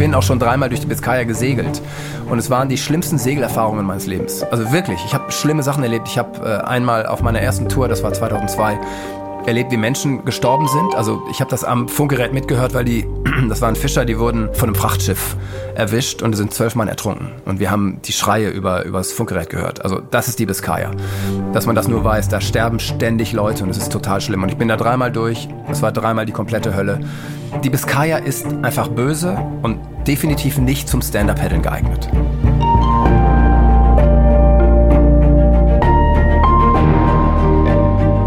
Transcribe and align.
bin 0.00 0.14
auch 0.14 0.22
schon 0.22 0.38
dreimal 0.38 0.70
durch 0.70 0.80
die 0.80 0.86
Biskaya 0.86 1.24
gesegelt 1.24 1.82
und 2.30 2.38
es 2.38 2.48
waren 2.48 2.70
die 2.70 2.78
schlimmsten 2.78 3.18
Segelerfahrungen 3.18 3.84
meines 3.84 4.06
Lebens. 4.06 4.42
Also 4.44 4.72
wirklich, 4.72 4.98
ich 5.04 5.12
habe 5.12 5.30
schlimme 5.30 5.62
Sachen 5.62 5.82
erlebt. 5.82 6.08
Ich 6.08 6.16
habe 6.16 6.38
äh, 6.42 6.66
einmal 6.66 7.04
auf 7.04 7.20
meiner 7.20 7.40
ersten 7.40 7.68
Tour, 7.68 7.86
das 7.86 8.02
war 8.02 8.10
2002, 8.10 8.78
erlebt, 9.46 9.70
wie 9.72 9.76
Menschen 9.76 10.24
gestorben 10.24 10.68
sind. 10.68 10.94
Also 10.94 11.22
ich 11.30 11.40
habe 11.40 11.50
das 11.50 11.64
am 11.64 11.86
Funkgerät 11.86 12.32
mitgehört, 12.32 12.72
weil 12.72 12.86
die, 12.86 13.06
das 13.50 13.60
waren 13.60 13.76
Fischer, 13.76 14.06
die 14.06 14.18
wurden 14.18 14.48
von 14.54 14.70
einem 14.70 14.74
Frachtschiff 14.74 15.36
erwischt 15.74 16.22
und 16.22 16.34
sind 16.34 16.54
zwölf 16.54 16.74
Mann 16.74 16.88
ertrunken. 16.88 17.28
Und 17.44 17.60
wir 17.60 17.70
haben 17.70 18.00
die 18.02 18.12
Schreie 18.12 18.48
über, 18.48 18.86
über 18.86 18.98
das 18.98 19.12
Funkgerät 19.12 19.50
gehört. 19.50 19.84
Also 19.84 20.00
das 20.10 20.28
ist 20.28 20.38
die 20.38 20.46
Biskaya. 20.46 20.92
Dass 21.52 21.66
man 21.66 21.76
das 21.76 21.88
nur 21.88 22.04
weiß, 22.04 22.28
da 22.28 22.40
sterben 22.40 22.80
ständig 22.80 23.34
Leute 23.34 23.64
und 23.64 23.70
es 23.70 23.76
ist 23.76 23.92
total 23.92 24.22
schlimm. 24.22 24.42
Und 24.42 24.48
ich 24.48 24.56
bin 24.56 24.68
da 24.68 24.78
dreimal 24.78 25.12
durch. 25.12 25.46
Es 25.70 25.82
war 25.82 25.92
dreimal 25.92 26.24
die 26.24 26.32
komplette 26.32 26.74
Hölle. 26.74 27.00
Die 27.64 27.68
Biskaya 27.68 28.16
ist 28.16 28.46
einfach 28.62 28.88
böse 28.88 29.36
und 29.62 29.78
definitiv 30.10 30.58
nicht 30.58 30.88
zum 30.88 31.02
Stand-Up-Paddeln 31.02 31.62
geeignet. 31.62 32.08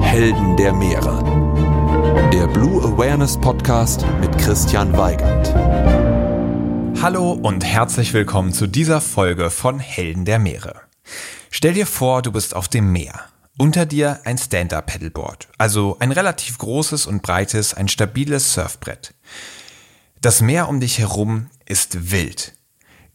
Helden 0.02 0.56
der 0.56 0.72
Meere. 0.72 1.22
Der 2.32 2.48
Blue 2.48 2.82
Awareness 2.82 3.38
Podcast 3.38 4.06
mit 4.22 4.38
Christian 4.38 4.96
Weigand. 4.96 5.54
Hallo 7.04 7.34
und 7.34 7.66
herzlich 7.66 8.14
willkommen 8.14 8.54
zu 8.54 8.68
dieser 8.68 9.02
Folge 9.02 9.50
von 9.50 9.80
Helden 9.80 10.24
der 10.24 10.40
Meere. 10.40 10.84
Stell 11.50 11.74
dir 11.74 11.86
vor, 11.86 12.22
du 12.22 12.32
bist 12.32 12.56
auf 12.56 12.70
dem 12.70 12.94
Meer. 12.94 13.26
Unter 13.58 13.86
dir 13.86 14.22
ein 14.24 14.38
Stand-Up-Paddleboard, 14.38 15.50
also 15.58 15.98
ein 16.00 16.14
relativ 16.14 16.60
großes 16.60 17.08
und 17.08 17.22
breites, 17.24 17.74
ein 17.74 17.90
stabiles 17.90 18.54
Surfbrett. 18.54 19.14
Das 20.24 20.40
Meer 20.40 20.70
um 20.70 20.80
dich 20.80 21.00
herum 21.00 21.50
ist 21.66 22.12
wild. 22.12 22.54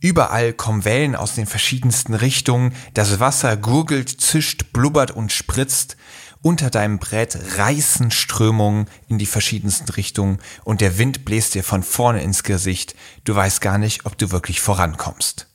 Überall 0.00 0.52
kommen 0.52 0.84
Wellen 0.84 1.16
aus 1.16 1.34
den 1.34 1.46
verschiedensten 1.46 2.14
Richtungen, 2.14 2.72
das 2.94 3.18
Wasser 3.18 3.56
gurgelt, 3.56 4.08
zischt, 4.08 4.72
blubbert 4.72 5.10
und 5.10 5.32
spritzt 5.32 5.96
unter 6.42 6.70
deinem 6.70 6.98
Brett 6.98 7.36
reißen 7.56 8.10
Strömungen 8.10 8.86
in 9.08 9.18
die 9.18 9.26
verschiedensten 9.26 9.90
Richtungen 9.90 10.38
und 10.64 10.80
der 10.80 10.98
Wind 10.98 11.24
bläst 11.24 11.54
dir 11.54 11.64
von 11.64 11.82
vorne 11.82 12.22
ins 12.22 12.42
Gesicht. 12.42 12.94
Du 13.24 13.34
weißt 13.34 13.60
gar 13.60 13.78
nicht, 13.78 14.06
ob 14.06 14.16
du 14.16 14.30
wirklich 14.30 14.60
vorankommst. 14.60 15.48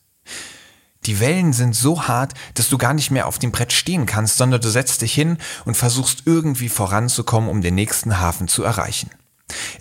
Die 1.06 1.20
Wellen 1.20 1.54
sind 1.54 1.76
so 1.76 2.08
hart, 2.08 2.34
dass 2.54 2.70
du 2.70 2.78
gar 2.78 2.94
nicht 2.94 3.12
mehr 3.12 3.28
auf 3.28 3.40
dem 3.40 3.52
Brett 3.52 3.74
stehen 3.74 4.06
kannst, 4.06 4.38
sondern 4.38 4.62
du 4.62 4.70
setzt 4.70 5.02
dich 5.02 5.14
hin 5.14 5.38
und 5.66 5.76
versuchst 5.76 6.24
irgendwie 6.26 6.70
voranzukommen, 6.70 7.50
um 7.50 7.62
den 7.62 7.76
nächsten 7.76 8.20
Hafen 8.20 8.48
zu 8.48 8.64
erreichen. 8.64 9.10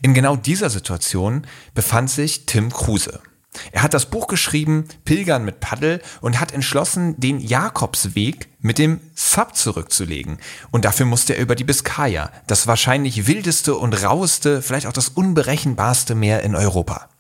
In 0.03 0.15
genau 0.15 0.37
dieser 0.37 0.71
Situation 0.71 1.47
befand 1.75 2.11
sich 2.11 2.47
Tim 2.47 2.73
Kruse. 2.73 3.21
Er 3.71 3.83
hat 3.83 3.93
das 3.93 4.07
Buch 4.07 4.29
geschrieben, 4.29 4.89
Pilgern 5.05 5.45
mit 5.45 5.61
Paddel, 5.61 6.01
und 6.23 6.41
hat 6.41 6.53
entschlossen, 6.53 7.21
den 7.21 7.39
Jakobsweg 7.39 8.49
mit 8.61 8.79
dem 8.79 9.01
Sub 9.15 9.55
zurückzulegen. 9.55 10.39
Und 10.71 10.85
dafür 10.87 11.07
musste 11.07 11.35
er 11.35 11.43
über 11.43 11.55
die 11.55 11.65
Biskaya, 11.65 12.33
das 12.47 12.67
wahrscheinlich 12.67 13.27
wildeste 13.27 13.77
und 13.77 14.03
raueste, 14.03 14.63
vielleicht 14.63 14.87
auch 14.87 14.93
das 14.93 15.11
unberechenbarste 15.11 16.15
Meer 16.15 16.43
in 16.43 16.55
Europa. 16.55 17.11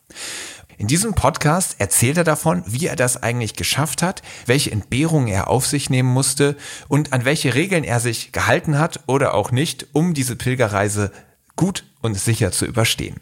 In 0.78 0.88
diesem 0.88 1.14
Podcast 1.14 1.76
erzählt 1.78 2.16
er 2.16 2.24
davon, 2.24 2.64
wie 2.66 2.86
er 2.86 2.96
das 2.96 3.22
eigentlich 3.22 3.54
geschafft 3.54 4.02
hat, 4.02 4.22
welche 4.46 4.72
Entbehrungen 4.72 5.28
er 5.28 5.48
auf 5.48 5.66
sich 5.66 5.90
nehmen 5.90 6.08
musste 6.08 6.56
und 6.88 7.12
an 7.12 7.24
welche 7.24 7.54
Regeln 7.54 7.84
er 7.84 8.00
sich 8.00 8.32
gehalten 8.32 8.78
hat 8.78 9.00
oder 9.06 9.34
auch 9.34 9.52
nicht, 9.52 9.88
um 9.92 10.14
diese 10.14 10.34
Pilgerreise 10.34 11.12
gut 11.56 11.84
und 12.02 12.18
sicher 12.18 12.52
zu 12.52 12.66
überstehen. 12.66 13.20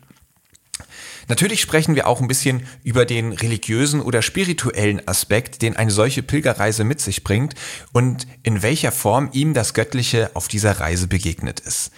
Natürlich 1.29 1.61
sprechen 1.61 1.95
wir 1.95 2.09
auch 2.09 2.21
ein 2.21 2.27
bisschen 2.27 2.67
über 2.83 3.05
den 3.05 3.33
religiösen 3.33 4.01
oder 4.01 4.21
spirituellen 4.21 5.07
Aspekt, 5.07 5.63
den 5.63 5.77
eine 5.77 5.93
solche 5.93 6.25
Pilgerreise 6.25 6.83
mit 6.83 7.01
sich 7.01 7.23
bringt 7.23 7.55
und 7.93 8.27
in 8.43 8.63
welcher 8.63 8.91
Form 8.91 9.29
ihm 9.33 9.55
das 9.55 9.73
Göttliche 9.73 10.33
auf 10.35 10.49
dieser 10.49 10.81
Reise 10.81 11.07
begegnet 11.07 11.61
ist. 11.61 11.93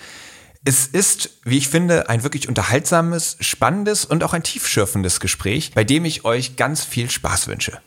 Es 0.65 0.87
ist, 0.87 1.41
wie 1.45 1.59
ich 1.59 1.69
finde, 1.69 2.09
ein 2.09 2.23
wirklich 2.23 2.47
unterhaltsames, 2.47 3.37
spannendes 3.41 4.05
und 4.05 4.23
auch 4.23 4.33
ein 4.33 4.43
tiefschürfendes 4.43 5.19
Gespräch, 5.19 5.73
bei 5.75 5.83
dem 5.83 6.05
ich 6.05 6.25
euch 6.25 6.57
ganz 6.57 6.85
viel 6.85 7.11
Spaß 7.11 7.49
wünsche. 7.49 7.81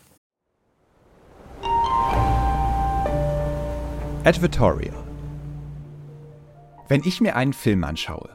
Advertorial. 4.23 4.95
Wenn 6.89 7.03
ich 7.05 7.21
mir 7.21 7.35
einen 7.35 7.53
Film 7.53 7.83
anschaue, 7.83 8.34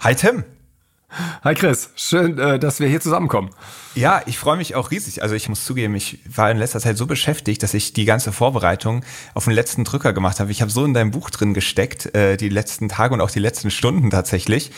Hi 0.00 0.14
Tim. 0.14 0.44
Hi 1.42 1.54
Chris, 1.54 1.90
schön, 1.96 2.38
äh, 2.38 2.58
dass 2.58 2.80
wir 2.80 2.88
hier 2.88 3.00
zusammenkommen. 3.00 3.50
Ja, 3.94 4.22
ich 4.26 4.38
freue 4.38 4.56
mich 4.56 4.74
auch 4.74 4.90
riesig. 4.90 5.22
Also 5.22 5.34
ich 5.34 5.48
muss 5.48 5.64
zugeben, 5.64 5.94
ich 5.94 6.18
war 6.34 6.50
in 6.50 6.58
letzter 6.58 6.80
Zeit 6.80 6.96
so 6.96 7.06
beschäftigt, 7.06 7.62
dass 7.62 7.74
ich 7.74 7.94
die 7.94 8.04
ganze 8.04 8.30
Vorbereitung 8.30 9.04
auf 9.34 9.44
den 9.44 9.54
letzten 9.54 9.84
Drücker 9.84 10.12
gemacht 10.12 10.38
habe. 10.38 10.50
Ich 10.50 10.60
habe 10.60 10.70
so 10.70 10.84
in 10.84 10.94
deinem 10.94 11.10
Buch 11.10 11.30
drin 11.30 11.54
gesteckt, 11.54 12.14
äh, 12.14 12.36
die 12.36 12.48
letzten 12.48 12.88
Tage 12.88 13.14
und 13.14 13.20
auch 13.20 13.30
die 13.30 13.38
letzten 13.38 13.70
Stunden 13.70 14.10
tatsächlich. 14.10 14.70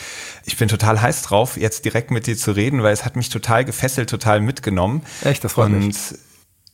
Ich 0.47 0.57
bin 0.57 0.69
total 0.69 1.03
heiß 1.03 1.23
drauf, 1.23 1.57
jetzt 1.57 1.85
direkt 1.85 2.11
mit 2.11 2.27
dir 2.27 2.37
zu 2.37 2.53
reden, 2.53 2.83
weil 2.83 2.93
es 2.93 3.05
hat 3.05 3.17
mich 3.17 3.29
total 3.29 3.65
gefesselt, 3.65 4.09
total 4.09 4.41
mitgenommen. 4.41 5.03
Echt, 5.23 5.45
das 5.45 5.53
freut 5.55 5.67
und 5.67 5.87
mich. 5.89 5.97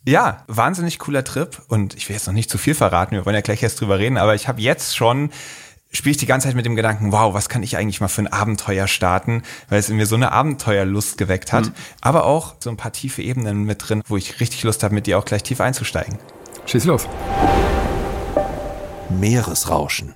Ja, 0.08 0.44
wahnsinnig 0.46 1.00
cooler 1.00 1.24
Trip 1.24 1.60
und 1.66 1.94
ich 1.94 2.08
will 2.08 2.14
jetzt 2.14 2.28
noch 2.28 2.32
nicht 2.32 2.48
zu 2.48 2.58
viel 2.58 2.74
verraten, 2.74 3.16
wir 3.16 3.26
wollen 3.26 3.34
ja 3.34 3.40
gleich 3.40 3.60
erst 3.64 3.80
drüber 3.80 3.98
reden, 3.98 4.18
aber 4.18 4.36
ich 4.36 4.46
habe 4.46 4.60
jetzt 4.60 4.96
schon 4.96 5.30
spiele 5.90 6.12
ich 6.12 6.16
die 6.16 6.26
ganze 6.26 6.46
Zeit 6.46 6.54
mit 6.54 6.64
dem 6.64 6.76
Gedanken, 6.76 7.10
wow, 7.10 7.34
was 7.34 7.48
kann 7.48 7.64
ich 7.64 7.76
eigentlich 7.76 8.00
mal 8.00 8.06
für 8.06 8.22
ein 8.22 8.32
Abenteuer 8.32 8.86
starten, 8.86 9.42
weil 9.68 9.80
es 9.80 9.88
in 9.88 9.96
mir 9.96 10.06
so 10.06 10.14
eine 10.14 10.30
Abenteuerlust 10.30 11.18
geweckt 11.18 11.52
hat, 11.52 11.66
mhm. 11.66 11.72
aber 12.02 12.24
auch 12.24 12.54
so 12.60 12.70
ein 12.70 12.76
paar 12.76 12.92
tiefe 12.92 13.20
Ebenen 13.22 13.64
mit 13.64 13.88
drin, 13.88 14.02
wo 14.06 14.16
ich 14.16 14.38
richtig 14.38 14.62
Lust 14.62 14.84
habe, 14.84 14.94
mit 14.94 15.08
dir 15.08 15.18
auch 15.18 15.24
gleich 15.24 15.42
tief 15.42 15.60
einzusteigen. 15.60 16.18
Schieß 16.66 16.84
los. 16.84 17.08
Meeresrauschen. 19.08 20.14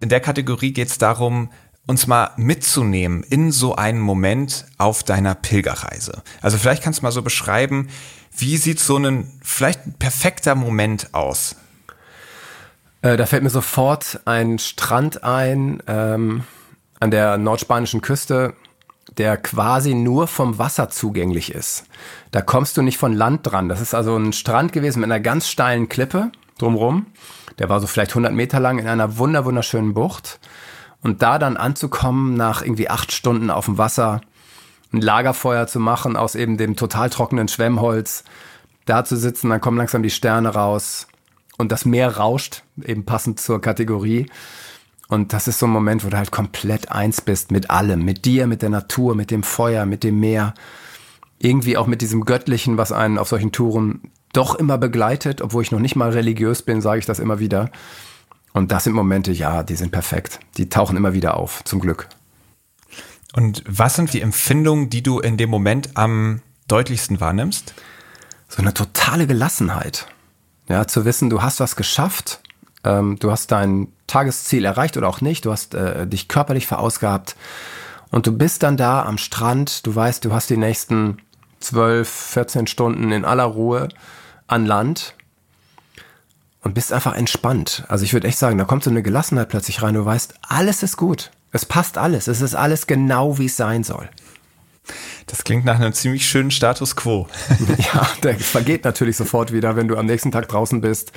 In 0.00 0.08
der 0.08 0.20
Kategorie 0.20 0.72
geht 0.72 0.88
es 0.88 0.98
darum, 0.98 1.50
uns 1.86 2.06
mal 2.06 2.30
mitzunehmen 2.36 3.22
in 3.22 3.52
so 3.52 3.76
einen 3.76 4.00
Moment 4.00 4.66
auf 4.78 5.02
deiner 5.02 5.34
Pilgerreise. 5.34 6.22
Also 6.42 6.58
vielleicht 6.58 6.82
kannst 6.82 7.00
du 7.00 7.04
mal 7.04 7.12
so 7.12 7.22
beschreiben, 7.22 7.88
wie 8.38 8.56
sieht 8.56 8.80
so 8.80 8.96
ein 8.96 9.38
vielleicht 9.42 9.86
ein 9.86 9.94
perfekter 9.94 10.54
Moment 10.54 11.14
aus? 11.14 11.56
Äh, 13.02 13.16
da 13.16 13.26
fällt 13.26 13.42
mir 13.42 13.50
sofort 13.50 14.20
ein 14.24 14.58
Strand 14.58 15.24
ein 15.24 15.82
ähm, 15.86 16.44
an 17.00 17.10
der 17.10 17.38
nordspanischen 17.38 18.00
Küste. 18.00 18.54
der 19.16 19.36
quasi 19.36 19.94
nur 19.94 20.28
vom 20.28 20.58
Wasser 20.58 20.90
zugänglich 20.90 21.52
ist. 21.52 21.86
Da 22.30 22.40
kommst 22.40 22.76
du 22.76 22.82
nicht 22.82 22.98
von 22.98 23.14
Land 23.14 23.40
dran. 23.42 23.68
Das 23.68 23.80
ist 23.80 23.94
also 23.94 24.16
ein 24.16 24.32
Strand 24.32 24.72
gewesen 24.72 25.00
mit 25.00 25.10
einer 25.10 25.18
ganz 25.18 25.48
steilen 25.48 25.88
Klippe 25.88 26.30
drumrum. 26.58 27.06
Der 27.58 27.68
war 27.68 27.80
so 27.80 27.86
vielleicht 27.88 28.12
100 28.12 28.32
Meter 28.32 28.60
lang 28.60 28.78
in 28.78 28.86
einer 28.86 29.18
wunder 29.18 29.44
wunderschönen 29.44 29.94
Bucht. 29.94 30.38
Und 31.02 31.22
da 31.22 31.38
dann 31.38 31.56
anzukommen 31.56 32.34
nach 32.34 32.62
irgendwie 32.62 32.90
acht 32.90 33.10
Stunden 33.10 33.50
auf 33.50 33.64
dem 33.64 33.78
Wasser, 33.78 34.20
ein 34.92 35.00
Lagerfeuer 35.00 35.66
zu 35.66 35.80
machen 35.80 36.16
aus 36.16 36.34
eben 36.34 36.56
dem 36.56 36.76
total 36.76 37.10
trockenen 37.10 37.48
Schwemmholz, 37.48 38.24
da 38.86 39.04
zu 39.04 39.16
sitzen, 39.16 39.50
dann 39.50 39.60
kommen 39.60 39.76
langsam 39.76 40.02
die 40.02 40.10
Sterne 40.10 40.48
raus 40.48 41.08
und 41.58 41.72
das 41.72 41.84
Meer 41.84 42.16
rauscht, 42.16 42.62
eben 42.82 43.04
passend 43.04 43.40
zur 43.40 43.60
Kategorie. 43.60 44.26
Und 45.08 45.32
das 45.32 45.48
ist 45.48 45.58
so 45.58 45.66
ein 45.66 45.72
Moment, 45.72 46.04
wo 46.04 46.10
du 46.10 46.16
halt 46.16 46.30
komplett 46.30 46.90
eins 46.90 47.20
bist 47.20 47.50
mit 47.50 47.70
allem, 47.70 48.04
mit 48.04 48.24
dir, 48.24 48.46
mit 48.46 48.62
der 48.62 48.70
Natur, 48.70 49.14
mit 49.14 49.30
dem 49.30 49.42
Feuer, 49.42 49.86
mit 49.86 50.04
dem 50.04 50.20
Meer. 50.20 50.54
Irgendwie 51.38 51.76
auch 51.76 51.86
mit 51.86 52.02
diesem 52.02 52.24
Göttlichen, 52.24 52.78
was 52.78 52.92
einen 52.92 53.18
auf 53.18 53.28
solchen 53.28 53.52
Touren 53.52 54.00
doch 54.32 54.54
immer 54.54 54.76
begleitet, 54.76 55.40
obwohl 55.40 55.62
ich 55.62 55.72
noch 55.72 55.80
nicht 55.80 55.96
mal 55.96 56.10
religiös 56.10 56.62
bin, 56.62 56.80
sage 56.80 56.98
ich 56.98 57.06
das 57.06 57.18
immer 57.18 57.38
wieder. 57.38 57.70
Und 58.52 58.70
das 58.70 58.84
sind 58.84 58.92
Momente, 58.92 59.32
ja, 59.32 59.62
die 59.62 59.76
sind 59.76 59.92
perfekt. 59.92 60.40
Die 60.56 60.68
tauchen 60.68 60.96
immer 60.96 61.12
wieder 61.12 61.36
auf, 61.36 61.64
zum 61.64 61.80
Glück. 61.80 62.08
Und 63.38 63.62
was 63.68 63.94
sind 63.94 64.12
die 64.14 64.20
Empfindungen, 64.20 64.90
die 64.90 65.00
du 65.00 65.20
in 65.20 65.36
dem 65.36 65.48
Moment 65.48 65.90
am 65.96 66.42
deutlichsten 66.66 67.20
wahrnimmst? 67.20 67.72
So 68.48 68.60
eine 68.60 68.74
totale 68.74 69.28
Gelassenheit. 69.28 70.08
Ja, 70.68 70.88
zu 70.88 71.04
wissen, 71.04 71.30
du 71.30 71.40
hast 71.40 71.60
was 71.60 71.76
geschafft, 71.76 72.40
ähm, 72.82 73.16
du 73.20 73.30
hast 73.30 73.52
dein 73.52 73.92
Tagesziel 74.08 74.64
erreicht 74.64 74.96
oder 74.96 75.08
auch 75.08 75.20
nicht, 75.20 75.44
du 75.44 75.52
hast 75.52 75.76
äh, 75.76 76.08
dich 76.08 76.26
körperlich 76.26 76.66
verausgabt 76.66 77.36
und 78.10 78.26
du 78.26 78.36
bist 78.36 78.64
dann 78.64 78.76
da 78.76 79.04
am 79.04 79.18
Strand, 79.18 79.86
du 79.86 79.94
weißt, 79.94 80.24
du 80.24 80.32
hast 80.32 80.50
die 80.50 80.56
nächsten 80.56 81.18
12, 81.60 82.08
14 82.08 82.66
Stunden 82.66 83.12
in 83.12 83.24
aller 83.24 83.44
Ruhe 83.44 83.88
an 84.48 84.66
Land 84.66 85.14
und 86.62 86.74
bist 86.74 86.92
einfach 86.92 87.14
entspannt. 87.14 87.84
Also 87.86 88.02
ich 88.02 88.12
würde 88.14 88.26
echt 88.26 88.38
sagen, 88.38 88.58
da 88.58 88.64
kommt 88.64 88.82
so 88.82 88.90
eine 88.90 89.04
Gelassenheit 89.04 89.48
plötzlich 89.48 89.80
rein, 89.80 89.94
du 89.94 90.04
weißt, 90.04 90.34
alles 90.42 90.82
ist 90.82 90.96
gut. 90.96 91.30
Es 91.52 91.64
passt 91.64 91.98
alles. 91.98 92.28
Es 92.28 92.40
ist 92.40 92.54
alles 92.54 92.86
genau, 92.86 93.38
wie 93.38 93.46
es 93.46 93.56
sein 93.56 93.84
soll. 93.84 94.08
Das 95.26 95.44
klingt 95.44 95.64
nach 95.64 95.76
einem 95.76 95.92
ziemlich 95.92 96.26
schönen 96.26 96.50
Status 96.50 96.96
quo. 96.96 97.28
ja, 97.94 98.08
der 98.22 98.38
vergeht 98.38 98.84
natürlich 98.84 99.16
sofort 99.16 99.52
wieder, 99.52 99.76
wenn 99.76 99.88
du 99.88 99.96
am 99.96 100.06
nächsten 100.06 100.32
Tag 100.32 100.48
draußen 100.48 100.80
bist, 100.80 101.12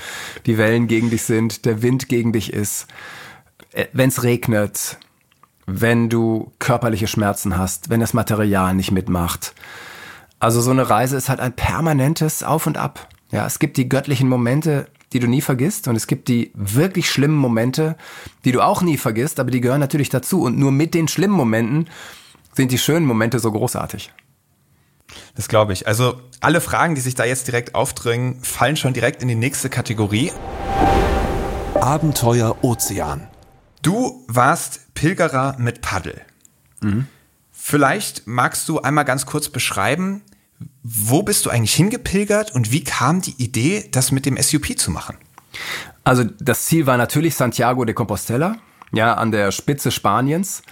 die 0.46 0.58
Wellen 0.58 0.88
gegen 0.88 1.10
dich 1.10 1.24
sind, 1.24 1.66
der 1.66 1.82
Wind 1.82 2.10
gegen 2.10 2.34
dich 2.34 2.52
ist, 2.54 2.88
äh, 3.72 3.86
wenn 3.94 4.10
es 4.10 4.24
regnet, 4.24 4.98
wenn 5.66 6.10
du 6.10 6.52
körperliche 6.60 7.08
Schmerzen 7.08 7.58
hast, 7.58 7.90
wenn 7.90 8.00
das 8.00 8.14
Material 8.14 8.74
nicht 8.74 8.92
mitmacht. 8.92 9.54
Also 10.40 10.60
so 10.60 10.72
eine 10.72 10.90
Reise 10.90 11.18
ist 11.18 11.30
halt 11.30 11.40
ein 11.40 11.54
permanentes 11.54 12.44
Auf 12.44 12.68
und 12.68 12.78
Ab. 12.78 13.08
Ja, 13.32 13.46
es 13.46 13.60
gibt 13.60 13.78
die 13.78 13.88
göttlichen 13.88 14.28
Momente, 14.28 14.88
die 15.14 15.20
du 15.20 15.28
nie 15.28 15.42
vergisst. 15.42 15.88
Und 15.88 15.96
es 15.96 16.08
gibt 16.08 16.28
die 16.28 16.52
wirklich 16.54 17.10
schlimmen 17.10 17.36
Momente, 17.36 17.98
die 18.46 18.52
du 18.52 18.62
auch 18.62 18.82
nie 18.82 18.98
vergisst, 18.98 19.40
aber 19.40 19.52
die 19.52 19.62
gehören 19.62 19.80
natürlich 19.80 20.10
dazu. 20.10 20.42
Und 20.44 20.58
nur 20.58 20.72
mit 20.72 20.94
den 20.94 21.08
schlimmen 21.08 21.36
Momenten 21.36 21.90
sind 22.54 22.72
die 22.72 22.78
schönen 22.78 23.06
Momente 23.06 23.40
so 23.40 23.52
großartig. 23.52 24.12
Das 25.36 25.48
glaube 25.48 25.74
ich. 25.74 25.88
Also 25.88 26.22
alle 26.40 26.62
Fragen, 26.62 26.96
die 26.96 27.02
sich 27.02 27.16
da 27.16 27.26
jetzt 27.26 27.48
direkt 27.48 27.76
aufdrängen, 27.76 28.42
fallen 28.44 28.78
schon 28.78 28.94
direkt 28.94 29.22
in 29.22 29.28
die 29.28 29.36
nächste 29.36 29.70
Kategorie. 29.70 30.32
Abenteuer 31.76 32.58
Ozean. 32.64 33.28
Du 33.82 34.24
warst 34.28 34.94
Pilgerer 34.94 35.56
mit 35.58 35.82
Paddel. 35.82 36.22
Mhm. 36.82 37.08
Vielleicht 37.52 38.28
magst 38.28 38.68
du 38.70 38.80
einmal 38.82 39.06
ganz 39.06 39.26
kurz 39.26 39.50
beschreiben, 39.50 40.22
wo 40.84 41.24
bist 41.24 41.46
du 41.46 41.50
eigentlich 41.50 41.74
hingepilgert 41.74 42.54
und 42.54 42.72
wie 42.72 42.84
kam 42.84 43.22
die 43.22 43.36
Idee, 43.42 43.88
das 43.92 44.12
mit 44.12 44.26
dem 44.26 44.38
SUP 44.42 44.78
zu 44.78 44.92
machen? 44.92 45.18
Also 46.04 46.24
das 46.40 46.66
Ziel 46.66 46.88
war 46.88 46.98
natürlich 46.98 47.36
Santiago 47.36 47.86
de 47.86 47.94
Compostela, 47.94 48.58
ja, 48.92 49.14
an 49.14 49.32
der 49.32 49.52
Spitze 49.52 49.92
Spaniens. 49.92 50.64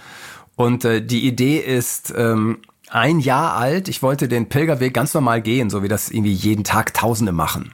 Und 0.56 0.84
äh, 0.84 1.04
die 1.04 1.26
Idee 1.26 1.58
ist 1.58 2.12
ähm, 2.16 2.58
ein 2.90 3.20
Jahr 3.20 3.56
alt. 3.56 3.88
Ich 3.88 4.02
wollte 4.02 4.28
den 4.28 4.48
Pilgerweg 4.48 4.92
ganz 4.92 5.14
normal 5.14 5.40
gehen, 5.40 5.70
so 5.70 5.82
wie 5.82 5.88
das 5.88 6.10
irgendwie 6.10 6.32
jeden 6.32 6.64
Tag 6.64 6.92
Tausende 6.92 7.32
machen. 7.32 7.72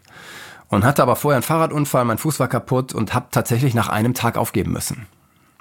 Und 0.69 0.85
hatte 0.85 1.03
aber 1.03 1.17
vorher 1.17 1.37
einen 1.37 1.43
Fahrradunfall, 1.43 2.05
mein 2.05 2.19
Fuß 2.19 2.41
war 2.41 2.49
kaputt 2.49 2.93
und 2.93 3.15
habe 3.15 3.29
tatsächlich 3.31 3.75
nach 3.75 3.89
einem 3.89 4.15
Tag 4.15 4.37
aufgeben 4.37 4.73
müssen. 4.73 5.07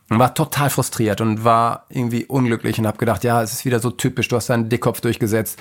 Und 0.09 0.19
war 0.19 0.35
total 0.35 0.69
frustriert 0.69 1.19
und 1.21 1.43
war 1.43 1.85
irgendwie 1.89 2.25
unglücklich 2.25 2.77
und 2.77 2.85
habe 2.85 2.97
gedacht, 2.97 3.23
ja, 3.23 3.41
es 3.41 3.53
ist 3.53 3.65
wieder 3.65 3.79
so 3.79 3.89
typisch, 3.89 4.27
du 4.27 4.35
hast 4.35 4.49
deinen 4.49 4.69
Dickkopf 4.69 5.01
durchgesetzt. 5.01 5.59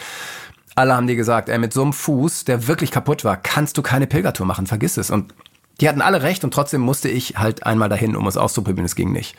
Alle 0.75 0.97
haben 0.97 1.07
dir 1.07 1.17
gesagt, 1.17 1.49
ey, 1.49 1.59
mit 1.59 1.73
so 1.73 1.83
einem 1.83 1.93
Fuß, 1.93 2.45
der 2.45 2.67
wirklich 2.67 2.91
kaputt 2.91 3.25
war, 3.25 3.37
kannst 3.37 3.79
du 3.79 3.83
keine 3.83 4.07
Pilgertour 4.07 4.47
machen, 4.47 4.67
vergiss 4.67 4.97
es. 4.97 5.11
Und 5.11 5.35
die 5.81 5.89
hatten 5.89 6.03
alle 6.03 6.23
recht 6.23 6.45
und 6.45 6.53
trotzdem 6.53 6.81
musste 6.81 7.09
ich 7.09 7.37
halt 7.37 7.67
einmal 7.67 7.89
dahin, 7.89 8.17
um 8.17 8.27
es 8.27 8.37
auszuprobieren, 8.37 8.85
es 8.85 8.97
ging 8.97 9.13
nicht. 9.13 9.37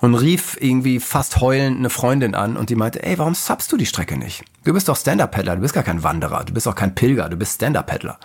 Und 0.00 0.14
rief 0.14 0.56
irgendwie 0.60 0.98
fast 0.98 1.40
heulend 1.40 1.78
eine 1.78 1.90
Freundin 1.90 2.34
an 2.34 2.56
und 2.56 2.70
die 2.70 2.74
meinte, 2.74 3.02
ey, 3.02 3.18
warum 3.18 3.34
subst 3.34 3.70
du 3.70 3.76
die 3.76 3.86
Strecke 3.86 4.16
nicht? 4.16 4.44
Du 4.64 4.72
bist 4.72 4.88
doch 4.88 4.96
Stand-Up-Paddler, 4.96 5.56
du 5.56 5.62
bist 5.62 5.74
gar 5.74 5.82
kein 5.82 6.02
Wanderer, 6.02 6.44
du 6.44 6.54
bist 6.54 6.66
auch 6.66 6.74
kein 6.74 6.94
Pilger, 6.94 7.28
du 7.28 7.36
bist 7.36 7.56
Stand-Up-Paddler. 7.56 8.18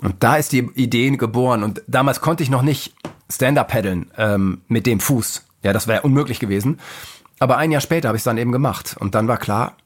Und 0.00 0.16
da 0.22 0.36
ist 0.36 0.52
die 0.52 0.68
Idee 0.74 1.10
geboren 1.10 1.62
und 1.62 1.82
damals 1.86 2.20
konnte 2.20 2.42
ich 2.42 2.50
noch 2.50 2.62
nicht 2.62 2.94
Stand-Up 3.30 3.68
paddeln 3.68 4.10
ähm, 4.16 4.62
mit 4.66 4.86
dem 4.86 4.98
Fuß. 4.98 5.44
Ja, 5.62 5.72
das 5.72 5.86
wäre 5.86 6.02
unmöglich 6.02 6.40
gewesen. 6.40 6.80
Aber 7.38 7.56
ein 7.56 7.70
Jahr 7.70 7.80
später 7.80 8.08
habe 8.08 8.16
ich 8.16 8.20
es 8.20 8.24
dann 8.24 8.38
eben 8.38 8.52
gemacht 8.52 8.96
und 8.98 9.14
dann 9.14 9.28
war 9.28 9.38
klar, 9.38 9.76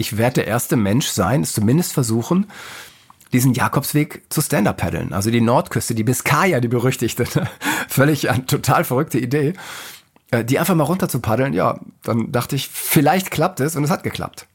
ich 0.00 0.16
werde 0.16 0.36
der 0.36 0.46
erste 0.46 0.76
Mensch 0.76 1.08
sein, 1.08 1.42
es 1.42 1.52
zumindest 1.52 1.92
versuchen, 1.92 2.46
diesen 3.32 3.54
Jakobsweg 3.54 4.22
zu 4.30 4.40
Stand-Up 4.40 4.78
paddeln. 4.78 5.12
Also 5.12 5.30
die 5.30 5.40
Nordküste, 5.40 5.94
die 5.94 6.02
Biskaya, 6.02 6.60
die 6.60 6.68
berüchtigte. 6.68 7.24
Völlig 7.88 8.30
eine 8.30 8.46
total 8.46 8.84
verrückte 8.84 9.18
Idee. 9.18 9.52
Äh, 10.30 10.44
die 10.44 10.58
einfach 10.58 10.74
mal 10.74 10.84
runter 10.84 11.08
zu 11.08 11.20
paddeln, 11.20 11.52
ja, 11.52 11.78
dann 12.02 12.32
dachte 12.32 12.56
ich, 12.56 12.68
vielleicht 12.68 13.30
klappt 13.30 13.60
es 13.60 13.76
und 13.76 13.84
es 13.84 13.90
hat 13.90 14.02
geklappt. 14.02 14.46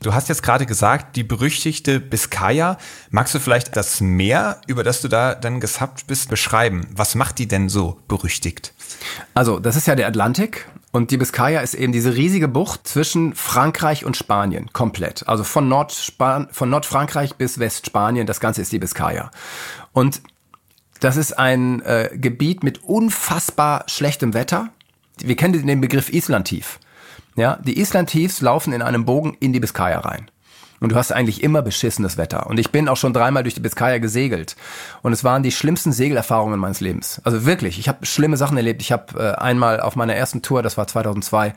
Du 0.00 0.14
hast 0.14 0.28
jetzt 0.28 0.42
gerade 0.44 0.64
gesagt, 0.64 1.16
die 1.16 1.24
berüchtigte 1.24 1.98
Biskaya. 1.98 2.78
Magst 3.10 3.34
du 3.34 3.40
vielleicht 3.40 3.76
das 3.76 4.00
Meer, 4.00 4.60
über 4.68 4.84
das 4.84 5.00
du 5.00 5.08
da 5.08 5.34
dann 5.34 5.60
gesappt 5.60 6.06
bist, 6.06 6.28
beschreiben? 6.30 6.86
Was 6.94 7.16
macht 7.16 7.38
die 7.38 7.48
denn 7.48 7.68
so 7.68 8.00
berüchtigt? 8.06 8.72
Also, 9.34 9.58
das 9.58 9.74
ist 9.74 9.88
ja 9.88 9.96
der 9.96 10.06
Atlantik 10.06 10.68
und 10.98 11.12
die 11.12 11.16
Biskaya 11.16 11.60
ist 11.60 11.74
eben 11.74 11.92
diese 11.92 12.16
riesige 12.16 12.48
Bucht 12.48 12.88
zwischen 12.88 13.32
Frankreich 13.32 14.04
und 14.04 14.16
Spanien, 14.16 14.72
komplett. 14.72 15.28
Also 15.28 15.44
von, 15.44 15.68
Nordspan 15.68 16.48
von 16.50 16.70
Nordfrankreich 16.70 17.36
bis 17.36 17.60
Westspanien, 17.60 18.26
das 18.26 18.40
Ganze 18.40 18.62
ist 18.62 18.72
die 18.72 18.80
Biskaya. 18.80 19.30
Und 19.92 20.22
das 20.98 21.16
ist 21.16 21.38
ein 21.38 21.82
äh, 21.82 22.10
Gebiet 22.14 22.64
mit 22.64 22.82
unfassbar 22.82 23.84
schlechtem 23.86 24.34
Wetter. 24.34 24.70
Wir 25.18 25.36
kennen 25.36 25.64
den 25.64 25.80
Begriff 25.80 26.12
Islandtief. 26.12 26.80
Ja, 27.36 27.60
die 27.62 27.78
Island-Tiefs 27.78 28.40
laufen 28.40 28.72
in 28.72 28.82
einem 28.82 29.04
Bogen 29.04 29.36
in 29.38 29.52
die 29.52 29.60
Biskaya 29.60 30.00
rein. 30.00 30.28
Und 30.80 30.92
du 30.92 30.96
hast 30.96 31.12
eigentlich 31.12 31.42
immer 31.42 31.62
beschissenes 31.62 32.16
Wetter. 32.16 32.46
Und 32.46 32.58
ich 32.58 32.70
bin 32.70 32.88
auch 32.88 32.96
schon 32.96 33.12
dreimal 33.12 33.42
durch 33.42 33.54
die 33.54 33.60
Biskaya 33.60 33.98
gesegelt. 33.98 34.56
Und 35.02 35.12
es 35.12 35.24
waren 35.24 35.42
die 35.42 35.50
schlimmsten 35.50 35.92
Segelerfahrungen 35.92 36.58
meines 36.58 36.80
Lebens. 36.80 37.20
Also 37.24 37.44
wirklich, 37.44 37.78
ich 37.78 37.88
habe 37.88 38.06
schlimme 38.06 38.36
Sachen 38.36 38.56
erlebt. 38.56 38.80
Ich 38.82 38.92
habe 38.92 39.18
äh, 39.18 39.40
einmal 39.40 39.80
auf 39.80 39.96
meiner 39.96 40.14
ersten 40.14 40.42
Tour, 40.42 40.62
das 40.62 40.76
war 40.76 40.86
2002, 40.86 41.54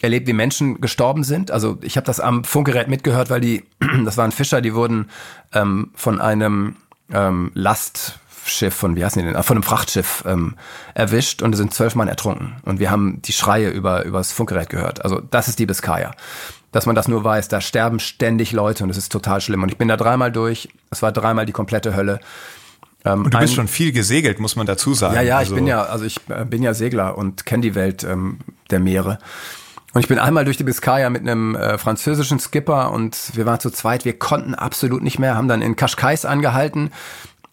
erlebt, 0.00 0.26
wie 0.26 0.32
Menschen 0.32 0.80
gestorben 0.80 1.24
sind. 1.24 1.50
Also 1.50 1.78
ich 1.82 1.96
habe 1.96 2.06
das 2.06 2.20
am 2.20 2.44
Funkgerät 2.44 2.88
mitgehört, 2.88 3.30
weil 3.30 3.40
die, 3.40 3.64
das 4.04 4.16
waren 4.16 4.32
Fischer, 4.32 4.60
die 4.60 4.74
wurden 4.74 5.10
ähm, 5.52 5.90
von 5.94 6.20
einem 6.20 6.76
ähm, 7.12 7.52
Last 7.54 8.18
Schiff 8.46 8.74
von, 8.74 8.96
wie 8.96 9.04
heißen 9.04 9.22
die 9.22 9.32
denn, 9.32 9.42
von 9.42 9.56
einem 9.56 9.62
Frachtschiff 9.62 10.24
ähm, 10.26 10.54
erwischt 10.94 11.42
und 11.42 11.52
es 11.52 11.58
sind 11.58 11.74
zwölf 11.74 11.94
Mann 11.94 12.08
ertrunken. 12.08 12.56
Und 12.64 12.80
wir 12.80 12.90
haben 12.90 13.20
die 13.22 13.32
Schreie 13.32 13.70
über, 13.70 14.04
über 14.04 14.18
das 14.18 14.32
Funkgerät 14.32 14.70
gehört. 14.70 15.04
Also 15.04 15.20
das 15.20 15.48
ist 15.48 15.58
die 15.58 15.66
Biskaya. 15.66 16.12
Dass 16.72 16.86
man 16.86 16.94
das 16.94 17.08
nur 17.08 17.24
weiß, 17.24 17.48
da 17.48 17.60
sterben 17.60 17.98
ständig 17.98 18.52
Leute 18.52 18.84
und 18.84 18.90
es 18.90 18.96
ist 18.96 19.10
total 19.10 19.40
schlimm. 19.40 19.62
Und 19.62 19.70
ich 19.70 19.78
bin 19.78 19.88
da 19.88 19.96
dreimal 19.96 20.30
durch. 20.30 20.68
Es 20.90 21.02
war 21.02 21.10
dreimal 21.10 21.46
die 21.46 21.52
komplette 21.52 21.96
Hölle. 21.96 22.20
Ähm, 23.04 23.24
und 23.24 23.34
du 23.34 23.38
bist 23.38 23.52
ein, 23.52 23.56
schon 23.56 23.68
viel 23.68 23.92
gesegelt, 23.92 24.38
muss 24.38 24.56
man 24.56 24.66
dazu 24.66 24.94
sagen. 24.94 25.14
Ja, 25.14 25.22
ja, 25.22 25.38
also. 25.38 25.52
ich 25.52 25.56
bin 25.56 25.66
ja, 25.66 25.82
also 25.82 26.04
ich 26.04 26.20
äh, 26.28 26.44
bin 26.44 26.62
ja 26.62 26.74
Segler 26.74 27.18
und 27.18 27.44
kenne 27.44 27.62
die 27.62 27.74
Welt 27.74 28.04
ähm, 28.04 28.38
der 28.70 28.78
Meere. 28.78 29.18
Und 29.92 30.02
ich 30.02 30.08
bin 30.08 30.20
einmal 30.20 30.44
durch 30.44 30.56
die 30.56 30.62
Biskaya 30.62 31.10
mit 31.10 31.22
einem 31.22 31.56
äh, 31.56 31.76
französischen 31.76 32.38
Skipper 32.38 32.92
und 32.92 33.32
wir 33.34 33.46
waren 33.46 33.58
zu 33.58 33.70
zweit, 33.70 34.04
wir 34.04 34.16
konnten 34.16 34.54
absolut 34.54 35.02
nicht 35.02 35.18
mehr, 35.18 35.36
haben 35.36 35.48
dann 35.48 35.62
in 35.62 35.74
Kaschkais 35.74 36.24
angehalten 36.24 36.92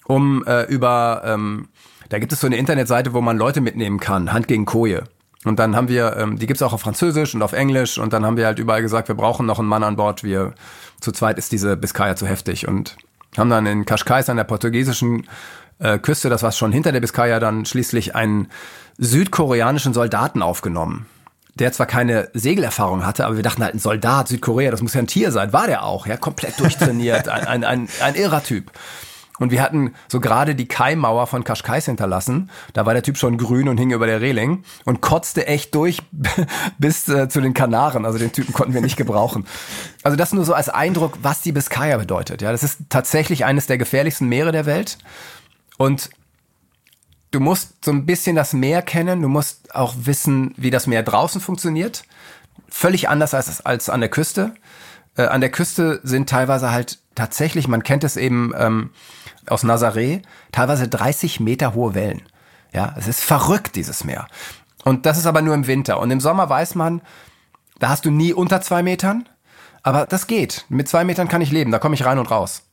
um 0.07 0.43
äh, 0.45 0.63
über, 0.63 1.21
ähm, 1.25 1.67
da 2.09 2.19
gibt 2.19 2.31
es 2.31 2.39
so 2.39 2.47
eine 2.47 2.57
Internetseite, 2.57 3.13
wo 3.13 3.21
man 3.21 3.37
Leute 3.37 3.61
mitnehmen 3.61 3.99
kann, 3.99 4.33
Hand 4.33 4.47
gegen 4.47 4.65
Koje. 4.65 5.03
Und 5.47 5.59
dann 5.59 5.75
haben 5.75 5.87
wir, 5.87 6.17
ähm, 6.17 6.37
die 6.37 6.47
gibt's 6.47 6.61
auch 6.61 6.73
auf 6.73 6.81
Französisch 6.81 7.35
und 7.35 7.41
auf 7.41 7.53
Englisch 7.53 7.97
und 7.97 8.13
dann 8.13 8.25
haben 8.25 8.37
wir 8.37 8.45
halt 8.45 8.59
überall 8.59 8.81
gesagt, 8.81 9.07
wir 9.07 9.15
brauchen 9.15 9.45
noch 9.45 9.59
einen 9.59 9.67
Mann 9.67 9.83
an 9.83 9.95
Bord. 9.95 10.23
Wir 10.23 10.53
zu 10.99 11.11
zweit 11.11 11.37
ist 11.37 11.51
diese 11.51 11.77
Biskaya 11.77 12.15
zu 12.15 12.27
heftig 12.27 12.67
und 12.67 12.97
haben 13.37 13.49
dann 13.49 13.65
in 13.65 13.85
Cascais 13.85 14.29
an 14.29 14.37
der 14.37 14.43
portugiesischen 14.43 15.27
äh, 15.79 15.99
Küste, 15.99 16.29
das 16.29 16.43
war 16.43 16.51
schon 16.51 16.71
hinter 16.71 16.91
der 16.91 17.01
Biskaya, 17.01 17.39
dann 17.39 17.65
schließlich 17.65 18.15
einen 18.15 18.47
südkoreanischen 18.97 19.93
Soldaten 19.93 20.41
aufgenommen, 20.41 21.05
der 21.55 21.71
zwar 21.71 21.85
keine 21.85 22.29
Segelerfahrung 22.33 23.05
hatte, 23.05 23.25
aber 23.25 23.35
wir 23.35 23.43
dachten 23.43 23.63
halt, 23.63 23.75
ein 23.75 23.79
Soldat, 23.79 24.27
Südkorea, 24.27 24.71
das 24.71 24.81
muss 24.81 24.93
ja 24.93 25.01
ein 25.01 25.07
Tier 25.07 25.31
sein. 25.31 25.53
War 25.53 25.67
der 25.67 25.83
auch, 25.83 26.07
ja, 26.07 26.17
komplett 26.17 26.59
durchtrainiert, 26.59 27.27
ein, 27.29 27.45
ein, 27.45 27.63
ein, 27.63 27.89
ein 28.01 28.15
irrer 28.15 28.43
Typ. 28.43 28.71
Und 29.39 29.51
wir 29.51 29.61
hatten 29.61 29.93
so 30.07 30.19
gerade 30.19 30.55
die 30.55 30.67
Kaimauer 30.67 31.27
von 31.27 31.43
Kaschkais 31.43 31.85
hinterlassen. 31.85 32.49
Da 32.73 32.85
war 32.85 32.93
der 32.93 33.03
Typ 33.03 33.17
schon 33.17 33.37
grün 33.37 33.69
und 33.69 33.77
hing 33.77 33.91
über 33.91 34.07
der 34.07 34.21
Reling 34.21 34.63
und 34.85 35.01
kotzte 35.01 35.47
echt 35.47 35.75
durch 35.75 36.01
bis 36.79 37.07
äh, 37.07 37.29
zu 37.29 37.41
den 37.41 37.53
Kanaren. 37.53 38.05
Also 38.05 38.17
den 38.17 38.31
Typen 38.31 38.53
konnten 38.53 38.73
wir 38.73 38.81
nicht 38.81 38.97
gebrauchen. 38.97 39.45
Also 40.03 40.17
das 40.17 40.33
nur 40.33 40.45
so 40.45 40.53
als 40.53 40.69
Eindruck, 40.69 41.19
was 41.21 41.41
die 41.41 41.51
Biskaya 41.51 41.97
bedeutet. 41.97 42.41
Ja, 42.41 42.51
das 42.51 42.63
ist 42.63 42.81
tatsächlich 42.89 43.45
eines 43.45 43.67
der 43.67 43.77
gefährlichsten 43.77 44.27
Meere 44.27 44.51
der 44.51 44.65
Welt. 44.65 44.97
Und 45.77 46.09
du 47.31 47.39
musst 47.39 47.85
so 47.85 47.91
ein 47.91 48.05
bisschen 48.05 48.35
das 48.35 48.53
Meer 48.53 48.81
kennen. 48.81 49.21
Du 49.21 49.29
musst 49.29 49.75
auch 49.75 49.93
wissen, 49.97 50.53
wie 50.57 50.71
das 50.71 50.87
Meer 50.87 51.03
draußen 51.03 51.41
funktioniert. 51.41 52.03
Völlig 52.69 53.07
anders 53.09 53.33
als, 53.33 53.65
als 53.65 53.89
an 53.89 53.99
der 53.99 54.09
Küste. 54.09 54.55
Äh, 55.15 55.23
an 55.23 55.41
der 55.41 55.51
Küste 55.51 55.99
sind 56.03 56.29
teilweise 56.29 56.71
halt 56.71 56.99
tatsächlich, 57.15 57.67
man 57.67 57.83
kennt 57.83 58.03
es 58.03 58.17
eben 58.17 58.53
ähm, 58.57 58.91
aus 59.49 59.63
Nazaré, 59.63 60.21
teilweise 60.51 60.87
30 60.87 61.39
Meter 61.39 61.73
hohe 61.73 61.95
Wellen. 61.95 62.23
Ja, 62.73 62.93
es 62.97 63.07
ist 63.07 63.21
verrückt, 63.21 63.75
dieses 63.75 64.03
Meer. 64.03 64.27
Und 64.83 65.05
das 65.05 65.17
ist 65.17 65.25
aber 65.25 65.41
nur 65.41 65.55
im 65.55 65.67
Winter. 65.67 65.99
Und 65.99 66.11
im 66.11 66.19
Sommer 66.19 66.49
weiß 66.49 66.75
man, 66.75 67.01
da 67.79 67.89
hast 67.89 68.05
du 68.05 68.11
nie 68.11 68.33
unter 68.33 68.61
zwei 68.61 68.83
Metern. 68.83 69.27
Aber 69.83 70.05
das 70.05 70.27
geht. 70.27 70.65
Mit 70.69 70.87
zwei 70.87 71.03
Metern 71.03 71.27
kann 71.27 71.41
ich 71.41 71.51
leben. 71.51 71.71
Da 71.71 71.79
komme 71.79 71.95
ich 71.95 72.05
rein 72.05 72.19
und 72.19 72.31
raus. 72.31 72.63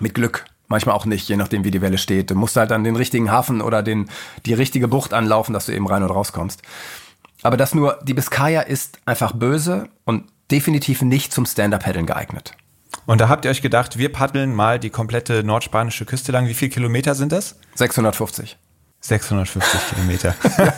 Mit 0.00 0.14
Glück. 0.14 0.44
Manchmal 0.68 0.94
auch 0.94 1.04
nicht, 1.04 1.28
je 1.28 1.36
nachdem, 1.36 1.64
wie 1.64 1.70
die 1.70 1.82
Welle 1.82 1.98
steht. 1.98 2.30
Du 2.30 2.34
musst 2.34 2.56
halt 2.56 2.70
dann 2.70 2.84
den 2.84 2.96
richtigen 2.96 3.30
Hafen 3.30 3.60
oder 3.60 3.82
den, 3.82 4.08
die 4.46 4.54
richtige 4.54 4.88
Bucht 4.88 5.12
anlaufen, 5.12 5.52
dass 5.52 5.66
du 5.66 5.72
eben 5.72 5.86
rein 5.86 6.02
und 6.02 6.10
rauskommst. 6.10 6.62
Aber 7.42 7.56
das 7.56 7.74
nur, 7.74 7.98
die 8.02 8.14
Biskaya 8.14 8.62
ist 8.62 8.98
einfach 9.04 9.32
böse 9.32 9.88
und 10.04 10.30
definitiv 10.50 11.02
nicht 11.02 11.32
zum 11.32 11.44
Stand-Up-Paddeln 11.44 12.06
geeignet. 12.06 12.54
Und 13.06 13.20
da 13.20 13.28
habt 13.28 13.44
ihr 13.44 13.50
euch 13.50 13.62
gedacht, 13.62 13.98
wir 13.98 14.12
paddeln 14.12 14.54
mal 14.54 14.78
die 14.78 14.90
komplette 14.90 15.42
nordspanische 15.42 16.04
Küste 16.04 16.32
lang. 16.32 16.46
Wie 16.46 16.54
viele 16.54 16.70
Kilometer 16.70 17.14
sind 17.14 17.32
das? 17.32 17.56
650. 17.74 18.58
650 19.00 19.80
Kilometer. 19.90 20.34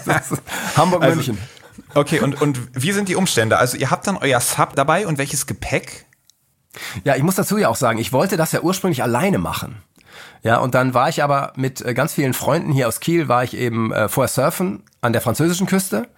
Hamburg-München. 0.77 1.39
Also, 1.39 2.01
okay, 2.01 2.21
und, 2.21 2.41
und 2.41 2.59
wie 2.73 2.93
sind 2.93 3.09
die 3.09 3.17
Umstände? 3.17 3.59
Also 3.59 3.77
ihr 3.77 3.91
habt 3.91 4.07
dann 4.07 4.17
euer 4.17 4.41
Sub 4.41 4.75
dabei 4.75 5.07
und 5.07 5.19
welches 5.19 5.47
Gepäck? 5.47 6.07
Ja, 7.05 7.17
ich 7.17 7.23
muss 7.23 7.35
dazu 7.35 7.59
ja 7.59 7.69
auch 7.69 7.77
sagen, 7.77 7.99
ich 7.99 8.13
wollte 8.13 8.37
das 8.37 8.53
ja 8.53 8.61
ursprünglich 8.61 9.03
alleine 9.03 9.39
machen. 9.39 9.83
Ja, 10.43 10.59
und 10.59 10.75
dann 10.75 10.93
war 10.93 11.09
ich 11.09 11.23
aber 11.23 11.53
mit 11.57 11.81
äh, 11.81 11.95
ganz 11.95 12.13
vielen 12.13 12.35
Freunden 12.35 12.73
hier 12.73 12.87
aus 12.89 13.01
Kiel, 13.01 13.29
war 13.29 13.45
ich 13.45 13.57
eben 13.57 13.93
äh, 13.93 14.09
vorher 14.09 14.29
surfen 14.29 14.83
an 15.01 15.13
der 15.13 15.23
französischen 15.23 15.67
Küste. 15.67 16.09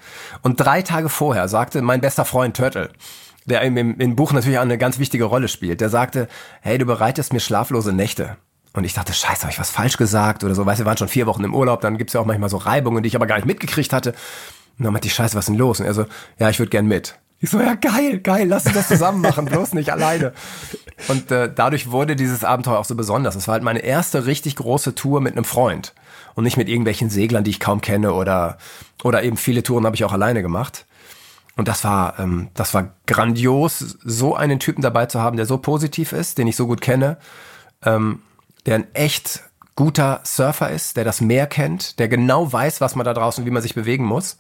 Und 0.43 0.61
drei 0.61 0.83
Tage 0.83 1.09
vorher 1.09 1.49
sagte 1.49 1.81
mein 1.83 2.01
bester 2.01 2.25
Freund 2.25 2.57
Turtle, 2.57 2.91
der 3.47 3.63
im, 3.63 3.77
im, 3.77 3.99
im 3.99 4.17
Buch 4.17 4.33
natürlich 4.33 4.59
auch 4.59 4.63
eine 4.63 4.79
ganz 4.79 4.99
wichtige 4.99 5.25
Rolle 5.25 5.49
spielt, 5.49 5.81
der 5.81 5.89
sagte, 5.89 6.29
hey, 6.61 6.79
du 6.79 6.85
bereitest 6.85 7.33
mir 7.33 7.41
schlaflose 7.41 7.93
Nächte. 7.93 8.37
Und 8.75 8.85
ich 8.85 8.93
dachte, 8.93 9.15
scheiße, 9.15 9.43
habe 9.43 9.53
ich 9.53 9.59
was 9.59 9.71
falsch 9.71 9.97
gesagt 9.97 10.45
oder 10.45 10.55
so. 10.55 10.67
Weißt 10.67 10.81
du, 10.81 10.85
wir 10.85 10.89
waren 10.89 10.99
schon 10.99 11.09
vier 11.09 11.27
Wochen 11.27 11.45
im 11.45 11.55
Urlaub, 11.55 11.81
dann 11.81 11.97
gibt's 11.97 12.13
ja 12.13 12.21
auch 12.21 12.27
manchmal 12.27 12.51
so 12.51 12.59
Reibungen, 12.59 13.03
die 13.03 13.07
ich 13.07 13.17
aber 13.17 13.27
gar 13.27 13.37
nicht 13.37 13.47
mitgekriegt 13.47 13.93
hatte. 13.93 14.11
Und 14.79 14.85
dann 14.85 14.93
meinte 14.93 15.09
ich, 15.09 15.15
scheiße, 15.15 15.35
was 15.35 15.45
ist 15.45 15.49
denn 15.49 15.57
los? 15.57 15.81
Und 15.81 15.87
er 15.87 15.95
so, 15.95 16.05
ja, 16.39 16.51
ich 16.51 16.59
würde 16.59 16.71
gern 16.71 16.87
mit. 16.87 17.19
Ich 17.39 17.51
so, 17.51 17.61
ja 17.61 17.75
geil, 17.75 18.19
geil, 18.21 18.49
lass 18.49 18.65
uns 18.67 18.75
das 18.75 18.89
zusammen 18.89 19.21
machen, 19.21 19.45
bloß 19.45 19.75
nicht 19.75 19.93
alleine. 19.93 20.33
Und 21.09 21.31
äh, 21.31 21.51
dadurch 21.55 21.91
wurde 21.91 22.17
dieses 22.17 22.45
Abenteuer 22.45 22.79
auch 22.79 22.85
so 22.85 22.95
besonders. 22.95 23.35
Es 23.35 23.47
war 23.47 23.53
halt 23.53 23.63
meine 23.63 23.81
erste 23.81 24.27
richtig 24.27 24.57
große 24.57 24.95
Tour 24.95 25.21
mit 25.21 25.35
einem 25.35 25.45
Freund 25.45 25.95
und 26.35 26.45
nicht 26.45 26.57
mit 26.57 26.69
irgendwelchen 26.69 27.11
Seglern, 27.11 27.45
die 27.45 27.51
ich 27.51 27.61
kaum 27.61 27.83
kenne 27.83 28.15
oder 28.15 28.57
oder 29.05 29.23
eben 29.23 29.37
viele 29.37 29.63
Touren 29.63 29.85
habe 29.85 29.97
ich 29.97 30.05
auch 30.05 30.13
alleine 30.13 30.41
gemacht. 30.41 30.86
Und 31.57 31.69
das 31.69 31.85
war 31.85 32.19
ähm, 32.19 32.49
das 32.55 32.75
war 32.75 32.91
grandios, 33.07 33.79
so 34.05 34.37
einen 34.37 34.61
Typen 34.61 34.83
dabei 34.83 35.07
zu 35.07 35.21
haben, 35.21 35.37
der 35.37 35.47
so 35.47 35.59
positiv 35.59 36.13
ist, 36.13 36.39
den 36.39 36.47
ich 36.47 36.57
so 36.57 36.67
gut 36.67 36.81
kenne, 36.81 37.17
ähm, 37.85 38.21
der 38.67 38.77
ein 38.77 38.95
echt 38.95 39.43
guter 39.75 40.21
Surfer 40.25 40.71
ist, 40.71 40.97
der 40.97 41.05
das 41.05 41.21
Meer 41.21 41.47
kennt, 41.47 41.99
der 41.99 42.09
genau 42.09 42.53
weiß, 42.53 42.81
was 42.81 42.95
man 42.95 43.05
da 43.05 43.15
draußen, 43.15 43.45
wie 43.47 43.51
man 43.51 43.63
sich 43.63 43.75
bewegen 43.75 44.05
muss. 44.05 44.39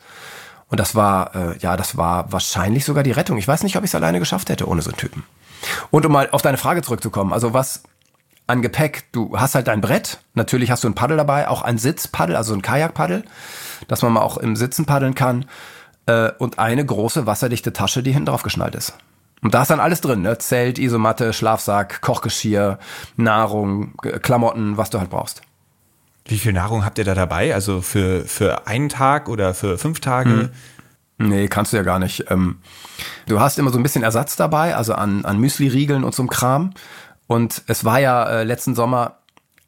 Und 0.68 0.80
das 0.80 0.94
war, 0.94 1.34
äh, 1.34 1.58
ja, 1.58 1.76
das 1.76 1.96
war 1.96 2.32
wahrscheinlich 2.32 2.84
sogar 2.84 3.04
die 3.04 3.12
Rettung. 3.12 3.38
Ich 3.38 3.46
weiß 3.46 3.62
nicht, 3.62 3.76
ob 3.76 3.84
ich 3.84 3.90
es 3.90 3.94
alleine 3.94 4.18
geschafft 4.18 4.48
hätte 4.48 4.66
ohne 4.66 4.82
so 4.82 4.90
einen 4.90 4.98
Typen. 4.98 5.24
Und 5.90 6.04
um 6.04 6.12
mal 6.12 6.28
auf 6.30 6.42
deine 6.42 6.58
Frage 6.58 6.82
zurückzukommen, 6.82 7.32
also 7.32 7.54
was 7.54 7.82
an 8.46 8.62
Gepäck, 8.62 9.04
du 9.12 9.38
hast 9.38 9.54
halt 9.54 9.68
dein 9.68 9.80
Brett, 9.80 10.18
natürlich 10.34 10.70
hast 10.70 10.84
du 10.84 10.88
ein 10.88 10.94
Paddel 10.94 11.16
dabei, 11.16 11.48
auch 11.48 11.62
ein 11.62 11.78
Sitzpaddel, 11.78 12.36
also 12.36 12.54
ein 12.54 12.62
Kajakpaddel, 12.62 13.24
dass 13.88 14.02
man 14.02 14.12
mal 14.12 14.22
auch 14.22 14.38
im 14.38 14.56
Sitzen 14.56 14.86
paddeln 14.86 15.14
kann 15.14 15.46
äh, 16.06 16.30
und 16.38 16.58
eine 16.58 16.84
große 16.84 17.26
wasserdichte 17.26 17.72
Tasche, 17.72 18.02
die 18.02 18.12
hinten 18.12 18.26
drauf 18.26 18.42
geschnallt 18.42 18.74
ist. 18.74 18.94
Und 19.42 19.54
da 19.54 19.62
ist 19.62 19.70
dann 19.70 19.80
alles 19.80 20.00
drin, 20.00 20.22
ne? 20.22 20.38
Zelt, 20.38 20.78
Isomatte, 20.78 21.32
Schlafsack, 21.32 22.00
Kochgeschirr, 22.00 22.78
Nahrung, 23.16 23.94
Klamotten, 24.22 24.76
was 24.76 24.90
du 24.90 24.98
halt 24.98 25.10
brauchst. 25.10 25.42
Wie 26.24 26.38
viel 26.38 26.52
Nahrung 26.52 26.84
habt 26.84 26.98
ihr 26.98 27.04
da 27.04 27.14
dabei? 27.14 27.54
Also 27.54 27.80
für, 27.80 28.24
für 28.24 28.66
einen 28.66 28.88
Tag 28.88 29.28
oder 29.28 29.54
für 29.54 29.78
fünf 29.78 30.00
Tage? 30.00 30.50
Hm. 31.18 31.28
Nee, 31.28 31.48
kannst 31.48 31.72
du 31.72 31.76
ja 31.76 31.82
gar 31.82 31.98
nicht. 31.98 32.30
Ähm, 32.30 32.58
du 33.26 33.40
hast 33.40 33.58
immer 33.58 33.70
so 33.70 33.78
ein 33.78 33.82
bisschen 33.82 34.02
Ersatz 34.02 34.36
dabei, 34.36 34.74
also 34.74 34.94
an, 34.94 35.24
an 35.24 35.38
Müsli-Riegeln 35.38 36.04
und 36.04 36.14
so 36.14 36.22
einem 36.22 36.30
Kram. 36.30 36.72
Und 37.26 37.62
es 37.66 37.84
war 37.84 38.00
ja 38.00 38.24
äh, 38.24 38.44
letzten 38.44 38.74
Sommer 38.74 39.18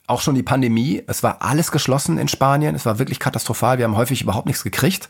auch 0.06 0.20
schon 0.20 0.34
die 0.34 0.42
Pandemie. 0.42 1.02
Es 1.06 1.22
war 1.22 1.42
alles 1.42 1.70
geschlossen 1.70 2.18
in 2.18 2.28
Spanien. 2.28 2.74
Es 2.74 2.86
war 2.86 2.98
wirklich 2.98 3.20
katastrophal. 3.20 3.78
Wir 3.78 3.84
haben 3.84 3.96
häufig 3.96 4.22
überhaupt 4.22 4.46
nichts 4.46 4.64
gekriegt. 4.64 5.08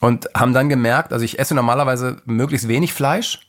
Und 0.00 0.28
haben 0.34 0.52
dann 0.52 0.68
gemerkt, 0.68 1.12
also 1.12 1.24
ich 1.24 1.38
esse 1.38 1.54
normalerweise 1.54 2.22
möglichst 2.24 2.68
wenig 2.68 2.92
Fleisch. 2.92 3.40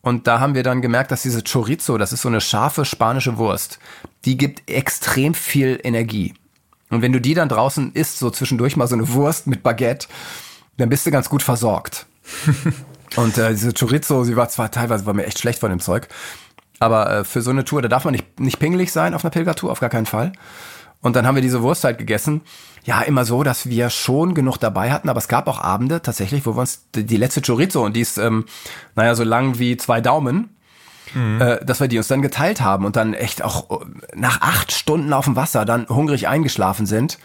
Und 0.00 0.26
da 0.26 0.40
haben 0.40 0.54
wir 0.54 0.62
dann 0.62 0.82
gemerkt, 0.82 1.10
dass 1.10 1.22
diese 1.22 1.42
Chorizo, 1.42 1.98
das 1.98 2.12
ist 2.12 2.22
so 2.22 2.28
eine 2.28 2.40
scharfe 2.40 2.84
spanische 2.84 3.36
Wurst, 3.36 3.78
die 4.24 4.36
gibt 4.36 4.68
extrem 4.70 5.34
viel 5.34 5.80
Energie. 5.82 6.34
Und 6.90 7.02
wenn 7.02 7.12
du 7.12 7.20
die 7.20 7.34
dann 7.34 7.48
draußen 7.48 7.92
isst, 7.92 8.18
so 8.18 8.30
zwischendurch 8.30 8.76
mal 8.76 8.86
so 8.86 8.94
eine 8.94 9.08
Wurst 9.12 9.46
mit 9.46 9.62
Baguette, 9.62 10.08
dann 10.78 10.88
bist 10.88 11.04
du 11.06 11.10
ganz 11.10 11.28
gut 11.28 11.42
versorgt. 11.42 12.06
Und 13.16 13.38
äh, 13.38 13.50
diese 13.50 13.72
Chorizo, 13.72 14.24
sie 14.24 14.36
war 14.36 14.48
zwar 14.48 14.70
teilweise 14.70 15.06
war 15.06 15.14
mir 15.14 15.26
echt 15.26 15.38
schlecht 15.38 15.60
von 15.60 15.70
dem 15.70 15.80
Zeug, 15.80 16.08
aber 16.78 17.10
äh, 17.10 17.24
für 17.24 17.42
so 17.42 17.50
eine 17.50 17.64
Tour, 17.64 17.82
da 17.82 17.88
darf 17.88 18.04
man 18.04 18.12
nicht, 18.12 18.38
nicht 18.38 18.58
pingelig 18.58 18.92
sein 18.92 19.14
auf 19.14 19.24
einer 19.24 19.30
Pilgertour, 19.30 19.70
auf 19.70 19.80
gar 19.80 19.90
keinen 19.90 20.06
Fall. 20.06 20.32
Und 21.00 21.16
dann 21.16 21.26
haben 21.26 21.34
wir 21.36 21.42
diese 21.42 21.62
Wurst 21.62 21.84
halt 21.84 21.98
gegessen. 21.98 22.42
Ja, 22.84 23.02
immer 23.02 23.24
so, 23.24 23.42
dass 23.42 23.68
wir 23.68 23.90
schon 23.90 24.34
genug 24.34 24.58
dabei 24.58 24.90
hatten, 24.90 25.08
aber 25.08 25.18
es 25.18 25.28
gab 25.28 25.46
auch 25.46 25.60
Abende 25.60 26.02
tatsächlich, 26.02 26.46
wo 26.46 26.56
wir 26.56 26.60
uns 26.60 26.86
die 26.94 27.16
letzte 27.16 27.42
Chorizo 27.42 27.84
und 27.84 27.94
die 27.94 28.00
ist, 28.00 28.18
ähm, 28.18 28.46
naja, 28.94 29.14
so 29.14 29.24
lang 29.24 29.58
wie 29.58 29.76
zwei 29.76 30.00
Daumen, 30.00 30.56
mhm. 31.14 31.40
äh, 31.40 31.64
dass 31.64 31.80
wir 31.80 31.88
die 31.88 31.98
uns 31.98 32.08
dann 32.08 32.22
geteilt 32.22 32.60
haben 32.60 32.84
und 32.84 32.96
dann 32.96 33.14
echt 33.14 33.42
auch 33.42 33.70
äh, 33.70 33.84
nach 34.14 34.40
acht 34.40 34.72
Stunden 34.72 35.12
auf 35.12 35.26
dem 35.26 35.36
Wasser 35.36 35.64
dann 35.64 35.88
hungrig 35.88 36.28
eingeschlafen 36.28 36.86
sind, 36.86 37.18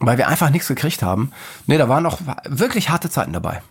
weil 0.00 0.18
wir 0.18 0.28
einfach 0.28 0.50
nichts 0.50 0.68
gekriegt 0.68 1.02
haben. 1.02 1.30
Nee, 1.66 1.78
da 1.78 1.88
waren 1.88 2.04
auch 2.06 2.18
wirklich 2.46 2.90
harte 2.90 3.10
Zeiten 3.10 3.32
dabei. 3.32 3.62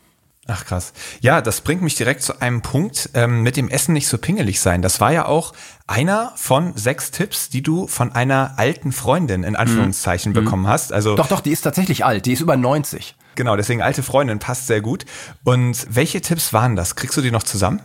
Ach 0.46 0.66
krass. 0.66 0.92
Ja, 1.22 1.42
das 1.42 1.62
bringt 1.62 1.82
mich 1.82 1.96
direkt 1.96 2.22
zu 2.22 2.42
einem 2.42 2.62
Punkt, 2.62 3.10
ähm, 3.14 3.44
mit 3.44 3.56
dem 3.56 3.70
Essen 3.70 3.94
nicht 3.94 4.10
so 4.10 4.18
pingelig 4.18 4.60
sein. 4.60 4.82
Das 4.82 5.00
war 5.00 5.14
ja 5.14 5.26
auch 5.26 5.54
einer 5.88 6.34
von 6.36 6.76
sechs 6.76 7.12
Tipps, 7.12 7.48
die 7.48 7.62
du 7.62 7.88
von 7.88 8.12
einer 8.12 8.56
alten 8.58 8.92
Freundin 8.92 9.44
in 9.44 9.56
Anführungszeichen 9.56 10.32
mhm. 10.32 10.36
bekommen 10.36 10.68
hast. 10.68 10.92
Also 10.92 11.16
doch, 11.16 11.28
doch, 11.28 11.40
die 11.40 11.52
ist 11.52 11.62
tatsächlich 11.62 12.04
alt. 12.04 12.26
Die 12.26 12.34
ist 12.34 12.42
über 12.42 12.58
90. 12.58 13.16
Genau, 13.36 13.56
deswegen 13.56 13.82
alte 13.82 14.04
Freundin 14.04 14.40
passt 14.40 14.68
sehr 14.68 14.82
gut. 14.82 15.06
Und 15.46 15.88
welche 15.90 16.20
Tipps 16.20 16.52
waren 16.52 16.76
das? 16.76 16.96
Kriegst 16.96 17.16
du 17.16 17.22
die 17.22 17.32
noch 17.32 17.44
zusammen? 17.44 17.82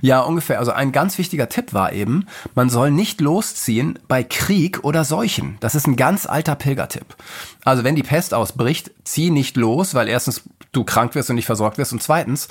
Ja, 0.00 0.20
ungefähr. 0.20 0.58
Also 0.58 0.72
ein 0.72 0.92
ganz 0.92 1.18
wichtiger 1.18 1.48
Tipp 1.48 1.72
war 1.72 1.92
eben, 1.92 2.26
man 2.54 2.70
soll 2.70 2.90
nicht 2.90 3.20
losziehen 3.20 3.98
bei 4.08 4.24
Krieg 4.24 4.80
oder 4.82 5.04
Seuchen. 5.04 5.56
Das 5.60 5.76
ist 5.76 5.86
ein 5.86 5.94
ganz 5.96 6.26
alter 6.26 6.56
Pilgertipp. 6.56 7.16
Also 7.64 7.84
wenn 7.84 7.94
die 7.94 8.02
Pest 8.02 8.34
ausbricht, 8.34 8.90
zieh 9.04 9.30
nicht 9.30 9.56
los, 9.56 9.94
weil 9.94 10.08
erstens 10.08 10.42
du 10.72 10.84
krank 10.84 11.14
wirst 11.14 11.30
und 11.30 11.36
nicht 11.36 11.46
versorgt 11.46 11.78
wirst 11.78 11.92
und 11.92 12.02
zweitens 12.02 12.48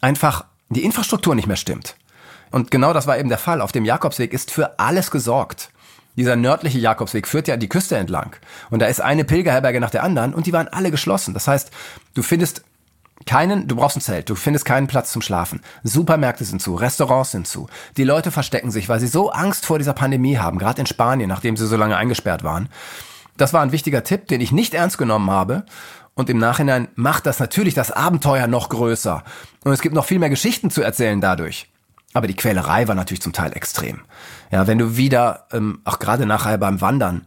einfach 0.00 0.44
die 0.68 0.84
Infrastruktur 0.84 1.34
nicht 1.34 1.46
mehr 1.46 1.56
stimmt. 1.56 1.96
Und 2.50 2.70
genau 2.70 2.92
das 2.92 3.06
war 3.06 3.18
eben 3.18 3.28
der 3.28 3.38
Fall. 3.38 3.60
Auf 3.60 3.72
dem 3.72 3.84
Jakobsweg 3.84 4.32
ist 4.32 4.50
für 4.50 4.78
alles 4.78 5.10
gesorgt. 5.10 5.70
Dieser 6.16 6.36
nördliche 6.36 6.78
Jakobsweg 6.78 7.26
führt 7.26 7.48
ja 7.48 7.56
die 7.56 7.68
Küste 7.68 7.96
entlang. 7.96 8.36
Und 8.70 8.80
da 8.80 8.86
ist 8.86 9.00
eine 9.00 9.24
Pilgerherberge 9.24 9.80
nach 9.80 9.90
der 9.90 10.04
anderen 10.04 10.32
und 10.34 10.46
die 10.46 10.52
waren 10.52 10.68
alle 10.68 10.90
geschlossen. 10.90 11.34
Das 11.34 11.48
heißt, 11.48 11.72
du 12.14 12.22
findest 12.22 12.62
keinen, 13.26 13.66
du 13.66 13.76
brauchst 13.76 13.96
ein 13.96 14.00
Zelt, 14.00 14.28
du 14.28 14.34
findest 14.34 14.64
keinen 14.64 14.86
Platz 14.86 15.10
zum 15.10 15.22
Schlafen. 15.22 15.60
Supermärkte 15.82 16.44
sind 16.44 16.60
zu, 16.60 16.74
Restaurants 16.74 17.32
sind 17.32 17.48
zu. 17.48 17.68
Die 17.96 18.04
Leute 18.04 18.30
verstecken 18.30 18.70
sich, 18.70 18.88
weil 18.88 19.00
sie 19.00 19.06
so 19.06 19.30
Angst 19.30 19.66
vor 19.66 19.78
dieser 19.78 19.94
Pandemie 19.94 20.38
haben, 20.38 20.58
gerade 20.58 20.80
in 20.80 20.86
Spanien, 20.86 21.28
nachdem 21.28 21.56
sie 21.56 21.66
so 21.66 21.76
lange 21.76 21.96
eingesperrt 21.96 22.44
waren. 22.44 22.68
Das 23.36 23.52
war 23.52 23.62
ein 23.62 23.72
wichtiger 23.72 24.04
Tipp, 24.04 24.28
den 24.28 24.40
ich 24.40 24.52
nicht 24.52 24.74
ernst 24.74 24.98
genommen 24.98 25.30
habe. 25.30 25.64
Und 26.14 26.30
im 26.30 26.38
Nachhinein 26.38 26.88
macht 26.94 27.26
das 27.26 27.40
natürlich 27.40 27.74
das 27.74 27.90
Abenteuer 27.90 28.46
noch 28.46 28.68
größer. 28.68 29.24
Und 29.64 29.72
es 29.72 29.80
gibt 29.80 29.94
noch 29.94 30.04
viel 30.04 30.18
mehr 30.18 30.30
Geschichten 30.30 30.70
zu 30.70 30.82
erzählen 30.82 31.20
dadurch. 31.20 31.68
Aber 32.12 32.28
die 32.28 32.36
Quälerei 32.36 32.86
war 32.86 32.94
natürlich 32.94 33.22
zum 33.22 33.32
Teil 33.32 33.52
extrem. 33.56 34.02
Ja, 34.52 34.68
wenn 34.68 34.78
du 34.78 34.96
wieder, 34.96 35.48
ähm, 35.52 35.80
auch 35.84 35.98
gerade 35.98 36.26
nachher 36.26 36.58
beim 36.58 36.80
Wandern, 36.80 37.26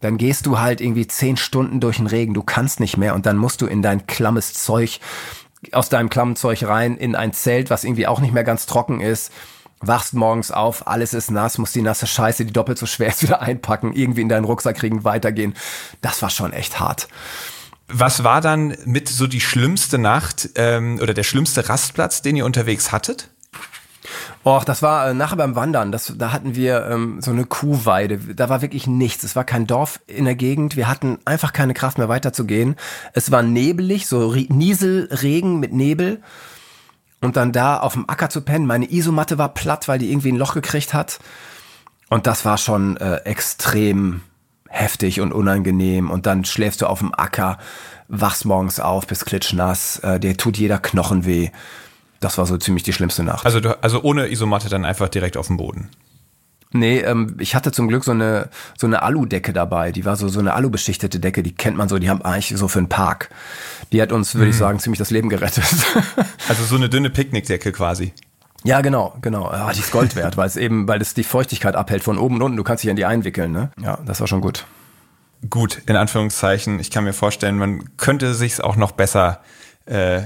dann 0.00 0.18
gehst 0.18 0.44
du 0.44 0.58
halt 0.60 0.82
irgendwie 0.82 1.06
zehn 1.06 1.38
Stunden 1.38 1.80
durch 1.80 1.96
den 1.96 2.06
Regen, 2.06 2.34
du 2.34 2.42
kannst 2.42 2.80
nicht 2.80 2.98
mehr 2.98 3.14
und 3.14 3.24
dann 3.24 3.38
musst 3.38 3.62
du 3.62 3.66
in 3.66 3.80
dein 3.80 4.06
klammes 4.06 4.52
Zeug, 4.52 5.00
aus 5.72 5.88
deinem 5.88 6.10
klammen 6.10 6.36
Zeug 6.36 6.64
rein, 6.64 6.98
in 6.98 7.16
ein 7.16 7.32
Zelt, 7.32 7.70
was 7.70 7.84
irgendwie 7.84 8.06
auch 8.06 8.20
nicht 8.20 8.34
mehr 8.34 8.44
ganz 8.44 8.66
trocken 8.66 9.00
ist, 9.00 9.32
wachst 9.80 10.12
morgens 10.12 10.50
auf, 10.50 10.86
alles 10.86 11.14
ist 11.14 11.30
nass, 11.30 11.56
musst 11.56 11.74
die 11.74 11.82
nasse 11.82 12.06
Scheiße, 12.06 12.44
die 12.44 12.52
doppelt 12.52 12.76
so 12.76 12.84
schwer 12.84 13.08
ist, 13.08 13.22
wieder 13.24 13.40
einpacken, 13.40 13.94
irgendwie 13.94 14.20
in 14.20 14.28
deinen 14.28 14.44
Rucksack 14.44 14.76
kriegen, 14.76 15.04
weitergehen. 15.04 15.54
Das 16.02 16.20
war 16.20 16.30
schon 16.30 16.52
echt 16.52 16.78
hart. 16.78 17.08
Was 17.88 18.24
war 18.24 18.40
dann 18.40 18.76
mit 18.84 19.08
so 19.08 19.26
die 19.26 19.40
schlimmste 19.40 19.98
Nacht 19.98 20.50
ähm, 20.56 20.98
oder 21.00 21.14
der 21.14 21.22
schlimmste 21.22 21.68
Rastplatz, 21.68 22.22
den 22.22 22.36
ihr 22.36 22.44
unterwegs 22.44 22.90
hattet? 22.90 23.28
Och, 24.44 24.64
das 24.64 24.82
war 24.82 25.08
äh, 25.08 25.14
nachher 25.14 25.36
beim 25.36 25.56
Wandern. 25.56 25.92
Das, 25.92 26.12
da 26.16 26.32
hatten 26.32 26.54
wir 26.54 26.86
ähm, 26.86 27.20
so 27.20 27.30
eine 27.30 27.44
Kuhweide. 27.44 28.18
Da 28.18 28.48
war 28.48 28.62
wirklich 28.62 28.86
nichts. 28.86 29.24
Es 29.24 29.34
war 29.34 29.44
kein 29.44 29.66
Dorf 29.66 30.00
in 30.06 30.24
der 30.24 30.36
Gegend. 30.36 30.76
Wir 30.76 30.88
hatten 30.88 31.18
einfach 31.24 31.52
keine 31.52 31.74
Kraft 31.74 31.98
mehr 31.98 32.08
weiterzugehen. 32.08 32.76
Es 33.12 33.30
war 33.30 33.42
nebelig, 33.42 34.06
so 34.06 34.32
Nieselregen 34.32 35.58
mit 35.58 35.72
Nebel. 35.72 36.22
Und 37.20 37.36
dann 37.36 37.52
da 37.52 37.78
auf 37.78 37.94
dem 37.94 38.08
Acker 38.08 38.30
zu 38.30 38.40
pennen. 38.42 38.66
Meine 38.66 38.90
Isomatte 38.90 39.38
war 39.38 39.52
platt, 39.52 39.88
weil 39.88 39.98
die 39.98 40.10
irgendwie 40.10 40.32
ein 40.32 40.36
Loch 40.36 40.54
gekriegt 40.54 40.94
hat. 40.94 41.18
Und 42.08 42.26
das 42.26 42.44
war 42.44 42.58
schon 42.58 42.96
äh, 42.98 43.16
extrem 43.24 44.22
heftig 44.68 45.20
und 45.20 45.32
unangenehm. 45.32 46.10
Und 46.10 46.26
dann 46.26 46.44
schläfst 46.44 46.82
du 46.82 46.86
auf 46.86 47.00
dem 47.00 47.14
Acker, 47.14 47.58
wachst 48.08 48.44
morgens 48.44 48.80
auf, 48.80 49.06
bist 49.06 49.26
klitschnass, 49.26 49.98
äh, 50.00 50.20
dir 50.20 50.36
tut 50.36 50.56
jeder 50.56 50.78
Knochen 50.78 51.24
weh. 51.24 51.50
Das 52.20 52.38
war 52.38 52.46
so 52.46 52.56
ziemlich 52.56 52.82
die 52.82 52.92
schlimmste 52.92 53.22
Nacht. 53.22 53.44
Also, 53.44 53.60
du, 53.60 53.82
also 53.82 54.02
ohne 54.02 54.30
Isomatte 54.30 54.68
dann 54.68 54.84
einfach 54.84 55.08
direkt 55.08 55.36
auf 55.36 55.48
dem 55.48 55.56
Boden. 55.56 55.90
Nee, 56.72 56.98
ähm, 56.98 57.36
ich 57.38 57.54
hatte 57.54 57.72
zum 57.72 57.88
Glück 57.88 58.04
so 58.04 58.10
eine, 58.10 58.48
so 58.76 58.86
eine 58.86 59.02
Aludecke 59.02 59.52
dabei. 59.52 59.92
Die 59.92 60.04
war 60.04 60.16
so, 60.16 60.28
so 60.28 60.40
eine 60.40 60.54
alubeschichtete 60.54 61.20
Decke, 61.20 61.42
die 61.42 61.54
kennt 61.54 61.76
man 61.76 61.88
so, 61.88 61.98
die 61.98 62.10
haben 62.10 62.22
eigentlich 62.22 62.58
so 62.58 62.68
für 62.68 62.80
einen 62.80 62.88
Park. 62.88 63.30
Die 63.92 64.02
hat 64.02 64.12
uns, 64.12 64.34
würde 64.34 64.46
mhm. 64.46 64.50
ich 64.50 64.56
sagen, 64.56 64.78
ziemlich 64.78 64.98
das 64.98 65.10
Leben 65.10 65.28
gerettet. 65.28 65.64
also 66.48 66.64
so 66.64 66.76
eine 66.76 66.88
dünne 66.88 67.10
Picknickdecke 67.10 67.72
quasi. 67.72 68.12
Ja, 68.64 68.80
genau, 68.80 69.14
genau. 69.20 69.50
Ja, 69.52 69.70
die 69.72 69.80
ist 69.80 69.92
Gold 69.92 70.16
wert, 70.16 70.36
weil 70.36 70.46
es 70.46 70.56
eben, 70.56 70.88
weil 70.88 71.00
es 71.00 71.14
die 71.14 71.24
Feuchtigkeit 71.24 71.76
abhält 71.76 72.02
von 72.02 72.18
oben 72.18 72.36
und 72.36 72.42
unten. 72.42 72.56
Du 72.56 72.64
kannst 72.64 72.82
dich 72.82 72.90
an 72.90 72.96
die 72.96 73.04
einwickeln, 73.04 73.52
ne? 73.52 73.70
Ja, 73.80 73.98
das 74.04 74.20
war 74.20 74.26
schon 74.26 74.40
gut. 74.40 74.66
Gut, 75.50 75.82
in 75.86 75.96
Anführungszeichen. 75.96 76.80
Ich 76.80 76.90
kann 76.90 77.04
mir 77.04 77.12
vorstellen, 77.12 77.58
man 77.58 77.96
könnte 77.96 78.34
sich's 78.34 78.60
auch 78.60 78.76
noch 78.76 78.92
besser 78.92 79.40
äh, 79.40 79.65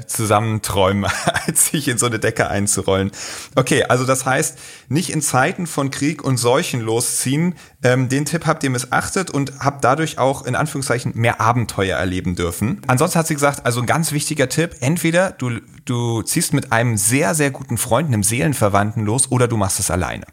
zusammenträumen, 0.06 1.10
als 1.46 1.66
sich 1.66 1.88
in 1.88 1.98
so 1.98 2.06
eine 2.06 2.18
Decke 2.18 2.48
einzurollen. 2.48 3.10
Okay, 3.56 3.84
also 3.84 4.04
das 4.04 4.24
heißt, 4.24 4.58
nicht 4.88 5.10
in 5.10 5.20
Zeiten 5.20 5.66
von 5.66 5.90
Krieg 5.90 6.24
und 6.24 6.38
Seuchen 6.38 6.80
losziehen. 6.80 7.54
Ähm, 7.82 8.08
den 8.08 8.24
Tipp 8.24 8.46
habt 8.46 8.64
ihr 8.64 8.70
missachtet 8.70 9.30
und 9.30 9.60
habt 9.60 9.84
dadurch 9.84 10.18
auch 10.18 10.46
in 10.46 10.54
Anführungszeichen 10.54 11.12
mehr 11.14 11.40
Abenteuer 11.40 11.98
erleben 11.98 12.36
dürfen. 12.36 12.80
Ansonsten 12.86 13.18
hat 13.18 13.26
sie 13.26 13.34
gesagt, 13.34 13.66
also 13.66 13.80
ein 13.80 13.86
ganz 13.86 14.12
wichtiger 14.12 14.48
Tipp, 14.48 14.76
entweder 14.80 15.32
du, 15.32 15.60
du 15.84 16.22
ziehst 16.22 16.54
mit 16.54 16.72
einem 16.72 16.96
sehr, 16.96 17.34
sehr 17.34 17.50
guten 17.50 17.78
Freund, 17.78 18.08
einem 18.08 18.22
Seelenverwandten 18.22 19.04
los 19.04 19.30
oder 19.30 19.46
du 19.48 19.56
machst 19.56 19.78
es 19.78 19.90
alleine. 19.90 20.24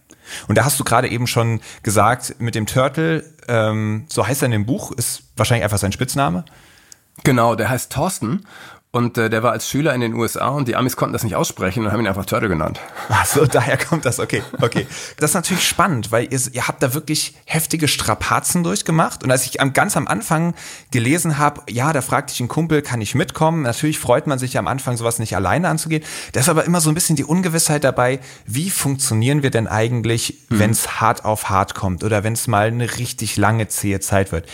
Und 0.47 0.57
da 0.57 0.65
hast 0.65 0.79
du 0.79 0.83
gerade 0.83 1.09
eben 1.09 1.27
schon 1.27 1.61
gesagt, 1.83 2.35
mit 2.39 2.55
dem 2.55 2.65
Turtle, 2.65 3.23
ähm, 3.47 4.05
so 4.09 4.27
heißt 4.27 4.41
er 4.41 4.47
in 4.47 4.51
dem 4.51 4.65
Buch, 4.65 4.91
ist 4.91 5.23
wahrscheinlich 5.35 5.63
einfach 5.63 5.77
sein 5.77 5.91
Spitzname. 5.91 6.45
Genau, 7.23 7.55
der 7.55 7.69
heißt 7.69 7.91
Thorsten 7.91 8.43
und 8.91 9.17
äh, 9.17 9.29
der 9.29 9.43
war 9.43 9.51
als 9.51 9.69
Schüler 9.69 9.93
in 9.93 9.99
den 9.99 10.13
USA 10.13 10.47
und 10.47 10.67
die 10.69 10.77
Amis 10.77 10.95
konnten 10.95 11.11
das 11.11 11.23
nicht 11.23 11.35
aussprechen 11.35 11.85
und 11.85 11.91
haben 11.91 11.99
ihn 11.99 12.07
einfach 12.07 12.25
Turtle 12.25 12.47
genannt. 12.47 12.79
Ach 13.09 13.25
so, 13.25 13.45
daher 13.45 13.77
kommt 13.77 14.05
das. 14.05 14.19
Okay, 14.19 14.41
okay. 14.61 14.87
Das 15.17 15.31
ist 15.31 15.35
natürlich 15.35 15.67
spannend, 15.67 16.13
weil 16.13 16.31
ihr, 16.31 16.39
ihr 16.53 16.67
habt 16.69 16.81
da 16.81 16.93
wirklich 16.93 17.35
heftige 17.43 17.89
Strapazen 17.89 18.63
durchgemacht. 18.63 19.25
Und 19.25 19.31
als 19.31 19.45
ich 19.45 19.59
am, 19.59 19.73
ganz 19.73 19.97
am 19.97 20.07
Anfang 20.07 20.55
gelesen 20.89 21.37
habe, 21.37 21.61
ja, 21.69 21.91
da 21.91 22.01
fragte 22.01 22.33
ich 22.33 22.39
einen 22.39 22.47
Kumpel, 22.47 22.81
kann 22.81 23.01
ich 23.01 23.13
mitkommen? 23.13 23.63
Natürlich 23.63 23.99
freut 23.99 24.25
man 24.25 24.39
sich 24.39 24.53
ja 24.53 24.61
am 24.61 24.67
Anfang, 24.67 24.95
sowas 24.95 25.19
nicht 25.19 25.35
alleine 25.35 25.67
anzugehen. 25.67 26.03
Da 26.31 26.39
ist 26.39 26.47
aber 26.47 26.63
immer 26.63 26.79
so 26.79 26.89
ein 26.89 26.95
bisschen 26.95 27.17
die 27.17 27.25
Ungewissheit 27.25 27.83
dabei, 27.83 28.21
wie 28.45 28.69
funktionieren 28.69 29.43
wir 29.43 29.51
denn 29.51 29.67
eigentlich, 29.67 30.45
mhm. 30.47 30.59
wenn 30.59 30.71
es 30.71 31.01
hart 31.01 31.25
auf 31.25 31.49
hart 31.49 31.75
kommt 31.75 32.05
oder 32.05 32.23
wenn 32.23 32.33
es 32.33 32.47
mal 32.47 32.67
eine 32.67 32.97
richtig 32.97 33.35
lange, 33.35 33.67
zähe 33.67 33.99
Zeit 33.99 34.31
wird? 34.31 34.47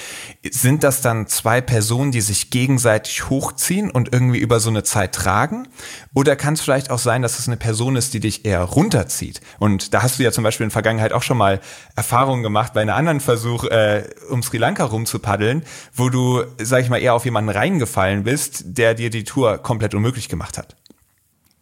Sind 0.50 0.84
das 0.84 1.02
dann 1.02 1.28
zwei 1.28 1.62
Personen, 1.62 2.12
die 2.12 2.22
sich 2.22 2.50
gegenseitig 2.50 3.30
hochziehen 3.30 3.92
und 3.92 4.12
irgendwie 4.12 4.23
irgendwie 4.24 4.40
über 4.40 4.60
so 4.60 4.70
eine 4.70 4.84
Zeit 4.84 5.14
tragen. 5.14 5.68
Oder 6.14 6.36
kann 6.36 6.56
es 6.56 6.62
vielleicht 6.62 6.90
auch 6.90 7.00
sein, 7.00 7.22
dass 7.22 7.40
es 7.40 7.48
eine 7.48 7.58
Person 7.58 7.96
ist, 7.96 8.14
die 8.14 8.20
dich 8.20 8.46
eher 8.46 8.62
runterzieht. 8.62 9.42
Und 9.60 9.94
da 9.94 10.04
hast 10.04 10.20
du 10.20 10.24
ja 10.24 10.32
zum 10.32 10.44
Beispiel 10.44 10.64
in 10.64 10.70
der 10.70 10.74
Vergangenheit 10.74 11.14
auch 11.14 11.24
schon 11.24 11.38
mal 11.38 11.60
Erfahrungen 11.96 12.44
gemacht 12.44 12.74
bei 12.74 12.82
einem 12.82 12.96
anderen 12.96 13.20
Versuch, 13.20 13.66
äh, 13.66 14.04
um 14.30 14.44
Sri 14.44 14.58
Lanka 14.58 14.84
rumzupaddeln, 14.86 15.64
wo 15.94 16.10
du, 16.10 16.44
sag 16.62 16.82
ich 16.82 16.90
mal, 16.90 17.02
eher 17.02 17.14
auf 17.14 17.26
jemanden 17.26 17.50
reingefallen 17.50 18.24
bist, 18.24 18.64
der 18.66 18.94
dir 18.94 19.10
die 19.10 19.24
Tour 19.24 19.58
komplett 19.58 19.94
unmöglich 19.94 20.30
gemacht 20.30 20.58
hat. 20.58 20.76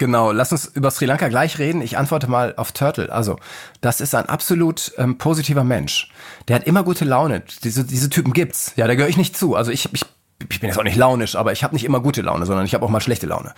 Genau, 0.02 0.32
lass 0.32 0.52
uns 0.52 0.66
über 0.66 0.90
Sri 0.90 1.06
Lanka 1.06 1.28
gleich 1.28 1.60
reden. 1.60 1.80
Ich 1.80 1.96
antworte 1.96 2.28
mal 2.28 2.56
auf 2.58 2.72
Turtle. 2.72 3.12
Also, 3.12 3.38
das 3.82 4.02
ist 4.02 4.16
ein 4.16 4.26
absolut 4.26 4.92
ähm, 4.98 5.20
positiver 5.20 5.64
Mensch. 5.64 6.10
Der 6.48 6.56
hat 6.56 6.64
immer 6.64 6.84
gute 6.84 7.06
Laune. 7.06 7.44
Diese, 7.64 7.86
diese 7.86 8.10
Typen 8.10 8.34
gibt's. 8.34 8.74
Ja, 8.78 8.88
da 8.88 8.96
gehöre 8.96 9.10
ich 9.10 9.18
nicht 9.18 9.38
zu. 9.38 9.56
Also 9.56 9.70
ich, 9.70 9.94
ich 9.94 10.04
ich 10.50 10.60
bin 10.60 10.70
jetzt 10.70 10.80
auch 10.80 10.84
nicht 10.84 10.98
launisch, 10.98 11.36
aber 11.36 11.52
ich 11.52 11.64
habe 11.64 11.76
nicht 11.76 11.86
immer 11.86 12.00
gute 12.00 12.22
Laune, 12.22 12.46
sondern 12.46 12.66
ich 12.66 12.74
habe 12.74 12.86
auch 12.86 12.90
mal 12.90 13.02
schlechte 13.02 13.28
Laune. 13.28 13.54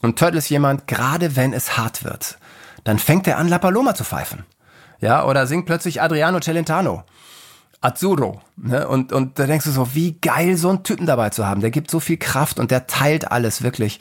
Und 0.00 0.18
Turtle 0.18 0.38
ist 0.38 0.48
jemand, 0.48 0.86
gerade 0.86 1.36
wenn 1.36 1.52
es 1.52 1.76
hart 1.76 2.04
wird, 2.04 2.38
dann 2.84 2.98
fängt 2.98 3.26
er 3.26 3.38
an, 3.38 3.48
La 3.48 3.58
Paloma 3.58 3.94
zu 3.94 4.04
pfeifen. 4.04 4.44
Ja, 5.00 5.24
oder 5.24 5.46
singt 5.46 5.66
plötzlich 5.66 6.00
Adriano 6.02 6.40
Celentano. 6.40 7.04
Azzurro. 7.80 8.40
Ne? 8.56 8.86
Und, 8.86 9.12
und 9.12 9.38
da 9.38 9.46
denkst 9.46 9.64
du 9.64 9.72
so, 9.72 9.94
wie 9.94 10.12
geil, 10.20 10.56
so 10.56 10.68
einen 10.68 10.84
Typen 10.84 11.06
dabei 11.06 11.30
zu 11.30 11.46
haben. 11.46 11.60
Der 11.60 11.70
gibt 11.70 11.90
so 11.90 12.00
viel 12.00 12.16
Kraft 12.16 12.58
und 12.58 12.70
der 12.70 12.86
teilt 12.86 13.30
alles 13.30 13.62
wirklich. 13.62 13.98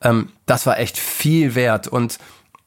Ähm, 0.00 0.30
das 0.46 0.66
war 0.66 0.78
echt 0.78 0.96
viel 0.96 1.54
wert. 1.54 1.88
Und 1.88 2.18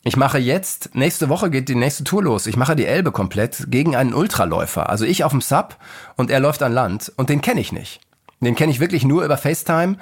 ich 0.03 0.17
mache 0.17 0.37
jetzt, 0.37 0.95
nächste 0.95 1.29
Woche 1.29 1.49
geht 1.49 1.69
die 1.69 1.75
nächste 1.75 2.03
Tour 2.03 2.23
los. 2.23 2.47
Ich 2.47 2.57
mache 2.57 2.75
die 2.75 2.85
Elbe 2.85 3.11
komplett 3.11 3.65
gegen 3.69 3.95
einen 3.95 4.13
Ultraläufer. 4.13 4.89
Also 4.89 5.05
ich 5.05 5.23
auf 5.23 5.31
dem 5.31 5.41
Sub 5.41 5.77
und 6.15 6.29
er 6.29 6.39
läuft 6.39 6.61
an 6.63 6.73
Land 6.73 7.11
und 7.15 7.29
den 7.29 7.41
kenne 7.41 7.61
ich 7.61 7.71
nicht. 7.71 8.01
Den 8.41 8.55
kenne 8.55 8.71
ich 8.71 8.79
wirklich 8.79 9.03
nur 9.03 9.23
über 9.23 9.37
FaceTime 9.37 9.97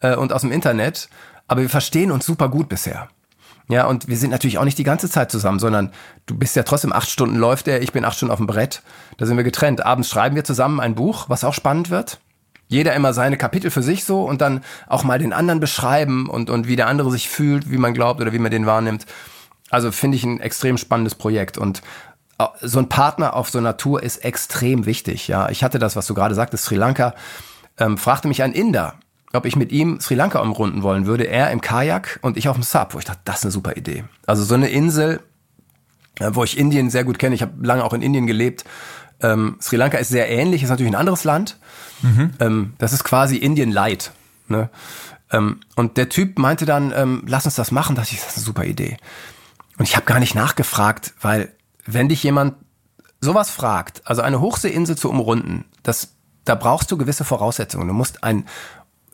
äh, 0.00 0.16
und 0.16 0.32
aus 0.32 0.42
dem 0.42 0.52
Internet, 0.52 1.08
aber 1.46 1.62
wir 1.62 1.68
verstehen 1.68 2.10
uns 2.10 2.26
super 2.26 2.48
gut 2.48 2.68
bisher. 2.68 3.08
Ja, 3.68 3.86
und 3.86 4.06
wir 4.06 4.16
sind 4.16 4.30
natürlich 4.30 4.58
auch 4.58 4.64
nicht 4.64 4.78
die 4.78 4.84
ganze 4.84 5.10
Zeit 5.10 5.30
zusammen, 5.30 5.58
sondern 5.58 5.90
du 6.26 6.36
bist 6.36 6.54
ja 6.54 6.62
trotzdem 6.62 6.92
acht 6.92 7.10
Stunden 7.10 7.36
läuft 7.36 7.66
er, 7.66 7.82
ich 7.82 7.92
bin 7.92 8.04
acht 8.04 8.16
Stunden 8.16 8.32
auf 8.32 8.38
dem 8.38 8.46
Brett. 8.46 8.82
Da 9.16 9.26
sind 9.26 9.36
wir 9.36 9.44
getrennt. 9.44 9.84
Abends 9.84 10.08
schreiben 10.08 10.36
wir 10.36 10.44
zusammen 10.44 10.78
ein 10.78 10.94
Buch, 10.94 11.28
was 11.28 11.42
auch 11.42 11.54
spannend 11.54 11.90
wird. 11.90 12.20
Jeder 12.68 12.94
immer 12.94 13.12
seine 13.12 13.36
Kapitel 13.36 13.70
für 13.70 13.82
sich 13.82 14.04
so 14.04 14.22
und 14.22 14.40
dann 14.40 14.62
auch 14.86 15.04
mal 15.04 15.18
den 15.18 15.32
anderen 15.32 15.60
beschreiben 15.60 16.28
und, 16.28 16.50
und 16.50 16.68
wie 16.68 16.76
der 16.76 16.86
andere 16.86 17.10
sich 17.10 17.28
fühlt, 17.28 17.70
wie 17.70 17.76
man 17.76 17.94
glaubt 17.94 18.20
oder 18.20 18.32
wie 18.32 18.38
man 18.38 18.50
den 18.50 18.66
wahrnimmt. 18.66 19.06
Also 19.70 19.90
finde 19.90 20.16
ich 20.16 20.24
ein 20.24 20.40
extrem 20.40 20.78
spannendes 20.78 21.16
Projekt 21.16 21.58
und 21.58 21.82
äh, 22.38 22.46
so 22.60 22.78
ein 22.78 22.88
Partner 22.88 23.34
auf 23.34 23.50
so 23.50 23.58
einer 23.58 23.76
Tour 23.76 24.02
ist 24.02 24.18
extrem 24.18 24.86
wichtig. 24.86 25.26
Ja, 25.28 25.48
ich 25.48 25.64
hatte 25.64 25.78
das, 25.78 25.96
was 25.96 26.06
du 26.06 26.14
gerade 26.14 26.34
sagtest, 26.34 26.64
Sri 26.64 26.76
Lanka 26.76 27.14
ähm, 27.78 27.98
fragte 27.98 28.28
mich 28.28 28.42
ein 28.42 28.52
Inder, 28.52 28.94
ob 29.32 29.46
ich 29.46 29.56
mit 29.56 29.72
ihm 29.72 30.00
Sri 30.00 30.14
Lanka 30.14 30.40
umrunden 30.40 30.82
wollen 30.82 31.06
würde. 31.06 31.24
Er 31.24 31.50
im 31.50 31.60
Kajak 31.60 32.18
und 32.22 32.36
ich 32.36 32.48
auf 32.48 32.56
dem 32.56 32.62
Sub, 32.62 32.94
wo 32.94 32.98
ich 32.98 33.04
dachte, 33.04 33.20
das 33.24 33.38
ist 33.38 33.44
eine 33.44 33.52
super 33.52 33.76
Idee. 33.76 34.04
Also 34.26 34.44
so 34.44 34.54
eine 34.54 34.68
Insel, 34.68 35.20
äh, 36.18 36.30
wo 36.32 36.44
ich 36.44 36.58
Indien 36.58 36.90
sehr 36.90 37.04
gut 37.04 37.18
kenne. 37.18 37.34
Ich 37.34 37.42
habe 37.42 37.52
lange 37.64 37.84
auch 37.84 37.92
in 37.92 38.02
Indien 38.02 38.26
gelebt. 38.26 38.64
Ähm, 39.20 39.56
Sri 39.60 39.76
Lanka 39.76 39.98
ist 39.98 40.08
sehr 40.08 40.28
ähnlich, 40.28 40.62
ist 40.62 40.70
natürlich 40.70 40.92
ein 40.92 40.98
anderes 40.98 41.24
Land. 41.24 41.58
Mhm. 42.02 42.30
Ähm, 42.40 42.72
das 42.78 42.92
ist 42.92 43.04
quasi 43.04 43.36
Indien 43.36 43.70
Light. 43.70 44.12
Ne? 44.48 44.70
Ähm, 45.32 45.60
und 45.74 45.96
der 45.96 46.08
Typ 46.08 46.38
meinte 46.38 46.66
dann, 46.66 46.92
ähm, 46.94 47.22
lass 47.26 47.46
uns 47.46 47.54
das 47.54 47.70
machen. 47.70 47.96
Da 47.96 48.02
dachte 48.02 48.14
ich, 48.14 48.20
das 48.20 48.30
ist 48.30 48.36
eine 48.38 48.44
super 48.44 48.64
Idee. 48.64 48.96
Und 49.78 49.88
ich 49.88 49.96
habe 49.96 50.06
gar 50.06 50.20
nicht 50.20 50.34
nachgefragt, 50.34 51.14
weil 51.20 51.52
wenn 51.84 52.08
dich 52.08 52.22
jemand 52.22 52.54
sowas 53.20 53.50
fragt, 53.50 54.02
also 54.04 54.22
eine 54.22 54.40
Hochseeinsel 54.40 54.96
zu 54.96 55.10
umrunden, 55.10 55.64
das 55.82 56.15
da 56.46 56.54
brauchst 56.54 56.90
du 56.90 56.96
gewisse 56.96 57.24
Voraussetzungen. 57.24 57.88
Du 57.88 57.94
musst 57.94 58.24
ein, 58.24 58.46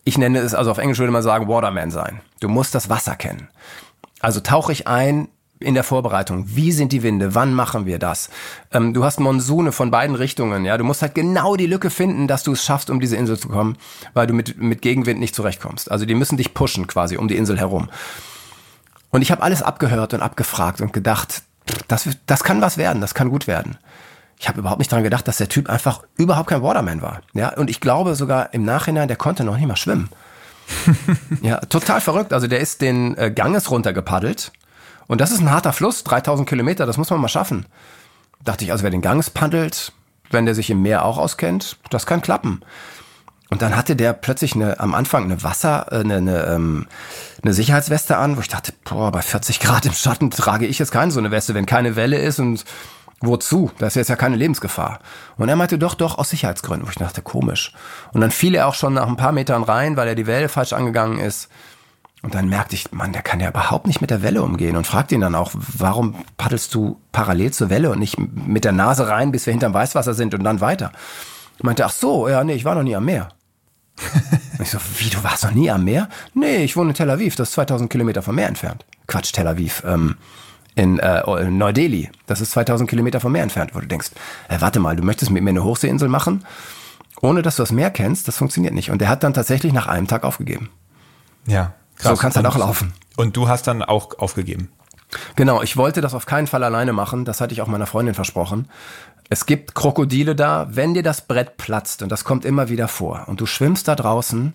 ich 0.05 0.19
nenne 0.19 0.39
es, 0.39 0.55
also 0.55 0.71
auf 0.71 0.79
Englisch 0.79 0.99
würde 0.99 1.13
man 1.13 1.23
sagen, 1.23 1.49
Waterman 1.49 1.91
sein. 1.91 2.21
Du 2.41 2.49
musst 2.49 2.75
das 2.75 2.89
Wasser 2.89 3.17
kennen. 3.17 3.49
Also 4.21 4.41
tauche 4.41 4.71
ich 4.71 4.87
ein 4.87 5.29
in 5.59 5.75
der 5.75 5.85
Vorbereitung. 5.85 6.45
Wie 6.49 6.73
sind 6.73 6.93
die 6.93 7.03
Winde? 7.03 7.35
Wann 7.35 7.55
machen 7.55 7.87
wir 7.87 7.99
das? 7.99 8.31
Ähm, 8.73 8.95
du 8.95 9.05
hast 9.05 9.21
Monsune 9.21 9.73
von 9.73 9.91
beiden 9.91 10.17
Richtungen. 10.17 10.65
Ja, 10.65 10.77
du 10.77 10.85
musst 10.85 11.03
halt 11.03 11.15
genau 11.15 11.57
die 11.57 11.67
Lücke 11.67 11.89
finden, 11.89 12.29
dass 12.29 12.43
du 12.43 12.53
es 12.53 12.65
schaffst, 12.65 12.91
um 12.91 13.01
diese 13.01 13.17
Insel 13.17 13.39
zu 13.39 13.49
kommen, 13.49 13.77
weil 14.13 14.27
du 14.27 14.35
mit, 14.35 14.61
mit 14.61 14.83
Gegenwind 14.83 15.21
nicht 15.21 15.35
zurechtkommst. 15.35 15.91
Also 15.91 16.05
die 16.05 16.15
müssen 16.15 16.37
dich 16.37 16.53
pushen 16.53 16.87
quasi 16.87 17.17
um 17.17 17.29
die 17.29 17.37
Insel 17.37 17.59
herum. 17.59 17.89
Und 19.11 19.23
ich 19.23 19.31
habe 19.31 19.43
alles 19.43 19.63
abgehört 19.63 20.15
und 20.15 20.21
abgefragt 20.21 20.81
und 20.81 20.93
gedacht, 20.93 21.43
das, 21.87 22.09
das 22.27 22.45
kann 22.45 22.61
was 22.61 22.77
werden, 22.77 23.01
das 23.01 23.15
kann 23.15 23.31
gut 23.31 23.47
werden 23.47 23.79
ich 24.43 24.49
habe 24.49 24.59
überhaupt 24.59 24.81
nicht 24.81 24.91
daran 24.91 25.05
gedacht, 25.05 25.29
dass 25.29 25.37
der 25.37 25.49
Typ 25.49 25.71
einfach 25.71 26.03
überhaupt 26.17 26.49
kein 26.49 26.65
Waterman 26.65 27.01
war. 27.01 27.21
Ja, 27.33 27.55
und 27.55 27.71
ich 27.71 27.81
glaube 27.81 28.17
sogar 28.17 28.53
im 28.53 28.65
Nachhinein, 28.65 29.07
der 29.07 29.17
konnte 29.17 29.45
noch 29.45 29.57
nicht 29.57 29.69
mal 29.69 29.77
schwimmen. 29.77 30.09
ja, 31.43 31.61
total 31.61 32.01
verrückt. 32.01 32.33
Also 32.33 32.49
der 32.49 32.59
ist 32.59 32.83
den 32.83 33.17
äh, 33.17 33.31
Ganges 33.31 33.71
runtergepaddelt. 33.71 34.51
Und 35.07 35.21
das 35.21 35.31
ist 35.31 35.39
ein 35.39 35.51
harter 35.53 35.73
Fluss, 35.73 36.03
3000 36.03 36.49
Kilometer, 36.49 36.87
das 36.87 36.97
muss 36.97 37.09
man 37.11 37.21
mal 37.21 37.29
schaffen. 37.29 37.67
Dachte 38.43 38.65
ich, 38.65 38.73
also 38.73 38.83
wer 38.83 38.91
den 38.91 39.01
Ganges 39.01 39.31
paddelt, 39.31 39.93
wenn 40.33 40.45
der 40.45 40.57
sich 40.57 40.71
im 40.71 40.83
Meer 40.83 41.05
auch 41.05 41.19
auskennt, 41.19 41.77
das 41.91 42.05
kann 42.05 42.21
klappen. 42.21 42.63
Und 43.49 43.63
dann 43.63 43.77
hatte 43.77 43.95
der 43.95 44.13
plötzlich 44.13 44.57
eine, 44.57 44.81
am 44.81 44.93
Anfang 44.93 45.23
eine 45.23 45.45
Wasser, 45.45 45.87
äh, 45.93 46.01
eine, 46.01 46.17
eine, 46.17 46.47
ähm, 46.47 46.89
eine 47.45 47.53
Sicherheitsweste 47.53 48.17
an, 48.17 48.37
wo 48.37 48.41
ich 48.41 48.49
dachte, 48.49 48.73
boah, 48.83 49.13
bei 49.13 49.23
40 49.23 49.61
Grad 49.61 49.87
im 49.87 49.93
Schatten 49.93 50.33
trage 50.33 50.67
ich 50.67 50.81
jetzt 50.81 50.91
keine 50.91 51.13
so 51.13 51.21
eine 51.21 51.31
Weste, 51.31 51.55
wenn 51.55 51.67
keine 51.67 51.95
Welle 51.95 52.19
ist 52.19 52.41
und 52.41 52.65
wozu? 53.23 53.71
Das 53.79 53.93
ist 53.93 53.97
jetzt 53.97 54.09
ja 54.09 54.17
keine 54.17 54.37
Lebensgefahr. 54.37 54.99
Und 55.37 55.49
er 55.49 55.57
meinte 55.57 55.79
doch, 55.79 55.95
doch, 55.95 56.19
aus 56.19 56.31
Sicherheitsgründen, 56.31 56.87
wo 56.87 56.91
ich 56.91 56.97
dachte, 56.97 57.23
komisch. 57.23 57.73
Und 58.13 58.21
dann 58.21 58.31
fiel 58.31 58.55
er 58.55 58.69
auch 58.69 58.75
schon 58.75 58.95
nach 58.95 59.07
ein 59.07 59.17
paar 59.17 59.33
Metern 59.33 59.63
rein, 59.63 59.97
weil 59.97 60.09
er 60.09 60.15
die 60.15 60.27
Welle 60.27 60.49
falsch 60.49 60.73
angegangen 60.73 61.19
ist. 61.19 61.49
Und 62.23 62.37
dann 62.37 62.49
merkte 62.49 62.77
ich, 62.77 62.93
Mann, 62.93 63.13
der 63.13 63.23
kann 63.23 63.41
ja 63.41 63.49
überhaupt 63.49 63.89
nicht 63.89 64.01
mit 64.01 64.11
der 64.11 64.23
Welle 64.23 64.43
umgehen 64.43 64.77
und 64.77 64.87
fragte 64.87 65.17
ihn 65.17 65.21
dann 65.21 65.35
auch, 65.35 65.51
warum 65.55 66.15
paddelst 66.37 66.73
du 66.73 67.01
parallel 67.11 67.53
zur 67.53 67.69
Welle 67.69 67.91
und 67.91 67.99
nicht 67.99 68.17
mit 68.19 68.65
der 68.65 68.71
Nase 68.71 69.09
rein, 69.09 69.33
bis 69.33 69.47
wir 69.47 69.53
hinterm 69.53 69.75
Weißwasser 69.75 70.15
sind 70.15 70.33
und 70.35 70.45
dann 70.45 70.61
weiter? 70.61 70.93
Ich 71.59 71.65
meinte, 71.65 71.85
ach 71.85 71.91
so, 71.91 72.29
ja, 72.29 72.45
nee, 72.45 72.55
ich 72.55 72.65
war 72.65 72.77
noch 72.77 72.85
nie 72.85 72.95
am 72.95 73.05
Meer. 73.05 73.29
ich 74.61 74.71
so, 74.71 74.79
wie, 74.99 75.11
du 75.11 75.23
warst 75.25 75.45
noch 75.45 75.51
nie 75.51 75.71
am 75.71 75.85
Meer? 75.85 76.09
Nee, 76.33 76.65
ich 76.65 76.77
wohne 76.77 76.91
in 76.91 76.95
Tel 76.95 77.11
Aviv, 77.11 77.35
das 77.35 77.49
ist 77.49 77.55
2000 77.55 77.91
Kilometer 77.91 78.23
vom 78.23 78.37
Meer 78.37 78.49
entfernt. 78.49 78.87
Quatsch, 79.09 79.33
Tel 79.33 79.49
Aviv, 79.49 79.83
ähm, 79.85 80.17
in, 80.75 80.99
äh, 80.99 81.23
in 81.41 81.59
Neu-Delhi, 81.59 82.11
das 82.27 82.41
ist 82.41 82.53
2000 82.53 82.89
Kilometer 82.89 83.21
vom 83.21 83.33
Meer 83.33 83.43
entfernt, 83.43 83.75
wo 83.75 83.81
du 83.81 83.87
denkst, 83.87 84.11
äh, 84.49 84.61
warte 84.61 84.81
mal, 84.81 84.97
du 84.97 85.03
möchtest 85.03 85.31
mit 85.31 85.43
mir 85.43 85.51
eine 85.51 85.65
Hochseeinsel 85.65 86.09
machen, 86.09 86.45
ohne 87.21 87.43
dass 87.43 87.57
du 87.57 87.63
das 87.63 87.73
Meer 87.73 87.91
kennst, 87.91 88.29
das 88.29 88.37
funktioniert 88.37 88.75
nicht. 88.75 88.91
Und 88.91 89.01
der 89.01 89.09
hat 89.09 89.23
dann 89.23 89.35
tatsächlich 89.35 89.73
nach 89.73 89.87
einem 89.87 90.07
Tag 90.07 90.25
aufgegeben. 90.25 90.71
Ja, 91.47 91.75
krass. 91.97 92.13
So 92.13 92.17
kann 92.17 92.31
es 92.31 92.37
halt 92.37 92.47
auch 92.47 92.57
laufen. 92.57 92.93
Und 93.17 93.37
du 93.37 93.49
hast 93.49 93.67
dann 93.67 93.83
auch 93.83 94.19
aufgegeben. 94.19 94.71
Genau, 95.37 95.63
ich 95.63 95.77
wollte 95.77 96.01
das 96.01 96.15
auf 96.15 96.25
keinen 96.25 96.47
Fall 96.47 96.65
alleine 96.65 96.93
machen, 96.93 97.25
das 97.25 97.41
hatte 97.41 97.53
ich 97.53 97.61
auch 97.61 97.67
meiner 97.67 97.87
Freundin 97.87 98.15
versprochen. 98.15 98.69
Es 99.29 99.47
gibt 99.47 99.75
Krokodile 99.75 100.35
da, 100.35 100.69
wenn 100.71 100.95
dir 100.95 101.03
das 101.03 101.27
Brett 101.27 101.57
platzt, 101.57 102.03
und 102.03 102.11
das 102.11 102.25
kommt 102.25 102.45
immer 102.45 102.69
wieder 102.69 102.89
vor, 102.89 103.25
und 103.27 103.41
du 103.41 103.47
schwimmst 103.47 103.89
da 103.89 103.95
draußen, 103.95 104.55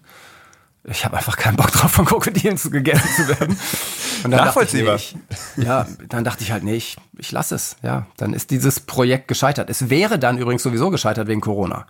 ich 0.89 1.04
habe 1.04 1.17
einfach 1.17 1.36
keinen 1.36 1.58
Bock 1.58 1.71
drauf, 1.71 1.91
von 1.91 2.06
Krokodilen 2.06 2.58
zu 2.58 2.69
gegessen 2.69 3.10
zu 3.15 3.28
werden. 3.28 3.58
Und 4.23 4.32
dann 4.32 4.45
Nachvollziehbar. 4.45 4.95
Ich, 4.95 5.15
nee, 5.15 5.38
ich, 5.58 5.63
ja, 5.67 5.86
dann 6.08 6.23
dachte 6.23 6.43
ich 6.43 6.52
halt, 6.52 6.63
nee, 6.63 6.76
ich, 6.76 6.95
ich 7.17 7.32
lasse 7.32 7.56
es. 7.56 7.76
Ja, 7.84 8.08
dann 8.15 8.34
ist 8.34 8.52
dieses 8.52 8.80
Projekt 8.80 9.28
gescheitert. 9.28 9.69
Es 9.69 9.89
wäre 9.89 10.17
dann 10.17 10.38
übrigens 10.38 10.63
sowieso 10.63 10.89
gescheitert 10.89 11.28
wegen 11.28 11.41
Corona. 11.41 11.86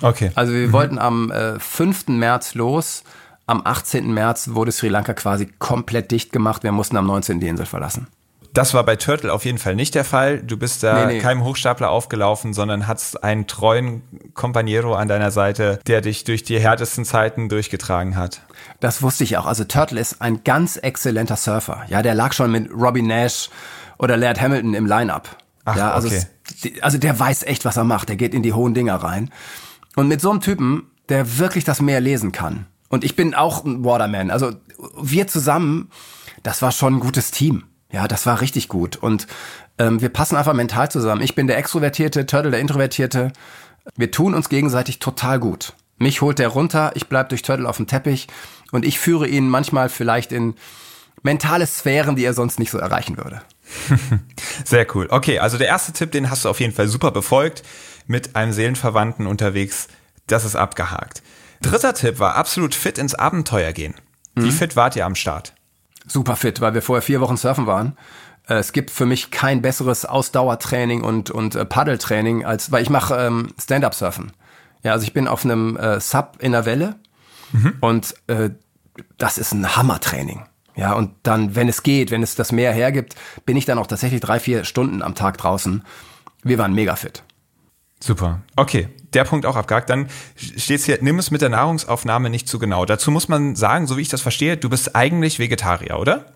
Okay. 0.00 0.30
Also 0.34 0.52
wir 0.52 0.68
mhm. 0.68 0.72
wollten 0.72 0.98
am 0.98 1.30
äh, 1.30 1.58
5. 1.60 2.08
März 2.08 2.54
los. 2.54 3.04
Am 3.46 3.62
18. 3.64 4.12
März 4.12 4.50
wurde 4.52 4.72
Sri 4.72 4.88
Lanka 4.88 5.14
quasi 5.14 5.46
komplett 5.58 6.10
dicht 6.10 6.32
gemacht. 6.32 6.62
Wir 6.62 6.72
mussten 6.72 6.96
am 6.96 7.06
19. 7.06 7.40
die 7.40 7.48
Insel 7.48 7.66
verlassen. 7.66 8.08
Das 8.58 8.74
war 8.74 8.82
bei 8.82 8.96
Turtle 8.96 9.32
auf 9.32 9.44
jeden 9.44 9.58
Fall 9.58 9.76
nicht 9.76 9.94
der 9.94 10.04
Fall. 10.04 10.42
Du 10.42 10.56
bist 10.56 10.82
da 10.82 11.06
nee, 11.06 11.14
nee. 11.14 11.18
keinem 11.20 11.44
Hochstapler 11.44 11.90
aufgelaufen, 11.90 12.54
sondern 12.54 12.88
hattest 12.88 13.22
einen 13.22 13.46
treuen 13.46 14.02
Companiero 14.34 14.94
an 14.94 15.06
deiner 15.06 15.30
Seite, 15.30 15.78
der 15.86 16.00
dich 16.00 16.24
durch 16.24 16.42
die 16.42 16.58
härtesten 16.58 17.04
Zeiten 17.04 17.48
durchgetragen 17.48 18.16
hat. 18.16 18.40
Das 18.80 19.00
wusste 19.00 19.22
ich 19.22 19.36
auch. 19.36 19.46
Also 19.46 19.62
Turtle 19.62 20.00
ist 20.00 20.20
ein 20.20 20.42
ganz 20.42 20.76
exzellenter 20.76 21.36
Surfer. 21.36 21.84
Ja, 21.86 22.02
der 22.02 22.16
lag 22.16 22.32
schon 22.32 22.50
mit 22.50 22.68
Robbie 22.72 23.02
Nash 23.02 23.48
oder 23.96 24.16
Laird 24.16 24.40
Hamilton 24.40 24.74
im 24.74 24.86
Line-Up. 24.86 25.28
Ja, 25.64 25.92
also, 25.92 26.08
okay. 26.08 26.24
es, 26.64 26.82
also 26.82 26.98
der 26.98 27.16
weiß 27.16 27.44
echt, 27.44 27.64
was 27.64 27.76
er 27.76 27.84
macht. 27.84 28.08
Der 28.08 28.16
geht 28.16 28.34
in 28.34 28.42
die 28.42 28.54
hohen 28.54 28.74
Dinger 28.74 28.96
rein. 28.96 29.30
Und 29.94 30.08
mit 30.08 30.20
so 30.20 30.32
einem 30.32 30.40
Typen, 30.40 30.90
der 31.08 31.38
wirklich 31.38 31.62
das 31.62 31.80
Meer 31.80 32.00
lesen 32.00 32.32
kann. 32.32 32.66
Und 32.88 33.04
ich 33.04 33.14
bin 33.14 33.36
auch 33.36 33.64
ein 33.64 33.84
Waterman. 33.84 34.32
Also 34.32 34.50
wir 35.00 35.28
zusammen, 35.28 35.90
das 36.42 36.60
war 36.60 36.72
schon 36.72 36.94
ein 36.96 37.00
gutes 37.00 37.30
Team. 37.30 37.67
Ja, 37.90 38.06
das 38.06 38.26
war 38.26 38.40
richtig 38.40 38.68
gut. 38.68 38.96
Und 38.96 39.26
ähm, 39.78 40.00
wir 40.00 40.10
passen 40.10 40.36
einfach 40.36 40.52
mental 40.52 40.90
zusammen. 40.90 41.22
Ich 41.22 41.34
bin 41.34 41.46
der 41.46 41.56
Extrovertierte, 41.58 42.26
Turtle 42.26 42.50
der 42.50 42.60
Introvertierte. 42.60 43.32
Wir 43.96 44.10
tun 44.10 44.34
uns 44.34 44.48
gegenseitig 44.48 44.98
total 44.98 45.38
gut. 45.38 45.72
Mich 45.96 46.20
holt 46.20 46.38
der 46.38 46.48
runter, 46.48 46.92
ich 46.94 47.08
bleib 47.08 47.30
durch 47.30 47.42
Turtle 47.42 47.68
auf 47.68 47.78
dem 47.78 47.86
Teppich 47.86 48.28
und 48.70 48.84
ich 48.84 48.98
führe 48.98 49.26
ihn 49.26 49.48
manchmal 49.48 49.88
vielleicht 49.88 50.30
in 50.30 50.54
mentale 51.22 51.66
Sphären, 51.66 52.14
die 52.14 52.24
er 52.24 52.34
sonst 52.34 52.58
nicht 52.58 52.70
so 52.70 52.78
erreichen 52.78 53.16
würde. 53.16 53.42
Sehr 54.64 54.86
cool. 54.94 55.08
Okay, 55.10 55.40
also 55.40 55.58
der 55.58 55.66
erste 55.66 55.92
Tipp, 55.92 56.12
den 56.12 56.30
hast 56.30 56.44
du 56.44 56.48
auf 56.48 56.60
jeden 56.60 56.72
Fall 56.72 56.88
super 56.88 57.10
befolgt. 57.10 57.62
Mit 58.06 58.36
einem 58.36 58.52
Seelenverwandten 58.52 59.26
unterwegs. 59.26 59.88
Das 60.26 60.44
ist 60.44 60.56
abgehakt. 60.56 61.22
Dritter 61.60 61.94
Tipp 61.94 62.18
war 62.18 62.36
absolut 62.36 62.74
fit 62.74 62.98
ins 62.98 63.14
Abenteuer 63.14 63.72
gehen. 63.72 63.94
Wie 64.34 64.46
mhm. 64.46 64.52
fit 64.52 64.76
wart 64.76 64.94
ihr 64.96 65.04
am 65.04 65.14
Start? 65.14 65.54
Super 66.08 66.36
fit, 66.36 66.60
weil 66.60 66.74
wir 66.74 66.82
vorher 66.82 67.02
vier 67.02 67.20
Wochen 67.20 67.36
surfen 67.36 67.66
waren. 67.66 67.96
Äh, 68.48 68.54
es 68.54 68.72
gibt 68.72 68.90
für 68.90 69.06
mich 69.06 69.30
kein 69.30 69.62
besseres 69.62 70.04
Ausdauertraining 70.04 71.02
und, 71.02 71.30
und 71.30 71.54
äh, 71.54 71.64
Paddeltraining, 71.64 72.44
als, 72.44 72.72
weil 72.72 72.82
ich 72.82 72.90
mache 72.90 73.14
ähm, 73.14 73.52
Stand-Up-Surfen. 73.60 74.32
Ja, 74.82 74.92
also 74.92 75.04
ich 75.04 75.12
bin 75.12 75.28
auf 75.28 75.44
einem 75.44 75.76
äh, 75.76 76.00
Sub 76.00 76.36
in 76.40 76.52
der 76.52 76.64
Welle 76.64 76.96
mhm. 77.52 77.74
und 77.80 78.14
äh, 78.28 78.50
das 79.16 79.38
ist 79.38 79.52
ein 79.52 79.76
Hammertraining. 79.76 80.44
Ja, 80.76 80.92
und 80.92 81.10
dann, 81.24 81.56
wenn 81.56 81.68
es 81.68 81.82
geht, 81.82 82.12
wenn 82.12 82.22
es 82.22 82.36
das 82.36 82.52
Meer 82.52 82.72
hergibt, 82.72 83.16
bin 83.44 83.56
ich 83.56 83.64
dann 83.64 83.78
auch 83.78 83.88
tatsächlich 83.88 84.20
drei, 84.20 84.38
vier 84.38 84.64
Stunden 84.64 85.02
am 85.02 85.16
Tag 85.16 85.36
draußen. 85.36 85.82
Wir 86.44 86.58
waren 86.58 86.72
mega 86.72 86.94
fit. 86.94 87.24
Super. 88.00 88.42
Okay, 88.54 88.88
der 89.14 89.24
Punkt 89.24 89.46
auch 89.46 89.56
abgehakt. 89.56 89.90
Dann 89.90 90.08
steht 90.36 90.82
hier, 90.82 90.98
nimm 91.00 91.18
es 91.18 91.30
mit 91.30 91.42
der 91.42 91.48
Nahrungsaufnahme 91.48 92.30
nicht 92.30 92.48
zu 92.48 92.58
genau. 92.58 92.84
Dazu 92.84 93.10
muss 93.10 93.28
man 93.28 93.56
sagen, 93.56 93.86
so 93.86 93.96
wie 93.96 94.02
ich 94.02 94.08
das 94.08 94.20
verstehe, 94.20 94.56
du 94.56 94.68
bist 94.68 94.94
eigentlich 94.94 95.38
Vegetarier, 95.38 95.98
oder? 95.98 96.26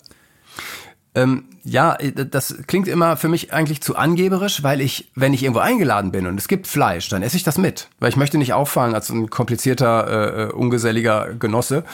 Ähm, 1.14 1.44
ja, 1.62 1.96
das 1.96 2.56
klingt 2.66 2.88
immer 2.88 3.16
für 3.16 3.28
mich 3.28 3.52
eigentlich 3.52 3.82
zu 3.82 3.96
angeberisch, 3.96 4.62
weil 4.62 4.80
ich, 4.80 5.10
wenn 5.14 5.34
ich 5.34 5.42
irgendwo 5.42 5.60
eingeladen 5.60 6.10
bin 6.10 6.26
und 6.26 6.38
es 6.38 6.48
gibt 6.48 6.66
Fleisch, 6.66 7.08
dann 7.10 7.22
esse 7.22 7.36
ich 7.36 7.42
das 7.44 7.58
mit. 7.58 7.88
Weil 8.00 8.08
ich 8.08 8.16
möchte 8.16 8.38
nicht 8.38 8.54
auffallen 8.54 8.94
als 8.94 9.10
ein 9.10 9.28
komplizierter, 9.28 10.08
äh, 10.08 10.42
äh 10.44 10.52
ungeselliger 10.52 11.34
Genosse. 11.34 11.84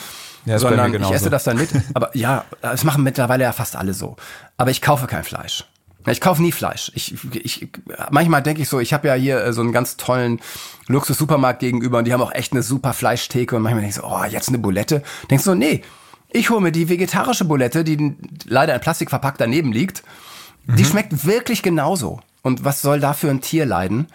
Ja, 0.45 0.59
sondern 0.59 0.95
ich 0.95 1.11
esse 1.11 1.31
das 1.31 1.45
dann 1.45 1.59
mit. 1.59 1.69
Aber 1.95 2.17
ja, 2.17 2.45
das 2.63 2.85
machen 2.85 3.03
mittlerweile 3.03 3.45
ja 3.45 3.53
fast 3.53 3.77
alle 3.77 3.93
so. 3.93 4.17
Aber 4.57 4.71
ich 4.71 4.81
kaufe 4.81 5.07
kein 5.07 5.25
Fleisch. 5.25 5.65
Ich 6.13 6.21
kaufe 6.21 6.43
nie 6.43 6.53
Fleisch. 6.53 6.93
Ich, 6.95 7.15
ich, 7.35 7.69
manchmal 8.11 8.43
denke 8.43 8.63
ich 8.63 8.69
so, 8.69 8.81
ich 8.81 8.93
habe 8.93 9.09
ja 9.09 9.15
hier 9.15 9.43
äh, 9.43 9.53
so 9.53 9.61
einen 9.61 9.73
ganz 9.73 9.97
tollen 9.97 10.41
Luxus-Supermarkt 10.87 11.61
gegenüber 11.61 11.99
und 11.99 12.07
die 12.07 12.13
haben 12.13 12.23
auch 12.23 12.33
echt 12.33 12.53
eine 12.53 12.63
super 12.63 12.93
Fleischtheke 12.93 13.57
und 13.57 13.63
manchmal 13.63 13.83
denke 13.83 13.97
ich 13.97 14.03
so, 14.03 14.07
oh, 14.07 14.25
jetzt 14.25 14.49
eine 14.49 14.59
Bulette. 14.59 15.03
Denkst 15.31 15.45
du, 15.45 15.51
so, 15.51 15.55
nee, 15.55 15.83
ich 16.31 16.51
hole 16.51 16.61
mir 16.61 16.73
die 16.73 16.89
vegetarische 16.89 17.45
Bulette, 17.45 17.85
die 17.85 18.15
leider 18.47 18.75
in 18.75 18.81
Plastik 18.81 19.11
verpackt 19.11 19.41
daneben 19.41 19.73
liegt. 19.73 20.03
Mhm. 20.67 20.77
Die 20.77 20.85
schmeckt 20.85 21.27
wirklich 21.27 21.63
genauso. 21.63 22.21
Und 22.43 22.65
was 22.65 22.83
soll 22.83 23.01
da 23.01 23.15
für 23.15 23.31
ein 23.31 23.41
Tier 23.41 23.67
leiden? 23.67 24.07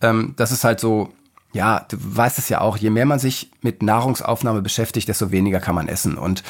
Ähm, 0.00 0.34
das 0.36 0.52
ist 0.52 0.64
halt 0.64 0.80
so, 0.80 1.12
ja, 1.52 1.86
du 1.88 1.96
weißt 1.98 2.38
es 2.38 2.48
ja 2.48 2.60
auch, 2.60 2.76
je 2.76 2.90
mehr 2.90 3.06
man 3.06 3.18
sich 3.18 3.50
mit 3.62 3.82
Nahrungsaufnahme 3.82 4.62
beschäftigt, 4.62 5.08
desto 5.08 5.30
weniger 5.30 5.60
kann 5.60 5.74
man 5.74 5.88
essen. 5.88 6.16
Und 6.16 6.42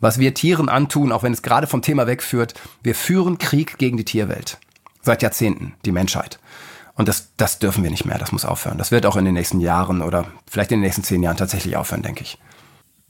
was 0.00 0.18
wir 0.18 0.34
Tieren 0.34 0.68
antun, 0.68 1.12
auch 1.12 1.22
wenn 1.22 1.32
es 1.32 1.42
gerade 1.42 1.66
vom 1.66 1.82
Thema 1.82 2.06
wegführt, 2.06 2.54
wir 2.82 2.94
führen 2.94 3.38
Krieg 3.38 3.78
gegen 3.78 3.96
die 3.96 4.04
Tierwelt. 4.04 4.58
Seit 5.02 5.22
Jahrzehnten, 5.22 5.74
die 5.84 5.92
Menschheit. 5.92 6.38
Und 6.94 7.08
das, 7.08 7.28
das 7.36 7.58
dürfen 7.58 7.84
wir 7.84 7.90
nicht 7.90 8.06
mehr, 8.06 8.18
das 8.18 8.32
muss 8.32 8.44
aufhören. 8.44 8.78
Das 8.78 8.90
wird 8.90 9.06
auch 9.06 9.16
in 9.16 9.24
den 9.24 9.34
nächsten 9.34 9.60
Jahren 9.60 10.02
oder 10.02 10.26
vielleicht 10.50 10.72
in 10.72 10.78
den 10.78 10.84
nächsten 10.84 11.04
zehn 11.04 11.22
Jahren 11.22 11.36
tatsächlich 11.36 11.76
aufhören, 11.76 12.02
denke 12.02 12.22
ich. 12.22 12.38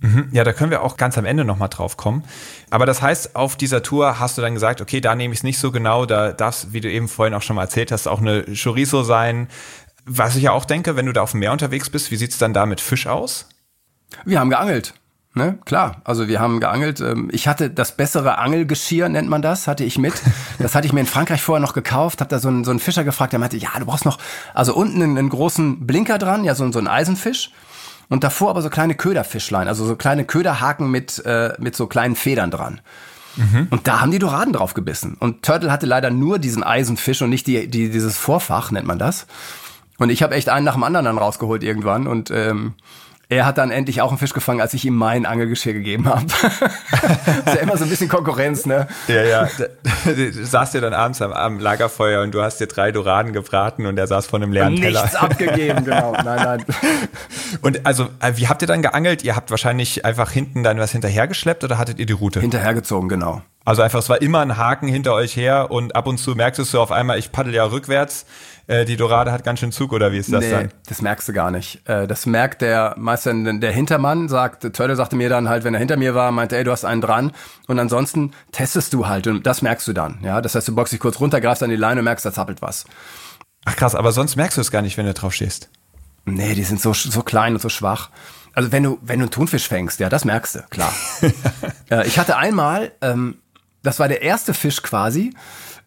Mhm. 0.01 0.29
Ja, 0.33 0.45
da 0.45 0.53
können 0.53 0.71
wir 0.71 0.83
auch 0.83 0.97
ganz 0.97 1.17
am 1.17 1.25
Ende 1.25 1.45
nochmal 1.45 1.69
drauf 1.69 1.97
kommen. 1.97 2.25
Aber 2.69 2.85
das 2.85 3.01
heißt, 3.01 3.35
auf 3.35 3.57
dieser 3.57 3.83
Tour 3.83 4.19
hast 4.19 4.37
du 4.37 4.43
dann 4.43 4.55
gesagt, 4.55 4.81
okay, 4.81 5.01
da 5.01 5.15
nehme 5.15 5.33
ich 5.33 5.41
es 5.41 5.45
nicht 5.45 5.59
so 5.59 5.73
genau, 5.73 6.05
da 6.05 6.33
darf 6.33 6.67
wie 6.71 6.81
du 6.81 6.91
eben 6.91 7.09
vorhin 7.09 7.33
auch 7.33 7.43
schon 7.43 7.57
mal 7.57 7.63
erzählt 7.63 7.93
hast, 7.93 8.07
auch 8.07 8.21
eine 8.21 8.45
Chorizo 8.55 9.05
sein. 9.05 9.49
Was 10.05 10.37
ich 10.37 10.43
ja 10.43 10.53
auch 10.53 10.65
denke, 10.65 10.97
wenn 10.97 11.07
du 11.07 11.13
da 11.13 11.23
auf 11.23 11.31
dem 11.31 11.41
Meer 11.41 11.53
unterwegs 11.53 11.89
bist, 11.89 12.11
wie 12.11 12.17
sieht 12.17 12.33
es 12.33 12.39
dann 12.39 12.53
da 12.53 12.67
mit 12.67 12.81
Fisch 12.81 13.07
aus? 13.07 13.49
Wir 14.25 14.39
haben 14.39 14.51
geangelt. 14.51 14.95
Ne, 15.37 15.59
klar. 15.67 16.01
Also 16.03 16.29
wir 16.29 16.41
haben 16.41 16.61
geangelt. 16.61 17.03
Ähm, 17.03 17.29
ich 17.31 17.47
hatte 17.47 17.69
das 17.69 17.93
bessere 17.93 18.39
Angelgeschirr, 18.39 19.11
nennt 19.11 19.29
man 19.29 19.43
das, 19.43 19.69
hatte 19.69 19.85
ich 19.85 19.99
mit. 19.99 20.15
Das 20.59 20.75
hatte 20.75 20.87
ich 20.87 20.95
mir 20.95 21.01
in 21.01 21.07
Frankreich 21.07 21.43
vorher 21.43 21.61
noch 21.61 21.75
gekauft. 21.75 22.23
Hab 22.23 22.31
da 22.31 22.39
so 22.39 22.49
einen, 22.49 22.65
so 22.65 22.71
einen 22.71 22.81
Fischer 22.81 23.05
gefragt, 23.05 23.35
der 23.35 23.39
meinte, 23.39 23.59
ja, 23.59 23.69
du 23.79 23.85
brauchst 23.85 24.07
noch, 24.07 24.19
also 24.55 24.75
unten 24.75 25.03
einen, 25.03 25.19
einen 25.19 25.29
großen 25.29 25.87
Blinker 25.87 26.17
dran, 26.17 26.45
ja, 26.45 26.55
so, 26.55 26.73
so 26.73 26.79
ein 26.79 26.89
Eisenfisch. 26.89 27.51
Und 28.09 28.25
davor 28.25 28.49
aber 28.49 28.63
so 28.63 28.71
kleine 28.71 28.95
Köderfischlein, 28.95 29.69
also 29.69 29.85
so 29.85 29.95
kleine 29.95 30.25
Köderhaken 30.25 30.91
mit, 30.91 31.23
äh, 31.27 31.53
mit 31.59 31.77
so 31.77 31.87
kleinen 31.87 32.17
Federn 32.17 32.51
dran. 32.51 32.81
Mhm. 33.37 33.67
Und 33.69 33.87
da 33.87 34.01
haben 34.01 34.13
die 34.13 34.19
Doraden 34.19 34.55
drauf 34.55 34.73
gebissen. 34.73 35.19
Und 35.21 35.43
Turtle 35.43 35.71
hatte 35.71 35.85
leider 35.85 36.09
nur 36.09 36.39
diesen 36.39 36.65
Eisenfisch 36.65 37.21
und 37.21 37.29
nicht 37.29 37.47
die, 37.47 37.69
die, 37.69 37.91
dieses 37.91 38.17
Vorfach, 38.17 38.71
nennt 38.71 38.87
man 38.87 38.99
das. 38.99 39.27
Und 39.99 40.09
ich 40.09 40.23
habe 40.23 40.35
echt 40.35 40.49
einen 40.49 40.65
nach 40.65 40.75
dem 40.75 40.85
anderen 40.85 41.05
dann 41.05 41.19
rausgeholt 41.19 41.63
irgendwann. 41.63 42.07
Und 42.07 42.31
ähm, 42.31 42.73
er 43.29 43.45
hat 43.45 43.59
dann 43.59 43.73
endlich 43.73 44.03
auch 44.03 44.11
einen 44.11 44.19
Fisch 44.19 44.33
gefangen, 44.33 44.61
als 44.61 44.73
ich 44.73 44.85
ihm 44.85 44.95
mein 44.95 45.27
Angelgeschirr 45.27 45.73
gegeben 45.73 46.09
habe. 46.09 46.27
ist 47.47 47.47
ja 47.47 47.55
immer 47.55 47.77
so 47.77 47.83
ein 47.83 47.91
bisschen 47.91 48.09
Konkurrenz, 48.09 48.67
ne? 48.67 48.87
Ja, 49.09 49.23
ja. 49.23 49.49
Du 50.05 50.45
saßt 50.45 50.75
ja 50.75 50.81
dann 50.81 50.95
abends 50.95 51.21
am, 51.21 51.33
am, 51.33 51.59
Lagerfeuer 51.59 52.23
und 52.23 52.33
du 52.33 52.43
hast 52.43 52.59
dir 52.59 52.69
drei 52.69 52.93
Doraden 52.93 53.33
gebraten 53.33 53.87
und 53.87 53.99
er 53.99 54.07
saß 54.07 54.27
vor 54.27 54.39
einem 54.39 54.53
leeren 54.53 54.77
Teller. 54.77 55.03
Nichts 55.03 55.17
abgegeben, 55.17 55.85
genau. 55.85 56.13
Nein, 56.25 56.37
nein. 56.37 56.65
Und 57.63 57.85
also, 57.85 58.05
äh, 58.21 58.33
wie 58.37 58.47
habt 58.47 58.63
ihr 58.63 58.69
dann 58.69 58.83
geangelt? 58.83 59.25
Ihr 59.25 59.35
habt 59.35 59.51
wahrscheinlich 59.51 60.05
einfach 60.05 60.31
hinten 60.31 60.63
dann 60.63 60.79
was 60.79 60.93
hinterhergeschleppt 60.93 61.65
oder 61.65 61.79
hattet 61.79 61.99
ihr 61.99 62.07
die 62.07 62.13
Route? 62.13 62.41
Hinterhergezogen, 62.41 63.09
genau. 63.09 63.43
Also 63.65 63.83
einfach, 63.83 63.99
es 63.99 64.09
war 64.09 64.23
immer 64.23 64.41
ein 64.41 64.57
Haken 64.57 64.87
hinter 64.87 65.15
euch 65.15 65.37
her 65.37 65.73
und 65.73 65.97
ab 65.97 66.07
und 66.07 66.19
zu 66.19 66.37
merktest 66.37 66.73
du 66.73 66.81
auf 66.81 66.93
einmal, 66.93 67.19
ich 67.19 67.33
paddel 67.33 67.53
ja 67.53 67.65
rückwärts 67.65 68.27
äh, 68.69 68.85
die 68.85 68.97
Dorade 68.97 69.31
hat 69.31 69.45
ganz 69.45 69.61
schön 69.61 69.71
Zug 69.71 69.93
oder 69.93 70.13
wie 70.13 70.19
ist 70.19 70.33
das 70.33 70.45
nee, 70.45 70.51
dann? 70.51 70.73
das 70.89 71.01
merkst 71.01 71.29
du 71.29 71.33
gar 71.33 71.51
nicht. 71.51 71.89
Äh, 71.89 72.07
das 72.07 72.27
merkt 72.27 72.63
der 72.63 72.95
Meister, 72.99 73.33
der 73.33 73.73
Hintermann 73.73 74.29
sagt, 74.29 74.63
Turtle 74.75 74.97
sagte 74.97 75.15
mir 75.15 75.29
dann 75.29 75.49
halt, 75.49 75.65
wenn 75.65 75.75
er 75.75 75.79
hinter 75.79 75.97
mir 75.97 76.15
war, 76.15 76.33
meinte, 76.33 76.57
ey, 76.57 76.65
du 76.65 76.73
hast 76.73 76.85
einen 76.85 77.01
dran. 77.01 77.33
Und 77.69 77.79
ansonsten 77.79 78.33
testest 78.51 78.93
du 78.93 79.07
halt 79.07 79.27
und 79.29 79.47
das 79.47 79.63
merkst 79.63 79.87
du 79.87 79.93
dann. 79.93 80.19
Ja, 80.23 80.41
das 80.41 80.55
heißt, 80.55 80.67
du 80.67 80.75
boxst 80.75 80.93
dich 80.93 81.01
kurz 81.01 81.21
runter, 81.21 81.41
greifst 81.41 81.63
an 81.63 81.71
die 81.71 81.77
Leine 81.77 82.01
und 82.01 82.05
merkst, 82.05 82.27
da 82.27 82.33
zappelt 82.33 82.61
was. 82.61 82.87
Ach 83.65 83.77
krass, 83.77 83.95
aber 83.95 84.13
sonst 84.13 84.37
merkst 84.37 84.57
du 84.57 84.61
es 84.61 84.71
gar 84.71 84.83
nicht, 84.83 84.97
wenn 84.97 85.07
du 85.07 85.15
drauf 85.15 85.33
stehst. 85.33 85.71
Nee, 86.25 86.55
die 86.55 86.65
sind 86.65 86.81
so, 86.81 86.93
so 86.93 87.23
klein 87.23 87.55
und 87.55 87.63
so 87.63 87.69
schwach. 87.69 88.11
Also 88.53 88.73
wenn 88.73 88.83
du, 88.83 88.99
wenn 89.03 89.21
du 89.21 89.25
einen 89.25 89.31
Thunfisch 89.31 89.69
fängst, 89.69 90.01
ja, 90.01 90.09
das 90.09 90.25
merkst 90.25 90.57
du, 90.57 90.63
klar. 90.71 90.93
äh, 91.91 92.07
ich 92.07 92.19
hatte 92.19 92.37
einmal, 92.37 92.93
ähm, 93.01 93.39
das 93.83 94.01
war 94.01 94.09
der 94.09 94.23
erste 94.23 94.55
Fisch 94.55 94.83
quasi, 94.83 95.35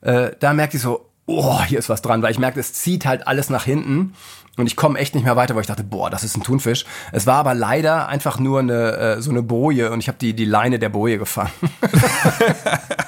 äh, 0.02 0.32
da 0.40 0.54
merkte 0.54 0.78
ich 0.78 0.84
so, 0.84 1.09
oh, 1.30 1.62
hier 1.64 1.80
ist 1.80 1.90
was 1.90 2.02
dran, 2.02 2.22
weil 2.22 2.32
ich 2.32 2.40
merkte, 2.40 2.60
es 2.60 2.74
zieht 2.74 3.06
halt 3.06 3.28
alles 3.28 3.50
nach 3.50 3.64
hinten 3.64 4.14
und 4.58 4.68
ich 4.68 4.76
komme 4.76 5.00
echt 5.00 5.16
nicht 5.16 5.24
mehr 5.24 5.36
weiter, 5.36 5.56
weil 5.56 5.62
ich 5.62 5.68
dachte, 5.68 5.84
boah, 5.84 6.10
das 6.10 6.24
ist 6.24 6.36
ein 6.36 6.44
Thunfisch. 6.44 6.86
Es 7.12 7.28
war 7.28 7.36
aber 7.36 7.54
leider 7.54 8.08
einfach 8.08 8.40
nur 8.40 8.60
eine 8.60 8.98
äh, 8.98 9.22
so 9.22 9.32
eine 9.32 9.44
Boje 9.44 9.92
und 9.92 10.00
ich 10.00 10.08
habe 10.08 10.18
die 10.18 10.34
die 10.34 10.46
Leine 10.46 10.80
der 10.80 10.90
Boje 10.90 11.18
gefangen. 11.18 11.52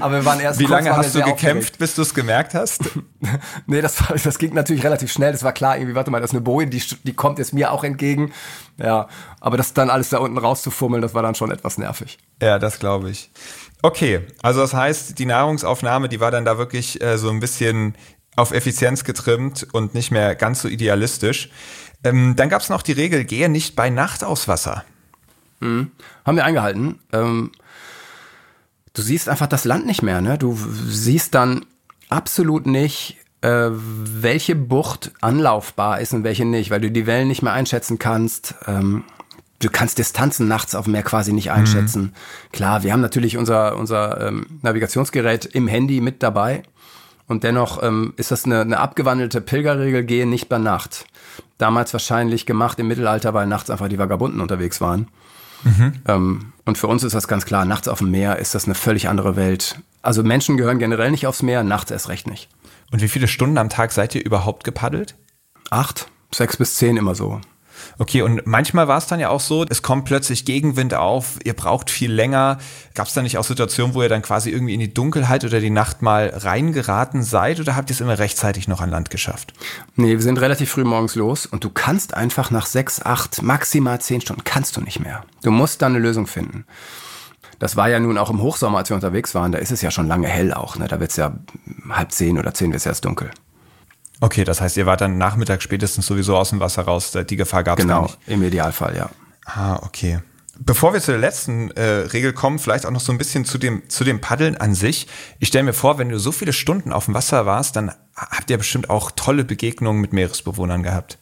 aber 0.00 0.16
wir 0.16 0.24
waren 0.24 0.40
erst 0.40 0.58
Wie 0.58 0.66
lange 0.66 0.96
hast 0.96 1.14
du 1.14 1.20
gekämpft, 1.20 1.44
aufgeregt. 1.44 1.78
bis 1.78 1.94
du 1.94 2.02
es 2.02 2.14
gemerkt 2.14 2.54
hast? 2.54 2.82
nee, 3.66 3.80
das, 3.80 4.00
war, 4.00 4.16
das 4.16 4.38
ging 4.38 4.54
natürlich 4.54 4.84
relativ 4.84 5.10
schnell. 5.10 5.32
Das 5.32 5.42
war 5.42 5.52
klar, 5.52 5.76
irgendwie, 5.76 5.94
warte 5.94 6.10
mal, 6.10 6.20
das 6.20 6.30
ist 6.30 6.34
eine 6.34 6.42
Boje, 6.42 6.68
die, 6.68 6.82
die 7.04 7.14
kommt 7.14 7.38
jetzt 7.38 7.52
mir 7.52 7.72
auch 7.72 7.84
entgegen. 7.84 8.32
Ja, 8.76 9.08
aber 9.40 9.56
das 9.56 9.72
dann 9.72 9.90
alles 9.90 10.10
da 10.10 10.18
unten 10.18 10.38
rauszufummeln, 10.38 11.02
das 11.02 11.14
war 11.14 11.22
dann 11.22 11.34
schon 11.34 11.50
etwas 11.50 11.78
nervig. 11.78 12.18
Ja, 12.40 12.58
das 12.58 12.78
glaube 12.78 13.10
ich. 13.10 13.30
Okay, 13.82 14.20
also 14.42 14.60
das 14.60 14.74
heißt, 14.74 15.18
die 15.18 15.26
Nahrungsaufnahme, 15.26 16.08
die 16.08 16.20
war 16.20 16.30
dann 16.30 16.44
da 16.44 16.58
wirklich 16.58 17.00
äh, 17.00 17.16
so 17.16 17.30
ein 17.30 17.40
bisschen 17.40 17.94
auf 18.34 18.52
Effizienz 18.52 19.04
getrimmt 19.04 19.66
und 19.72 19.94
nicht 19.94 20.10
mehr 20.10 20.34
ganz 20.34 20.62
so 20.62 20.68
idealistisch. 20.68 21.50
Ähm, 22.04 22.34
dann 22.36 22.48
gab 22.48 22.62
es 22.62 22.68
noch 22.68 22.82
die 22.82 22.92
Regel, 22.92 23.24
gehe 23.24 23.48
nicht 23.48 23.76
bei 23.76 23.90
Nacht 23.90 24.24
aufs 24.24 24.48
Wasser. 24.48 24.84
Haben 26.24 26.36
wir 26.36 26.44
eingehalten. 26.44 27.00
Ähm, 27.12 27.52
du 28.94 29.02
siehst 29.02 29.28
einfach 29.28 29.48
das 29.48 29.64
Land 29.64 29.86
nicht 29.86 30.02
mehr, 30.02 30.20
ne? 30.20 30.38
Du 30.38 30.56
siehst 30.56 31.34
dann 31.34 31.64
absolut 32.08 32.66
nicht, 32.66 33.16
äh, 33.40 33.70
welche 33.70 34.54
Bucht 34.54 35.12
anlaufbar 35.20 36.00
ist 36.00 36.12
und 36.12 36.24
welche 36.24 36.44
nicht, 36.44 36.70
weil 36.70 36.80
du 36.80 36.90
die 36.90 37.06
Wellen 37.06 37.28
nicht 37.28 37.42
mehr 37.42 37.52
einschätzen 37.52 37.98
kannst. 37.98 38.54
Ähm, 38.66 39.04
du 39.60 39.68
kannst 39.70 39.98
Distanzen 39.98 40.48
nachts 40.48 40.74
auf 40.74 40.84
dem 40.84 40.92
Meer 40.92 41.02
quasi 41.02 41.32
nicht 41.32 41.50
einschätzen. 41.50 42.14
Klar, 42.52 42.82
wir 42.82 42.92
haben 42.92 43.00
natürlich 43.00 43.36
unser, 43.36 43.76
unser 43.76 44.26
ähm, 44.26 44.46
Navigationsgerät 44.62 45.46
im 45.46 45.68
Handy 45.68 46.00
mit 46.00 46.22
dabei. 46.22 46.62
Und 47.26 47.44
dennoch 47.44 47.82
ähm, 47.82 48.14
ist 48.16 48.30
das 48.30 48.44
eine, 48.44 48.62
eine 48.62 48.78
abgewandelte 48.78 49.40
Pilgerregel, 49.40 50.04
gehe 50.04 50.26
nicht 50.26 50.48
bei 50.48 50.58
Nacht. 50.58 51.06
Damals 51.58 51.92
wahrscheinlich 51.92 52.46
gemacht 52.46 52.78
im 52.78 52.88
Mittelalter, 52.88 53.34
weil 53.34 53.46
nachts 53.46 53.68
einfach 53.68 53.88
die 53.88 53.98
Vagabunden 53.98 54.40
unterwegs 54.40 54.80
waren. 54.80 55.08
Ähm, 56.06 56.52
und 56.64 56.78
für 56.78 56.86
uns 56.86 57.02
ist 57.02 57.14
das 57.14 57.28
ganz 57.28 57.44
klar, 57.44 57.64
nachts 57.64 57.88
auf 57.88 57.98
dem 57.98 58.10
Meer 58.10 58.38
ist 58.38 58.54
das 58.54 58.64
eine 58.64 58.74
völlig 58.74 59.08
andere 59.08 59.36
Welt. 59.36 59.80
Also 60.02 60.22
Menschen 60.22 60.56
gehören 60.56 60.78
generell 60.78 61.10
nicht 61.10 61.26
aufs 61.26 61.42
Meer, 61.42 61.64
nachts 61.64 61.90
erst 61.90 62.08
recht 62.08 62.28
nicht. 62.28 62.48
Und 62.90 63.02
wie 63.02 63.08
viele 63.08 63.28
Stunden 63.28 63.58
am 63.58 63.68
Tag 63.68 63.92
seid 63.92 64.14
ihr 64.14 64.24
überhaupt 64.24 64.64
gepaddelt? 64.64 65.16
Acht, 65.68 66.08
sechs 66.32 66.56
bis 66.56 66.76
zehn 66.76 66.96
immer 66.96 67.14
so. 67.14 67.40
Okay, 68.00 68.22
und 68.22 68.46
manchmal 68.46 68.86
war 68.86 68.98
es 68.98 69.06
dann 69.06 69.18
ja 69.18 69.28
auch 69.28 69.40
so, 69.40 69.66
es 69.68 69.82
kommt 69.82 70.04
plötzlich 70.04 70.44
Gegenwind 70.44 70.94
auf, 70.94 71.38
ihr 71.42 71.54
braucht 71.54 71.90
viel 71.90 72.12
länger. 72.12 72.58
Gab 72.94 73.08
es 73.08 73.14
da 73.14 73.22
nicht 73.22 73.38
auch 73.38 73.44
Situationen, 73.44 73.94
wo 73.94 74.02
ihr 74.02 74.08
dann 74.08 74.22
quasi 74.22 74.50
irgendwie 74.50 74.74
in 74.74 74.80
die 74.80 74.94
Dunkelheit 74.94 75.44
oder 75.44 75.58
die 75.58 75.70
Nacht 75.70 76.00
mal 76.00 76.32
reingeraten 76.32 77.24
seid 77.24 77.58
oder 77.58 77.74
habt 77.74 77.90
ihr 77.90 77.94
es 77.94 78.00
immer 78.00 78.18
rechtzeitig 78.18 78.68
noch 78.68 78.80
an 78.80 78.90
Land 78.90 79.10
geschafft? 79.10 79.52
Nee, 79.96 80.12
wir 80.12 80.22
sind 80.22 80.40
relativ 80.40 80.70
früh 80.70 80.84
morgens 80.84 81.16
los 81.16 81.44
und 81.44 81.64
du 81.64 81.70
kannst 81.70 82.14
einfach 82.14 82.52
nach 82.52 82.66
sechs, 82.66 83.02
acht, 83.02 83.42
maximal 83.42 84.00
zehn 84.00 84.20
Stunden 84.20 84.44
kannst 84.44 84.76
du 84.76 84.80
nicht 84.80 85.00
mehr. 85.00 85.24
Du 85.42 85.50
musst 85.50 85.82
da 85.82 85.86
eine 85.86 85.98
Lösung 85.98 86.28
finden. 86.28 86.66
Das 87.58 87.74
war 87.74 87.88
ja 87.88 87.98
nun 87.98 88.16
auch 88.16 88.30
im 88.30 88.40
Hochsommer, 88.40 88.78
als 88.78 88.90
wir 88.90 88.94
unterwegs 88.94 89.34
waren, 89.34 89.50
da 89.50 89.58
ist 89.58 89.72
es 89.72 89.82
ja 89.82 89.90
schon 89.90 90.06
lange 90.06 90.28
hell 90.28 90.54
auch. 90.54 90.76
Ne? 90.76 90.86
Da 90.86 91.00
wird 91.00 91.10
es 91.10 91.16
ja 91.16 91.32
halb 91.90 92.12
zehn 92.12 92.38
oder 92.38 92.54
zehn 92.54 92.70
wird 92.70 92.80
es 92.80 92.86
erst 92.86 93.04
dunkel. 93.04 93.30
Okay, 94.20 94.44
das 94.44 94.60
heißt, 94.60 94.76
ihr 94.76 94.86
wart 94.86 95.00
dann 95.00 95.16
Nachmittag 95.18 95.62
spätestens 95.62 96.06
sowieso 96.06 96.36
aus 96.36 96.50
dem 96.50 96.60
Wasser 96.60 96.82
raus. 96.82 97.16
Die 97.28 97.36
Gefahr 97.36 97.62
gab 97.62 97.78
es 97.78 97.84
Genau, 97.84 98.02
nicht. 98.02 98.18
im 98.26 98.42
Idealfall, 98.42 98.96
ja. 98.96 99.10
Ah, 99.44 99.76
okay. 99.82 100.20
Bevor 100.60 100.92
wir 100.92 101.00
zu 101.00 101.12
der 101.12 101.20
letzten 101.20 101.70
äh, 101.70 101.82
Regel 101.82 102.32
kommen, 102.32 102.58
vielleicht 102.58 102.84
auch 102.84 102.90
noch 102.90 103.00
so 103.00 103.12
ein 103.12 103.18
bisschen 103.18 103.44
zu 103.44 103.58
dem, 103.58 103.88
zu 103.88 104.02
dem 104.02 104.20
Paddeln 104.20 104.56
an 104.56 104.74
sich. 104.74 105.06
Ich 105.38 105.48
stelle 105.48 105.62
mir 105.62 105.72
vor, 105.72 105.98
wenn 105.98 106.08
du 106.08 106.18
so 106.18 106.32
viele 106.32 106.52
Stunden 106.52 106.92
auf 106.92 107.04
dem 107.04 107.14
Wasser 107.14 107.46
warst, 107.46 107.76
dann 107.76 107.92
habt 108.16 108.50
ihr 108.50 108.58
bestimmt 108.58 108.90
auch 108.90 109.12
tolle 109.14 109.44
Begegnungen 109.44 110.00
mit 110.00 110.12
Meeresbewohnern 110.12 110.82
gehabt. 110.82 111.18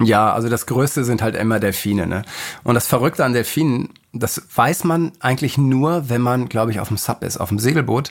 Ja, 0.00 0.32
also 0.32 0.48
das 0.48 0.66
Größte 0.66 1.04
sind 1.04 1.22
halt 1.22 1.36
immer 1.36 1.60
Delfine. 1.60 2.08
Ne? 2.08 2.22
Und 2.64 2.74
das 2.74 2.88
Verrückte 2.88 3.24
an 3.24 3.34
Delfinen, 3.34 3.90
das 4.12 4.42
weiß 4.52 4.82
man 4.82 5.12
eigentlich 5.20 5.56
nur, 5.58 6.08
wenn 6.08 6.20
man, 6.20 6.48
glaube 6.48 6.72
ich, 6.72 6.80
auf 6.80 6.88
dem 6.88 6.96
Sub 6.96 7.22
ist. 7.22 7.36
Auf 7.36 7.50
dem 7.50 7.60
Segelboot 7.60 8.10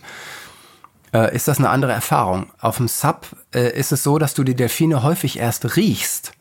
äh, 1.13 1.35
ist 1.35 1.47
das 1.47 1.57
eine 1.59 1.69
andere 1.69 1.91
Erfahrung. 1.91 2.47
Auf 2.59 2.77
dem 2.77 2.87
Sub 2.87 3.27
äh, 3.53 3.77
ist 3.77 3.91
es 3.91 4.03
so, 4.03 4.17
dass 4.17 4.33
du 4.33 4.43
die 4.43 4.55
Delfine 4.55 5.03
häufig 5.03 5.37
erst 5.39 5.75
riechst 5.75 6.33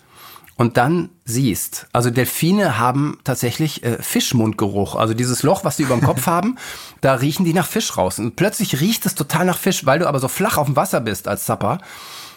und 0.56 0.76
dann 0.76 1.08
siehst. 1.24 1.86
Also 1.92 2.10
Delfine 2.10 2.78
haben 2.78 3.18
tatsächlich 3.24 3.82
äh, 3.82 4.02
Fischmundgeruch. 4.02 4.94
Also 4.94 5.14
dieses 5.14 5.42
Loch, 5.42 5.64
was 5.64 5.76
die 5.76 5.84
über 5.84 5.94
dem 5.96 6.04
Kopf 6.04 6.26
haben, 6.26 6.56
da 7.00 7.14
riechen 7.14 7.44
die 7.44 7.54
nach 7.54 7.66
Fisch 7.66 7.96
raus. 7.96 8.18
Und 8.18 8.36
plötzlich 8.36 8.80
riecht 8.80 9.06
es 9.06 9.14
total 9.14 9.46
nach 9.46 9.58
Fisch, 9.58 9.86
weil 9.86 9.98
du 9.98 10.06
aber 10.06 10.20
so 10.20 10.28
flach 10.28 10.58
auf 10.58 10.66
dem 10.66 10.76
Wasser 10.76 11.00
bist 11.00 11.28
als 11.28 11.46
Supper. 11.46 11.78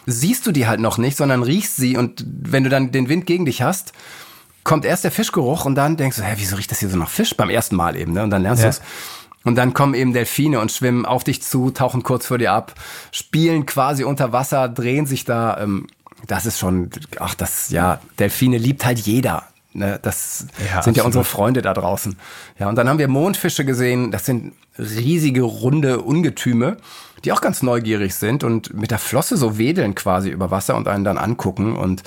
Siehst 0.06 0.46
du 0.46 0.52
die 0.52 0.66
halt 0.66 0.80
noch 0.80 0.98
nicht, 0.98 1.16
sondern 1.16 1.42
riechst 1.42 1.76
sie 1.76 1.96
und 1.96 2.24
wenn 2.26 2.64
du 2.64 2.70
dann 2.70 2.92
den 2.92 3.08
Wind 3.08 3.26
gegen 3.26 3.46
dich 3.46 3.62
hast, 3.62 3.92
kommt 4.62 4.84
erst 4.86 5.04
der 5.04 5.10
Fischgeruch 5.10 5.64
und 5.66 5.74
dann 5.74 5.96
denkst 5.98 6.16
du, 6.16 6.22
hä, 6.22 6.34
wieso 6.36 6.56
riecht 6.56 6.70
das 6.70 6.78
hier 6.80 6.88
so 6.88 6.96
nach 6.96 7.08
Fisch? 7.10 7.36
Beim 7.36 7.50
ersten 7.50 7.76
Mal 7.76 7.96
eben, 7.96 8.12
ne? 8.12 8.22
Und 8.22 8.30
dann 8.30 8.42
lernst 8.42 8.62
Ja. 8.62 8.70
du 8.70 8.76
es. 8.76 8.82
Und 9.44 9.56
dann 9.56 9.74
kommen 9.74 9.94
eben 9.94 10.12
Delfine 10.12 10.60
und 10.60 10.72
schwimmen 10.72 11.04
auf 11.06 11.22
dich 11.24 11.42
zu, 11.42 11.70
tauchen 11.70 12.02
kurz 12.02 12.26
vor 12.26 12.38
dir 12.38 12.52
ab, 12.52 12.74
spielen 13.12 13.66
quasi 13.66 14.04
unter 14.04 14.32
Wasser, 14.32 14.68
drehen 14.68 15.06
sich 15.06 15.24
da. 15.24 15.58
Ähm, 15.60 15.86
das 16.26 16.46
ist 16.46 16.58
schon, 16.58 16.90
ach, 17.20 17.34
das, 17.34 17.68
ja, 17.70 18.00
Delfine 18.18 18.56
liebt 18.58 18.84
halt 18.86 18.98
jeder. 18.98 19.44
Ne? 19.74 19.98
Das 20.02 20.46
Ja, 20.58 20.82
sind 20.82 20.96
ja 20.96 21.02
absolut. 21.02 21.06
unsere 21.06 21.24
Freunde 21.24 21.60
da 21.60 21.74
draußen. 21.74 22.16
Ja, 22.58 22.68
und 22.68 22.76
dann 22.76 22.88
haben 22.88 22.98
wir 22.98 23.08
Mondfische 23.08 23.64
gesehen. 23.64 24.10
Das 24.10 24.24
sind 24.24 24.54
riesige, 24.78 25.42
runde 25.42 26.00
Ungetüme, 26.00 26.78
die 27.24 27.32
auch 27.32 27.40
ganz 27.40 27.62
neugierig 27.62 28.14
sind 28.14 28.44
und 28.44 28.72
mit 28.72 28.90
der 28.90 28.98
Flosse 28.98 29.36
so 29.36 29.58
wedeln 29.58 29.94
quasi 29.94 30.30
über 30.30 30.50
Wasser 30.50 30.76
und 30.76 30.88
einen 30.88 31.04
dann 31.04 31.18
angucken. 31.18 31.76
Und 31.76 32.02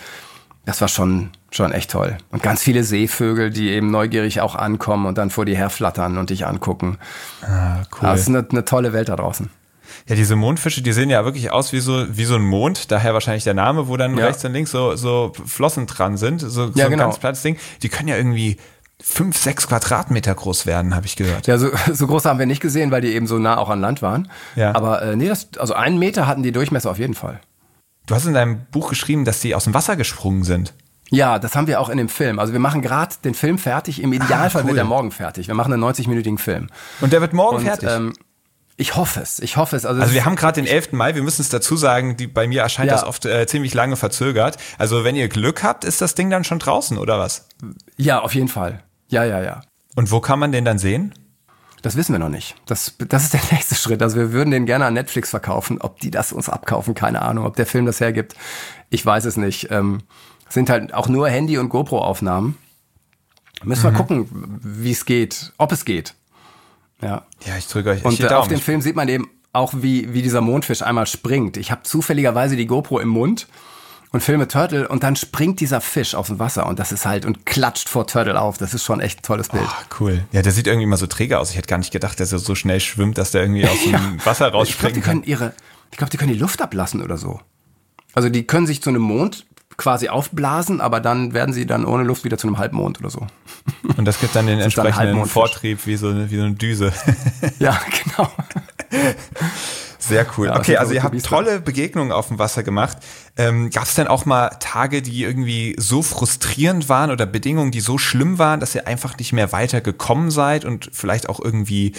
das 0.65 0.82
war 0.82 0.88
schon, 0.88 1.30
schon 1.52 1.72
echt 1.72 1.92
toll. 1.92 2.18
Und 2.32 2.44
ganz 2.44 2.62
viele 2.62 2.84
Seevögel, 2.84 3.50
die 3.50 3.70
eben 3.70 3.90
neugierig 3.92 4.42
auch 4.42 4.56
ankommen 4.56 5.06
und 5.06 5.18
dann 5.18 5.30
vor 5.30 5.46
dir 5.46 5.56
herflattern 5.56 6.18
und 6.18 6.30
dich 6.30 6.46
angucken. 6.46 6.98
Ah, 7.42 7.78
cool. 7.94 8.00
Das 8.02 8.22
ist 8.22 8.28
eine, 8.28 8.46
eine 8.50 8.66
tolle 8.66 8.94
Welt 8.94 9.10
da 9.10 9.16
draußen. 9.16 9.50
Ja, 10.08 10.16
diese 10.16 10.36
Mondfische, 10.36 10.82
die 10.82 10.92
sehen 10.92 11.10
ja 11.10 11.24
wirklich 11.26 11.52
aus 11.52 11.72
wie 11.72 11.80
so, 11.80 12.06
wie 12.10 12.26
so 12.26 12.36
ein 12.36 12.42
Mond, 12.42 12.92
daher 12.92 13.14
wahrscheinlich 13.14 13.46
der 13.46 13.54
Name, 13.54 13.88
wo 13.88 13.96
dann 13.98 14.18
Ja. 14.18 14.26
rechts 14.26 14.44
und 14.44 14.52
links 14.54 14.72
so, 14.72 14.96
so 14.96 15.32
Flossen 15.46 15.88
dran 15.88 16.18
sind, 16.18 16.42
so, 16.42 16.50
so 16.50 16.72
Ja, 16.76 16.86
ein 16.86 16.92
genau. 16.92 17.06
ganz 17.06 17.18
plattes 17.18 17.42
Ding. 17.42 17.58
Die 17.82 17.90
können 17.90 18.10
ja 18.10 18.18
irgendwie 18.18 18.58
fünf, 19.02 19.38
sechs 19.38 19.68
Quadratmeter 19.68 20.34
groß 20.36 20.66
werden, 20.66 20.96
habe 20.96 21.06
ich 21.06 21.16
gehört. 21.16 21.48
Ja, 21.48 21.58
so, 21.58 21.70
so 21.94 22.08
groß 22.08 22.26
haben 22.26 22.40
wir 22.40 22.46
nicht 22.46 22.62
gesehen, 22.62 22.92
weil 22.92 23.02
die 23.02 23.14
eben 23.14 23.28
so 23.28 23.38
nah 23.40 23.58
auch 23.58 23.70
an 23.70 23.80
Land 23.80 24.02
waren. 24.02 24.30
Ja. 24.56 24.76
Aber 24.76 25.02
äh, 25.02 25.16
nee, 25.16 25.28
das, 25.30 25.50
also 25.58 25.74
einen 25.74 25.98
Meter 26.00 26.28
hatten 26.28 26.44
die 26.44 26.52
Durchmesser 26.52 26.92
auf 26.92 27.00
jeden 27.00 27.14
Fall. 27.14 27.40
Du 28.08 28.16
hast 28.16 28.26
in 28.26 28.34
deinem 28.34 28.66
Buch 28.72 28.90
geschrieben, 28.90 29.24
dass 29.26 29.40
die 29.40 29.56
aus 29.56 29.66
dem 29.66 29.74
Wasser 29.74 29.96
gesprungen 29.96 30.44
sind. 30.44 30.74
Ja, 31.10 31.39
das 31.39 31.56
haben 31.56 31.67
wir 31.67 31.80
auch 31.80 31.89
in 31.89 31.98
dem 31.98 32.10
Film. 32.10 32.38
Also 32.39 32.52
wir 32.54 32.60
machen 32.60 32.82
gerade 32.82 33.15
den 33.24 33.34
Film 33.34 33.58
fertig. 33.58 34.02
Im 34.02 34.12
Idealfall 34.13 34.62
Ah, 34.62 34.65
cool. 34.65 34.70
wird 34.72 34.78
er 34.80 34.84
morgen 34.86 35.12
fertig. 35.12 35.48
Wir 35.48 35.56
machen 35.56 35.72
einen 35.74 35.84
90-minütigen 35.84 36.38
Film. 36.38 36.67
Und 37.02 37.13
der 37.13 37.22
wird 37.22 37.34
morgen 37.34 37.58
Und, 37.58 37.63
fertig. 37.63 37.89
Ähm, 37.89 38.13
ich 38.76 38.96
hoffe 38.96 39.22
es. 39.22 39.39
Ich 39.39 39.58
hoffe 39.58 39.76
es. 39.76 39.86
Also, 39.86 40.02
also 40.02 40.13
wir 40.13 40.26
haben 40.26 40.36
gerade 40.36 40.62
den 40.62 40.67
11. 40.70 40.91
Mai, 40.91 41.15
wir 41.15 41.24
müssen 41.24 41.41
es 41.41 41.50
dazu 41.50 41.76
sagen, 41.78 42.17
die, 42.17 42.28
bei 42.28 42.48
mir 42.48 42.62
erscheint 42.62 42.89
Ja. 42.91 42.96
das 42.96 43.06
oft 43.06 43.26
äh, 43.26 43.48
ziemlich 43.48 43.74
lange 43.74 43.96
verzögert. 43.96 44.58
Also 44.78 45.04
wenn 45.04 45.15
ihr 45.15 45.30
Glück 45.30 45.63
habt, 45.63 45.84
ist 45.86 46.02
das 46.02 46.13
Ding 46.13 46.30
dann 46.30 46.43
schon 46.43 46.60
draußen, 46.60 46.98
oder 46.98 47.17
was? 47.20 47.48
ja, 47.96 48.20
auf 48.20 48.36
jeden 48.36 48.50
Fall. 48.50 48.84
Ja, 49.08 49.24
ja, 49.24 49.41
ja. 49.41 49.62
Und 49.96 50.12
wo 50.12 50.20
kann 50.20 50.38
man 50.39 50.52
den 50.52 50.65
dann 50.65 50.78
sehen? 50.78 51.13
Das 51.82 51.96
wissen 51.96 52.12
wir 52.12 52.20
noch 52.20 52.30
nicht. 52.30 52.56
Das, 52.65 52.96
das 53.08 53.24
ist 53.24 53.34
der 53.34 53.41
nächste 53.52 53.76
Schritt. 53.76 54.02
Also 54.04 54.17
wir 54.17 54.32
würden 54.34 54.52
den 54.52 54.65
gerne 54.65 54.86
an 54.86 54.93
Netflix 54.93 55.30
verkaufen. 55.30 55.80
Ob 55.82 56.00
die 56.02 56.12
das 56.12 56.34
uns 56.34 56.50
abkaufen, 56.50 56.93
keine 56.93 57.22
Ahnung. 57.22 57.46
Ob 57.46 57.56
der 57.56 57.65
Film 57.65 57.86
das 57.86 58.00
hergibt, 58.02 58.36
ich 58.89 59.04
weiß 59.06 59.26
es 59.26 59.38
nicht. 59.38 59.72
Ähm, 59.72 60.02
sind 60.50 60.70
halt 60.70 60.94
auch 60.94 61.08
nur 61.08 61.30
Handy- 61.30 61.58
und 61.58 61.70
GoPro-Aufnahmen. 61.70 62.58
Müssen 63.64 63.82
Mhm. 63.88 63.92
wir 63.94 63.98
gucken, 63.98 64.60
wie 64.64 64.92
es 64.92 65.06
geht, 65.06 65.52
ob 65.58 65.72
es 65.72 65.84
geht. 65.86 66.14
Ja. 67.02 67.26
Ja, 67.46 67.58
ich 67.58 67.68
drücke 67.68 67.90
euch 67.92 68.06
Und 68.06 68.22
auf 68.24 68.30
Daumen. 68.30 68.50
dem 68.50 68.60
Film 68.60 68.82
sieht 68.82 68.96
man 68.96 69.08
eben 69.08 69.30
auch, 69.54 69.74
wie, 69.78 70.14
wie 70.14 70.22
dieser 70.22 70.42
Mondfisch 70.42 70.82
einmal 70.82 71.08
springt. 71.08 71.58
Ich 71.58 71.72
habe 71.72 71.84
zufälligerweise 71.84 72.56
die 72.56 72.68
GoPro 72.68 73.00
im 73.00 73.10
Mund 73.10 73.48
und 74.12 74.22
filme 74.22 74.48
Turtle 74.48 74.88
und 74.88 75.04
dann 75.04 75.16
springt 75.16 75.60
dieser 75.60 75.82
Fisch 75.82 76.16
aus 76.16 76.28
dem 76.28 76.40
Wasser 76.40 76.66
und 76.68 76.80
das 76.80 76.92
ist 76.92 77.06
halt 77.06 77.26
und 77.26 77.46
klatscht 77.46 77.90
vor 77.90 78.06
Turtle 78.08 78.40
auf. 78.40 78.58
Das 78.58 78.74
ist 78.74 78.84
schon 78.84 79.00
echt 79.00 79.20
ein 79.20 79.24
tolles 79.24 79.50
Bild. 79.50 79.66
Ah, 79.68 79.84
cool. 80.00 80.24
Ja, 80.32 80.42
der 80.44 80.52
sieht 80.52 80.68
irgendwie 80.68 80.86
mal 80.86 80.98
so 80.98 81.08
träge 81.08 81.40
aus. 81.40 81.50
Ich 81.52 81.58
hätte 81.58 81.68
gar 81.68 81.78
nicht 81.80 81.92
gedacht, 81.92 82.20
dass 82.20 82.32
er 82.32 82.40
so 82.40 82.56
schnell 82.56 82.80
schwimmt, 82.80 83.18
dass 83.18 83.32
der 83.32 83.42
irgendwie 83.42 83.68
aus 83.68 83.82
dem 83.84 83.96
Wasser 84.26 84.54
ich 84.62 84.78
glaube, 84.78 84.94
die 84.94 85.02
können 85.02 85.24
ihre, 85.24 85.54
ich 85.92 85.98
glaube, 85.98 86.12
die 86.12 86.18
können 86.18 86.32
die 86.34 86.40
Luft 86.40 86.62
ablassen 86.62 87.02
oder 87.02 87.18
so. 87.18 87.40
Also 88.14 88.30
die 88.30 88.46
können 88.48 88.66
sich 88.68 88.82
zu 88.82 88.90
einem 88.90 89.02
Mond 89.02 89.46
quasi 89.78 90.10
aufblasen, 90.10 90.82
aber 90.82 91.00
dann 91.00 91.34
werden 91.34 91.54
sie 91.54 91.66
dann 91.66 91.86
ohne 91.86 92.04
Luft 92.04 92.24
wieder 92.24 92.38
zu 92.38 92.48
einem 92.48 92.58
Halbmond 92.58 93.00
oder 93.00 93.12
so. 93.12 93.28
Und 93.96 94.06
das 94.06 94.20
gibt 94.20 94.36
dann 94.36 94.48
den 94.48 94.58
Das 94.60 94.68
ist 94.68 94.78
dann 94.78 94.88
entsprechenden. 94.88 95.26
Vortrieb 95.28 95.86
wie 95.86 95.96
so, 95.96 96.10
eine, 96.10 96.30
wie 96.32 96.38
so 96.38 96.44
eine 96.44 96.56
Düse. 96.56 96.92
Ja, 97.60 97.80
genau. 98.04 98.32
Sehr 100.00 100.26
cool. 100.38 100.48
Ja, 100.48 100.58
okay, 100.58 100.78
also 100.78 100.94
ihr 100.94 101.04
habt 101.04 101.22
tolle 101.24 101.60
Begegnungen 101.60 102.12
auf 102.12 102.30
dem 102.30 102.40
Wasser 102.40 102.63
gemacht. 102.63 102.98
Ähm, 103.36 103.70
Gab 103.70 103.84
es 103.84 103.96
denn 103.96 104.08
auch 104.08 104.26
mal 104.26 104.50
Tage, 104.60 105.02
die 105.02 105.24
irgendwie 105.24 105.76
so 105.78 106.02
frustrierend 106.02 106.88
waren 106.88 107.12
oder 107.12 107.26
Bedingungen, 107.26 107.72
die 107.72 107.82
so 107.82 107.98
schlimm 107.98 108.40
waren, 108.40 108.60
dass 108.60 108.74
ihr 108.74 108.88
einfach 108.88 109.18
nicht 109.18 109.34
mehr 109.34 109.52
weiter 109.52 109.82
gekommen 109.82 110.32
seid 110.32 110.63
und 110.63 110.90
vielleicht 110.94 111.28
auch 111.28 111.40
irgendwie 111.44 111.94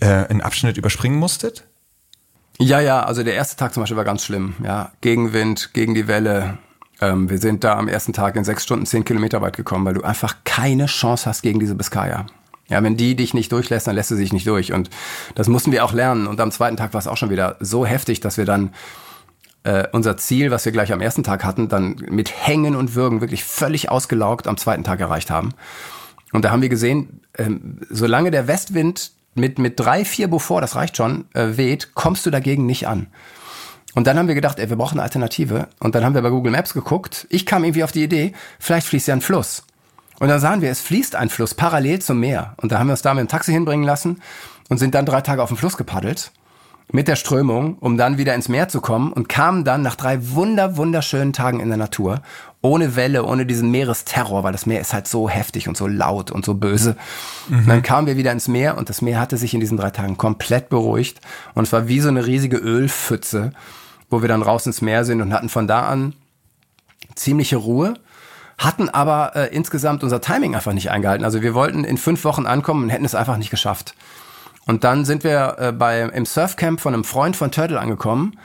äh, 0.00 0.06
einen 0.06 0.40
Abschnitt 0.40 0.76
überspringen 0.76 1.18
musstet? 1.18 1.64
Ja, 2.58 2.80
ja, 2.80 3.04
also 3.04 3.22
der 3.22 3.34
erste 3.34 3.56
Tag 3.56 3.72
zum 3.74 3.82
Beispiel 3.82 3.96
war 3.96 4.04
ganz 4.04 4.24
schlimm. 4.24 4.54
Ja, 4.64 4.92
Gegenwind, 5.00 5.72
gegen 5.72 5.94
die 5.94 6.08
Welle. 6.08 6.58
Ähm, 7.02 7.28
wir 7.28 7.38
sind 7.38 7.64
da 7.64 7.76
am 7.76 7.88
ersten 7.88 8.12
Tag 8.12 8.36
in 8.36 8.44
sechs 8.44 8.62
Stunden 8.62 8.86
zehn 8.86 9.04
Kilometer 9.04 9.42
weit 9.42 9.56
gekommen, 9.56 9.84
weil 9.84 9.94
du 9.94 10.02
einfach 10.02 10.36
keine 10.44 10.86
Chance 10.86 11.28
hast 11.28 11.42
gegen 11.42 11.58
diese 11.58 11.74
Biskaya. 11.74 12.26
Ja, 12.68 12.82
wenn 12.82 12.96
die 12.96 13.16
dich 13.16 13.34
nicht 13.34 13.50
durchlässt, 13.50 13.88
dann 13.88 13.96
lässt 13.96 14.10
sie 14.10 14.16
sich 14.16 14.32
nicht 14.32 14.46
durch. 14.46 14.72
Und 14.72 14.88
das 15.34 15.48
mussten 15.48 15.72
wir 15.72 15.84
auch 15.84 15.92
lernen. 15.92 16.28
Und 16.28 16.40
am 16.40 16.52
zweiten 16.52 16.76
Tag 16.76 16.94
war 16.94 17.00
es 17.00 17.08
auch 17.08 17.16
schon 17.16 17.28
wieder 17.28 17.56
so 17.58 17.84
heftig, 17.84 18.20
dass 18.20 18.38
wir 18.38 18.44
dann 18.44 18.72
äh, 19.64 19.88
unser 19.90 20.16
Ziel, 20.16 20.52
was 20.52 20.64
wir 20.64 20.70
gleich 20.70 20.92
am 20.92 21.00
ersten 21.00 21.24
Tag 21.24 21.44
hatten, 21.44 21.68
dann 21.68 21.96
mit 22.08 22.30
Hängen 22.46 22.76
und 22.76 22.94
Würgen 22.94 23.20
wirklich 23.20 23.42
völlig 23.42 23.90
ausgelaugt 23.90 24.46
am 24.46 24.56
zweiten 24.56 24.84
Tag 24.84 25.00
erreicht 25.00 25.30
haben. 25.30 25.54
Und 26.32 26.44
da 26.44 26.52
haben 26.52 26.62
wir 26.62 26.68
gesehen, 26.68 27.20
ähm, 27.36 27.80
solange 27.90 28.30
der 28.30 28.46
Westwind 28.46 29.10
mit, 29.34 29.58
mit 29.58 29.78
drei, 29.80 30.04
vier 30.04 30.28
Beaufort, 30.28 30.60
das 30.60 30.76
reicht 30.76 30.96
schon, 30.96 31.24
äh, 31.34 31.56
weht, 31.56 31.94
kommst 31.94 32.24
du 32.26 32.30
dagegen 32.30 32.64
nicht 32.64 32.86
an. 32.86 33.08
Und 33.94 34.06
dann 34.06 34.18
haben 34.18 34.28
wir 34.28 34.34
gedacht, 34.34 34.58
ey, 34.58 34.70
wir 34.70 34.76
brauchen 34.76 34.94
eine 34.94 35.02
Alternative. 35.02 35.68
Und 35.80 35.94
dann 35.94 36.04
haben 36.04 36.14
wir 36.14 36.22
bei 36.22 36.30
Google 36.30 36.52
Maps 36.52 36.72
geguckt. 36.72 37.26
Ich 37.30 37.44
kam 37.44 37.64
irgendwie 37.64 37.84
auf 37.84 37.92
die 37.92 38.02
Idee, 38.02 38.32
vielleicht 38.58 38.86
fließt 38.86 39.08
ja 39.08 39.14
ein 39.14 39.20
Fluss. 39.20 39.64
Und 40.18 40.28
dann 40.28 40.40
sahen 40.40 40.62
wir, 40.62 40.70
es 40.70 40.80
fließt 40.80 41.16
ein 41.16 41.28
Fluss 41.28 41.54
parallel 41.54 42.00
zum 42.00 42.20
Meer. 42.20 42.54
Und 42.58 42.72
da 42.72 42.78
haben 42.78 42.86
wir 42.86 42.92
uns 42.92 43.02
da 43.02 43.12
mit 43.12 43.22
dem 43.22 43.28
Taxi 43.28 43.52
hinbringen 43.52 43.84
lassen 43.84 44.22
und 44.68 44.78
sind 44.78 44.94
dann 44.94 45.04
drei 45.04 45.20
Tage 45.20 45.42
auf 45.42 45.48
dem 45.48 45.56
Fluss 45.56 45.76
gepaddelt 45.76 46.32
mit 46.92 47.08
der 47.08 47.16
Strömung, 47.16 47.76
um 47.80 47.96
dann 47.96 48.18
wieder 48.18 48.34
ins 48.34 48.48
Meer 48.48 48.68
zu 48.68 48.80
kommen 48.80 49.12
und 49.12 49.28
kamen 49.28 49.64
dann 49.64 49.82
nach 49.82 49.96
drei 49.96 50.18
wunder, 50.34 50.76
wunderschönen 50.76 51.32
Tagen 51.32 51.60
in 51.60 51.68
der 51.68 51.78
Natur, 51.78 52.20
ohne 52.60 52.96
Welle, 52.96 53.24
ohne 53.24 53.46
diesen 53.46 53.70
Meeresterror, 53.70 54.44
weil 54.44 54.52
das 54.52 54.66
Meer 54.66 54.80
ist 54.80 54.92
halt 54.92 55.08
so 55.08 55.28
heftig 55.28 55.68
und 55.68 55.76
so 55.76 55.86
laut 55.86 56.30
und 56.30 56.44
so 56.44 56.54
böse. 56.54 56.96
Und 57.50 57.68
dann 57.68 57.82
kamen 57.82 58.06
wir 58.06 58.16
wieder 58.16 58.30
ins 58.30 58.46
Meer 58.46 58.76
und 58.76 58.88
das 58.88 59.02
Meer 59.02 59.18
hatte 59.18 59.36
sich 59.36 59.54
in 59.54 59.60
diesen 59.60 59.78
drei 59.78 59.90
Tagen 59.90 60.18
komplett 60.18 60.68
beruhigt 60.68 61.20
und 61.54 61.64
es 61.64 61.72
war 61.72 61.88
wie 61.88 62.00
so 62.00 62.08
eine 62.08 62.26
riesige 62.26 62.58
Ölpfütze, 62.58 63.52
wo 64.12 64.20
wir 64.20 64.28
dann 64.28 64.42
raus 64.42 64.66
ins 64.66 64.82
Meer 64.82 65.04
sind 65.04 65.20
und 65.22 65.32
hatten 65.32 65.48
von 65.48 65.66
da 65.66 65.86
an 65.86 66.14
ziemliche 67.14 67.56
Ruhe, 67.56 67.94
hatten 68.58 68.88
aber 68.88 69.34
äh, 69.34 69.54
insgesamt 69.54 70.04
unser 70.04 70.20
Timing 70.20 70.54
einfach 70.54 70.72
nicht 70.72 70.90
eingehalten. 70.90 71.24
Also 71.24 71.42
wir 71.42 71.54
wollten 71.54 71.84
in 71.84 71.96
fünf 71.96 72.24
Wochen 72.24 72.46
ankommen 72.46 72.84
und 72.84 72.90
hätten 72.90 73.04
es 73.04 73.14
einfach 73.14 73.38
nicht 73.38 73.50
geschafft. 73.50 73.94
Und 74.66 74.84
dann 74.84 75.04
sind 75.04 75.24
wir 75.24 75.56
äh, 75.58 75.72
bei, 75.72 76.02
im 76.02 76.26
Surfcamp 76.26 76.80
von 76.80 76.94
einem 76.94 77.04
Freund 77.04 77.36
von 77.36 77.50
Turtle 77.50 77.80
angekommen 77.80 78.38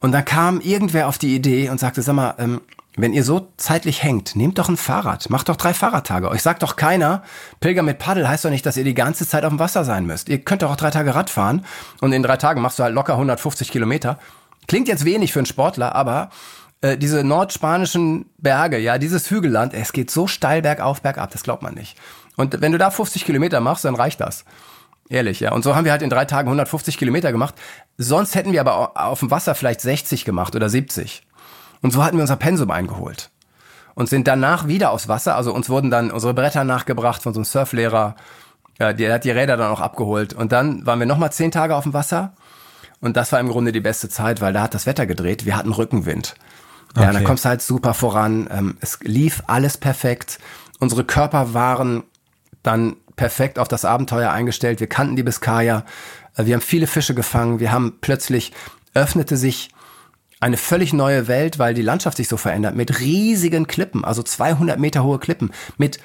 und 0.00 0.12
dann 0.12 0.24
kam 0.24 0.60
irgendwer 0.60 1.08
auf 1.08 1.18
die 1.18 1.34
Idee 1.34 1.68
und 1.68 1.80
sagte, 1.80 2.00
sag 2.02 2.14
mal, 2.14 2.34
ähm, 2.38 2.60
wenn 2.96 3.12
ihr 3.12 3.22
so 3.22 3.48
zeitlich 3.56 4.02
hängt, 4.02 4.34
nehmt 4.34 4.58
doch 4.58 4.68
ein 4.68 4.76
Fahrrad, 4.76 5.30
macht 5.30 5.48
doch 5.48 5.56
drei 5.56 5.72
Fahrradtage. 5.72 6.28
Euch 6.30 6.42
sagt 6.42 6.64
doch 6.64 6.74
keiner, 6.74 7.22
Pilger 7.60 7.82
mit 7.82 7.98
Paddel 7.98 8.28
heißt 8.28 8.44
doch 8.44 8.50
nicht, 8.50 8.66
dass 8.66 8.76
ihr 8.76 8.82
die 8.82 8.94
ganze 8.94 9.26
Zeit 9.26 9.44
auf 9.44 9.50
dem 9.50 9.60
Wasser 9.60 9.84
sein 9.84 10.04
müsst. 10.04 10.28
Ihr 10.28 10.38
könnt 10.38 10.62
doch 10.62 10.70
auch 10.70 10.76
drei 10.76 10.90
Tage 10.90 11.14
Rad 11.14 11.30
fahren 11.30 11.64
und 12.00 12.12
in 12.12 12.24
drei 12.24 12.36
Tagen 12.36 12.60
machst 12.60 12.78
du 12.78 12.82
halt 12.82 12.94
locker 12.94 13.12
150 13.12 13.70
Kilometer. 13.70 14.18
Klingt 14.68 14.86
jetzt 14.88 15.04
wenig 15.04 15.32
für 15.32 15.40
einen 15.40 15.46
Sportler, 15.46 15.94
aber 15.96 16.30
äh, 16.80 16.96
diese 16.96 17.24
nordspanischen 17.24 18.26
Berge, 18.38 18.78
ja, 18.78 18.98
dieses 18.98 19.30
Hügelland, 19.30 19.74
es 19.74 19.92
geht 19.92 20.10
so 20.10 20.26
steil 20.28 20.62
bergauf, 20.62 21.02
bergab, 21.02 21.30
das 21.32 21.42
glaubt 21.42 21.62
man 21.62 21.74
nicht. 21.74 21.96
Und 22.36 22.60
wenn 22.60 22.70
du 22.70 22.78
da 22.78 22.90
50 22.90 23.24
Kilometer 23.24 23.60
machst, 23.60 23.84
dann 23.84 23.96
reicht 23.96 24.20
das. 24.20 24.44
Ehrlich, 25.08 25.40
ja. 25.40 25.52
Und 25.52 25.62
so 25.64 25.74
haben 25.74 25.84
wir 25.86 25.92
halt 25.92 26.02
in 26.02 26.10
drei 26.10 26.26
Tagen 26.26 26.48
150 26.48 26.98
Kilometer 26.98 27.32
gemacht. 27.32 27.54
Sonst 27.96 28.34
hätten 28.34 28.52
wir 28.52 28.60
aber 28.60 28.76
au- 28.76 28.92
auf 28.94 29.20
dem 29.20 29.30
Wasser 29.30 29.54
vielleicht 29.54 29.80
60 29.80 30.24
gemacht 30.24 30.54
oder 30.54 30.68
70. 30.68 31.26
Und 31.80 31.92
so 31.92 32.04
hatten 32.04 32.16
wir 32.18 32.22
unser 32.22 32.36
Pensum 32.36 32.70
eingeholt. 32.70 33.30
Und 33.94 34.08
sind 34.08 34.28
danach 34.28 34.68
wieder 34.68 34.90
aufs 34.92 35.08
Wasser. 35.08 35.34
Also 35.34 35.52
uns 35.54 35.68
wurden 35.70 35.90
dann 35.90 36.10
unsere 36.12 36.34
Bretter 36.34 36.62
nachgebracht 36.62 37.22
von 37.22 37.32
so 37.34 37.40
einem 37.40 37.44
Surflehrer. 37.46 38.14
Ja, 38.78 38.92
der 38.92 39.14
hat 39.14 39.24
die 39.24 39.30
Räder 39.30 39.56
dann 39.56 39.72
auch 39.72 39.80
abgeholt. 39.80 40.34
Und 40.34 40.52
dann 40.52 40.84
waren 40.86 40.98
wir 41.00 41.06
nochmal 41.06 41.32
zehn 41.32 41.50
Tage 41.50 41.74
auf 41.74 41.82
dem 41.84 41.94
Wasser. 41.94 42.34
Und 43.00 43.16
das 43.16 43.30
war 43.32 43.40
im 43.40 43.48
Grunde 43.48 43.72
die 43.72 43.80
beste 43.80 44.08
Zeit, 44.08 44.40
weil 44.40 44.52
da 44.52 44.62
hat 44.62 44.74
das 44.74 44.86
Wetter 44.86 45.06
gedreht. 45.06 45.44
Wir 45.46 45.56
hatten 45.56 45.72
Rückenwind. 45.72 46.34
Ja, 46.96 47.02
Okay. 47.02 47.12
da 47.12 47.20
kommst 47.20 47.44
du 47.44 47.48
halt 47.50 47.62
super 47.62 47.94
voran. 47.94 48.48
Ähm, 48.50 48.76
es 48.80 48.98
lief 49.02 49.42
alles 49.46 49.76
perfekt. 49.76 50.38
Unsere 50.80 51.04
Körper 51.04 51.54
waren 51.54 52.02
dann 52.62 52.96
perfekt 53.16 53.58
auf 53.58 53.68
das 53.68 53.84
Abenteuer 53.84 54.30
eingestellt. 54.30 54.80
Wir 54.80 54.86
kannten 54.88 55.16
die 55.16 55.22
Biskaya. 55.22 55.84
Äh, 56.36 56.46
Wir 56.46 56.54
haben 56.54 56.60
viele 56.62 56.86
Fische 56.86 57.14
gefangen. 57.14 57.60
Wir 57.60 57.70
haben 57.72 57.98
plötzlich 58.00 58.52
öffnete 58.94 59.36
sich 59.36 59.70
eine 60.40 60.56
völlig 60.56 60.92
neue 60.92 61.28
Welt, 61.28 61.58
weil 61.58 61.74
die 61.74 61.82
Landschaft 61.82 62.16
sich 62.16 62.28
so 62.28 62.36
verändert. 62.36 62.74
Mit 62.76 63.00
riesigen 63.00 63.66
Klippen, 63.66 64.04
also 64.04 64.22
200 64.22 64.78
Meter 64.78 65.02
hohe 65.04 65.18
Klippen. 65.18 65.50
Mit 65.76 65.98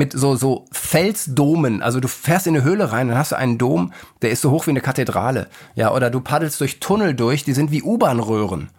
mit 0.00 0.14
so, 0.14 0.34
so 0.34 0.66
Felsdomen. 0.72 1.82
Also 1.82 2.00
du 2.00 2.08
fährst 2.08 2.46
in 2.46 2.56
eine 2.56 2.64
Höhle 2.64 2.90
rein, 2.90 3.08
dann 3.08 3.18
hast 3.18 3.32
du 3.32 3.36
einen 3.36 3.58
Dom, 3.58 3.92
der 4.22 4.30
ist 4.30 4.40
so 4.40 4.50
hoch 4.50 4.66
wie 4.66 4.70
eine 4.70 4.80
Kathedrale. 4.80 5.46
Ja, 5.74 5.92
oder 5.92 6.08
du 6.08 6.22
paddelst 6.22 6.58
durch 6.58 6.80
Tunnel 6.80 7.12
durch, 7.14 7.44
die 7.44 7.52
sind 7.52 7.70
wie 7.70 7.82
U-Bahn-Röhren. 7.82 8.70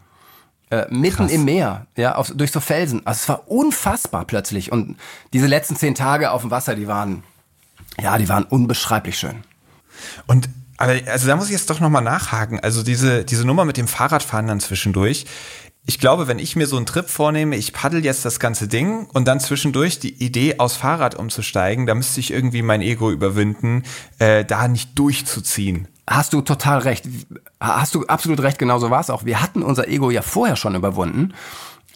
Äh, 0.71 0.87
mitten 0.89 1.29
im 1.29 1.45
Meer, 1.45 1.85
ja, 1.95 2.15
auf, 2.15 2.31
durch 2.33 2.51
so 2.51 2.59
Felsen. 2.59 3.05
Also 3.05 3.19
es 3.19 3.29
war 3.29 3.51
unfassbar 3.51 4.25
plötzlich. 4.25 4.71
Und 4.71 4.97
diese 5.31 5.45
letzten 5.45 5.75
zehn 5.75 5.93
Tage 5.93 6.31
auf 6.31 6.41
dem 6.41 6.49
Wasser, 6.49 6.75
die 6.75 6.87
waren, 6.87 7.23
ja, 8.01 8.17
die 8.17 8.27
waren 8.27 8.45
unbeschreiblich 8.45 9.19
schön. 9.19 9.43
Und 10.25 10.49
also 10.81 11.27
da 11.27 11.35
muss 11.35 11.45
ich 11.45 11.51
jetzt 11.51 11.69
doch 11.69 11.79
nochmal 11.79 12.01
nachhaken. 12.01 12.59
Also 12.59 12.81
diese, 12.81 13.23
diese 13.23 13.45
Nummer 13.45 13.65
mit 13.65 13.77
dem 13.77 13.87
Fahrradfahren 13.87 14.47
dann 14.47 14.59
zwischendurch. 14.59 15.27
Ich 15.85 15.99
glaube, 15.99 16.27
wenn 16.27 16.37
ich 16.37 16.55
mir 16.55 16.67
so 16.67 16.77
einen 16.77 16.85
Trip 16.85 17.09
vornehme, 17.09 17.55
ich 17.55 17.73
paddel 17.73 18.05
jetzt 18.05 18.23
das 18.23 18.39
ganze 18.39 18.67
Ding 18.67 19.07
und 19.13 19.27
dann 19.27 19.39
zwischendurch 19.39 19.99
die 19.99 20.23
Idee, 20.23 20.59
aus 20.59 20.75
Fahrrad 20.75 21.15
umzusteigen, 21.15 21.87
da 21.87 21.95
müsste 21.95 22.19
ich 22.19 22.31
irgendwie 22.31 22.61
mein 22.61 22.81
Ego 22.81 23.09
überwinden, 23.09 23.83
äh, 24.19 24.45
da 24.45 24.67
nicht 24.67 24.97
durchzuziehen. 24.97 25.87
Hast 26.07 26.33
du 26.33 26.41
total 26.41 26.79
recht. 26.79 27.05
Hast 27.59 27.95
du 27.95 28.05
absolut 28.05 28.41
recht, 28.41 28.59
genau 28.59 28.77
so 28.79 28.91
war 28.91 28.99
es 28.99 29.09
auch. 29.09 29.25
Wir 29.25 29.41
hatten 29.41 29.63
unser 29.63 29.87
Ego 29.87 30.11
ja 30.11 30.21
vorher 30.21 30.55
schon 30.55 30.75
überwunden, 30.75 31.33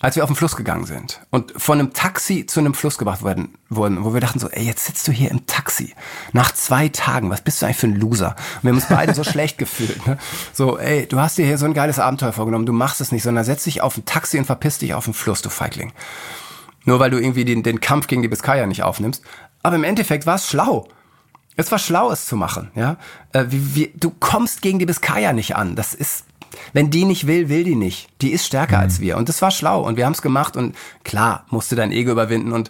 als 0.06 0.16
wir 0.16 0.24
auf 0.24 0.30
den 0.30 0.36
Fluss 0.36 0.56
gegangen 0.56 0.86
sind 0.86 1.20
und 1.32 1.52
von 1.60 1.80
einem 1.80 1.92
Taxi 1.92 2.46
zu 2.46 2.60
einem 2.60 2.76
Fluss 2.76 3.00
gebracht 3.00 3.24
werden, 3.24 3.56
wurden, 3.70 4.06
wo 4.06 4.14
wir 4.14 4.22
dachten 4.22 4.38
so, 4.38 4.48
ey, 4.50 4.64
jetzt 4.64 4.86
sitzt 4.86 5.08
du 5.08 5.12
hier 5.12 5.32
im 5.32 5.48
Taxi 5.48 5.96
nach 6.32 6.54
zwei 6.54 6.90
Tagen, 6.90 7.32
was 7.32 7.42
bist 7.42 7.60
du 7.60 7.66
eigentlich 7.66 7.78
für 7.78 7.88
ein 7.88 7.96
Loser? 7.96 8.36
Und 8.58 8.64
wir 8.64 8.70
haben 8.70 8.76
uns 8.76 8.88
beide 8.88 9.16
so 9.16 9.24
schlecht 9.32 9.58
gefühlt. 9.58 10.06
Ne? 10.06 10.20
So, 10.54 10.78
ey, 10.78 11.08
du 11.08 11.20
hast 11.20 11.40
dir 11.40 11.46
hier 11.48 11.58
so 11.58 11.66
ein 11.66 11.74
geiles 11.74 11.98
Abenteuer 11.98 12.34
vorgenommen, 12.34 12.68
du 12.68 12.72
machst 12.72 13.02
es 13.02 13.12
nicht, 13.12 13.24
sondern 13.24 13.46
setz 13.46 13.64
dich 13.64 13.82
auf 13.82 13.98
ein 13.98 14.06
Taxi 14.06 14.38
und 14.38 14.46
verpiss 14.46 14.78
dich 14.78 14.94
auf 14.94 15.06
den 15.06 15.16
Fluss, 15.16 15.42
du 15.42 15.50
Feigling. 15.50 15.92
Nur 16.84 17.00
weil 17.00 17.10
du 17.10 17.20
irgendwie 17.20 17.44
den, 17.44 17.64
den 17.64 17.82
Kampf 17.82 18.06
gegen 18.06 18.22
die 18.22 18.28
Biskaya 18.28 18.68
nicht 18.68 18.84
aufnimmst. 18.84 19.24
Aber 19.64 19.76
im 19.76 19.84
Endeffekt 19.84 20.28
war 20.28 20.36
es 20.36 20.48
schlau. 20.48 20.88
Es 21.56 21.72
war 21.72 21.80
schlau, 21.80 22.12
es 22.12 22.26
zu 22.26 22.36
machen, 22.36 22.70
ja. 22.76 22.98
Äh, 23.32 23.46
wie, 23.48 23.76
wie, 23.76 23.94
du 23.96 24.12
kommst 24.12 24.62
gegen 24.62 24.78
die 24.78 24.86
Biskaya 24.86 25.34
nicht 25.34 25.56
an. 25.56 25.76
Das 25.76 25.96
ist, 25.96 26.26
wenn 26.74 26.90
die 26.90 27.06
nicht 27.06 27.28
will, 27.28 27.50
will 27.50 27.64
die 27.64 27.76
nicht. 27.76 28.10
Die 28.22 28.32
ist 28.32 28.46
stärker 28.46 28.80
als 28.80 29.00
wir. 29.00 29.18
Und 29.18 29.30
das 29.30 29.42
war 29.42 29.52
schlau. 29.52 29.82
Und 29.82 29.98
wir 29.98 30.06
haben 30.06 30.14
es 30.14 30.22
gemacht. 30.22 30.56
Und 30.56 30.76
klar, 31.04 31.46
musst 31.50 31.72
du 31.72 31.76
dein 31.76 31.92
Ego 31.92 32.12
überwinden 32.12 32.52
und 32.52 32.70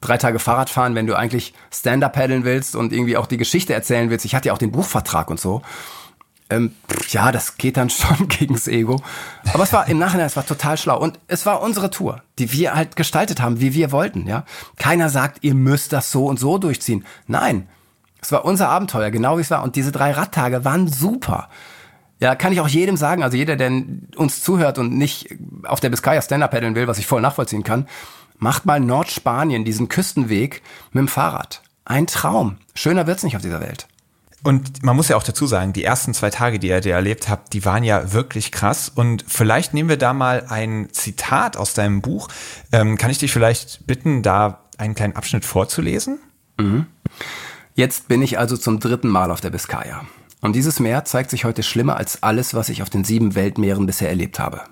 drei 0.00 0.16
Tage 0.16 0.38
Fahrrad 0.38 0.70
fahren, 0.70 0.94
wenn 0.94 1.06
du 1.06 1.16
eigentlich 1.16 1.54
Stand-up 1.72 2.14
paddeln 2.14 2.44
willst 2.44 2.74
und 2.74 2.92
irgendwie 2.92 3.16
auch 3.16 3.26
die 3.26 3.36
Geschichte 3.36 3.74
erzählen 3.74 4.10
willst. 4.10 4.24
Ich 4.24 4.34
hatte 4.34 4.48
ja 4.48 4.54
auch 4.54 4.58
den 4.58 4.72
Buchvertrag 4.72 5.30
und 5.30 5.40
so. 5.40 5.62
Ähm, 6.48 6.74
ja, 7.10 7.30
das 7.32 7.56
geht 7.56 7.76
dann 7.76 7.90
schon 7.90 8.28
gegens 8.28 8.66
Ego. 8.66 9.00
Aber 9.52 9.62
es 9.62 9.72
war 9.72 9.88
im 9.88 9.98
Nachhinein, 9.98 10.26
es 10.26 10.36
war 10.36 10.46
total 10.46 10.76
schlau. 10.76 10.98
Und 10.98 11.18
es 11.28 11.46
war 11.46 11.62
unsere 11.62 11.90
Tour, 11.90 12.22
die 12.38 12.52
wir 12.52 12.74
halt 12.74 12.96
gestaltet 12.96 13.40
haben, 13.40 13.60
wie 13.60 13.74
wir 13.74 13.92
wollten, 13.92 14.26
ja. 14.26 14.44
Keiner 14.76 15.08
sagt, 15.08 15.38
ihr 15.42 15.54
müsst 15.54 15.92
das 15.92 16.10
so 16.10 16.26
und 16.26 16.38
so 16.38 16.58
durchziehen. 16.58 17.04
Nein. 17.26 17.68
Es 18.22 18.32
war 18.32 18.44
unser 18.44 18.68
Abenteuer, 18.68 19.10
genau 19.10 19.38
wie 19.38 19.40
es 19.40 19.50
war. 19.50 19.62
Und 19.62 19.76
diese 19.76 19.92
drei 19.92 20.12
Radtage 20.12 20.62
waren 20.64 20.88
super. 20.88 21.48
Ja, 22.20 22.34
kann 22.34 22.52
ich 22.52 22.60
auch 22.60 22.68
jedem 22.68 22.96
sagen, 22.96 23.22
also 23.22 23.36
jeder, 23.36 23.56
der 23.56 23.82
uns 24.16 24.42
zuhört 24.42 24.78
und 24.78 24.96
nicht 24.96 25.34
auf 25.64 25.80
der 25.80 25.88
Biscaya 25.88 26.20
Stand-Up 26.20 26.50
paddeln 26.50 26.74
will, 26.74 26.86
was 26.86 26.98
ich 26.98 27.06
voll 27.06 27.22
nachvollziehen 27.22 27.64
kann, 27.64 27.88
macht 28.38 28.66
mal 28.66 28.78
Nordspanien, 28.78 29.64
diesen 29.64 29.88
Küstenweg 29.88 30.62
mit 30.92 31.00
dem 31.00 31.08
Fahrrad. 31.08 31.62
Ein 31.84 32.06
Traum. 32.06 32.58
Schöner 32.74 33.06
wird's 33.06 33.22
nicht 33.22 33.36
auf 33.36 33.42
dieser 33.42 33.60
Welt. 33.60 33.86
Und 34.42 34.82
man 34.82 34.96
muss 34.96 35.08
ja 35.08 35.16
auch 35.16 35.22
dazu 35.22 35.46
sagen, 35.46 35.72
die 35.72 35.84
ersten 35.84 36.14
zwei 36.14 36.30
Tage, 36.30 36.58
die 36.58 36.68
ihr 36.68 36.80
da 36.80 36.90
erlebt 36.90 37.28
habt, 37.28 37.52
die 37.52 37.64
waren 37.64 37.84
ja 37.84 38.12
wirklich 38.12 38.52
krass. 38.52 38.88
Und 38.88 39.24
vielleicht 39.28 39.74
nehmen 39.74 39.90
wir 39.90 39.98
da 39.98 40.14
mal 40.14 40.46
ein 40.48 40.88
Zitat 40.92 41.56
aus 41.56 41.74
deinem 41.74 42.00
Buch. 42.00 42.28
Ähm, 42.72 42.96
kann 42.96 43.10
ich 43.10 43.18
dich 43.18 43.32
vielleicht 43.32 43.86
bitten, 43.86 44.22
da 44.22 44.60
einen 44.78 44.94
kleinen 44.94 45.16
Abschnitt 45.16 45.44
vorzulesen? 45.44 46.20
Jetzt 47.74 48.08
bin 48.08 48.22
ich 48.22 48.38
also 48.38 48.56
zum 48.56 48.80
dritten 48.80 49.08
Mal 49.08 49.30
auf 49.30 49.42
der 49.42 49.50
Biskaya. 49.50 50.06
Und 50.40 50.56
dieses 50.56 50.80
Meer 50.80 51.04
zeigt 51.04 51.30
sich 51.30 51.44
heute 51.44 51.62
schlimmer 51.62 51.96
als 51.96 52.22
alles, 52.22 52.54
was 52.54 52.68
ich 52.68 52.82
auf 52.82 52.90
den 52.90 53.04
sieben 53.04 53.34
Weltmeeren 53.34 53.86
bisher 53.86 54.08
erlebt 54.08 54.38
habe. 54.38 54.62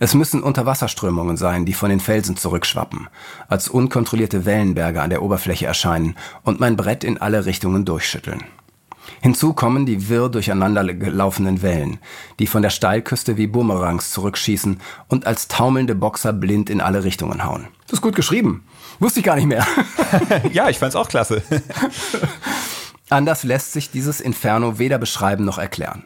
Es 0.00 0.14
müssen 0.14 0.42
Unterwasserströmungen 0.42 1.36
sein, 1.36 1.64
die 1.64 1.72
von 1.72 1.90
den 1.90 2.00
Felsen 2.00 2.36
zurückschwappen, 2.36 3.08
als 3.48 3.68
unkontrollierte 3.68 4.44
Wellenberge 4.44 5.00
an 5.00 5.10
der 5.10 5.22
Oberfläche 5.22 5.66
erscheinen 5.66 6.16
und 6.42 6.60
mein 6.60 6.76
Brett 6.76 7.04
in 7.04 7.18
alle 7.18 7.46
Richtungen 7.46 7.84
durchschütteln. 7.84 8.44
Hinzu 9.20 9.54
kommen 9.54 9.86
die 9.86 10.08
wirr 10.08 10.28
durcheinander 10.28 10.84
gelaufenen 10.92 11.62
Wellen, 11.62 11.98
die 12.38 12.46
von 12.46 12.62
der 12.62 12.70
Steilküste 12.70 13.36
wie 13.36 13.46
Bumerangs 13.46 14.10
zurückschießen 14.10 14.80
und 15.08 15.26
als 15.26 15.48
taumelnde 15.48 15.94
Boxer 15.94 16.32
blind 16.32 16.68
in 16.68 16.80
alle 16.80 17.04
Richtungen 17.04 17.44
hauen. 17.44 17.68
Das 17.86 17.94
ist 17.94 18.02
gut 18.02 18.16
geschrieben. 18.16 18.64
Wusste 18.98 19.20
ich 19.20 19.26
gar 19.26 19.36
nicht 19.36 19.46
mehr. 19.46 19.66
ja, 20.52 20.68
ich 20.68 20.78
fand's 20.78 20.96
auch 20.96 21.08
klasse. 21.08 21.42
Anders 23.08 23.44
lässt 23.44 23.72
sich 23.72 23.90
dieses 23.90 24.20
Inferno 24.20 24.78
weder 24.78 24.98
beschreiben 24.98 25.44
noch 25.44 25.58
erklären. 25.58 26.04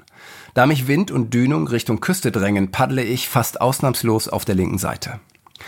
Da 0.54 0.66
mich 0.66 0.86
Wind 0.86 1.10
und 1.10 1.32
Dünung 1.32 1.66
Richtung 1.66 2.00
Küste 2.00 2.30
drängen, 2.30 2.70
paddle 2.70 3.02
ich 3.02 3.28
fast 3.28 3.60
ausnahmslos 3.60 4.28
auf 4.28 4.44
der 4.44 4.54
linken 4.54 4.78
Seite. 4.78 5.20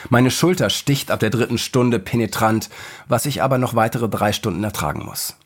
Meine 0.08 0.30
Schulter 0.30 0.70
sticht 0.70 1.10
ab 1.10 1.20
der 1.20 1.30
dritten 1.30 1.58
Stunde 1.58 1.98
penetrant, 1.98 2.68
was 3.08 3.26
ich 3.26 3.42
aber 3.42 3.58
noch 3.58 3.74
weitere 3.74 4.08
drei 4.08 4.32
Stunden 4.32 4.64
ertragen 4.64 5.04
muss. 5.04 5.36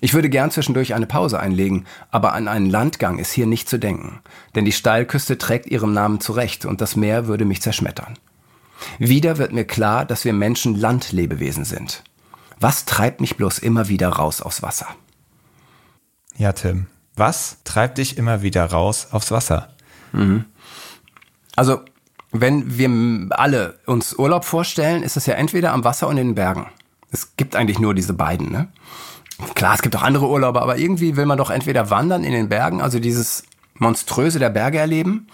Ich 0.00 0.14
würde 0.14 0.28
gern 0.28 0.50
zwischendurch 0.50 0.94
eine 0.94 1.06
Pause 1.06 1.40
einlegen, 1.40 1.84
aber 2.10 2.32
an 2.32 2.46
einen 2.46 2.70
Landgang 2.70 3.18
ist 3.18 3.32
hier 3.32 3.46
nicht 3.46 3.68
zu 3.68 3.78
denken, 3.78 4.20
denn 4.54 4.64
die 4.64 4.72
Steilküste 4.72 5.38
trägt 5.38 5.66
ihrem 5.66 5.92
Namen 5.92 6.20
zurecht 6.20 6.64
und 6.64 6.80
das 6.80 6.94
Meer 6.94 7.26
würde 7.26 7.44
mich 7.44 7.62
zerschmettern. 7.62 8.14
Wieder 8.98 9.38
wird 9.38 9.52
mir 9.52 9.64
klar, 9.64 10.04
dass 10.04 10.24
wir 10.24 10.32
Menschen 10.32 10.76
Landlebewesen 10.76 11.64
sind. 11.64 12.04
Was 12.60 12.84
treibt 12.84 13.20
mich 13.20 13.36
bloß 13.36 13.58
immer 13.58 13.88
wieder 13.88 14.08
raus 14.08 14.40
aufs 14.40 14.62
Wasser? 14.62 14.86
Ja, 16.38 16.52
Tim, 16.52 16.86
was 17.16 17.58
treibt 17.64 17.98
dich 17.98 18.16
immer 18.16 18.42
wieder 18.42 18.64
raus 18.64 19.08
aufs 19.10 19.32
Wasser? 19.32 19.70
Mhm. 20.12 20.44
Also, 21.56 21.80
wenn 22.30 22.78
wir 22.78 23.36
alle 23.36 23.80
uns 23.86 24.14
Urlaub 24.14 24.44
vorstellen, 24.44 25.02
ist 25.02 25.16
es 25.16 25.26
ja 25.26 25.34
entweder 25.34 25.72
am 25.72 25.82
Wasser 25.82 26.06
und 26.06 26.16
in 26.16 26.28
den 26.28 26.34
Bergen. 26.36 26.68
Es 27.10 27.36
gibt 27.36 27.56
eigentlich 27.56 27.80
nur 27.80 27.92
diese 27.92 28.12
beiden, 28.12 28.52
ne? 28.52 28.68
Klar, 29.54 29.74
es 29.74 29.82
gibt 29.82 29.96
auch 29.96 30.02
andere 30.02 30.28
Urlaube, 30.28 30.62
aber 30.62 30.78
irgendwie 30.78 31.16
will 31.16 31.26
man 31.26 31.38
doch 31.38 31.50
entweder 31.50 31.90
wandern 31.90 32.22
in 32.24 32.32
den 32.32 32.48
Bergen, 32.48 32.80
also 32.80 33.00
dieses 33.00 33.44
Monströse 33.74 34.38
der 34.38 34.50
Berge 34.50 34.78
erleben, 34.78 35.28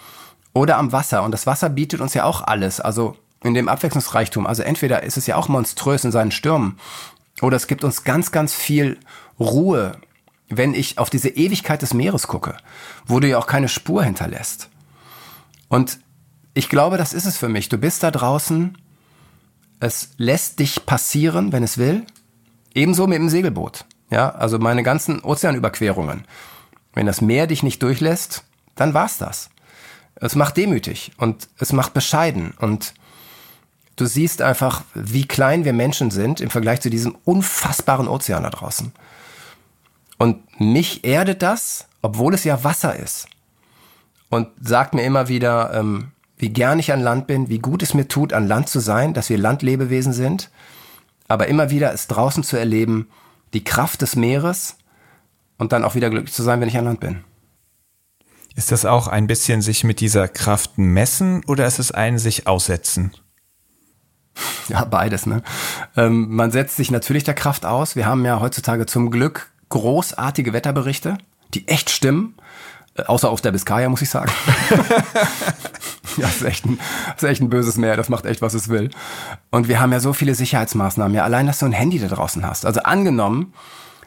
oder 0.53 0.77
am 0.77 0.91
Wasser. 0.91 1.23
Und 1.23 1.31
das 1.31 1.45
Wasser 1.45 1.69
bietet 1.69 2.01
uns 2.01 2.13
ja 2.13 2.23
auch 2.23 2.41
alles, 2.41 2.79
also 2.79 3.17
in 3.43 3.53
dem 3.53 3.67
Abwechslungsreichtum. 3.67 4.47
Also 4.47 4.63
entweder 4.63 5.03
ist 5.03 5.17
es 5.17 5.27
ja 5.27 5.35
auch 5.35 5.49
monströs 5.49 6.03
in 6.03 6.11
seinen 6.11 6.31
Stürmen, 6.31 6.79
oder 7.41 7.57
es 7.57 7.67
gibt 7.67 7.83
uns 7.83 8.03
ganz, 8.03 8.31
ganz 8.31 8.53
viel 8.53 8.97
Ruhe, 9.39 9.97
wenn 10.49 10.73
ich 10.73 10.97
auf 10.97 11.09
diese 11.09 11.29
Ewigkeit 11.29 11.81
des 11.81 11.93
Meeres 11.93 12.27
gucke, 12.27 12.57
wo 13.05 13.19
du 13.19 13.27
ja 13.27 13.37
auch 13.37 13.47
keine 13.47 13.67
Spur 13.67 14.03
hinterlässt. 14.03 14.69
Und 15.67 15.99
ich 16.53 16.69
glaube, 16.69 16.97
das 16.97 17.13
ist 17.13 17.25
es 17.25 17.37
für 17.37 17.49
mich. 17.49 17.69
Du 17.69 17.77
bist 17.77 18.03
da 18.03 18.11
draußen, 18.11 18.77
es 19.79 20.09
lässt 20.17 20.59
dich 20.59 20.85
passieren, 20.85 21.51
wenn 21.51 21.63
es 21.63 21.77
will. 21.77 22.05
Ebenso 22.73 23.07
mit 23.07 23.17
dem 23.17 23.29
Segelboot. 23.29 23.85
Ja, 24.09 24.29
also 24.29 24.59
meine 24.59 24.83
ganzen 24.83 25.21
Ozeanüberquerungen. 25.21 26.25
Wenn 26.93 27.05
das 27.05 27.21
Meer 27.21 27.47
dich 27.47 27.63
nicht 27.63 27.81
durchlässt, 27.81 28.43
dann 28.75 28.93
war's 28.93 29.17
das. 29.17 29.49
Es 30.15 30.35
macht 30.35 30.55
demütig 30.57 31.11
und 31.17 31.49
es 31.57 31.73
macht 31.73 31.93
bescheiden 31.93 32.53
und 32.59 32.93
du 33.97 34.05
siehst 34.05 34.41
einfach, 34.41 34.83
wie 34.93 35.27
klein 35.27 35.65
wir 35.65 35.73
Menschen 35.73 36.09
sind 36.11 36.39
im 36.39 36.49
Vergleich 36.49 36.81
zu 36.81 36.89
diesem 36.89 37.17
unfassbaren 37.25 38.07
Ozean 38.07 38.43
da 38.43 38.49
draußen. 38.49 38.93
Und 40.17 40.59
mich 40.59 41.03
erdet 41.03 41.41
das, 41.41 41.87
obwohl 42.01 42.33
es 42.33 42.43
ja 42.43 42.63
Wasser 42.63 42.95
ist. 42.95 43.27
Und 44.29 44.47
sagt 44.61 44.93
mir 44.93 45.03
immer 45.03 45.27
wieder, 45.27 45.73
ähm, 45.73 46.11
wie 46.37 46.49
gern 46.49 46.79
ich 46.79 46.91
an 46.91 47.01
Land 47.01 47.27
bin, 47.27 47.49
wie 47.49 47.59
gut 47.59 47.83
es 47.83 47.93
mir 47.93 48.07
tut, 48.07 48.33
an 48.33 48.47
Land 48.47 48.69
zu 48.69 48.79
sein, 48.79 49.13
dass 49.13 49.29
wir 49.29 49.37
Landlebewesen 49.37 50.13
sind. 50.13 50.49
Aber 51.27 51.47
immer 51.47 51.69
wieder 51.69 51.93
es 51.93 52.07
draußen 52.07 52.43
zu 52.43 52.57
erleben, 52.57 53.09
die 53.53 53.63
Kraft 53.63 54.01
des 54.01 54.15
Meeres 54.15 54.77
und 55.57 55.71
dann 55.71 55.83
auch 55.83 55.95
wieder 55.95 56.09
glücklich 56.09 56.33
zu 56.33 56.43
sein, 56.43 56.59
wenn 56.61 56.67
ich 56.67 56.77
an 56.77 56.85
Land 56.85 56.99
bin. 56.99 57.23
Ist 58.55 58.71
das 58.71 58.85
auch 58.85 59.07
ein 59.07 59.27
bisschen 59.27 59.61
sich 59.61 59.83
mit 59.83 59.99
dieser 59.99 60.27
Kraft 60.27 60.77
messen 60.77 61.43
oder 61.45 61.65
ist 61.65 61.79
es 61.79 61.91
ein 61.91 62.19
sich 62.19 62.47
aussetzen? 62.47 63.11
Ja, 64.67 64.83
beides. 64.85 65.25
Ne? 65.25 65.43
Ähm, 65.95 66.33
man 66.35 66.51
setzt 66.51 66.75
sich 66.75 66.91
natürlich 66.91 67.23
der 67.23 67.33
Kraft 67.33 67.65
aus. 67.65 67.95
Wir 67.95 68.05
haben 68.05 68.25
ja 68.25 68.39
heutzutage 68.39 68.85
zum 68.85 69.11
Glück 69.11 69.51
großartige 69.75 70.53
Wetterberichte, 70.53 71.17
die 71.53 71.67
echt 71.67 71.89
stimmen. 71.89 72.35
Äh, 72.95 73.03
außer 73.03 73.29
auf 73.29 73.41
der 73.41 73.51
Biskaya, 73.51 73.89
muss 73.89 74.01
ich 74.01 74.09
sagen. 74.09 74.31
ja, 74.69 74.77
das 76.17 76.37
ist, 76.37 76.43
echt 76.43 76.65
ein, 76.65 76.79
das 77.13 77.23
ist 77.23 77.29
echt 77.29 77.41
ein 77.41 77.49
böses 77.49 77.75
Meer, 77.75 77.97
das 77.97 78.07
macht 78.07 78.25
echt, 78.25 78.41
was 78.41 78.53
es 78.53 78.69
will. 78.69 78.89
Und 79.51 79.67
wir 79.67 79.81
haben 79.81 79.91
ja 79.91 79.99
so 79.99 80.13
viele 80.13 80.33
Sicherheitsmaßnahmen. 80.33 81.13
Ja, 81.13 81.25
allein, 81.25 81.45
dass 81.45 81.59
du 81.59 81.65
ein 81.65 81.73
Handy 81.73 81.99
da 81.99 82.07
draußen 82.07 82.45
hast. 82.45 82.65
Also 82.65 82.83
angenommen, 82.83 83.53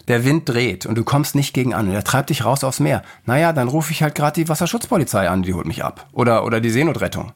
der 0.08 0.24
Wind 0.24 0.48
dreht 0.48 0.86
und 0.86 0.96
du 0.96 1.04
kommst 1.04 1.34
nicht 1.34 1.52
gegen 1.52 1.74
an 1.74 1.86
und 1.86 1.92
der 1.92 2.02
treibt 2.02 2.30
dich 2.30 2.46
raus 2.46 2.64
aufs 2.64 2.80
Meer. 2.80 3.02
Naja, 3.26 3.52
dann 3.52 3.68
rufe 3.68 3.92
ich 3.92 4.02
halt 4.02 4.14
gerade 4.14 4.40
die 4.40 4.48
Wasserschutzpolizei 4.48 5.28
an, 5.28 5.42
die 5.42 5.52
holt 5.52 5.66
mich 5.66 5.84
ab. 5.84 6.06
Oder, 6.12 6.46
oder 6.46 6.62
die 6.62 6.70
Seenotrettung. 6.70 7.32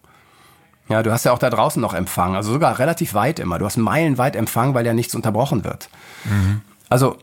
Ja, 0.89 1.03
du 1.03 1.13
hast 1.13 1.25
ja 1.25 1.33
auch 1.33 1.39
da 1.39 1.51
draußen 1.51 1.83
noch 1.83 1.93
Empfang, 1.93 2.35
also 2.35 2.51
sogar 2.51 2.79
relativ 2.79 3.13
weit 3.13 3.39
immer. 3.41 3.59
Du 3.59 3.67
hast 3.67 3.77
meilenweit 3.77 4.37
Empfang, 4.37 4.73
weil 4.73 4.87
ja 4.87 4.95
nichts 4.95 5.15
unterbrochen 5.15 5.65
wird. 5.65 5.91
Mhm. 6.25 6.63
Also 6.89 7.19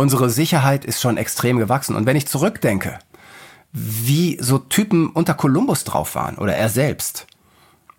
unsere 0.00 0.30
Sicherheit 0.30 0.86
ist 0.86 1.02
schon 1.02 1.18
extrem 1.18 1.58
gewachsen. 1.58 1.94
Und 1.94 2.06
wenn 2.06 2.16
ich 2.16 2.26
zurückdenke, 2.26 2.98
wie 3.70 4.38
so 4.40 4.58
Typen 4.58 5.10
unter 5.10 5.34
Kolumbus 5.34 5.84
drauf 5.84 6.14
waren 6.14 6.38
oder 6.38 6.56
er 6.56 6.70
selbst. 6.70 7.26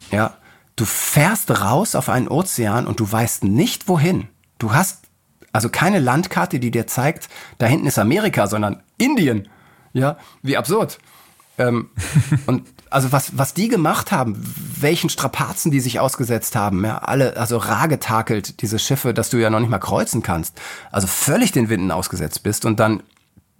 Ja, 0.09 0.33
du 0.75 0.85
fährst 0.85 1.51
raus 1.61 1.93
auf 1.93 2.09
einen 2.09 2.27
Ozean 2.27 2.87
und 2.87 2.99
du 2.99 3.09
weißt 3.09 3.43
nicht 3.43 3.87
wohin. 3.87 4.27
Du 4.57 4.73
hast 4.73 5.05
also 5.53 5.69
keine 5.69 5.99
Landkarte, 5.99 6.59
die 6.59 6.71
dir 6.71 6.87
zeigt, 6.87 7.29
da 7.59 7.67
hinten 7.67 7.85
ist 7.85 7.99
Amerika, 7.99 8.47
sondern 8.47 8.81
Indien. 8.97 9.47
Ja, 9.93 10.17
wie 10.41 10.57
absurd. 10.57 10.97
Ähm, 11.57 11.89
und 12.45 12.67
also 12.89 13.11
was, 13.11 13.37
was 13.37 13.53
die 13.53 13.67
gemacht 13.67 14.11
haben, 14.11 14.41
welchen 14.79 15.09
Strapazen 15.09 15.71
die 15.71 15.79
sich 15.79 15.99
ausgesetzt 15.99 16.55
haben, 16.55 16.83
ja, 16.83 16.97
alle, 16.99 17.37
also 17.37 17.57
rar 17.57 17.87
getakelt, 17.87 18.61
diese 18.61 18.79
Schiffe, 18.79 19.13
dass 19.13 19.29
du 19.29 19.37
ja 19.37 19.49
noch 19.49 19.59
nicht 19.59 19.69
mal 19.69 19.79
kreuzen 19.79 20.23
kannst, 20.23 20.59
also 20.91 21.07
völlig 21.07 21.51
den 21.51 21.69
Winden 21.69 21.91
ausgesetzt 21.91 22.43
bist 22.43 22.65
und 22.65 22.79
dann 22.79 23.03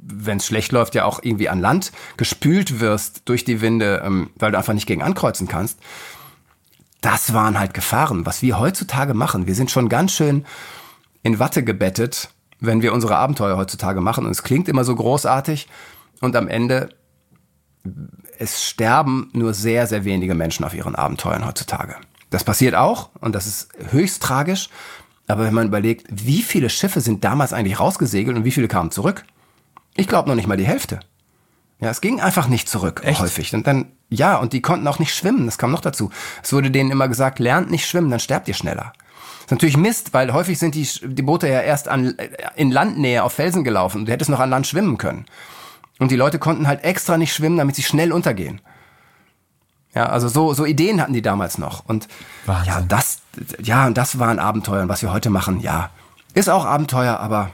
wenn 0.01 0.37
es 0.37 0.47
schlecht 0.47 0.71
läuft, 0.71 0.95
ja 0.95 1.05
auch 1.05 1.19
irgendwie 1.21 1.49
an 1.49 1.59
Land 1.59 1.91
gespült 2.17 2.79
wirst 2.79 3.21
durch 3.25 3.45
die 3.45 3.61
Winde, 3.61 4.01
ähm, 4.03 4.31
weil 4.35 4.51
du 4.51 4.57
einfach 4.57 4.73
nicht 4.73 4.87
gegen 4.87 5.03
ankreuzen 5.03 5.47
kannst. 5.47 5.79
Das 7.01 7.33
waren 7.33 7.59
halt 7.59 7.73
Gefahren. 7.73 8.25
Was 8.25 8.41
wir 8.41 8.59
heutzutage 8.59 9.13
machen, 9.13 9.47
wir 9.47 9.55
sind 9.55 9.71
schon 9.71 9.89
ganz 9.89 10.11
schön 10.11 10.45
in 11.23 11.39
Watte 11.39 11.63
gebettet, 11.63 12.29
wenn 12.59 12.81
wir 12.81 12.93
unsere 12.93 13.15
Abenteuer 13.15 13.57
heutzutage 13.57 14.01
machen. 14.01 14.25
Und 14.25 14.31
es 14.31 14.43
klingt 14.43 14.67
immer 14.67 14.83
so 14.83 14.95
großartig. 14.95 15.67
Und 16.19 16.35
am 16.35 16.47
Ende, 16.47 16.89
es 18.37 18.63
sterben 18.63 19.29
nur 19.33 19.53
sehr, 19.53 19.87
sehr 19.87 20.05
wenige 20.05 20.35
Menschen 20.35 20.65
auf 20.65 20.73
ihren 20.73 20.95
Abenteuern 20.95 21.45
heutzutage. 21.45 21.95
Das 22.29 22.43
passiert 22.43 22.75
auch 22.75 23.09
und 23.19 23.35
das 23.35 23.47
ist 23.47 23.69
höchst 23.91 24.23
tragisch. 24.23 24.69
Aber 25.27 25.45
wenn 25.45 25.53
man 25.53 25.67
überlegt, 25.67 26.07
wie 26.09 26.41
viele 26.41 26.69
Schiffe 26.69 27.01
sind 27.01 27.23
damals 27.23 27.53
eigentlich 27.53 27.79
rausgesegelt 27.79 28.35
und 28.35 28.43
wie 28.43 28.51
viele 28.51 28.67
kamen 28.67 28.91
zurück, 28.91 29.23
ich 29.95 30.07
glaube 30.07 30.29
noch 30.29 30.35
nicht 30.35 30.47
mal 30.47 30.57
die 30.57 30.65
Hälfte. 30.65 30.99
Ja, 31.79 31.89
es 31.89 32.01
ging 32.01 32.21
einfach 32.21 32.47
nicht 32.47 32.69
zurück, 32.69 33.01
Echt? 33.03 33.19
häufig. 33.19 33.53
Und 33.55 33.65
dann, 33.65 33.91
ja, 34.09 34.37
und 34.37 34.53
die 34.53 34.61
konnten 34.61 34.87
auch 34.87 34.99
nicht 34.99 35.15
schwimmen, 35.15 35.45
das 35.45 35.57
kam 35.57 35.71
noch 35.71 35.81
dazu. 35.81 36.11
Es 36.43 36.53
wurde 36.53 36.69
denen 36.69 36.91
immer 36.91 37.07
gesagt, 37.07 37.39
lernt 37.39 37.71
nicht 37.71 37.87
schwimmen, 37.87 38.11
dann 38.11 38.19
sterbt 38.19 38.47
ihr 38.47 38.53
schneller. 38.53 38.93
Das 39.39 39.45
ist 39.45 39.51
natürlich 39.51 39.77
Mist, 39.77 40.13
weil 40.13 40.31
häufig 40.31 40.59
sind 40.59 40.75
die, 40.75 40.87
die 41.03 41.21
Boote 41.23 41.47
ja 41.47 41.61
erst 41.61 41.87
an, 41.87 42.15
in 42.55 42.69
Landnähe 42.69 43.23
auf 43.23 43.33
Felsen 43.33 43.63
gelaufen 43.63 44.01
und 44.01 44.05
du 44.05 44.11
hättest 44.11 44.29
noch 44.29 44.39
an 44.39 44.51
Land 44.51 44.67
schwimmen 44.67 44.97
können. 44.97 45.25
Und 46.01 46.09
die 46.09 46.15
Leute 46.15 46.39
konnten 46.39 46.67
halt 46.67 46.83
extra 46.83 47.15
nicht 47.19 47.31
schwimmen, 47.31 47.57
damit 47.57 47.75
sie 47.75 47.83
schnell 47.83 48.11
untergehen. 48.11 48.59
Ja, 49.93 50.07
also 50.07 50.29
so, 50.29 50.51
so 50.55 50.65
Ideen 50.65 50.99
hatten 50.99 51.13
die 51.13 51.21
damals 51.21 51.59
noch. 51.59 51.85
Und 51.85 52.07
Wahnsinn. 52.47 52.73
ja, 52.73 52.81
das, 52.81 53.19
ja, 53.61 53.85
und 53.85 53.95
das 53.99 54.17
war 54.17 54.29
ein 54.29 54.39
Abenteuer. 54.39 54.81
Und 54.81 54.89
was 54.89 55.03
wir 55.03 55.13
heute 55.13 55.29
machen, 55.29 55.59
ja, 55.59 55.91
ist 56.33 56.49
auch 56.49 56.65
Abenteuer, 56.65 57.19
aber 57.19 57.51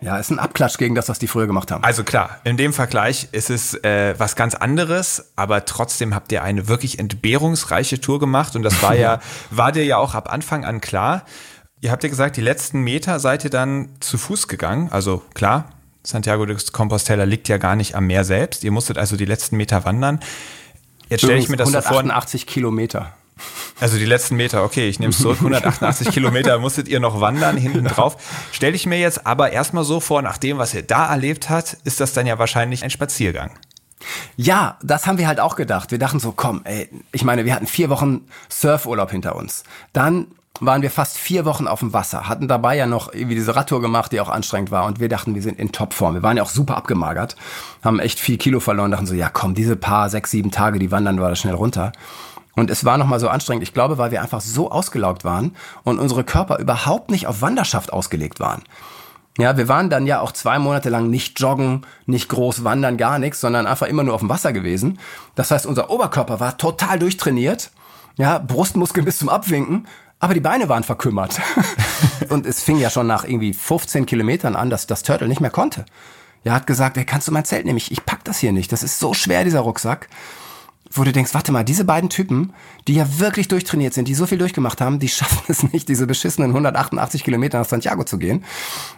ja, 0.00 0.16
ist 0.18 0.32
ein 0.32 0.40
Abklatsch 0.40 0.78
gegen 0.78 0.96
das, 0.96 1.08
was 1.08 1.20
die 1.20 1.28
früher 1.28 1.46
gemacht 1.46 1.70
haben. 1.70 1.84
Also 1.84 2.02
klar, 2.02 2.40
in 2.42 2.56
dem 2.56 2.72
Vergleich 2.72 3.28
ist 3.30 3.50
es 3.50 3.74
äh, 3.84 4.16
was 4.18 4.34
ganz 4.34 4.56
anderes, 4.56 5.30
aber 5.36 5.64
trotzdem 5.64 6.16
habt 6.16 6.32
ihr 6.32 6.42
eine 6.42 6.66
wirklich 6.66 6.98
entbehrungsreiche 6.98 8.00
Tour 8.00 8.18
gemacht 8.18 8.56
und 8.56 8.64
das 8.64 8.82
war 8.82 8.96
ja, 8.96 9.20
war 9.52 9.70
dir 9.70 9.84
ja 9.84 9.96
auch 9.98 10.16
ab 10.16 10.32
Anfang 10.32 10.64
an 10.64 10.80
klar. 10.80 11.22
Ihr 11.80 11.92
habt 11.92 12.02
ja 12.02 12.08
gesagt, 12.08 12.36
die 12.36 12.40
letzten 12.40 12.80
Meter 12.80 13.20
seid 13.20 13.44
ihr 13.44 13.50
dann 13.50 13.90
zu 14.00 14.18
Fuß 14.18 14.48
gegangen. 14.48 14.88
Also 14.90 15.22
klar, 15.34 15.66
Santiago 16.08 16.46
de 16.46 16.56
Compostela 16.72 17.24
liegt 17.24 17.48
ja 17.48 17.58
gar 17.58 17.76
nicht 17.76 17.94
am 17.94 18.06
Meer 18.06 18.24
selbst. 18.24 18.64
Ihr 18.64 18.70
musstet 18.70 18.96
also 18.96 19.16
die 19.16 19.26
letzten 19.26 19.58
Meter 19.58 19.84
wandern. 19.84 20.20
Jetzt 21.10 21.20
stelle 21.20 21.38
ich 21.38 21.50
mir 21.50 21.58
das 21.58 21.68
188 21.68 22.40
so 22.40 22.46
vor. 22.46 22.54
Kilometer. 22.54 23.12
Also 23.78 23.98
die 23.98 24.06
letzten 24.06 24.36
Meter, 24.36 24.64
okay, 24.64 24.88
ich 24.88 24.98
nehme 25.00 25.10
es 25.10 25.18
zurück. 25.18 25.36
188 25.36 26.08
Kilometer 26.12 26.58
musstet 26.58 26.88
ihr 26.88 26.98
noch 26.98 27.20
wandern 27.20 27.58
hinten 27.58 27.84
drauf. 27.84 28.16
Stelle 28.52 28.74
ich 28.74 28.86
mir 28.86 28.98
jetzt 28.98 29.26
aber 29.26 29.52
erstmal 29.52 29.84
so 29.84 30.00
vor, 30.00 30.22
nach 30.22 30.38
dem, 30.38 30.56
was 30.56 30.72
ihr 30.72 30.82
da 30.82 31.10
erlebt 31.10 31.50
habt, 31.50 31.76
ist 31.84 32.00
das 32.00 32.14
dann 32.14 32.26
ja 32.26 32.38
wahrscheinlich 32.38 32.84
ein 32.84 32.90
Spaziergang. 32.90 33.50
Ja, 34.36 34.78
das 34.82 35.06
haben 35.06 35.18
wir 35.18 35.28
halt 35.28 35.40
auch 35.40 35.56
gedacht. 35.56 35.90
Wir 35.90 35.98
dachten 35.98 36.20
so, 36.20 36.32
komm, 36.32 36.62
ey, 36.64 36.88
ich 37.12 37.22
meine, 37.22 37.44
wir 37.44 37.54
hatten 37.54 37.66
vier 37.66 37.90
Wochen 37.90 38.22
Surfurlaub 38.48 39.10
hinter 39.10 39.36
uns. 39.36 39.62
Dann 39.92 40.28
waren 40.60 40.82
wir 40.82 40.90
fast 40.90 41.16
vier 41.16 41.44
Wochen 41.44 41.68
auf 41.68 41.80
dem 41.80 41.92
Wasser, 41.92 42.28
hatten 42.28 42.48
dabei 42.48 42.76
ja 42.76 42.86
noch 42.86 43.12
irgendwie 43.12 43.36
diese 43.36 43.54
Radtour 43.54 43.80
gemacht, 43.80 44.12
die 44.12 44.20
auch 44.20 44.28
anstrengend 44.28 44.70
war 44.70 44.86
und 44.86 44.98
wir 44.98 45.08
dachten, 45.08 45.34
wir 45.34 45.42
sind 45.42 45.58
in 45.58 45.72
Topform. 45.72 46.14
Wir 46.14 46.22
waren 46.22 46.36
ja 46.36 46.42
auch 46.42 46.50
super 46.50 46.76
abgemagert, 46.76 47.36
haben 47.82 48.00
echt 48.00 48.18
viel 48.18 48.38
Kilo 48.38 48.58
verloren, 48.58 48.90
dachten 48.90 49.06
so, 49.06 49.14
ja 49.14 49.28
komm, 49.28 49.54
diese 49.54 49.76
paar, 49.76 50.10
sechs, 50.10 50.30
sieben 50.30 50.50
Tage, 50.50 50.78
die 50.78 50.90
wandern 50.90 51.20
wir 51.20 51.28
da 51.28 51.36
schnell 51.36 51.54
runter. 51.54 51.92
Und 52.56 52.70
es 52.70 52.84
war 52.84 52.98
nochmal 52.98 53.20
so 53.20 53.28
anstrengend, 53.28 53.62
ich 53.62 53.72
glaube, 53.72 53.98
weil 53.98 54.10
wir 54.10 54.20
einfach 54.20 54.40
so 54.40 54.72
ausgelaugt 54.72 55.24
waren 55.24 55.54
und 55.84 56.00
unsere 56.00 56.24
Körper 56.24 56.58
überhaupt 56.58 57.10
nicht 57.10 57.28
auf 57.28 57.40
Wanderschaft 57.40 57.92
ausgelegt 57.92 58.40
waren. 58.40 58.64
Ja, 59.38 59.56
wir 59.56 59.68
waren 59.68 59.88
dann 59.88 60.06
ja 60.06 60.20
auch 60.20 60.32
zwei 60.32 60.58
Monate 60.58 60.88
lang 60.88 61.08
nicht 61.08 61.38
joggen, 61.38 61.86
nicht 62.06 62.28
groß 62.28 62.64
wandern, 62.64 62.96
gar 62.96 63.20
nichts, 63.20 63.40
sondern 63.40 63.68
einfach 63.68 63.86
immer 63.86 64.02
nur 64.02 64.14
auf 64.14 64.20
dem 64.20 64.28
Wasser 64.28 64.52
gewesen. 64.52 64.98
Das 65.36 65.52
heißt, 65.52 65.64
unser 65.64 65.90
Oberkörper 65.90 66.40
war 66.40 66.58
total 66.58 66.98
durchtrainiert. 66.98 67.70
Ja, 68.16 68.38
Brustmuskeln 68.38 69.04
bis 69.04 69.18
zum 69.18 69.28
Abwinken. 69.28 69.86
Aber 70.20 70.34
die 70.34 70.40
Beine 70.40 70.68
waren 70.68 70.82
verkümmert. 70.82 71.40
und 72.28 72.46
es 72.46 72.62
fing 72.62 72.78
ja 72.78 72.90
schon 72.90 73.06
nach 73.06 73.24
irgendwie 73.24 73.52
15 73.52 74.06
Kilometern 74.06 74.56
an, 74.56 74.70
dass 74.70 74.86
das 74.86 75.02
Turtle 75.02 75.28
nicht 75.28 75.40
mehr 75.40 75.50
konnte. 75.50 75.84
Er 76.44 76.52
hat 76.52 76.66
gesagt, 76.66 76.96
hey, 76.96 77.04
kannst 77.04 77.28
du 77.28 77.32
mein 77.32 77.44
Zelt 77.44 77.66
nehmen? 77.66 77.78
Ich, 77.78 77.92
ich 77.92 78.04
pack 78.04 78.24
das 78.24 78.38
hier 78.38 78.52
nicht. 78.52 78.72
Das 78.72 78.82
ist 78.82 78.98
so 78.98 79.14
schwer, 79.14 79.44
dieser 79.44 79.60
Rucksack 79.60 80.08
wo 80.90 81.04
du 81.04 81.12
denkst, 81.12 81.34
warte 81.34 81.52
mal, 81.52 81.64
diese 81.64 81.84
beiden 81.84 82.08
Typen, 82.08 82.52
die 82.86 82.94
ja 82.94 83.18
wirklich 83.18 83.48
durchtrainiert 83.48 83.94
sind, 83.94 84.08
die 84.08 84.14
so 84.14 84.26
viel 84.26 84.38
durchgemacht 84.38 84.80
haben, 84.80 84.98
die 84.98 85.08
schaffen 85.08 85.44
es 85.48 85.62
nicht, 85.72 85.88
diese 85.88 86.06
beschissenen 86.06 86.50
188 86.50 87.24
Kilometer 87.24 87.58
nach 87.58 87.68
Santiago 87.68 88.04
zu 88.04 88.18
gehen. 88.18 88.44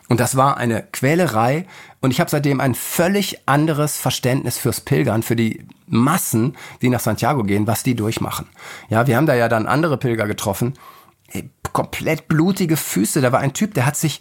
Und 0.08 0.20
das 0.20 0.36
war 0.36 0.56
eine 0.56 0.84
Quälerei. 0.92 1.66
Und 2.00 2.10
ich 2.12 2.20
habe 2.20 2.30
seitdem 2.30 2.60
ein 2.60 2.74
völlig 2.74 3.48
anderes 3.48 3.96
Verständnis 3.96 4.58
fürs 4.58 4.80
Pilgern, 4.80 5.22
für 5.22 5.36
die 5.36 5.64
Massen, 5.86 6.56
die 6.82 6.88
nach 6.88 7.00
Santiago 7.00 7.42
gehen, 7.42 7.66
was 7.66 7.82
die 7.82 7.94
durchmachen. 7.94 8.46
Ja, 8.88 9.06
wir 9.06 9.16
haben 9.16 9.26
da 9.26 9.34
ja 9.34 9.48
dann 9.48 9.66
andere 9.66 9.96
Pilger 9.96 10.26
getroffen, 10.26 10.74
ey, 10.74 10.78
komplett 11.72 12.28
blutige 12.28 12.76
Füße. 12.76 13.20
Da 13.20 13.32
war 13.32 13.40
ein 13.40 13.52
Typ, 13.52 13.74
der 13.74 13.86
hat 13.86 13.96
sich 13.96 14.20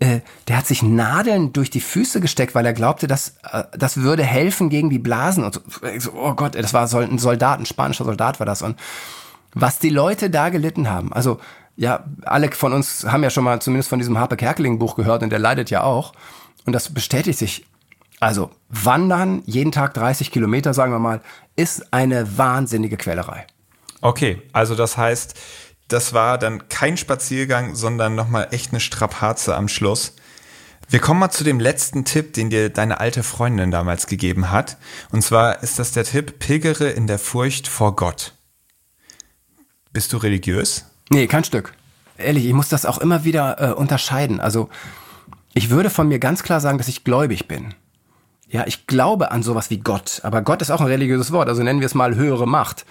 äh, 0.00 0.20
der 0.46 0.58
hat 0.58 0.66
sich 0.66 0.82
Nadeln 0.82 1.52
durch 1.52 1.70
die 1.70 1.80
Füße 1.80 2.20
gesteckt, 2.20 2.54
weil 2.54 2.64
er 2.64 2.72
glaubte, 2.72 3.08
dass 3.08 3.34
äh, 3.50 3.64
das 3.76 3.96
würde 3.96 4.22
helfen 4.22 4.68
gegen 4.68 4.90
die 4.90 4.98
Blasen. 5.00 5.42
Und 5.42 5.60
so, 5.98 6.12
oh 6.12 6.34
Gott, 6.34 6.54
das 6.54 6.72
war 6.72 6.92
ein 6.92 7.18
Soldat, 7.18 7.58
ein 7.58 7.66
spanischer 7.66 8.04
Soldat 8.04 8.38
war 8.38 8.46
das. 8.46 8.62
Und 8.62 8.78
was 9.54 9.80
die 9.80 9.88
Leute 9.88 10.30
da 10.30 10.50
gelitten 10.50 10.88
haben, 10.88 11.12
also 11.12 11.40
ja, 11.76 12.04
alle 12.22 12.50
von 12.52 12.72
uns 12.72 13.06
haben 13.06 13.22
ja 13.22 13.30
schon 13.30 13.44
mal 13.44 13.60
zumindest 13.60 13.88
von 13.88 13.98
diesem 13.98 14.18
Harpe 14.18 14.36
Kerkeling 14.36 14.78
Buch 14.78 14.94
gehört 14.94 15.22
und 15.22 15.30
der 15.30 15.38
leidet 15.38 15.70
ja 15.70 15.82
auch. 15.82 16.12
Und 16.64 16.72
das 16.72 16.92
bestätigt 16.92 17.38
sich. 17.38 17.66
Also 18.20 18.50
Wandern, 18.68 19.42
jeden 19.46 19.70
Tag 19.70 19.94
30 19.94 20.32
Kilometer, 20.32 20.74
sagen 20.74 20.92
wir 20.92 20.98
mal, 20.98 21.20
ist 21.54 21.92
eine 21.92 22.36
wahnsinnige 22.36 22.96
Quälerei. 22.96 23.46
Okay, 24.00 24.42
also 24.52 24.74
das 24.74 24.96
heißt, 24.96 25.34
das 25.88 26.12
war 26.12 26.38
dann 26.38 26.68
kein 26.68 26.96
Spaziergang, 26.96 27.74
sondern 27.74 28.14
nochmal 28.14 28.48
echt 28.50 28.72
eine 28.72 28.80
Strapaze 28.80 29.56
am 29.56 29.68
Schluss. 29.68 30.14
Wir 30.90 31.00
kommen 31.00 31.20
mal 31.20 31.30
zu 31.30 31.44
dem 31.44 31.60
letzten 31.60 32.04
Tipp, 32.04 32.34
den 32.34 32.50
dir 32.50 32.70
deine 32.70 33.00
alte 33.00 33.22
Freundin 33.22 33.70
damals 33.70 34.06
gegeben 34.06 34.50
hat. 34.50 34.78
Und 35.10 35.22
zwar 35.22 35.62
ist 35.62 35.78
das 35.78 35.92
der 35.92 36.04
Tipp, 36.04 36.38
pilgere 36.38 36.88
in 36.90 37.06
der 37.06 37.18
Furcht 37.18 37.68
vor 37.68 37.96
Gott. 37.96 38.34
Bist 39.92 40.12
du 40.12 40.18
religiös? 40.18 40.84
Nee, 41.10 41.26
kein 41.26 41.44
Stück. 41.44 41.74
Ehrlich, 42.16 42.46
ich 42.46 42.52
muss 42.52 42.68
das 42.68 42.86
auch 42.86 42.98
immer 42.98 43.24
wieder 43.24 43.60
äh, 43.60 43.72
unterscheiden. 43.72 44.40
Also, 44.40 44.68
ich 45.54 45.70
würde 45.70 45.90
von 45.90 46.08
mir 46.08 46.18
ganz 46.18 46.42
klar 46.42 46.60
sagen, 46.60 46.78
dass 46.78 46.88
ich 46.88 47.04
gläubig 47.04 47.48
bin. 47.48 47.74
Ja, 48.48 48.66
ich 48.66 48.86
glaube 48.86 49.30
an 49.30 49.42
sowas 49.42 49.70
wie 49.70 49.78
Gott. 49.78 50.20
Aber 50.22 50.42
Gott 50.42 50.62
ist 50.62 50.70
auch 50.70 50.80
ein 50.80 50.86
religiöses 50.86 51.32
Wort. 51.32 51.48
Also 51.48 51.62
nennen 51.62 51.80
wir 51.80 51.86
es 51.86 51.94
mal 51.94 52.14
höhere 52.14 52.46
Macht 52.46 52.86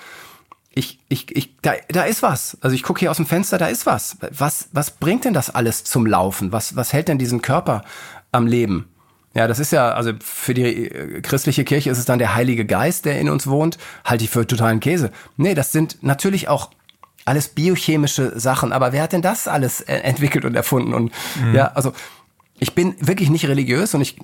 ich, 0.78 1.00
ich, 1.10 1.36
ich, 1.36 1.58
da, 1.62 1.74
da 1.90 2.04
ist 2.04 2.22
was. 2.22 2.58
Also 2.62 2.76
ich 2.76 2.84
gucke 2.84 3.00
hier 3.00 3.10
aus 3.10 3.18
dem 3.18 3.26
Fenster, 3.26 3.58
da 3.58 3.68
ist 3.68 3.86
was. 3.86 4.18
Was, 4.32 4.70
was 4.72 4.92
bringt 4.92 5.26
denn 5.26 5.34
das 5.34 5.50
alles 5.50 5.84
zum 5.84 6.06
Laufen? 6.06 6.52
Was, 6.52 6.76
was 6.76 6.94
hält 6.94 7.08
denn 7.08 7.18
diesen 7.18 7.42
Körper 7.42 7.84
am 8.32 8.46
Leben? 8.46 8.88
Ja, 9.34 9.48
das 9.48 9.60
ist 9.60 9.72
ja, 9.72 9.92
also 9.92 10.14
für 10.20 10.54
die 10.54 10.64
äh, 10.64 11.22
christliche 11.22 11.64
Kirche 11.64 11.90
ist 11.90 11.98
es 11.98 12.06
dann 12.06 12.20
der 12.20 12.36
Heilige 12.36 12.66
Geist, 12.66 13.06
der 13.06 13.20
in 13.20 13.30
uns 13.30 13.48
wohnt. 13.48 13.78
Halte 14.06 14.24
ich 14.24 14.30
für 14.30 14.46
totalen 14.46 14.80
Käse. 14.80 15.12
Nee, 15.36 15.56
das 15.56 15.72
sind 15.72 16.04
natürlich 16.04 16.48
auch 16.48 16.70
alles 17.26 17.50
biochemische 17.50 18.40
Sachen. 18.40 18.72
Aber 18.72 18.94
wer 18.94 19.04
hat 19.04 19.14
denn 19.14 19.22
das 19.22 19.48
alles 19.48 19.82
äh, 19.82 19.96
entwickelt 19.96 20.46
und 20.46 20.56
erfunden? 20.56 20.94
Und 20.94 21.12
mhm. 21.42 21.56
ja, 21.56 21.72
also 21.74 21.94
ich 22.60 22.74
bin 22.74 22.96
wirklich 23.00 23.30
nicht 23.30 23.48
religiös 23.48 23.94
und 23.94 24.02
ich 24.02 24.18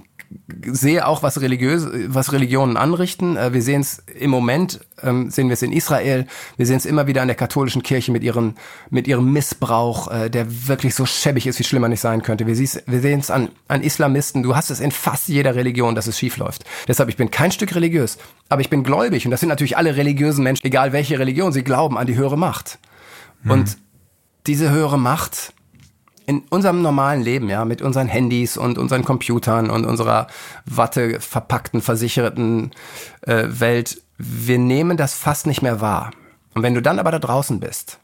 sehe 0.66 1.06
auch, 1.06 1.22
was 1.22 1.40
religiös, 1.42 1.88
was 2.08 2.32
Religionen 2.32 2.78
anrichten. 2.78 3.38
Äh, 3.38 3.54
wir 3.54 3.62
sehen 3.62 3.82
es 3.82 4.00
im 4.20 4.32
Moment, 4.32 4.80
ähm, 5.04 5.30
sehen 5.30 5.50
wir 5.50 5.54
es 5.54 5.62
in 5.62 5.72
Israel. 5.72 6.26
Wir 6.58 6.66
sehen 6.66 6.78
es 6.78 6.86
immer 6.86 7.06
wieder 7.06 7.22
an 7.22 7.28
der 7.28 7.36
katholischen 7.36 7.84
Kirche 7.84 8.12
mit 8.12 8.24
ihren, 8.24 8.56
mit 8.90 9.08
ihrem 9.08 9.32
Missbrauch, 9.32 10.10
äh, 10.12 10.30
der 10.30 10.68
wirklich 10.68 10.96
so 10.96 11.06
schäbig 11.06 11.46
ist, 11.46 11.60
wie 11.60 11.64
schlimmer 11.64 11.90
nicht 11.90 12.00
sein 12.00 12.24
könnte. 12.24 12.48
Wir, 12.48 12.58
wir 12.58 13.02
sehen 13.02 13.20
es 13.20 13.30
an, 13.30 13.50
an 13.68 13.84
Islamisten. 13.84 14.42
Du 14.42 14.56
hast 14.56 14.72
es 14.72 14.80
in 14.80 14.92
fast 14.92 15.28
jeder 15.28 15.56
Religion, 15.56 15.94
dass 15.94 16.08
es 16.08 16.18
schief 16.18 16.38
läuft. 16.38 16.66
Deshalb, 16.88 17.10
ich 17.10 17.18
bin 17.18 17.30
kein 17.30 17.52
Stück 17.52 17.76
religiös, 17.76 18.18
aber 18.50 18.62
ich 18.62 18.70
bin 18.70 18.84
gläubig. 18.84 19.26
Und 19.26 19.32
das 19.32 19.42
sind 19.42 19.50
natürlich 19.50 19.78
alle 19.78 19.96
religiösen 19.96 20.44
Menschen, 20.44 20.66
egal 20.66 20.94
welche 20.94 21.20
Religion, 21.20 21.54
sie 21.54 21.64
glauben 21.64 21.98
an 21.98 22.08
die 22.08 22.16
höhere 22.16 22.38
Macht. 22.38 22.80
Mhm. 23.44 23.52
Und 23.52 23.78
diese 24.48 24.72
höhere 24.72 24.98
Macht, 24.98 25.54
in 26.26 26.44
unserem 26.50 26.82
normalen 26.82 27.22
Leben, 27.22 27.50
ja, 27.50 27.66
mit 27.66 27.82
unseren 27.82 28.08
Handys 28.08 28.58
und 28.58 28.78
unseren 28.78 29.04
Computern 29.04 29.70
und 29.70 29.86
unserer 29.86 30.28
Watte 30.66 31.20
verpackten, 31.20 31.82
versicherten 31.82 32.72
äh, 33.22 33.46
Welt, 33.48 34.02
wir 34.18 34.58
nehmen 34.58 34.98
das 34.98 35.14
fast 35.14 35.48
nicht 35.48 35.62
mehr 35.62 35.82
wahr. 35.82 36.12
Und 36.54 36.64
wenn 36.64 36.74
du 36.74 36.82
dann 36.82 37.00
aber 37.00 37.12
da 37.12 37.20
draußen 37.20 37.60
bist, 37.60 38.00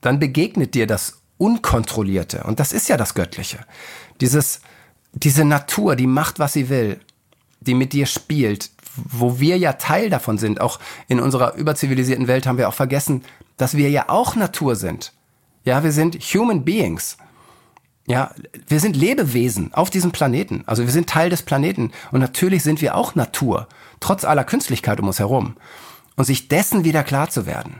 dann 0.00 0.18
begegnet 0.18 0.74
dir 0.74 0.86
das 0.86 1.22
Unkontrollierte. 1.38 2.44
Und 2.44 2.60
das 2.60 2.72
ist 2.72 2.88
ja 2.88 2.96
das 2.96 3.14
Göttliche. 3.14 3.58
Dieses, 4.20 4.60
diese 5.12 5.44
Natur, 5.44 5.96
die 5.96 6.06
macht, 6.06 6.38
was 6.38 6.52
sie 6.52 6.68
will, 6.68 7.00
die 7.60 7.74
mit 7.74 7.92
dir 7.92 8.06
spielt, 8.06 8.70
wo 8.96 9.40
wir 9.40 9.58
ja 9.58 9.74
Teil 9.74 10.10
davon 10.10 10.38
sind. 10.38 10.60
Auch 10.60 10.78
in 11.08 11.20
unserer 11.20 11.54
überzivilisierten 11.54 12.28
Welt 12.28 12.46
haben 12.46 12.58
wir 12.58 12.68
auch 12.68 12.74
vergessen, 12.74 13.22
dass 13.56 13.76
wir 13.76 13.90
ja 13.90 14.08
auch 14.08 14.36
Natur 14.36 14.76
sind. 14.76 15.12
Ja, 15.64 15.82
wir 15.82 15.92
sind 15.92 16.16
Human 16.16 16.64
Beings. 16.64 17.16
Ja, 18.06 18.32
wir 18.68 18.80
sind 18.80 18.96
Lebewesen 18.96 19.72
auf 19.72 19.88
diesem 19.88 20.12
Planeten. 20.12 20.62
Also 20.66 20.84
wir 20.84 20.92
sind 20.92 21.08
Teil 21.08 21.30
des 21.30 21.42
Planeten. 21.42 21.90
Und 22.12 22.20
natürlich 22.20 22.62
sind 22.62 22.82
wir 22.82 22.94
auch 22.94 23.14
Natur, 23.14 23.66
trotz 24.00 24.24
aller 24.24 24.44
Künstlichkeit 24.44 25.00
um 25.00 25.06
uns 25.06 25.18
herum. 25.18 25.56
Und 26.16 26.24
sich 26.24 26.48
dessen 26.48 26.84
wieder 26.84 27.02
klar 27.02 27.30
zu 27.30 27.46
werden. 27.46 27.76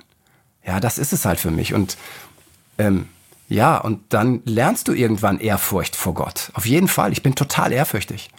Ja, 0.67 0.81
das 0.81 0.99
ist 0.99 1.13
es 1.13 1.25
halt 1.27 1.39
für 1.39 1.51
mich. 1.51 1.75
Und 1.75 1.99
ähm, 2.79 3.09
ja, 3.49 3.77
und 3.77 4.01
dann 4.13 4.41
lernst 4.47 4.89
du 4.89 4.93
irgendwann 4.95 5.39
Ehrfurcht 5.39 5.95
vor 5.95 6.15
Gott. 6.15 6.51
Auf 6.55 6.65
jeden 6.65 6.89
Fall. 6.89 7.13
Ich 7.13 7.23
bin 7.23 7.35
total 7.35 7.73
ehrfürchtig. 7.73 8.31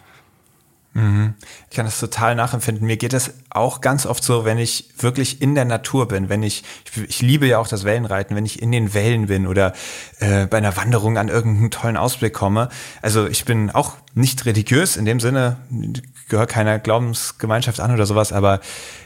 Ich 1.68 1.76
kann 1.76 1.84
das 1.84 2.00
total 2.00 2.34
nachempfinden. 2.34 2.86
Mir 2.86 2.96
geht 2.96 3.12
es 3.12 3.34
auch 3.50 3.82
ganz 3.82 4.06
oft 4.06 4.24
so, 4.24 4.46
wenn 4.46 4.56
ich 4.56 4.88
wirklich 4.98 5.42
in 5.42 5.54
der 5.54 5.66
Natur 5.66 6.08
bin, 6.08 6.30
wenn 6.30 6.42
ich, 6.42 6.64
ich, 6.94 7.02
ich 7.02 7.22
liebe 7.22 7.46
ja 7.46 7.58
auch 7.58 7.68
das 7.68 7.84
Wellenreiten, 7.84 8.34
wenn 8.34 8.46
ich 8.46 8.62
in 8.62 8.72
den 8.72 8.94
Wellen 8.94 9.26
bin 9.26 9.46
oder 9.46 9.74
äh, 10.20 10.46
bei 10.46 10.56
einer 10.56 10.76
Wanderung 10.76 11.18
an 11.18 11.28
irgendeinen 11.28 11.70
tollen 11.70 11.96
Ausblick 11.98 12.32
komme. 12.32 12.70
Also 13.02 13.26
ich 13.26 13.44
bin 13.44 13.70
auch 13.70 13.96
nicht 14.16 14.46
religiös 14.46 14.96
in 14.96 15.04
dem 15.04 15.20
Sinne, 15.20 15.58
gehöre 16.28 16.46
keiner 16.46 16.78
Glaubensgemeinschaft 16.78 17.80
an 17.80 17.92
oder 17.92 18.06
sowas, 18.06 18.32
aber 18.32 18.60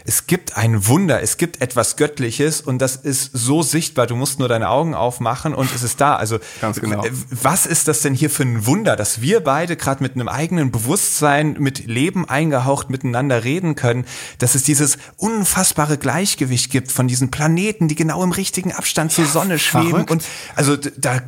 es 0.04 0.28
gibt 0.28 0.56
ein 0.56 0.86
Wunder, 0.86 1.20
es 1.20 1.36
gibt 1.36 1.60
etwas 1.60 1.96
Göttliches 1.96 2.60
und 2.60 2.78
das 2.78 2.94
ist 2.94 3.30
so 3.32 3.62
sichtbar. 3.62 4.06
Du 4.06 4.14
musst 4.14 4.38
nur 4.38 4.48
deine 4.48 4.68
Augen 4.70 4.94
aufmachen 4.94 5.52
und 5.52 5.74
es 5.74 5.82
ist 5.82 6.00
da. 6.00 6.14
Also 6.14 6.38
Ganz 6.60 6.80
genau. 6.80 7.04
was 7.28 7.66
ist 7.66 7.88
das 7.88 8.02
denn 8.02 8.14
hier 8.14 8.30
für 8.30 8.44
ein 8.44 8.66
Wunder, 8.66 8.94
dass 8.94 9.20
wir 9.20 9.40
beide 9.40 9.76
gerade 9.76 10.00
mit 10.00 10.14
einem 10.14 10.28
eigenen 10.28 10.70
Bewusstsein, 10.70 11.56
mit 11.58 11.86
Leben 11.86 12.28
eingehaucht 12.28 12.88
miteinander 12.88 13.42
reden 13.42 13.74
können, 13.74 14.06
dass 14.38 14.54
es 14.54 14.62
dieses 14.62 14.96
unfassbare 15.16 15.98
Gleichgewicht 15.98 16.70
gibt 16.70 16.92
von 16.92 17.08
diesen 17.08 17.32
Planeten, 17.32 17.88
die 17.88 17.96
genau 17.96 18.22
im 18.22 18.30
richtigen 18.30 18.72
Abstand 18.72 19.10
zur 19.10 19.26
Sonne 19.26 19.58
schweben 19.58 19.90
Verrückt. 19.90 20.10
und 20.12 20.24
also 20.54 20.76
da 20.76 21.20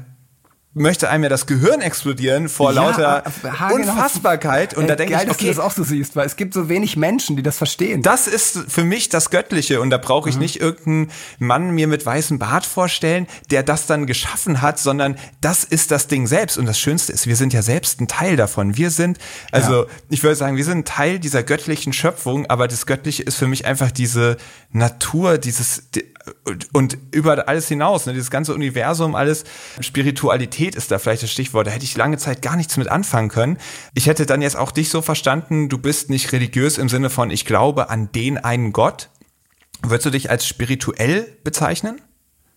möchte 0.75 1.11
einem 1.11 1.25
ja 1.25 1.29
das 1.29 1.47
Gehirn 1.47 1.83
explodieren 1.83 2.49
vor 2.49 2.73
Ja, 2.73 2.83
lauter 2.83 3.25
Hagen, 3.59 3.75
Unfassbarkeit. 3.75 4.75
Und 4.75 4.85
Äh, 4.85 4.87
da 4.89 4.97
denke 4.97 5.12
ich, 5.12 5.18
dass 5.18 5.27
du 5.29 5.33
okay, 5.33 5.49
das 5.49 5.59
auch 5.59 5.73
so 5.73 5.85
siehst, 5.85 6.16
weil 6.16 6.27
es 6.27 6.37
gibt 6.37 6.55
so 6.55 6.68
wenig 6.70 6.97
Menschen, 6.97 7.37
die 7.37 7.43
das 7.43 7.59
verstehen. 7.59 8.01
das 8.03 8.27
ist 8.27 8.59
für 8.68 8.83
mich 8.85 9.11
das 9.11 9.29
Göttliche 9.31 9.81
und 9.83 9.91
da 9.91 9.99
brauche 9.99 10.29
Mhm. 10.29 10.31
ich 10.33 10.39
nicht 10.39 10.61
irgendeinen 10.61 11.11
Mann 11.39 11.70
mir 11.73 11.89
mit 11.89 12.07
weißem 12.07 12.39
Bart 12.39 12.64
vorstellen, 12.64 13.27
der 13.51 13.62
das 13.62 13.87
dann 13.87 14.07
geschaffen 14.07 14.62
hat, 14.62 14.79
sondern 14.79 15.16
das 15.43 15.64
ist 15.64 15.91
das 15.91 16.07
Ding 16.09 16.27
selbst. 16.27 16.57
Und 16.57 16.64
das 16.66 16.79
Schönste 16.79 17.12
ist, 17.12 17.27
wir 17.27 17.37
sind 17.37 17.53
ja 17.53 17.61
selbst 17.61 18.01
ein 18.01 18.09
Teil 18.09 18.37
davon. 18.37 18.77
Wir 18.77 18.91
sind, 18.91 19.18
also 19.51 19.87
ich 20.09 20.23
würde 20.23 20.37
sagen, 20.37 20.57
wir 20.57 20.64
sind 20.64 20.79
ein 20.79 20.85
Teil 20.87 21.18
dieser 21.18 21.43
göttlichen 21.43 21.93
Schöpfung, 21.93 22.47
aber 22.49 22.66
das 22.66 22.87
Göttliche 22.87 23.23
ist 23.25 23.37
für 23.37 23.47
mich 23.47 23.66
einfach 23.66 23.91
diese 23.91 24.39
Natur, 24.70 25.37
dieses 25.37 25.83
und 26.73 26.97
über 27.11 27.49
alles 27.49 27.66
hinaus, 27.68 28.07
ne, 28.07 28.12
dieses 28.14 28.31
ganze 28.31 28.55
Universum, 28.55 29.16
alles 29.16 29.43
Spiritualität 29.81 30.61
Spiritualität 30.62 30.74
ist 30.76 30.90
da 30.90 30.98
vielleicht 30.98 31.22
das 31.22 31.30
Stichwort. 31.30 31.66
Da 31.66 31.70
hätte 31.70 31.84
ich 31.84 31.96
lange 31.96 32.18
Zeit 32.18 32.42
gar 32.42 32.56
nichts 32.56 32.76
mit 32.76 32.88
anfangen 32.88 33.28
können. 33.28 33.58
Ich 33.94 34.06
hätte 34.06 34.26
dann 34.26 34.42
jetzt 34.42 34.56
auch 34.56 34.70
dich 34.70 34.90
so 34.90 35.02
verstanden, 35.02 35.68
du 35.68 35.78
bist 35.78 36.10
nicht 36.10 36.32
religiös 36.32 36.78
im 36.78 36.88
Sinne 36.88 37.10
von, 37.10 37.30
ich 37.30 37.44
glaube 37.44 37.90
an 37.90 38.10
den 38.12 38.38
einen 38.38 38.72
Gott. 38.72 39.08
Würdest 39.82 40.06
du 40.06 40.10
dich 40.10 40.30
als 40.30 40.46
spirituell 40.46 41.26
bezeichnen? 41.42 42.00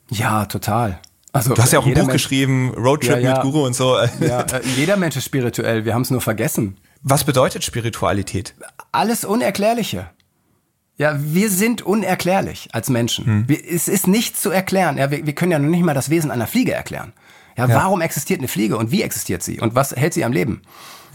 Ja, 0.10 0.46
total. 0.46 1.00
Also, 1.32 1.54
du 1.54 1.62
hast 1.62 1.74
ja 1.74 1.80
auch 1.80 1.86
ein 1.86 1.94
Buch 1.94 2.06
Mensch, 2.06 2.14
geschrieben, 2.14 2.74
Roadtrip 2.76 3.10
ja, 3.10 3.18
ja, 3.18 3.34
mit 3.34 3.42
Guru 3.42 3.66
und 3.66 3.76
so. 3.76 3.98
Ja, 4.22 4.42
äh, 4.42 4.62
jeder 4.78 4.96
Mensch 4.96 5.18
ist 5.18 5.26
spirituell, 5.26 5.84
wir 5.84 5.94
haben 5.94 6.04
es 6.04 6.12
nur 6.12 6.22
vergessen. 6.22 6.78
Was 7.02 7.24
bedeutet 7.24 7.64
Spiritualität? 7.64 8.54
Alles 8.92 9.26
Unerklärliche. 9.26 10.10
Ja, 10.98 11.18
wir 11.20 11.50
sind 11.50 11.82
unerklärlich 11.82 12.70
als 12.72 12.90
Menschen. 12.90 13.26
Hm. 13.26 13.50
Wir, 13.50 13.60
es 13.70 13.90
ist 13.90 14.08
nicht 14.08 14.40
zu 14.40 14.50
erklären. 14.50 14.98
Ja, 14.98 15.12
wir, 15.12 15.26
wir, 15.26 15.34
können 15.34 15.52
ja 15.52 15.60
noch 15.60 15.70
nicht 15.70 15.84
mal 15.84 15.94
das 15.94 16.10
Wesen 16.10 16.32
einer 16.32 16.48
Fliege 16.48 16.74
erklären. 16.74 17.12
Ja, 17.58 17.68
ja, 17.68 17.76
warum 17.76 18.02
existiert 18.02 18.40
eine 18.40 18.48
Fliege 18.48 18.78
und 18.78 18.92
wie 18.92 19.02
existiert 19.02 19.44
sie 19.44 19.60
und 19.60 19.76
was 19.76 19.96
hält 19.96 20.14
sie 20.14 20.26
am 20.26 20.34
Leben? 20.34 20.62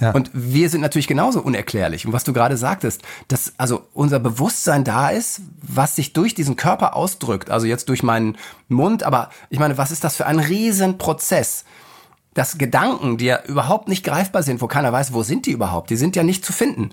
Ja. 0.00 0.12
Und 0.12 0.30
wir 0.32 0.70
sind 0.70 0.80
natürlich 0.80 1.08
genauso 1.08 1.42
unerklärlich. 1.42 2.06
Und 2.06 2.14
was 2.14 2.24
du 2.24 2.32
gerade 2.32 2.56
sagtest, 2.56 3.02
dass 3.28 3.52
also 3.58 3.86
unser 3.92 4.18
Bewusstsein 4.18 4.82
da 4.82 5.10
ist, 5.10 5.42
was 5.60 5.94
sich 5.94 6.14
durch 6.14 6.34
diesen 6.34 6.56
Körper 6.56 6.96
ausdrückt, 6.96 7.50
also 7.50 7.66
jetzt 7.66 7.88
durch 7.90 8.02
meinen 8.02 8.38
Mund, 8.68 9.02
aber 9.02 9.28
ich 9.50 9.58
meine, 9.58 9.76
was 9.76 9.90
ist 9.90 10.02
das 10.02 10.16
für 10.16 10.26
ein 10.26 10.38
Riesenprozess? 10.38 11.64
Dass 12.32 12.56
Gedanken, 12.56 13.18
die 13.18 13.26
ja 13.26 13.42
überhaupt 13.44 13.88
nicht 13.88 14.04
greifbar 14.04 14.42
sind, 14.42 14.62
wo 14.62 14.68
keiner 14.68 14.92
weiß, 14.92 15.12
wo 15.12 15.22
sind 15.22 15.46
die 15.46 15.50
überhaupt, 15.50 15.90
die 15.90 15.96
sind 15.96 16.16
ja 16.16 16.22
nicht 16.22 16.44
zu 16.44 16.52
finden. 16.52 16.90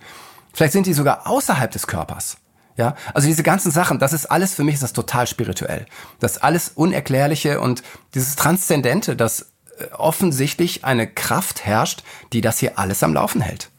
Vielleicht 0.51 0.73
sind 0.73 0.87
die 0.87 0.93
sogar 0.93 1.27
außerhalb 1.27 1.71
des 1.71 1.87
Körpers. 1.87 2.37
Ja, 2.77 2.95
also 3.13 3.27
diese 3.27 3.43
ganzen 3.43 3.71
Sachen, 3.71 3.97
das 3.97 4.13
ist 4.13 4.27
alles 4.27 4.53
für 4.53 4.63
mich 4.63 4.75
ist 4.75 4.83
das 4.83 4.93
total 4.93 5.25
spirituell. 5.25 5.87
Das 6.19 6.37
alles 6.37 6.69
Unerklärliche 6.75 7.59
und 7.59 7.81
dieses 8.13 8.35
Transzendente, 8.35 9.15
das 9.15 9.47
offensichtlich 9.93 10.85
eine 10.85 11.07
Kraft 11.07 11.65
herrscht, 11.65 12.03
die 12.33 12.41
das 12.41 12.59
hier 12.59 12.77
alles 12.77 13.03
am 13.03 13.13
Laufen 13.13 13.41
hält. 13.41 13.69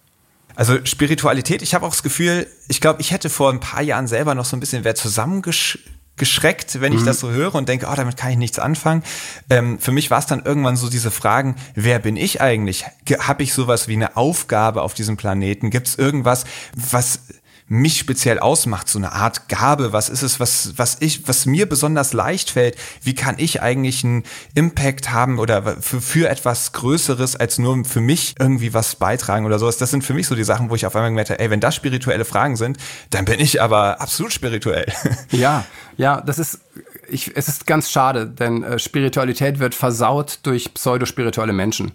Also 0.54 0.84
Spiritualität, 0.84 1.62
ich 1.62 1.74
habe 1.74 1.86
auch 1.86 1.90
das 1.90 2.02
Gefühl, 2.02 2.48
ich 2.66 2.80
glaube, 2.80 3.00
ich 3.00 3.12
hätte 3.12 3.30
vor 3.30 3.50
ein 3.50 3.60
paar 3.60 3.82
Jahren 3.82 4.08
selber 4.08 4.34
noch 4.34 4.44
so 4.44 4.56
ein 4.56 4.60
bisschen 4.60 4.82
wer 4.82 4.96
zusammengeschreckt, 4.96 6.80
wenn 6.80 6.92
ich 6.92 7.02
mhm. 7.02 7.06
das 7.06 7.20
so 7.20 7.30
höre 7.30 7.54
und 7.54 7.68
denke, 7.68 7.86
oh, 7.88 7.94
damit 7.94 8.16
kann 8.16 8.32
ich 8.32 8.38
nichts 8.38 8.58
anfangen. 8.58 9.04
Ähm, 9.50 9.78
für 9.78 9.92
mich 9.92 10.10
war 10.10 10.18
es 10.18 10.26
dann 10.26 10.44
irgendwann 10.44 10.76
so 10.76 10.90
diese 10.90 11.12
Fragen, 11.12 11.54
wer 11.76 12.00
bin 12.00 12.16
ich 12.16 12.40
eigentlich? 12.40 12.86
Habe 13.20 13.44
ich 13.44 13.54
sowas 13.54 13.86
wie 13.86 13.94
eine 13.94 14.16
Aufgabe 14.16 14.82
auf 14.82 14.94
diesem 14.94 15.16
Planeten? 15.16 15.70
Gibt 15.70 15.86
es 15.86 15.96
irgendwas, 15.96 16.44
was 16.74 17.20
mich 17.68 17.98
speziell 17.98 18.38
ausmacht, 18.38 18.88
so 18.88 18.98
eine 18.98 19.12
Art 19.12 19.48
Gabe, 19.48 19.92
was 19.92 20.08
ist 20.08 20.22
es, 20.22 20.40
was, 20.40 20.72
was 20.76 20.96
ich, 21.00 21.28
was 21.28 21.46
mir 21.46 21.68
besonders 21.68 22.12
leicht 22.12 22.50
fällt, 22.50 22.76
wie 23.02 23.14
kann 23.14 23.36
ich 23.38 23.62
eigentlich 23.62 24.04
einen 24.04 24.24
Impact 24.54 25.12
haben 25.12 25.38
oder 25.38 25.76
für, 25.80 26.00
für 26.00 26.28
etwas 26.28 26.72
Größeres 26.72 27.36
als 27.36 27.58
nur 27.58 27.84
für 27.84 28.00
mich 28.00 28.34
irgendwie 28.38 28.72
was 28.72 28.96
beitragen 28.96 29.44
oder 29.44 29.58
sowas. 29.58 29.76
Das 29.76 29.90
sind 29.90 30.02
für 30.02 30.14
mich 30.14 30.26
so 30.26 30.34
die 30.34 30.44
Sachen, 30.44 30.70
wo 30.70 30.74
ich 30.74 30.86
auf 30.86 30.96
einmal 30.96 31.10
gemerkt 31.10 31.30
habe, 31.30 31.40
ey, 31.40 31.50
wenn 31.50 31.60
das 31.60 31.74
spirituelle 31.74 32.24
Fragen 32.24 32.56
sind, 32.56 32.78
dann 33.10 33.24
bin 33.24 33.38
ich 33.38 33.60
aber 33.60 34.00
absolut 34.00 34.32
spirituell. 34.32 34.86
Ja, 35.30 35.64
ja, 35.96 36.20
das 36.20 36.38
ist 36.38 36.60
ich, 37.08 37.36
es 37.36 37.48
ist 37.48 37.66
ganz 37.66 37.90
schade, 37.90 38.26
denn 38.26 38.62
äh, 38.62 38.78
Spiritualität 38.78 39.58
wird 39.58 39.74
versaut 39.74 40.40
durch 40.42 40.72
pseudospirituelle 40.74 41.52
Menschen. 41.52 41.92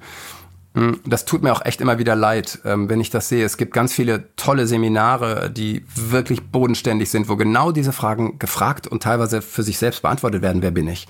Hm, 0.76 1.00
das 1.06 1.26
tut 1.26 1.44
mir 1.44 1.52
auch 1.52 1.64
echt 1.64 1.82
immer 1.82 2.00
wieder 2.00 2.16
leid, 2.16 2.60
ähm, 2.66 2.90
wenn 2.90 3.00
ich 3.00 3.12
das 3.12 3.30
sehe. 3.30 3.46
Es 3.46 3.58
gibt 3.58 3.74
ganz 3.74 3.94
viele 3.94 4.36
tolle 4.36 4.66
Seminare, 4.66 5.52
die 5.52 5.86
wirklich 5.96 6.42
bodenständig 6.42 7.12
sind, 7.12 7.30
wo 7.30 7.36
genau 7.36 7.72
diese 7.72 7.94
Fragen 7.94 8.40
gefragt 8.40 8.88
und 8.88 9.04
teilweise 9.04 9.42
für 9.42 9.62
sich 9.62 9.78
selbst 9.78 10.02
beantwortet 10.02 10.42
werden. 10.42 10.64
Wer 10.64 10.72
bin 10.72 10.88
ich? 10.88 11.08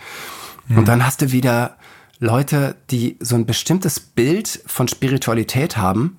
Mhm. 0.67 0.79
Und 0.79 0.87
dann 0.87 1.05
hast 1.05 1.21
du 1.21 1.31
wieder 1.31 1.77
Leute, 2.19 2.75
die 2.91 3.17
so 3.19 3.35
ein 3.35 3.45
bestimmtes 3.45 3.99
Bild 3.99 4.61
von 4.65 4.87
Spiritualität 4.87 5.77
haben. 5.77 6.17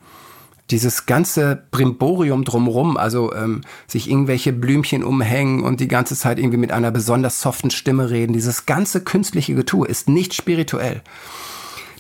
Dieses 0.71 1.05
ganze 1.05 1.63
Brimborium 1.71 2.45
drumrum, 2.45 2.97
also 2.97 3.35
ähm, 3.35 3.61
sich 3.87 4.09
irgendwelche 4.09 4.55
Blümchen 4.55 5.05
umhängen 5.05 5.63
und 5.63 5.81
die 5.81 5.89
ganze 5.89 6.17
Zeit 6.17 6.39
irgendwie 6.39 6.57
mit 6.57 6.73
einer 6.73 6.91
besonders 6.91 7.43
soften 7.43 7.71
Stimme 7.71 8.09
reden. 8.09 8.33
Dieses 8.33 8.65
ganze 8.65 9.03
künstliche 9.03 9.55
Getue 9.55 9.87
ist 9.87 10.09
nicht 10.09 10.33
spirituell. 10.33 11.03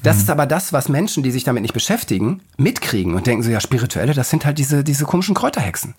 Das 0.04 0.16
mhm. 0.16 0.22
ist 0.22 0.30
aber 0.30 0.46
das, 0.46 0.72
was 0.72 0.88
Menschen, 0.88 1.24
die 1.24 1.32
sich 1.32 1.42
damit 1.42 1.62
nicht 1.62 1.74
beschäftigen, 1.74 2.42
mitkriegen 2.56 3.14
und 3.14 3.26
denken 3.26 3.42
so, 3.42 3.50
ja, 3.50 3.60
Spirituelle, 3.60 4.14
das 4.14 4.30
sind 4.30 4.44
halt 4.44 4.58
diese, 4.58 4.84
diese 4.84 5.06
komischen 5.06 5.34
Kräuterhexen. 5.34 5.94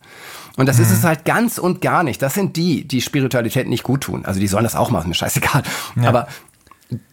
Und 0.55 0.67
das 0.67 0.77
mhm. 0.77 0.83
ist 0.83 0.91
es 0.91 1.03
halt 1.03 1.25
ganz 1.25 1.57
und 1.57 1.81
gar 1.81 2.03
nicht. 2.03 2.21
Das 2.21 2.35
sind 2.35 2.55
die, 2.55 2.87
die 2.87 3.01
Spiritualität 3.01 3.67
nicht 3.67 3.83
gut 3.83 4.01
tun. 4.01 4.23
Also 4.23 4.39
die 4.39 4.47
sollen 4.47 4.63
das 4.63 4.75
auch 4.75 4.91
machen, 4.91 5.09
mir 5.09 5.15
scheißegal. 5.15 5.63
Ja. 5.97 6.07
Aber 6.07 6.27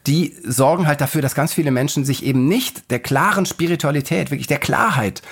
die 0.07 0.37
sorgen 0.45 0.87
halt 0.87 1.01
dafür, 1.01 1.23
dass 1.23 1.35
ganz 1.35 1.53
viele 1.55 1.71
Menschen 1.71 2.05
sich 2.05 2.25
eben 2.25 2.47
nicht 2.47 2.91
der 2.91 2.99
klaren 2.99 3.47
Spiritualität, 3.47 4.31
wirklich 4.31 4.47
der 4.47 4.59
Klarheit 4.59 5.23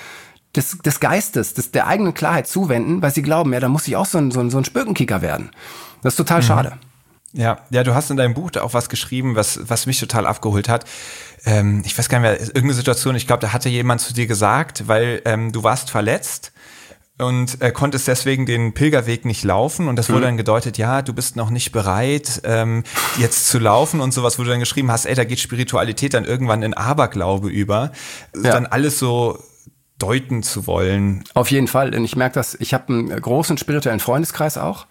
des, 0.55 0.79
des 0.79 0.99
Geistes, 0.99 1.53
des, 1.53 1.71
der 1.71 1.85
eigenen 1.85 2.15
Klarheit 2.15 2.47
zuwenden, 2.47 3.03
weil 3.03 3.13
sie 3.13 3.21
glauben, 3.21 3.53
ja, 3.53 3.59
da 3.59 3.69
muss 3.69 3.87
ich 3.87 3.95
auch 3.95 4.07
so 4.07 4.17
ein, 4.17 4.31
so 4.31 4.39
ein, 4.39 4.49
so 4.49 4.57
ein 4.57 4.65
Spökenkicker 4.65 5.21
werden. 5.21 5.51
Das 6.01 6.13
ist 6.13 6.17
total 6.17 6.39
mhm. 6.39 6.45
schade. 6.45 6.73
Ja, 7.33 7.59
ja, 7.69 7.83
du 7.83 7.95
hast 7.95 8.11
in 8.11 8.17
deinem 8.17 8.33
Buch 8.33 8.51
da 8.51 8.61
auch 8.61 8.73
was 8.73 8.89
geschrieben, 8.89 9.35
was, 9.35 9.59
was 9.63 9.85
mich 9.85 9.99
total 9.99 10.27
abgeholt 10.27 10.67
hat 10.67 10.85
ähm, 11.45 11.81
ich 11.85 11.97
weiß 11.97 12.09
gar 12.09 12.19
nicht 12.19 12.29
mehr, 12.29 12.39
irgendeine 12.39 12.73
Situation, 12.73 13.15
ich 13.15 13.27
glaube, 13.27 13.41
da 13.41 13.53
hatte 13.53 13.69
jemand 13.69 14.01
zu 14.01 14.13
dir 14.13 14.27
gesagt, 14.27 14.87
weil 14.87 15.21
ähm, 15.25 15.51
du 15.51 15.63
warst 15.63 15.89
verletzt 15.89 16.51
und 17.17 17.61
äh, 17.61 17.71
konntest 17.71 18.07
deswegen 18.07 18.45
den 18.45 18.73
Pilgerweg 18.73 19.25
nicht 19.25 19.43
laufen 19.43 19.87
und 19.87 19.95
das 19.95 20.09
wurde 20.09 20.21
mhm. 20.21 20.25
dann 20.25 20.37
gedeutet, 20.37 20.77
ja, 20.77 21.01
du 21.01 21.13
bist 21.13 21.35
noch 21.35 21.49
nicht 21.49 21.71
bereit, 21.71 22.41
ähm, 22.43 22.83
jetzt 23.17 23.47
zu 23.47 23.59
laufen 23.59 24.01
und 24.01 24.13
sowas, 24.13 24.37
wo 24.37 24.43
du 24.43 24.49
dann 24.49 24.59
geschrieben 24.59 24.91
hast, 24.91 25.05
ey, 25.05 25.15
da 25.15 25.23
geht 25.23 25.39
Spiritualität 25.39 26.13
dann 26.13 26.25
irgendwann 26.25 26.63
in 26.63 26.73
Aberglaube 26.73 27.49
über, 27.49 27.91
ja. 28.35 28.51
dann 28.51 28.65
alles 28.65 28.99
so 28.99 29.39
deuten 29.97 30.41
zu 30.41 30.65
wollen. 30.65 31.23
Auf 31.35 31.51
jeden 31.51 31.67
Fall, 31.67 31.91
denn 31.91 32.03
ich 32.03 32.15
merke 32.15 32.33
das, 32.33 32.55
ich 32.59 32.73
habe 32.73 32.89
einen 32.89 33.21
großen 33.21 33.57
spirituellen 33.57 33.99
Freundeskreis 33.99 34.57
auch 34.57 34.87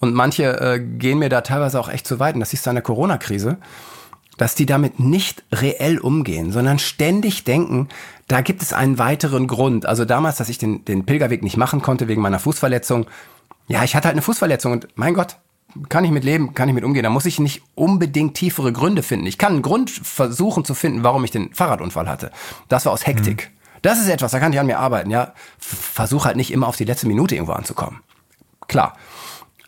und 0.00 0.14
manche 0.14 0.60
äh, 0.60 0.78
gehen 0.80 1.18
mir 1.18 1.28
da 1.28 1.40
teilweise 1.40 1.80
auch 1.80 1.88
echt 1.88 2.06
zu 2.06 2.18
weit 2.18 2.34
und 2.34 2.40
das 2.40 2.52
ist 2.52 2.66
an 2.68 2.74
der 2.74 2.82
Corona-Krise 2.82 3.58
dass 4.36 4.54
die 4.54 4.66
damit 4.66 5.00
nicht 5.00 5.44
reell 5.52 5.98
umgehen, 5.98 6.52
sondern 6.52 6.78
ständig 6.78 7.44
denken, 7.44 7.88
da 8.28 8.40
gibt 8.40 8.62
es 8.62 8.72
einen 8.72 8.98
weiteren 8.98 9.46
Grund. 9.46 9.86
Also 9.86 10.04
damals, 10.04 10.36
dass 10.36 10.48
ich 10.48 10.58
den, 10.58 10.84
den 10.84 11.06
Pilgerweg 11.06 11.42
nicht 11.42 11.56
machen 11.56 11.80
konnte 11.80 12.08
wegen 12.08 12.22
meiner 12.22 12.38
Fußverletzung. 12.38 13.06
Ja, 13.68 13.84
ich 13.84 13.96
hatte 13.96 14.06
halt 14.06 14.14
eine 14.14 14.22
Fußverletzung 14.22 14.72
und 14.72 14.88
mein 14.94 15.14
Gott, 15.14 15.36
kann 15.88 16.04
ich 16.04 16.10
mit 16.10 16.24
leben, 16.24 16.54
kann 16.54 16.68
ich 16.68 16.74
mit 16.74 16.84
umgehen. 16.84 17.02
Da 17.02 17.10
muss 17.10 17.26
ich 17.26 17.38
nicht 17.38 17.62
unbedingt 17.74 18.34
tiefere 18.34 18.72
Gründe 18.72 19.02
finden. 19.02 19.26
Ich 19.26 19.36
kann 19.36 19.54
einen 19.54 19.62
Grund 19.62 19.90
versuchen 19.90 20.64
zu 20.64 20.74
finden, 20.74 21.02
warum 21.02 21.24
ich 21.24 21.30
den 21.30 21.52
Fahrradunfall 21.52 22.08
hatte. 22.08 22.30
Das 22.68 22.86
war 22.86 22.92
aus 22.92 23.06
Hektik. 23.06 23.50
Mhm. 23.50 23.80
Das 23.82 24.00
ist 24.00 24.08
etwas, 24.08 24.32
da 24.32 24.40
kann 24.40 24.52
ich 24.52 24.60
an 24.60 24.66
mir 24.66 24.78
arbeiten. 24.78 25.10
Ja, 25.10 25.34
versuch 25.58 26.24
halt 26.24 26.36
nicht 26.36 26.50
immer 26.50 26.66
auf 26.66 26.76
die 26.76 26.84
letzte 26.84 27.06
Minute 27.06 27.34
irgendwo 27.34 27.52
anzukommen. 27.52 28.00
Klar. 28.68 28.96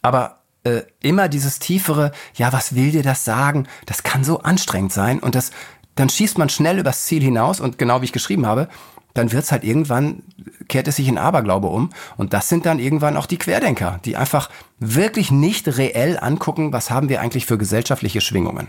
Aber 0.03 0.41
äh, 0.65 0.83
immer 1.01 1.29
dieses 1.29 1.59
tiefere, 1.59 2.13
ja, 2.35 2.53
was 2.53 2.75
will 2.75 2.91
dir 2.91 3.03
das 3.03 3.25
sagen? 3.25 3.67
Das 3.87 4.03
kann 4.03 4.25
so 4.25 4.41
anstrengend 4.41 4.93
sein 4.93 5.19
und 5.21 5.35
das, 5.35 5.51
dann 5.95 6.09
schießt 6.09 6.39
man 6.39 6.49
schnell 6.49 6.79
übers 6.79 7.07
Ziel 7.07 7.23
hinaus 7.23 7.61
und 7.61 7.79
genau 7.79 8.01
wie 8.01 8.07
ich 8.07 8.13
geschrieben 8.13 8.47
habe, 8.47 8.69
dann 9.15 9.33
wird's 9.33 9.51
halt 9.51 9.65
irgendwann, 9.65 10.23
kehrt 10.69 10.87
es 10.89 10.97
sich 10.97 11.09
in 11.09 11.19
Aberglaube 11.19 11.67
um. 11.67 11.91
Und 12.17 12.33
das 12.33 12.49
sind 12.49 12.67
dann 12.67 12.79
irgendwann 12.79 13.17
auch 13.17 13.27
die 13.27 13.39
Querdenker, 13.39 14.01
die 14.05 14.17
einfach 14.17 14.49
wirklich 14.79 15.31
nicht 15.31 15.67
reell 15.77 16.19
angucken, 16.21 16.73
was 16.73 16.91
haben 16.91 17.09
wir 17.09 17.21
eigentlich 17.21 17.47
für 17.47 17.59
gesellschaftliche 17.59 18.21
Schwingungen, 18.21 18.69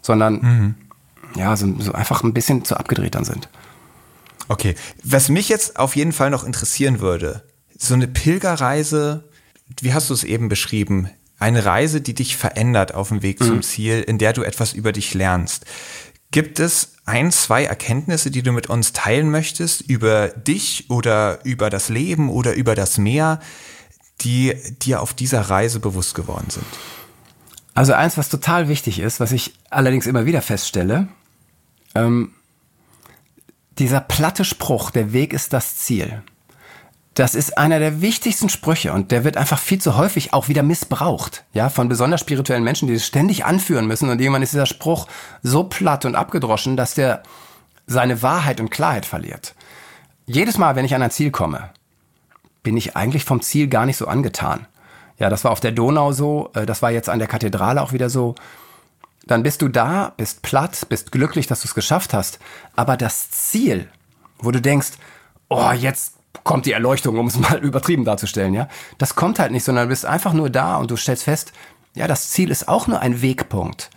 sondern 0.00 0.34
mhm. 0.34 0.74
ja, 1.36 1.56
so, 1.56 1.74
so 1.78 1.92
einfach 1.92 2.22
ein 2.24 2.32
bisschen 2.32 2.64
zu 2.64 2.76
abgedreht 2.76 3.14
dann 3.14 3.24
sind. 3.24 3.48
Okay, 4.48 4.74
was 5.04 5.28
mich 5.28 5.48
jetzt 5.48 5.78
auf 5.78 5.94
jeden 5.94 6.12
Fall 6.12 6.30
noch 6.30 6.44
interessieren 6.44 7.00
würde, 7.00 7.42
so 7.78 7.94
eine 7.94 8.08
Pilgerreise, 8.08 9.28
wie 9.80 9.94
hast 9.94 10.10
du 10.10 10.14
es 10.14 10.24
eben 10.24 10.48
beschrieben, 10.48 11.08
eine 11.38 11.64
Reise, 11.64 12.00
die 12.00 12.14
dich 12.14 12.36
verändert 12.36 12.94
auf 12.94 13.08
dem 13.08 13.22
Weg 13.22 13.40
mhm. 13.40 13.46
zum 13.46 13.62
Ziel, 13.62 14.02
in 14.02 14.18
der 14.18 14.32
du 14.32 14.42
etwas 14.42 14.72
über 14.72 14.92
dich 14.92 15.14
lernst. 15.14 15.64
Gibt 16.30 16.60
es 16.60 16.94
ein, 17.04 17.30
zwei 17.30 17.64
Erkenntnisse, 17.64 18.30
die 18.30 18.42
du 18.42 18.52
mit 18.52 18.68
uns 18.68 18.92
teilen 18.92 19.30
möchtest 19.30 19.82
über 19.82 20.28
dich 20.28 20.88
oder 20.88 21.44
über 21.44 21.68
das 21.68 21.88
Leben 21.88 22.30
oder 22.30 22.54
über 22.54 22.74
das 22.74 22.96
Meer, 22.96 23.40
die 24.22 24.54
dir 24.82 25.02
auf 25.02 25.12
dieser 25.14 25.42
Reise 25.42 25.80
bewusst 25.80 26.14
geworden 26.14 26.48
sind? 26.48 26.64
Also 27.74 27.92
eins, 27.92 28.16
was 28.16 28.28
total 28.28 28.68
wichtig 28.68 28.98
ist, 28.98 29.20
was 29.20 29.32
ich 29.32 29.54
allerdings 29.70 30.06
immer 30.06 30.26
wieder 30.26 30.42
feststelle, 30.42 31.08
ähm, 31.94 32.32
dieser 33.78 34.00
platte 34.00 34.44
Spruch, 34.44 34.90
der 34.90 35.12
Weg 35.12 35.32
ist 35.32 35.52
das 35.52 35.76
Ziel. 35.76 36.22
Das 37.14 37.34
ist 37.34 37.58
einer 37.58 37.78
der 37.78 38.00
wichtigsten 38.00 38.48
Sprüche 38.48 38.92
und 38.92 39.10
der 39.10 39.24
wird 39.24 39.36
einfach 39.36 39.58
viel 39.58 39.80
zu 39.80 39.96
häufig 39.96 40.32
auch 40.32 40.48
wieder 40.48 40.62
missbraucht, 40.62 41.44
ja, 41.52 41.68
von 41.68 41.88
besonders 41.88 42.22
spirituellen 42.22 42.64
Menschen, 42.64 42.88
die 42.88 42.94
es 42.94 43.06
ständig 43.06 43.44
anführen 43.44 43.86
müssen 43.86 44.08
und 44.08 44.18
irgendwann 44.18 44.42
ist 44.42 44.54
dieser 44.54 44.66
Spruch 44.66 45.06
so 45.42 45.64
platt 45.64 46.06
und 46.06 46.14
abgedroschen, 46.14 46.76
dass 46.76 46.94
der 46.94 47.22
seine 47.86 48.22
Wahrheit 48.22 48.60
und 48.60 48.70
Klarheit 48.70 49.04
verliert. 49.04 49.54
Jedes 50.24 50.56
Mal, 50.56 50.74
wenn 50.74 50.86
ich 50.86 50.94
an 50.94 51.02
ein 51.02 51.10
Ziel 51.10 51.30
komme, 51.30 51.68
bin 52.62 52.78
ich 52.78 52.96
eigentlich 52.96 53.24
vom 53.24 53.42
Ziel 53.42 53.68
gar 53.68 53.84
nicht 53.84 53.98
so 53.98 54.06
angetan. 54.06 54.66
Ja, 55.18 55.28
das 55.28 55.44
war 55.44 55.50
auf 55.50 55.60
der 55.60 55.72
Donau 55.72 56.12
so, 56.12 56.50
äh, 56.54 56.64
das 56.64 56.80
war 56.80 56.90
jetzt 56.90 57.10
an 57.10 57.18
der 57.18 57.28
Kathedrale 57.28 57.82
auch 57.82 57.92
wieder 57.92 58.08
so. 58.08 58.34
dann 59.26 59.42
bist 59.42 59.62
du 59.62 59.68
da, 59.68 60.14
bist 60.16 60.42
platt, 60.42 60.86
bist 60.88 61.12
glücklich, 61.12 61.46
dass 61.46 61.60
du 61.60 61.68
es 61.68 61.74
geschafft 61.74 62.14
hast. 62.14 62.40
Aber 62.74 62.96
das 62.96 63.30
Ziel, 63.30 63.88
wo 64.38 64.50
du 64.50 64.60
denkst, 64.60 64.92
oh, 65.48 65.70
jetzt 65.72 66.14
kommt 66.44 66.66
die 66.66 66.72
Erleuchtung, 66.72 67.18
um 67.18 67.26
es 67.26 67.38
mal 67.38 67.58
übertrieben 67.58 68.04
darzustellen, 68.04 68.54
ja, 68.54 68.68
das 68.98 69.14
kommt 69.14 69.38
halt 69.38 69.52
nicht, 69.52 69.64
sondern 69.64 69.84
du 69.84 69.90
bist 69.90 70.06
einfach 70.06 70.32
nur 70.32 70.50
da 70.50 70.76
und 70.76 70.90
du 70.90 70.96
stellst 70.96 71.24
fest, 71.24 71.52
ja, 71.94 72.06
das 72.06 72.30
Ziel 72.30 72.50
ist 72.50 72.68
auch 72.68 72.86
nur 72.86 73.00
ein 73.00 73.20
Wegpunkt. 73.22 73.90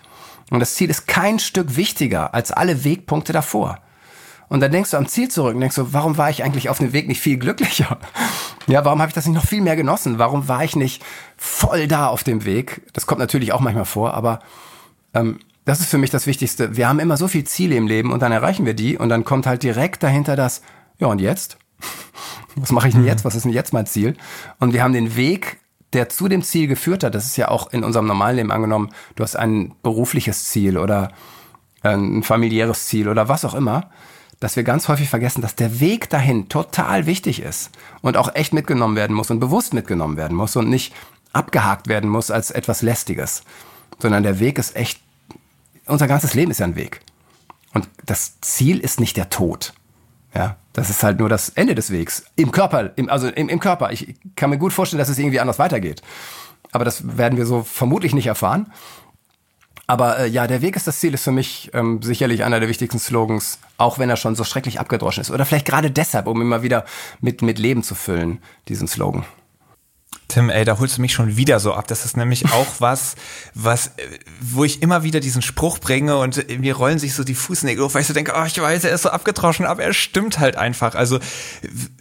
Und 0.52 0.60
das 0.60 0.76
Ziel 0.76 0.90
ist 0.90 1.08
kein 1.08 1.40
Stück 1.40 1.76
wichtiger 1.76 2.34
als 2.34 2.52
alle 2.52 2.84
Wegpunkte 2.84 3.34
davor. 3.34 3.80
Und 4.48 4.60
dann 4.60 4.72
denkst 4.72 4.92
du 4.92 4.98
am 4.98 5.08
Ziel 5.08 5.30
zurück 5.30 5.56
und 5.56 5.62
denkst 5.62 5.76
so, 5.76 5.94
warum 5.94 6.18
war 6.18 6.30
ich 6.30 6.44
eigentlich 6.44 6.70
auf 6.70 6.78
dem 6.78 6.94
Weg 6.94 7.08
nicht 7.08 7.22
viel 7.22 7.38
glücklicher? 7.38 7.98
Ja, 8.68 8.84
warum 8.84 9.00
habe 9.00 9.10
ich 9.10 9.14
das 9.14 9.28
nicht 9.28 9.36
noch 9.36 9.46
viel 9.46 9.62
mehr 9.62 9.76
genossen? 9.76 10.18
Warum 10.18 10.48
war 10.48 10.64
ich 10.64 10.76
nicht 10.76 11.06
voll 11.38 11.88
da 11.88 12.08
auf 12.08 12.24
dem 12.24 12.46
Weg? 12.46 12.82
Das 12.94 13.06
kommt 13.06 13.20
natürlich 13.20 13.54
auch 13.54 13.60
manchmal 13.60 13.86
vor, 13.86 14.16
aber 14.16 14.40
ähm, 15.14 15.38
das 15.66 15.82
ist 15.82 15.90
für 15.90 16.00
mich 16.00 16.10
das 16.10 16.26
Wichtigste. 16.26 16.76
Wir 16.76 16.90
haben 16.90 17.00
immer 17.00 17.16
so 17.16 17.28
viele 17.28 17.44
Ziele 17.44 17.76
im 17.76 17.86
Leben 17.86 18.12
und 18.12 18.22
dann 18.24 18.32
erreichen 18.32 18.66
wir 18.66 18.74
die 18.74 18.98
und 18.98 19.10
dann 19.10 19.24
kommt 19.24 19.46
halt 19.46 19.62
direkt 19.62 20.02
dahinter 20.02 20.36
das, 20.36 20.64
ja 20.98 21.06
und 21.06 21.22
jetzt? 21.22 21.58
Was 22.56 22.72
mache 22.72 22.88
ich 22.88 22.94
denn 22.94 23.06
jetzt? 23.06 23.26
Was 23.26 23.36
ist 23.36 23.44
denn 23.44 23.52
jetzt 23.52 23.74
mein 23.74 23.86
Ziel? 23.86 24.16
Und 24.60 24.74
wir 24.74 24.84
haben 24.84 24.94
den 24.94 25.16
Weg, 25.16 25.60
der 25.94 26.10
zu 26.10 26.28
dem 26.28 26.42
Ziel 26.42 26.68
geführt 26.68 27.04
hat. 27.04 27.16
Das 27.16 27.26
ist 27.26 27.38
ja 27.38 27.50
auch 27.50 27.72
in 27.72 27.84
unserem 27.84 28.08
normalen 28.08 28.38
Leben 28.38 28.52
angenommen. 28.52 28.92
Du 29.16 29.24
hast 29.24 29.36
ein 29.36 29.74
berufliches 29.84 30.46
Ziel 30.46 30.78
oder 30.78 31.12
ein 31.82 32.24
familiäres 32.24 32.88
Ziel 32.88 33.10
oder 33.10 33.28
was 33.28 33.46
auch 33.46 33.54
immer 33.54 33.90
dass 34.40 34.56
wir 34.56 34.64
ganz 34.64 34.88
häufig 34.88 35.10
vergessen, 35.10 35.42
dass 35.42 35.56
der 35.56 35.80
Weg 35.80 36.10
dahin 36.10 36.50
total 36.50 37.06
wichtig 37.06 37.42
ist 37.42 37.72
und 38.02 38.18
auch 38.18 38.36
echt 38.36 38.54
mitgenommen 38.54 38.96
werden 38.96 39.16
muss 39.16 39.32
und 39.32 39.40
bewusst 39.40 39.74
mitgenommen 39.74 40.18
werden 40.18 40.36
muss 40.36 40.56
und 40.56 40.70
nicht 40.70 40.94
abgehakt 41.34 41.88
werden 41.88 42.10
muss 42.10 42.32
als 42.32 42.52
etwas 42.52 42.82
Lästiges, 42.82 43.44
sondern 44.00 44.24
der 44.24 44.40
Weg 44.40 44.58
ist 44.58 44.76
echt, 44.76 45.02
unser 45.86 46.08
ganzes 46.08 46.34
Leben 46.34 46.52
ist 46.52 46.60
ja 46.60 46.66
ein 46.66 46.76
Weg. 46.76 47.02
Und 47.74 47.90
das 48.06 48.40
Ziel 48.42 48.80
ist 48.80 49.00
nicht 49.00 49.18
der 49.18 49.30
Tod. 49.30 49.74
Ja, 50.34 50.58
das 50.76 50.90
ist 50.90 51.04
halt 51.04 51.20
nur 51.20 51.30
das 51.30 51.50
Ende 51.50 51.74
des 51.74 51.90
Wegs. 51.90 52.26
Im 52.36 52.52
Körper, 52.52 52.92
im, 52.98 53.10
also 53.10 53.30
im, 53.30 53.48
im 53.48 53.60
Körper. 53.60 53.92
Ich 53.92 54.16
kann 54.36 54.50
mir 54.50 54.58
gut 54.58 54.74
vorstellen, 54.74 55.00
dass 55.00 55.08
es 55.08 55.18
irgendwie 55.18 55.40
anders 55.40 55.58
weitergeht. 55.58 56.02
Aber 56.72 56.84
das 56.84 57.18
werden 57.18 57.38
wir 57.38 57.46
so 57.46 57.64
vermutlich 57.64 58.14
nicht 58.14 58.28
erfahren. 58.28 58.72
Aber 59.88 60.20
äh, 60.20 60.28
ja, 60.28 60.48
der 60.48 60.62
Weg 60.62 60.76
ist 60.76 60.86
das 60.86 61.00
Ziel 61.00 61.14
ist 61.14 61.24
für 61.24 61.32
mich 61.32 61.72
ähm, 61.74 62.02
sicherlich 62.02 62.44
einer 62.44 62.60
der 62.60 62.68
wichtigsten 62.68 63.00
Slogans, 63.00 63.60
auch 63.78 64.00
wenn 64.00 64.10
er 64.10 64.18
schon 64.18 64.36
so 64.36 64.44
schrecklich 64.44 64.80
abgedroschen 64.80 65.22
ist. 65.22 65.32
Oder 65.32 65.46
vielleicht 65.46 65.66
gerade 65.66 65.92
deshalb, 65.92 66.28
um 66.28 66.42
immer 66.42 66.62
wieder 66.62 66.84
mit, 67.22 67.42
mit 67.42 67.58
Leben 67.58 67.82
zu 67.82 67.96
füllen, 67.96 68.40
diesen 68.68 68.90
Slogan. 68.90 69.24
Tim, 70.28 70.50
ey, 70.50 70.66
da 70.66 70.80
holst 70.80 70.98
du 70.98 71.02
mich 71.02 71.14
schon 71.14 71.38
wieder 71.38 71.60
so 71.60 71.74
ab. 71.74 71.88
Das 71.88 72.06
ist 72.06 72.18
nämlich 72.18 72.46
auch 72.52 72.68
was, 72.80 73.16
was, 73.54 73.92
wo 74.42 74.64
ich 74.64 74.82
immer 74.82 75.04
wieder 75.04 75.20
diesen 75.20 75.42
Spruch 75.42 75.80
bringe 75.80 76.18
und 76.18 76.60
mir 76.60 76.76
rollen 76.76 77.00
sich 77.00 77.14
so 77.14 77.24
die 77.24 77.36
Fußnägel 77.36 77.84
auf, 77.84 77.94
weil 77.94 78.02
ich 78.02 78.08
so 78.08 78.14
denke, 78.14 78.34
oh, 78.36 78.46
ich 78.46 78.60
weiß, 78.60 78.84
er 78.84 78.92
ist 78.92 79.04
so 79.04 79.10
abgedroschen, 79.10 79.66
aber 79.66 79.84
er 79.84 79.94
stimmt 79.94 80.40
halt 80.40 80.56
einfach. 80.56 80.96
Also 80.96 81.20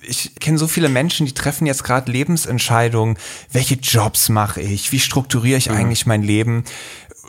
ich 0.03 0.35
kenne 0.37 0.59
so 0.59 0.66
viele 0.66 0.89
Menschen, 0.89 1.27
die 1.27 1.35
treffen 1.35 1.66
jetzt 1.66 1.85
gerade 1.85 2.11
Lebensentscheidungen. 2.11 3.18
Welche 3.53 3.75
Jobs 3.75 4.29
mache 4.29 4.61
ich? 4.61 4.93
Wie 4.93 5.01
strukturiere 5.01 5.59
ich 5.59 5.68
mhm. 5.68 5.77
eigentlich 5.77 6.07
mein 6.07 6.22
Leben? 6.22 6.64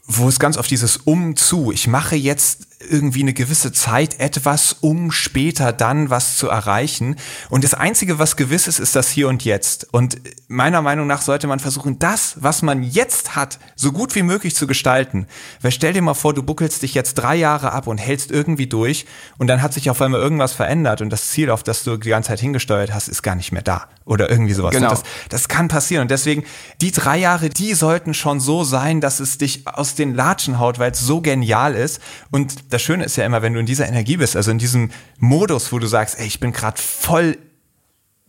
wo 0.08 0.28
es 0.28 0.40
ganz 0.40 0.58
auf 0.58 0.68
dieses 0.68 0.98
Um 0.98 1.36
zu, 1.36 1.72
ich 1.72 1.88
mache 1.88 2.16
jetzt 2.16 2.65
irgendwie 2.90 3.22
eine 3.22 3.34
gewisse 3.34 3.72
Zeit 3.72 4.20
etwas, 4.20 4.74
um 4.80 5.12
später 5.12 5.74
dann 5.74 6.10
was 6.10 6.38
zu 6.38 6.50
erreichen. 6.50 7.16
Und 7.50 7.64
das 7.64 7.74
Einzige, 7.74 8.20
was 8.20 8.36
gewiss 8.36 8.68
ist, 8.68 8.80
ist 8.80 8.96
das 8.96 9.10
Hier 9.10 9.28
und 9.28 9.44
Jetzt. 9.44 9.88
Und 9.94 10.18
meiner 10.48 10.82
Meinung 10.82 11.08
nach 11.08 11.22
sollte 11.22 11.48
man 11.48 11.60
versuchen, 11.60 12.00
das, 12.00 12.36
was 12.40 12.62
man 12.62 12.84
jetzt 12.84 13.36
hat, 13.36 13.60
so 13.76 13.92
gut 13.92 14.16
wie 14.16 14.24
möglich 14.24 14.56
zu 14.56 14.68
gestalten. 14.68 15.28
Weil 15.62 15.72
stell 15.72 15.94
dir 15.94 16.02
mal 16.02 16.14
vor, 16.14 16.34
du 16.34 16.44
buckelst 16.44 16.82
dich 16.84 16.94
jetzt 16.94 17.16
drei 17.16 17.36
Jahre 17.36 17.72
ab 17.72 17.88
und 17.88 17.98
hältst 17.98 18.32
irgendwie 18.32 18.68
durch 18.68 19.06
und 19.38 19.48
dann 19.48 19.62
hat 19.62 19.74
sich 19.74 19.90
auf 19.90 20.02
einmal 20.02 20.22
irgendwas 20.22 20.54
verändert 20.54 21.02
und 21.02 21.10
das 21.10 21.30
Ziel, 21.30 21.50
auf 21.50 21.64
das 21.64 21.84
du 21.84 21.98
die 21.98 22.10
ganze 22.10 22.30
Zeit 22.30 22.40
hingesteuert 22.40 22.94
hast, 22.94 23.08
ist 23.08 23.24
gar 23.24 23.36
nicht 23.36 23.52
mehr 23.52 23.62
da. 23.62 23.88
Oder 24.06 24.30
irgendwie 24.30 24.54
sowas. 24.54 24.72
Genau. 24.72 24.90
Das, 24.90 25.04
das 25.30 25.48
kann 25.48 25.68
passieren. 25.68 26.04
Und 26.04 26.12
deswegen, 26.12 26.44
die 26.80 26.92
drei 26.92 27.18
Jahre, 27.18 27.50
die 27.50 27.74
sollten 27.74 28.14
schon 28.14 28.40
so 28.40 28.64
sein, 28.64 29.02
dass 29.02 29.20
es 29.20 29.40
dich 29.40 29.68
aus 29.68 29.96
den 29.96 30.14
Latschen 30.14 30.60
haut, 30.60 30.78
weil 30.78 30.92
es 30.92 31.00
so 31.00 31.22
genial 31.22 31.74
ist. 31.74 32.00
Und 32.30 32.72
das 32.76 32.82
Schöne 32.82 33.06
ist 33.06 33.16
ja 33.16 33.26
immer, 33.26 33.42
wenn 33.42 33.54
du 33.54 33.60
in 33.62 33.66
dieser 33.66 33.88
Energie 33.88 34.18
bist, 34.18 34.36
also 34.36 34.52
in 34.52 34.58
diesem 34.58 34.92
Modus, 35.18 35.72
wo 35.72 35.80
du 35.80 35.88
sagst, 35.88 36.20
ey, 36.20 36.28
ich 36.28 36.42
bin 36.42 36.52
gerade 36.52 36.82
voll 36.82 37.38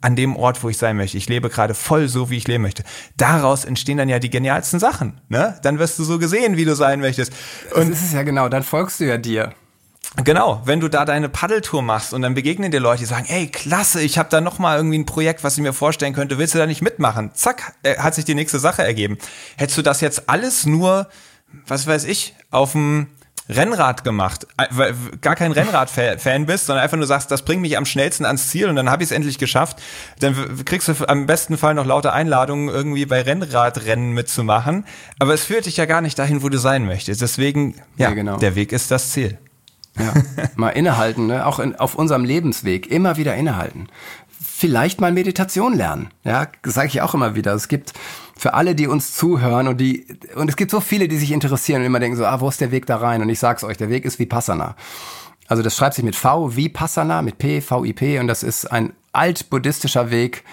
an 0.01 0.15
dem 0.15 0.37
Ort, 0.37 0.63
wo 0.63 0.69
ich 0.69 0.79
sein 0.79 0.97
möchte. 0.97 1.19
Ich 1.19 1.29
lebe 1.29 1.49
gerade 1.49 1.75
voll 1.75 2.07
so, 2.07 2.31
wie 2.31 2.37
ich 2.37 2.47
leben 2.47 2.63
möchte. 2.63 2.85
Daraus 3.17 3.65
entstehen 3.65 3.99
dann 3.99 4.09
ja 4.09 4.21
die 4.21 4.31
genialsten 4.31 4.79
Sachen. 4.79 5.21
Ne? 5.29 5.59
Dann 5.65 5.81
wirst 5.81 5.99
du 5.99 6.05
so 6.05 6.21
gesehen, 6.21 6.57
wie 6.57 6.65
du 6.65 6.77
sein 6.77 7.01
möchtest. 7.01 7.33
Und 7.75 7.91
das 7.91 7.99
ist 7.99 8.07
es 8.07 8.13
ja 8.13 8.23
genau, 8.23 8.49
dann 8.49 8.63
folgst 8.63 9.01
du 9.01 9.05
ja 9.05 9.19
dir. 9.19 9.53
Genau, 10.23 10.63
wenn 10.65 10.79
du 10.79 10.89
da 10.89 11.05
deine 11.05 11.29
Paddeltour 11.29 11.83
machst 11.83 12.15
und 12.15 12.23
dann 12.23 12.35
begegnen 12.35 12.71
dir 12.71 12.79
Leute, 12.79 13.01
die 13.01 13.07
sagen, 13.07 13.27
ey, 13.29 13.49
klasse, 13.49 14.01
ich 14.01 14.17
habe 14.17 14.29
da 14.31 14.41
noch 14.41 14.61
mal 14.61 14.77
irgendwie 14.77 14.99
ein 14.99 15.07
Projekt, 15.07 15.43
was 15.43 15.57
ich 15.57 15.63
mir 15.63 15.73
vorstellen 15.73 16.15
könnte, 16.15 16.39
willst 16.39 16.55
du 16.55 16.59
da 16.59 16.67
nicht 16.67 16.83
mitmachen? 16.83 17.33
Zack, 17.35 17.75
äh, 17.83 17.97
hat 17.97 18.15
sich 18.15 18.25
die 18.25 18.37
nächste 18.37 18.61
Sache 18.61 18.85
ergeben. 18.85 19.19
Hättest 19.57 19.77
du 19.77 19.83
das 19.83 20.01
jetzt 20.01 20.29
alles 20.29 20.67
nur, 20.67 21.09
was 21.67 21.89
weiß 21.89 22.05
ich, 22.05 22.37
auf 22.53 22.73
dem 22.73 23.09
Rennrad 23.49 24.03
gemacht, 24.03 24.47
weil 24.71 24.95
gar 25.21 25.37
kein 25.37 25.53
Rennrad-Fan 25.53 26.47
bist, 26.47 26.67
sondern 26.67 26.83
einfach 26.83 26.97
nur 26.97 27.07
sagst, 27.07 27.31
das 27.31 27.43
bringt 27.43 27.63
mich 27.63 27.77
am 27.77 27.85
schnellsten 27.85 28.25
ans 28.25 28.49
Ziel 28.49 28.69
und 28.69 28.77
dann 28.77 28.91
habe 28.91 29.03
ich 29.03 29.11
es 29.11 29.13
endlich 29.13 29.39
geschafft, 29.39 29.81
dann 30.19 30.65
kriegst 30.65 30.89
du 30.89 30.95
am 31.07 31.27
besten 31.27 31.57
Fall 31.57 31.75
noch 31.75 31.87
lauter 31.87 32.13
Einladungen, 32.13 32.69
irgendwie 32.69 33.07
bei 33.07 33.23
Rennradrennen 33.23 34.13
mitzumachen. 34.13 34.85
Aber 35.19 35.35
es 35.35 35.45
führt 35.45 35.67
dich 35.67 35.77
ja 35.77 35.87
gar 35.87 36.01
nicht 36.01 36.19
dahin, 36.19 36.43
wo 36.43 36.49
du 36.49 36.59
sein 36.59 36.87
möchtest. 36.87 37.23
Deswegen, 37.23 37.75
ja, 37.97 38.09
ja 38.09 38.15
genau. 38.15 38.39
der 38.39 38.57
Weg 38.57 38.73
ist 38.73 38.91
das 38.91 39.13
Ziel. 39.13 39.39
Ja, 39.99 40.13
mal 40.57 40.71
innehalten, 40.71 41.27
ne? 41.27 41.47
auch 41.47 41.59
in, 41.59 41.77
auf 41.77 41.95
unserem 41.95 42.25
Lebensweg, 42.25 42.91
immer 42.91 43.17
wieder 43.17 43.35
innehalten. 43.35 43.89
Vielleicht 44.29 45.01
mal 45.01 45.13
Meditation 45.13 45.75
lernen, 45.75 46.11
ja, 46.25 46.49
sage 46.65 46.89
ich 46.89 47.01
auch 47.01 47.15
immer 47.15 47.35
wieder. 47.35 47.55
Es 47.55 47.69
gibt 47.69 47.93
für 48.37 48.55
alle, 48.55 48.75
die 48.75 48.87
uns 48.87 49.15
zuhören 49.15 49.67
und 49.67 49.81
die, 49.81 50.07
und 50.35 50.49
es 50.49 50.57
gibt 50.57 50.71
so 50.71 50.81
viele, 50.81 51.09
die 51.09 51.17
sich 51.17 51.33
interessieren 51.33 51.81
und 51.81 51.87
immer 51.87 52.01
denken 52.01 52.17
so, 52.17 52.27
ah, 52.27 52.41
wo 52.41 52.49
ist 52.49 52.61
der 52.61 52.71
Weg 52.71 52.87
da 52.87 52.99
rein? 52.99 53.23
Und 53.23 53.31
ich 53.31 53.39
sag's 53.39 53.65
euch, 53.65 53.79
der 53.79 53.89
Weg 53.89 54.05
ist 54.05 54.19
Vipassana. 54.19 54.77
Also 55.49 55.63
das 55.63 55.77
schreibt 55.77 55.95
sich 55.95 56.05
mit 56.05 56.17
V, 56.17 56.55
Vipassana, 56.55 57.23
mit 57.23 57.39
P, 57.39 57.61
V-I-P 57.61 58.19
und 58.19 58.27
das 58.27 58.43
ist 58.43 58.67
ein 58.67 58.93
altbuddhistischer 59.13 60.11
Weg. 60.11 60.45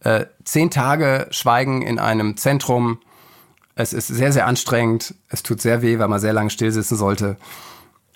Äh, 0.00 0.26
zehn 0.44 0.70
Tage 0.70 1.28
Schweigen 1.30 1.82
in 1.82 1.98
einem 1.98 2.36
Zentrum. 2.36 2.98
Es 3.74 3.92
ist 3.92 4.08
sehr, 4.08 4.32
sehr 4.32 4.46
anstrengend. 4.46 5.14
Es 5.28 5.42
tut 5.42 5.60
sehr 5.60 5.82
weh, 5.82 5.98
weil 5.98 6.08
man 6.08 6.20
sehr 6.20 6.32
lange 6.32 6.50
still 6.50 6.72
sitzen 6.72 6.96
sollte. 6.96 7.36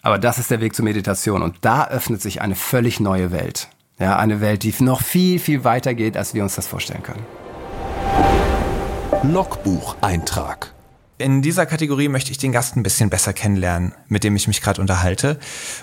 Aber 0.03 0.19
das 0.19 0.39
ist 0.39 0.51
der 0.51 0.61
Weg 0.61 0.75
zur 0.75 0.85
Meditation 0.85 1.43
und 1.43 1.57
da 1.61 1.87
öffnet 1.87 2.21
sich 2.21 2.41
eine 2.41 2.57
völlig 2.57 2.99
neue 2.99 3.31
Welt. 3.31 3.69
Ja, 4.01 4.17
eine 4.17 4.41
Welt, 4.41 4.65
die 4.65 4.75
noch 4.81 5.01
viel, 5.01 5.39
viel 5.39 5.63
weiter 5.63 5.95
geht, 5.95 6.17
als 6.17 6.35
wir 6.35 6.43
uns 6.43 6.57
das 6.57 6.67
vorstellen 6.67 7.05
können. 7.05 7.42
Logbucheintrag. 9.23 10.75
In 11.19 11.43
dieser 11.43 11.65
Kategorie 11.65 12.09
möchte 12.09 12.33
ich 12.33 12.39
den 12.39 12.51
Gast 12.51 12.75
ein 12.75 12.83
bisschen 12.83 13.09
besser 13.09 13.33
kennenlernen, 13.33 13.93
mit 14.09 14.25
dem 14.25 14.35
ich 14.35 14.49
mich 14.49 14.61
gerade 14.61 14.81
unterhalte. 14.81 15.39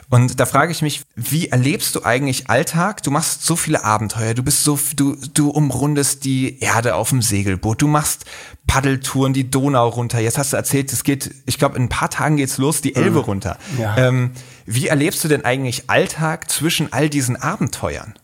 Und 0.10 0.42
da 0.42 0.46
frage 0.46 0.74
ich 0.74 0.82
mich, 0.82 1.04
wie 1.16 1.48
erlebst 1.48 1.96
du 1.96 2.04
eigentlich 2.04 2.50
Alltag? 2.50 3.02
Du 3.04 3.12
machst 3.12 3.46
so 3.46 3.56
viele 3.56 3.86
Abenteuer, 3.86 4.34
du 4.34 4.44
bist 4.44 4.66
so, 4.66 4.78
du, 4.98 5.16
du 5.34 5.52
umrundest 5.52 6.26
die 6.26 6.60
Erde 6.60 6.96
auf 6.96 7.10
dem 7.10 7.22
Segelboot, 7.22 7.82
du 7.82 7.88
machst 7.88 8.26
Paddeltouren 8.68 9.32
die 9.32 9.50
Donau 9.50 9.88
runter. 9.88 10.20
Jetzt 10.20 10.38
hast 10.38 10.52
du 10.52 10.58
erzählt, 10.58 10.92
es 10.92 11.06
geht, 11.06 11.34
ich 11.46 11.58
glaube, 11.58 11.78
in 11.78 11.84
ein 11.84 11.90
paar 11.90 12.10
Tagen 12.10 12.36
geht's 12.36 12.58
los, 12.58 12.82
die 12.82 12.96
Elbe 12.96 13.20
mhm. 13.20 13.26
runter. 13.26 13.58
Ja. 13.80 13.96
Ähm, 13.98 14.32
wie 14.66 14.88
erlebst 14.88 15.24
du 15.24 15.30
denn 15.30 15.46
eigentlich 15.46 15.90
Alltag 15.90 16.52
zwischen 16.52 16.92
all 16.92 17.10
diesen 17.10 17.38
Abenteuern? 17.38 18.16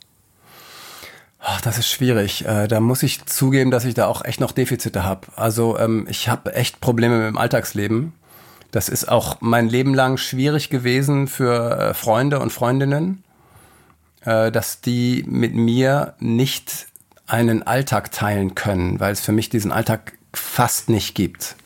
Ach, 1.48 1.62
das 1.62 1.78
ist 1.78 1.88
schwierig. 1.88 2.44
Äh, 2.46 2.68
da 2.68 2.80
muss 2.80 3.04
ich 3.04 3.24
zugeben, 3.28 3.70
dass 3.70 3.86
ich 3.86 3.94
da 3.94 4.08
auch 4.08 4.26
echt 4.26 4.40
noch 4.40 4.52
Defizite 4.52 5.04
habe. 5.04 5.28
Also 5.36 5.78
ähm, 5.78 6.08
ich 6.10 6.28
habe 6.28 6.56
echt 6.56 6.82
Probleme 6.82 7.20
mit 7.20 7.28
dem 7.28 7.38
Alltagsleben. 7.38 8.14
Das 8.72 8.90
ist 8.90 9.08
auch 9.08 9.38
mein 9.42 9.70
Leben 9.70 9.94
lang 9.94 10.18
schwierig 10.18 10.72
gewesen 10.72 11.28
für 11.28 11.78
äh, 11.78 11.94
Freunde 11.94 12.40
und 12.40 12.52
Freundinnen, 12.52 13.24
äh, 14.26 14.52
dass 14.52 14.82
die 14.82 15.24
mit 15.28 15.54
mir 15.54 16.16
nicht 16.20 16.88
einen 17.28 17.62
Alltag 17.62 18.12
teilen 18.12 18.56
können, 18.56 19.00
weil 19.00 19.14
es 19.14 19.22
für 19.22 19.32
mich 19.32 19.50
diesen 19.50 19.72
Alltag 19.72 20.14
fast 20.34 20.90
nicht 20.90 21.14
gibt. 21.14 21.58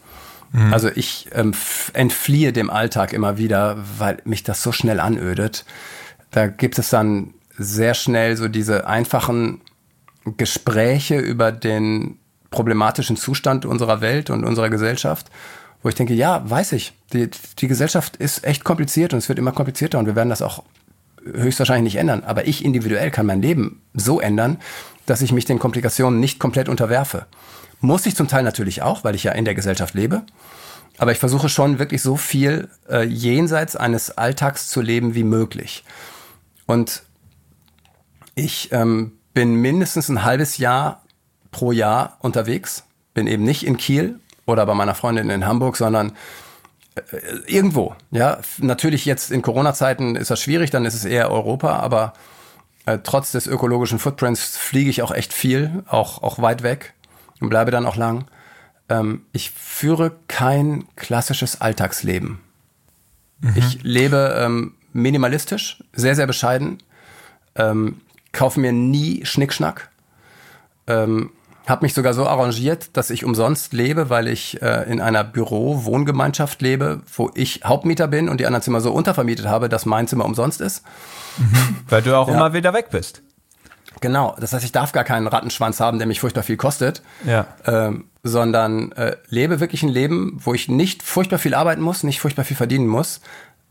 Mhm. 0.52 0.74
Also 0.74 0.90
ich 0.94 1.30
ähm, 1.32 1.54
entfliehe 1.94 2.52
dem 2.52 2.70
Alltag 2.70 3.14
immer 3.14 3.38
wieder, 3.38 3.78
weil 3.98 4.18
mich 4.26 4.44
das 4.44 4.62
so 4.62 4.74
schnell 4.74 5.00
anödet. 5.00 5.64
Da 6.32 6.48
gibt 6.48 6.78
es 6.80 6.90
dann 6.90 7.34
sehr 7.58 7.94
schnell 7.94 8.36
so 8.36 8.50
diese 8.50 8.86
einfachen 8.86 9.62
Gespräche 10.38 11.18
über 11.18 11.52
den 11.52 12.20
problematischen 12.52 13.16
Zustand 13.16 13.66
unserer 13.66 14.02
Welt 14.02 14.30
und 14.30 14.44
unserer 14.44 14.70
Gesellschaft, 14.70 15.28
wo 15.82 15.90
ich 15.90 15.96
denke, 15.96 16.14
ja, 16.14 16.48
weiß 16.50 16.74
ich, 16.74 16.94
die, 17.14 17.30
die 17.60 17.68
Gesellschaft 17.68 18.18
ist 18.18 18.44
echt 18.44 18.64
kompliziert 18.64 19.14
und 19.14 19.20
es 19.20 19.30
wird 19.30 19.40
immer 19.40 19.52
komplizierter 19.52 20.00
und 20.00 20.06
wir 20.06 20.16
werden 20.16 20.30
das 20.30 20.42
auch 20.42 20.64
höchstwahrscheinlich 21.24 21.94
nicht 21.94 22.02
ändern. 22.02 22.24
Aber 22.24 22.48
ich 22.48 22.66
individuell 22.66 23.12
kann 23.12 23.26
mein 23.26 23.42
Leben 23.42 23.82
so 23.94 24.20
ändern, 24.20 24.58
dass 25.06 25.22
ich 25.22 25.32
mich 25.32 25.46
den 25.46 25.60
Komplikationen 25.60 26.20
nicht 26.20 26.40
komplett 26.40 26.70
unterwerfe. 26.70 27.26
Muss 27.82 28.06
ich 28.06 28.16
zum 28.16 28.28
Teil 28.28 28.44
natürlich 28.44 28.82
auch, 28.82 29.04
weil 29.04 29.16
ich 29.16 29.24
ja 29.24 29.32
in 29.32 29.46
der 29.46 29.56
Gesellschaft 29.56 29.94
lebe. 29.94 30.24
Aber 30.98 31.14
ich 31.14 31.20
versuche 31.20 31.48
schon 31.48 31.80
wirklich 31.80 32.02
so 32.02 32.18
viel 32.18 32.68
äh, 32.90 33.04
jenseits 33.04 33.76
eines 33.78 34.18
Alltags 34.18 34.68
zu 34.68 34.82
leben 34.82 35.16
wie 35.16 35.24
möglich. 35.24 35.86
Und 36.66 37.04
ich 38.36 38.70
ähm, 38.74 39.14
bin 39.40 39.56
mindestens 39.56 40.10
ein 40.10 40.26
halbes 40.26 40.58
Jahr 40.58 41.02
pro 41.52 41.72
Jahr 41.72 42.18
unterwegs. 42.20 42.84
Bin 43.14 43.26
eben 43.26 43.46
nicht 43.46 43.66
in 43.66 43.78
Kiel 43.78 44.20
oder 44.46 44.66
bei 44.66 44.74
meiner 44.74 44.96
Freundin 44.96 45.30
in 45.30 45.48
Hamburg, 45.48 45.78
sondern 45.78 46.12
äh, 46.96 47.02
irgendwo. 47.48 47.96
Ja, 48.12 48.40
natürlich 48.58 49.06
jetzt 49.06 49.32
in 49.32 49.42
Corona-Zeiten 49.42 50.18
ist 50.18 50.30
das 50.30 50.42
schwierig, 50.42 50.72
dann 50.72 50.84
ist 50.84 50.94
es 50.94 51.06
eher 51.06 51.32
Europa, 51.32 51.78
aber 51.78 52.12
äh, 52.86 52.98
trotz 53.02 53.32
des 53.32 53.48
ökologischen 53.48 53.98
Footprints 53.98 54.58
fliege 54.58 54.90
ich 54.90 55.04
auch 55.04 55.12
echt 55.12 55.32
viel, 55.32 55.86
auch, 55.88 56.22
auch 56.22 56.42
weit 56.42 56.62
weg 56.62 56.94
und 57.40 57.48
bleibe 57.48 57.72
dann 57.72 57.86
auch 57.86 57.96
lang. 57.96 58.26
Ähm, 58.90 59.22
ich 59.32 59.52
führe 59.52 60.18
kein 60.28 60.84
klassisches 60.98 61.62
Alltagsleben. 61.62 62.42
Mhm. 63.40 63.54
Ich 63.56 63.84
lebe 63.84 64.36
ähm, 64.38 64.74
minimalistisch, 64.92 65.82
sehr, 65.94 66.18
sehr 66.18 66.28
bescheiden, 66.28 66.80
ähm, 67.56 68.02
kaufe 68.32 68.60
mir 68.60 68.72
nie 68.72 69.26
Schnickschnack, 69.26 69.90
ähm, 70.88 71.32
habe 71.68 71.86
mich 71.86 71.94
sogar 71.94 72.14
so 72.14 72.26
arrangiert, 72.26 72.98
dass 72.98 73.12
ich 73.12 73.24
umsonst 73.24 73.74
lebe, 73.74 74.10
weil 74.10 74.28
ich 74.28 74.62
äh, 74.62 74.92
in 74.92 75.00
einer 75.00 75.24
Büro-Wohngemeinschaft 75.24 76.62
lebe, 76.62 77.02
wo 77.16 77.30
ich 77.36 77.62
Hauptmieter 77.64 78.08
bin 78.08 78.28
und 78.28 78.40
die 78.40 78.48
anderen 78.48 78.64
Zimmer 78.64 78.82
so 78.82 78.92
untervermietet 78.92 79.46
habe, 79.46 79.70
dass 79.70 79.86
mein 79.86 80.08
Zimmer 80.08 80.26
umsonst 80.26 80.62
ist. 80.62 80.84
Mhm. 81.38 81.78
Weil 81.88 82.02
du 82.02 82.18
auch 82.18 82.28
ja. 82.30 82.34
immer 82.34 82.54
wieder 82.54 82.74
weg 82.74 82.88
bist. 82.92 83.22
Genau, 84.02 84.36
das 84.40 84.54
heißt, 84.54 84.64
ich 84.64 84.72
darf 84.72 84.94
gar 84.94 85.04
keinen 85.04 85.28
Rattenschwanz 85.28 85.80
haben, 85.80 85.98
der 85.98 86.08
mich 86.08 86.20
furchtbar 86.20 86.44
viel 86.44 86.58
kostet, 86.58 87.02
ja. 87.26 87.48
ähm, 87.66 88.06
sondern 88.24 88.92
äh, 88.94 89.18
lebe 89.28 89.60
wirklich 89.60 89.84
ein 89.84 89.90
Leben, 89.90 90.38
wo 90.40 90.54
ich 90.54 90.70
nicht 90.70 91.04
furchtbar 91.04 91.38
viel 91.38 91.54
arbeiten 91.54 91.82
muss, 91.82 92.04
nicht 92.04 92.22
furchtbar 92.22 92.46
viel 92.46 92.58
verdienen 92.58 92.88
muss, 92.88 93.20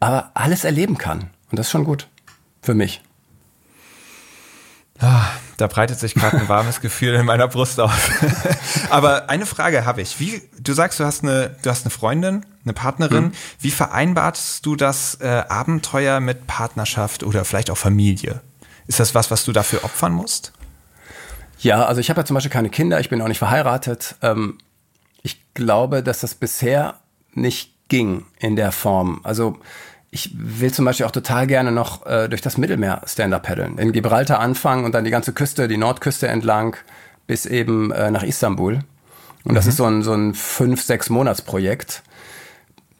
aber 0.01 0.31
alles 0.35 0.65
erleben 0.65 0.99
kann. 0.99 1.31
Und 1.51 1.59
das 1.59 1.67
ist 1.67 1.73
schon 1.73 1.85
gut 1.85 2.09
für 2.61 2.75
mich. 2.75 3.03
Ah, 5.01 5.27
da 5.57 5.69
breitet 5.69 5.99
sich 5.99 6.15
gerade 6.15 6.39
ein 6.39 6.49
warmes 6.49 6.81
Gefühl 6.81 7.15
in 7.15 7.25
meiner 7.25 7.47
Brust 7.47 7.79
auf. 7.79 8.11
Aber 8.91 9.31
eine 9.31 9.47
Frage 9.47 9.85
habe 9.85 10.03
ich. 10.03 10.19
Wie, 10.19 10.43
du 10.61 10.73
sagst, 10.73 10.99
du 10.99 11.05
hast 11.05 11.23
eine, 11.23 11.57
du 11.63 11.71
hast 11.71 11.85
eine 11.85 11.91
Freundin, 11.91 12.45
eine 12.65 12.73
Partnerin. 12.73 13.25
Mhm. 13.27 13.33
Wie 13.61 13.71
vereinbarst 13.71 14.67
du 14.67 14.75
das 14.75 15.17
äh, 15.21 15.45
Abenteuer 15.49 16.21
mit 16.21 16.47
Partnerschaft 16.47 17.23
oder 17.23 17.45
vielleicht 17.45 17.71
auch 17.71 17.79
Familie? 17.79 18.41
Ist 18.89 18.99
das 18.99 19.15
was, 19.15 19.31
was 19.31 19.45
du 19.45 19.53
dafür 19.53 19.85
opfern 19.85 20.13
musst? 20.13 20.53
Ja, 21.61 21.85
also 21.87 22.01
ich 22.01 22.11
habe 22.11 22.21
ja 22.21 22.25
zum 22.25 22.35
Beispiel 22.35 22.51
keine 22.51 22.71
Kinder, 22.71 23.01
ich 23.01 23.09
bin 23.09 23.21
auch 23.21 23.29
nicht 23.29 23.39
verheiratet. 23.39 24.17
Ähm, 24.23 24.59
ich 25.23 25.41
glaube, 25.55 26.03
dass 26.03 26.21
das 26.21 26.35
bisher 26.35 26.95
nicht 27.35 27.75
ging 27.89 28.27
in 28.39 28.57
der 28.57 28.73
Form. 28.73 29.21
Also 29.25 29.59
ich 30.11 30.31
will 30.35 30.73
zum 30.73 30.85
Beispiel 30.85 31.07
auch 31.07 31.11
total 31.11 31.47
gerne 31.47 31.71
noch 31.71 32.07
äh, 32.07 32.29
durch 32.29 32.41
das 32.41 32.57
Mittelmeer 32.57 33.03
Stand-Up 33.07 33.43
paddeln. 33.43 33.79
In 33.79 33.93
Gibraltar 33.93 34.41
anfangen 34.41 34.85
und 34.85 34.95
dann 34.95 35.05
die 35.05 35.11
ganze 35.11 35.33
Küste, 35.33 35.69
die 35.69 35.77
Nordküste 35.77 36.29
entlang 36.29 36.77
bis 37.27 37.45
eben 37.45 37.93
äh, 37.93 38.11
nach 38.11 38.23
Istanbul. 38.23 38.81
Und 39.45 39.55
das 39.55 39.67
mhm. 39.67 39.71
ist 39.71 39.77
so 39.77 39.85
ein, 39.85 40.03
so 40.03 40.15
ein 40.15 40.35
fünf, 40.35 40.83
sechs 40.83 41.11
Monatsprojekt. 41.11 42.03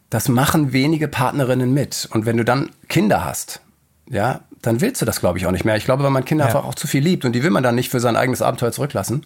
Das 0.09 0.29
machen 0.29 0.71
wenige 0.71 1.07
Partnerinnen 1.07 1.73
mit. 1.73 2.07
Und 2.11 2.25
wenn 2.25 2.37
du 2.37 2.45
dann 2.45 2.69
Kinder 2.87 3.25
hast, 3.25 3.61
ja, 4.07 4.41
dann 4.61 4.81
willst 4.81 5.01
du 5.01 5.05
das, 5.05 5.19
glaube 5.19 5.37
ich, 5.37 5.45
auch 5.45 5.51
nicht 5.51 5.65
mehr. 5.65 5.77
Ich 5.77 5.85
glaube, 5.85 6.03
weil 6.03 6.11
man 6.11 6.25
Kinder 6.25 6.45
ja. 6.45 6.47
einfach 6.47 6.67
auch 6.67 6.75
zu 6.75 6.87
viel 6.87 7.03
liebt 7.03 7.25
und 7.25 7.33
die 7.33 7.43
will 7.43 7.49
man 7.49 7.63
dann 7.63 7.75
nicht 7.75 7.89
für 7.89 7.99
sein 7.99 8.15
eigenes 8.15 8.41
Abenteuer 8.41 8.71
zurücklassen. 8.71 9.25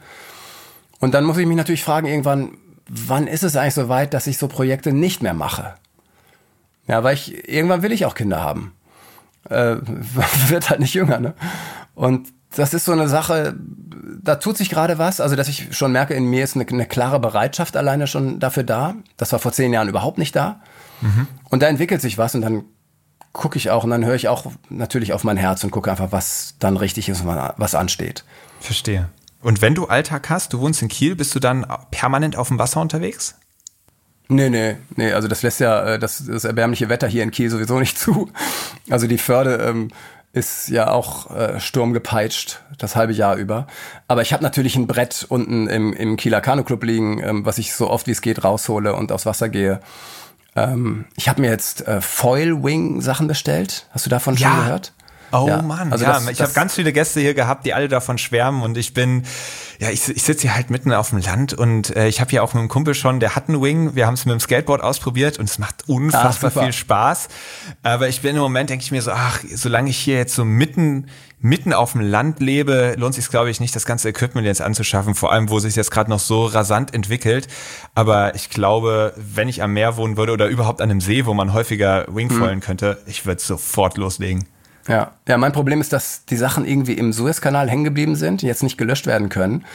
Und 0.99 1.13
dann 1.13 1.25
muss 1.25 1.37
ich 1.37 1.45
mich 1.45 1.57
natürlich 1.57 1.83
fragen, 1.83 2.07
irgendwann, 2.07 2.57
wann 2.87 3.27
ist 3.27 3.43
es 3.43 3.55
eigentlich 3.55 3.73
so 3.73 3.89
weit, 3.89 4.13
dass 4.13 4.27
ich 4.27 4.37
so 4.37 4.47
Projekte 4.47 4.93
nicht 4.93 5.21
mehr 5.21 5.33
mache? 5.33 5.75
Ja, 6.87 7.03
weil 7.03 7.13
ich, 7.15 7.49
irgendwann 7.49 7.81
will 7.81 7.91
ich 7.91 8.05
auch 8.05 8.15
Kinder 8.15 8.41
haben. 8.41 8.73
Äh, 9.49 9.77
wird 10.47 10.69
halt 10.69 10.79
nicht 10.79 10.93
jünger, 10.93 11.19
ne? 11.19 11.33
Und 11.95 12.29
das 12.55 12.73
ist 12.73 12.85
so 12.85 12.91
eine 12.91 13.07
Sache, 13.07 13.55
da 14.21 14.35
tut 14.35 14.57
sich 14.57 14.69
gerade 14.69 14.97
was. 14.97 15.19
Also, 15.19 15.35
dass 15.35 15.47
ich 15.47 15.75
schon 15.75 15.91
merke, 15.91 16.13
in 16.13 16.25
mir 16.25 16.43
ist 16.43 16.55
eine, 16.55 16.67
eine, 16.67 16.85
klare 16.85 17.19
Bereitschaft 17.19 17.75
alleine 17.77 18.07
schon 18.07 18.39
dafür 18.39 18.63
da. 18.63 18.95
Das 19.17 19.31
war 19.31 19.39
vor 19.39 19.51
zehn 19.51 19.73
Jahren 19.73 19.89
überhaupt 19.89 20.17
nicht 20.17 20.35
da. 20.35 20.61
Mhm. 21.01 21.27
Und 21.49 21.61
da 21.63 21.67
entwickelt 21.67 22.01
sich 22.01 22.17
was 22.17 22.35
und 22.35 22.41
dann 22.41 22.63
gucke 23.31 23.57
ich 23.57 23.71
auch 23.71 23.83
und 23.83 23.89
dann 23.89 24.05
höre 24.05 24.15
ich 24.15 24.27
auch 24.27 24.45
natürlich 24.69 25.11
auf 25.13 25.23
mein 25.23 25.37
Herz 25.37 25.63
und 25.63 25.71
gucke 25.71 25.89
einfach, 25.89 26.11
was 26.11 26.55
dann 26.59 26.77
richtig 26.77 27.09
ist 27.09 27.21
und 27.21 27.27
was 27.27 27.75
ansteht. 27.75 28.23
Verstehe. 28.59 29.09
Und 29.41 29.61
wenn 29.61 29.75
du 29.75 29.87
Alltag 29.87 30.29
hast, 30.29 30.53
du 30.53 30.59
wohnst 30.59 30.81
in 30.81 30.87
Kiel, 30.87 31.15
bist 31.15 31.35
du 31.35 31.39
dann 31.39 31.65
permanent 31.91 32.37
auf 32.37 32.47
dem 32.47 32.59
Wasser 32.59 32.79
unterwegs? 32.79 33.35
Nee, 34.29 34.49
nee, 34.49 34.77
nee, 34.95 35.11
also 35.11 35.27
das 35.27 35.41
lässt 35.43 35.59
ja 35.59 35.83
äh, 35.83 35.99
das, 35.99 36.23
das 36.25 36.43
erbärmliche 36.45 36.89
Wetter 36.89 37.07
hier 37.07 37.23
in 37.23 37.31
Kiel 37.31 37.49
sowieso 37.49 37.79
nicht 37.79 37.97
zu. 37.99 38.29
Also 38.89 39.07
die 39.07 39.17
Förde 39.17 39.55
ähm, 39.55 39.89
ist 40.31 40.69
ja 40.69 40.89
auch 40.89 41.29
äh, 41.35 41.59
sturmgepeitscht, 41.59 42.61
das 42.77 42.95
halbe 42.95 43.13
Jahr 43.13 43.35
über. 43.35 43.67
Aber 44.07 44.23
ich 44.23 44.33
habe 44.33 44.41
natürlich 44.41 44.75
ein 44.75 44.87
Brett 44.87 45.25
unten 45.29 45.67
im, 45.67 45.93
im 45.93 46.17
Kieler 46.17 46.41
Kanu 46.41 46.63
Club 46.63 46.83
liegen, 46.83 47.21
ähm, 47.23 47.45
was 47.45 47.59
ich 47.59 47.73
so 47.73 47.89
oft 47.89 48.07
wie 48.07 48.11
es 48.11 48.21
geht 48.21 48.43
raushole 48.43 48.95
und 48.95 49.11
aufs 49.11 49.25
Wasser 49.25 49.49
gehe. 49.49 49.79
Ähm, 50.55 51.05
ich 51.15 51.29
habe 51.29 51.41
mir 51.41 51.51
jetzt 51.51 51.87
äh, 51.87 52.01
Foil 52.01 52.63
Wing 52.63 53.01
Sachen 53.01 53.27
bestellt. 53.27 53.87
Hast 53.91 54.05
du 54.05 54.09
davon 54.09 54.35
ja. 54.35 54.49
schon 54.49 54.59
gehört? 54.63 54.93
Oh 55.31 55.47
ja, 55.47 55.61
Mann, 55.63 55.91
also 55.91 56.05
ja, 56.05 56.13
das, 56.13 56.29
ich 56.29 56.41
habe 56.41 56.53
ganz 56.53 56.75
viele 56.75 56.93
Gäste 56.93 57.19
hier 57.19 57.33
gehabt, 57.33 57.65
die 57.65 57.73
alle 57.73 57.87
davon 57.87 58.19
schwärmen 58.19 58.61
und 58.61 58.77
ich 58.77 58.93
bin, 58.93 59.25
ja, 59.83 59.89
ich, 59.89 60.07
ich 60.07 60.23
sitze 60.23 60.43
hier 60.43 60.55
halt 60.55 60.69
mitten 60.69 60.93
auf 60.93 61.09
dem 61.09 61.19
Land 61.19 61.53
und 61.53 61.93
äh, 61.97 62.07
ich 62.07 62.21
habe 62.21 62.31
hier 62.31 62.41
auch 62.41 62.53
mit 62.53 62.61
einem 62.61 62.69
Kumpel 62.69 62.93
schon, 62.93 63.19
der 63.19 63.35
hat 63.35 63.49
einen 63.49 63.61
Wing, 63.61 63.95
wir 63.95 64.07
haben 64.07 64.13
es 64.13 64.25
mit 64.25 64.31
dem 64.31 64.39
Skateboard 64.39 64.81
ausprobiert 64.81 65.39
und 65.39 65.49
es 65.49 65.59
macht 65.59 65.89
unfassbar 65.89 66.53
ach, 66.55 66.63
viel 66.63 66.71
Spaß, 66.71 67.27
aber 67.83 68.07
ich 68.07 68.21
bin 68.21 68.37
im 68.37 68.41
Moment, 68.41 68.69
denke 68.69 68.81
ich 68.81 68.91
mir 68.91 69.01
so, 69.01 69.11
ach, 69.11 69.43
solange 69.53 69.89
ich 69.89 69.97
hier 69.97 70.15
jetzt 70.15 70.35
so 70.35 70.45
mitten 70.45 71.07
mitten 71.41 71.73
auf 71.73 71.91
dem 71.91 71.99
Land 71.99 72.39
lebe, 72.39 72.95
lohnt 72.97 73.15
sich 73.15 73.27
glaube 73.27 73.49
ich 73.49 73.59
nicht, 73.59 73.75
das 73.75 73.85
ganze 73.85 74.07
Equipment 74.07 74.47
jetzt 74.47 74.61
anzuschaffen, 74.61 75.15
vor 75.15 75.33
allem 75.33 75.49
wo 75.49 75.59
sich 75.59 75.75
jetzt 75.75 75.91
gerade 75.91 76.09
noch 76.09 76.19
so 76.19 76.45
rasant 76.45 76.93
entwickelt. 76.93 77.49
Aber 77.93 78.33
ich 78.35 78.49
glaube, 78.49 79.13
wenn 79.17 79.49
ich 79.49 79.61
am 79.61 79.73
Meer 79.73 79.97
wohnen 79.97 80.15
würde 80.15 80.31
oder 80.31 80.47
überhaupt 80.47 80.79
an 80.79 80.89
einem 80.89 81.01
See, 81.01 81.25
wo 81.25 81.33
man 81.33 81.51
häufiger 81.51 82.05
Wingfoilen 82.07 82.53
hm. 82.53 82.61
könnte, 82.61 83.01
ich 83.07 83.25
würde 83.25 83.41
sofort 83.41 83.97
loslegen. 83.97 84.45
Ja, 84.87 85.11
ja, 85.27 85.37
mein 85.37 85.53
Problem 85.53 85.79
ist, 85.81 85.93
dass 85.93 86.25
die 86.25 86.35
Sachen 86.35 86.65
irgendwie 86.65 86.93
im 86.93 87.13
Suezkanal 87.13 87.69
hängen 87.69 87.83
geblieben 87.83 88.15
sind, 88.15 88.41
jetzt 88.41 88.63
nicht 88.63 88.77
gelöscht 88.77 89.05
werden 89.05 89.29
können. 89.29 89.65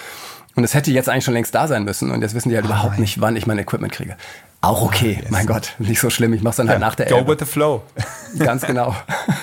Und 0.55 0.65
es 0.65 0.75
hätte 0.75 0.91
jetzt 0.91 1.09
eigentlich 1.09 1.25
schon 1.25 1.35
längst 1.35 1.55
da 1.55 1.69
sein 1.69 1.85
müssen. 1.85 2.11
Und 2.11 2.21
jetzt 2.21 2.35
wissen 2.35 2.49
die 2.49 2.57
halt 2.57 2.65
oh 2.65 2.69
überhaupt 2.69 2.93
nein. 2.95 3.03
nicht, 3.03 3.21
wann 3.21 3.37
ich 3.37 3.47
mein 3.47 3.59
Equipment 3.59 3.93
kriege. 3.93 4.17
Auch 4.61 4.83
okay, 4.83 5.17
oh, 5.19 5.23
yes. 5.23 5.31
mein 5.31 5.47
Gott, 5.47 5.75
nicht 5.79 6.01
so 6.01 6.11
schlimm. 6.11 6.33
Ich 6.33 6.43
mach's 6.43 6.57
dann 6.57 6.69
halt 6.69 6.81
nach 6.81 6.97
der 6.97 7.07
Go 7.07 7.19
Elbe. 7.19 7.33
with 7.33 7.39
the 7.39 7.45
flow. 7.45 7.83
Ganz 8.39 8.67
genau. 8.67 8.95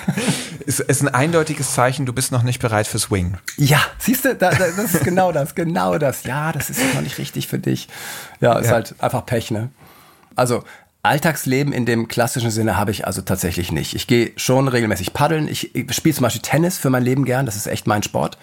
ist, 0.66 0.80
ist 0.80 1.02
ein 1.02 1.08
eindeutiges 1.08 1.72
Zeichen, 1.72 2.04
du 2.04 2.12
bist 2.12 2.32
noch 2.32 2.42
nicht 2.42 2.60
bereit 2.60 2.86
fürs 2.86 3.10
Wing. 3.10 3.38
Ja, 3.56 3.80
siehst 3.98 4.26
du, 4.26 4.34
da, 4.34 4.50
da, 4.50 4.66
das 4.76 4.94
ist 4.94 5.04
genau 5.04 5.32
das, 5.32 5.54
genau 5.54 5.96
das. 5.96 6.24
Ja, 6.24 6.52
das 6.52 6.68
ist 6.68 6.80
noch 6.94 7.00
nicht 7.00 7.16
richtig 7.16 7.48
für 7.48 7.58
dich. 7.58 7.88
Ja, 8.40 8.58
ist 8.58 8.66
ja. 8.66 8.72
halt 8.72 8.94
einfach 8.98 9.24
Pech, 9.24 9.50
ne? 9.50 9.70
Also 10.34 10.64
Alltagsleben 11.06 11.72
in 11.72 11.86
dem 11.86 12.08
klassischen 12.08 12.50
Sinne 12.50 12.76
habe 12.76 12.90
ich 12.90 13.06
also 13.06 13.22
tatsächlich 13.22 13.72
nicht. 13.72 13.94
Ich 13.94 14.06
gehe 14.06 14.32
schon 14.36 14.68
regelmäßig 14.68 15.12
paddeln. 15.12 15.48
Ich, 15.48 15.74
ich 15.74 15.92
spiele 15.94 16.14
zum 16.14 16.22
Beispiel 16.24 16.42
Tennis 16.42 16.78
für 16.78 16.90
mein 16.90 17.02
Leben 17.02 17.24
gern. 17.24 17.46
Das 17.46 17.56
ist 17.56 17.66
echt 17.66 17.86
mein 17.86 18.02
Sport. 18.02 18.38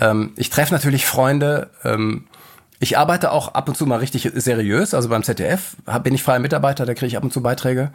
Ähm, 0.00 0.32
ich 0.36 0.50
treffe 0.50 0.72
natürlich 0.72 1.06
Freunde. 1.06 1.70
Ähm, 1.84 2.26
ich 2.80 2.96
arbeite 2.96 3.32
auch 3.32 3.54
ab 3.54 3.68
und 3.68 3.76
zu 3.76 3.86
mal 3.86 3.98
richtig 3.98 4.30
seriös. 4.34 4.94
Also 4.94 5.08
beim 5.08 5.22
ZDF 5.22 5.76
bin 6.02 6.14
ich 6.14 6.22
freier 6.22 6.38
Mitarbeiter, 6.38 6.86
da 6.86 6.94
kriege 6.94 7.06
ich 7.06 7.16
ab 7.16 7.24
und 7.24 7.32
zu 7.32 7.42
Beiträge. 7.42 7.90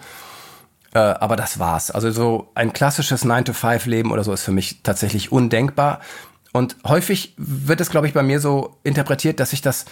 Äh, 0.93 0.99
aber 0.99 1.35
das 1.35 1.57
war's. 1.59 1.89
Also 1.89 2.11
so 2.11 2.51
ein 2.55 2.73
klassisches 2.73 3.25
9-to-5-Leben 3.25 4.11
oder 4.11 4.23
so 4.23 4.33
ist 4.33 4.43
für 4.43 4.51
mich 4.51 4.83
tatsächlich 4.83 5.31
undenkbar. 5.31 6.01
Und 6.51 6.75
häufig 6.85 7.33
wird 7.37 7.81
es, 7.81 7.89
glaube 7.89 8.07
ich, 8.07 8.13
bei 8.13 8.23
mir 8.23 8.39
so 8.39 8.77
interpretiert, 8.83 9.39
dass 9.39 9.53
ich 9.53 9.61
das 9.61 9.85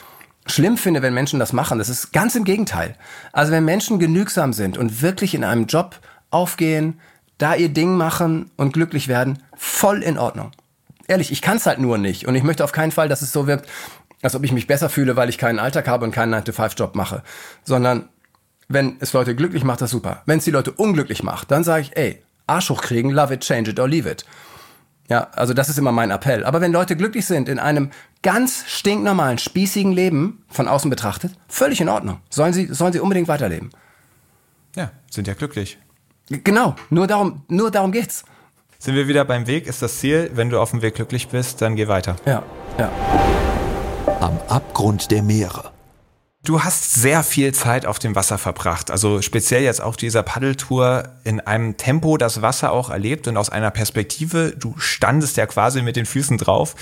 schlimm 0.46 0.78
finde, 0.78 1.02
wenn 1.02 1.14
Menschen 1.14 1.40
das 1.40 1.54
machen. 1.54 1.78
Das 1.78 1.90
ist 1.90 2.12
ganz 2.12 2.36
im 2.36 2.44
Gegenteil. 2.44 2.96
Also 3.32 3.52
wenn 3.52 3.66
Menschen 3.66 4.00
genügsam 4.00 4.54
sind 4.54 4.78
und 4.78 5.02
wirklich 5.02 5.36
in 5.36 5.44
einem 5.44 5.66
Job 5.68 6.00
aufgehen, 6.30 7.00
da 7.38 7.56
ihr 7.56 7.70
Ding 7.70 7.96
machen 7.96 8.52
und 8.58 8.74
glücklich 8.74 9.08
werden, 9.08 9.44
voll 9.56 10.04
in 10.04 10.18
Ordnung. 10.18 10.52
Ehrlich, 11.08 11.32
ich 11.32 11.42
kann 11.42 11.58
es 11.58 11.66
halt 11.66 11.80
nur 11.80 11.98
nicht. 11.98 12.28
Und 12.28 12.36
ich 12.36 12.44
möchte 12.44 12.64
auf 12.64 12.72
keinen 12.72 12.92
Fall, 12.92 13.10
dass 13.10 13.22
es 13.22 13.32
so 13.32 13.48
wirkt, 13.48 13.68
als 14.22 14.36
ob 14.36 14.44
ich 14.44 14.52
mich 14.52 14.68
besser 14.68 14.90
fühle, 14.90 15.16
weil 15.16 15.30
ich 15.30 15.38
keinen 15.38 15.60
Alltag 15.60 15.88
habe 15.88 16.06
und 16.06 16.12
keinen 16.12 16.34
9-to-5-Job 16.34 16.96
mache. 16.96 17.24
Sondern 17.64 18.10
wenn 18.68 18.98
es 19.00 19.14
Leute 19.14 19.36
glücklich 19.36 19.64
macht, 19.64 19.82
das 19.82 19.92
super. 19.92 20.22
Wenn 20.26 20.38
es 20.38 20.46
die 20.46 20.52
Leute 20.52 20.72
unglücklich 20.72 21.24
macht, 21.24 21.52
dann 21.52 21.64
sage 21.64 21.82
ich, 21.82 21.98
ey, 21.98 22.22
Arsch 22.48 22.70
hochkriegen, 22.70 23.12
love 23.12 23.34
it, 23.34 23.42
change 23.42 23.72
it 23.72 23.80
or 23.80 23.88
leave 23.88 24.10
it. 24.10 24.26
Ja, 25.12 25.28
also 25.34 25.54
das 25.54 25.68
ist 25.68 25.78
immer 25.78 25.92
mein 25.92 26.10
Appell. 26.10 26.46
Aber 26.46 26.62
wenn 26.62 26.72
Leute 26.72 26.96
glücklich 26.96 27.26
sind 27.26 27.50
in 27.50 27.60
einem 27.60 27.92
ganz 28.24 28.64
stinknormalen, 28.66 29.40
spießigen 29.40 29.92
Leben, 29.92 30.46
von 30.48 30.70
außen 30.70 30.90
betrachtet, 30.90 31.34
völlig 31.50 31.82
in 31.82 31.90
Ordnung. 31.90 32.22
Sollen 32.30 32.54
sie, 32.54 32.68
sollen 32.68 32.94
sie 32.94 33.02
unbedingt 33.02 33.28
weiterleben. 33.28 33.72
Ja, 34.74 34.92
sind 35.10 35.28
ja 35.28 35.34
glücklich. 35.34 35.78
Genau, 36.30 36.78
nur 36.90 37.08
darum, 37.08 37.42
nur 37.50 37.72
darum 37.72 37.92
geht's. 37.92 38.24
Sind 38.80 38.96
wir 38.96 39.10
wieder 39.10 39.26
beim 39.26 39.48
Weg, 39.48 39.68
ist 39.68 39.82
das 39.82 40.00
Ziel. 40.00 40.32
Wenn 40.34 40.50
du 40.50 40.62
auf 40.62 40.72
dem 40.72 40.82
Weg 40.82 40.96
glücklich 40.96 41.28
bist, 41.28 41.62
dann 41.62 41.76
geh 41.76 41.90
weiter. 41.90 42.16
Ja, 42.26 42.42
ja. 42.78 42.90
Am 44.22 44.40
Abgrund 44.48 45.12
der 45.12 45.24
Meere. 45.24 45.74
Du 46.44 46.64
hast 46.64 46.96
sehr 46.96 47.22
viel 47.22 47.54
Zeit 47.54 47.86
auf 47.86 48.00
dem 48.00 48.16
Wasser 48.16 48.40
verbracht, 48.40 48.90
also 48.90 49.22
speziell 49.22 49.62
jetzt 49.62 49.80
auf 49.80 49.96
dieser 49.96 50.24
Paddeltour 50.24 51.10
in 51.24 51.40
einem 51.40 51.78
Tempo 51.78 52.18
das 52.18 52.42
Wasser 52.42 52.72
auch 52.72 52.90
erlebt 52.90 53.28
und 53.28 53.38
aus 53.38 53.52
einer 53.52 53.70
Perspektive, 53.70 54.56
du 54.58 54.74
standest 54.78 55.38
ja 55.38 55.46
quasi 55.46 55.84
mit 55.84 55.96
den 55.96 56.08
Füßen 56.08 56.40
drauf, 56.40 56.76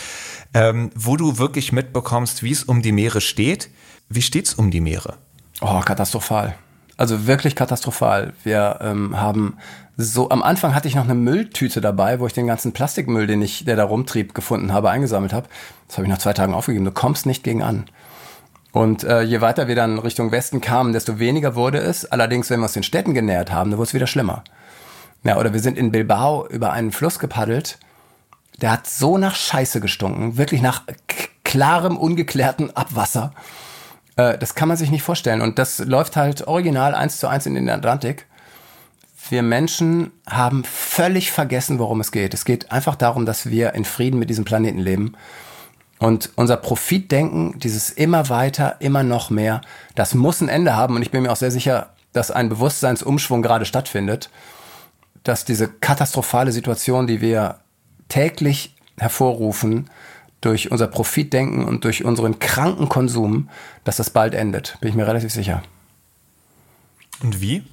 ähm, 0.53 0.91
wo 0.95 1.17
du 1.17 1.39
wirklich 1.39 1.73
mitbekommst, 1.73 2.41
wie 2.41 2.51
es 2.51 2.63
um 2.63 2.81
die 2.81 2.93
Meere 2.93 3.19
steht. 3.19 3.69
Wie 4.07 4.21
steht's 4.21 4.53
um 4.53 4.71
die 4.71 4.79
Meere? 4.79 5.17
Oh, 5.59 5.81
katastrophal. 5.81 6.55
Also 6.95 7.27
wirklich 7.27 7.53
katastrophal. 7.57 8.31
Wir 8.45 8.79
ähm, 8.81 9.19
haben 9.19 9.57
so, 9.97 10.29
am 10.29 10.41
Anfang 10.41 10.73
hatte 10.73 10.87
ich 10.87 10.95
noch 10.95 11.03
eine 11.03 11.15
Mülltüte 11.15 11.81
dabei, 11.81 12.21
wo 12.21 12.27
ich 12.27 12.33
den 12.33 12.47
ganzen 12.47 12.71
Plastikmüll, 12.71 13.27
den 13.27 13.41
ich, 13.41 13.65
der 13.65 13.75
da 13.75 13.83
rumtrieb, 13.83 14.33
gefunden 14.33 14.71
habe, 14.71 14.89
eingesammelt 14.89 15.33
habe. 15.33 15.49
Das 15.89 15.97
habe 15.97 16.05
ich 16.05 16.09
nach 16.09 16.19
zwei 16.19 16.31
Tagen 16.31 16.53
aufgegeben. 16.53 16.85
Du 16.85 16.91
kommst 16.91 17.25
nicht 17.25 17.43
gegen 17.43 17.61
an. 17.61 17.89
Und 18.71 19.03
äh, 19.03 19.21
je 19.21 19.41
weiter 19.41 19.67
wir 19.67 19.75
dann 19.75 19.97
Richtung 19.97 20.31
Westen 20.31 20.61
kamen, 20.61 20.93
desto 20.93 21.17
weniger 21.19 21.55
wurde 21.55 21.79
es. 21.79 22.05
Allerdings, 22.05 22.49
wenn 22.49 22.59
wir 22.59 22.65
uns 22.65 22.73
den 22.73 22.83
Städten 22.83 23.13
genähert 23.13 23.51
haben, 23.51 23.71
dann 23.71 23.77
wurde 23.77 23.87
es 23.87 23.93
wieder 23.93 24.07
schlimmer. 24.07 24.43
Ja, 25.23 25.37
oder 25.37 25.53
wir 25.53 25.59
sind 25.59 25.77
in 25.77 25.91
Bilbao 25.91 26.47
über 26.47 26.71
einen 26.71 26.91
Fluss 26.91 27.19
gepaddelt. 27.19 27.79
Der 28.61 28.71
hat 28.71 28.87
so 28.87 29.17
nach 29.17 29.35
Scheiße 29.35 29.79
gestunken, 29.79 30.37
wirklich 30.37 30.61
nach 30.61 30.83
klarem, 31.43 31.97
ungeklärten 31.97 32.75
Abwasser. 32.75 33.33
Äh, 34.15 34.37
das 34.37 34.53
kann 34.53 34.67
man 34.67 34.77
sich 34.77 34.91
nicht 34.91 35.03
vorstellen. 35.03 35.41
Und 35.41 35.57
das 35.57 35.79
läuft 35.79 36.15
halt 36.15 36.47
original 36.47 36.93
eins 36.93 37.17
zu 37.19 37.27
eins 37.27 37.47
in 37.47 37.55
den 37.55 37.69
Atlantik. 37.69 38.27
Wir 39.29 39.41
Menschen 39.41 40.11
haben 40.27 40.63
völlig 40.63 41.31
vergessen, 41.31 41.79
worum 41.79 42.01
es 42.01 42.11
geht. 42.11 42.33
Es 42.33 42.45
geht 42.45 42.71
einfach 42.71 42.95
darum, 42.95 43.25
dass 43.25 43.49
wir 43.49 43.73
in 43.73 43.85
Frieden 43.85 44.19
mit 44.19 44.29
diesem 44.29 44.45
Planeten 44.45 44.79
leben 44.79 45.15
und 45.99 46.31
unser 46.35 46.57
Profitdenken, 46.57 47.59
dieses 47.59 47.89
immer 47.89 48.29
weiter, 48.29 48.77
immer 48.79 49.03
noch 49.03 49.29
mehr, 49.29 49.61
das 49.95 50.15
muss 50.15 50.41
ein 50.41 50.47
Ende 50.47 50.75
haben. 50.75 50.95
Und 50.95 51.01
ich 51.01 51.11
bin 51.11 51.23
mir 51.23 51.31
auch 51.31 51.35
sehr 51.35 51.51
sicher, 51.51 51.89
dass 52.13 52.31
ein 52.31 52.47
Bewusstseinsumschwung 52.49 53.41
gerade 53.41 53.65
stattfindet, 53.65 54.29
dass 55.23 55.43
diese 55.43 55.67
katastrophale 55.67 56.53
Situation, 56.53 57.05
die 57.05 57.19
wir 57.19 57.59
täglich 58.07 58.75
hervorrufen, 58.97 59.89
durch 60.41 60.71
unser 60.71 60.87
Profitdenken 60.87 61.65
und 61.65 61.83
durch 61.83 62.05
unseren 62.05 62.39
kranken 62.39 62.87
Konsum, 62.87 63.49
dass 63.83 63.97
das 63.97 64.09
bald 64.09 64.33
endet. 64.33 64.77
Bin 64.79 64.89
ich 64.89 64.95
mir 64.95 65.05
relativ 65.05 65.33
sicher. 65.33 65.61
Und 67.21 67.41
wie? 67.41 67.63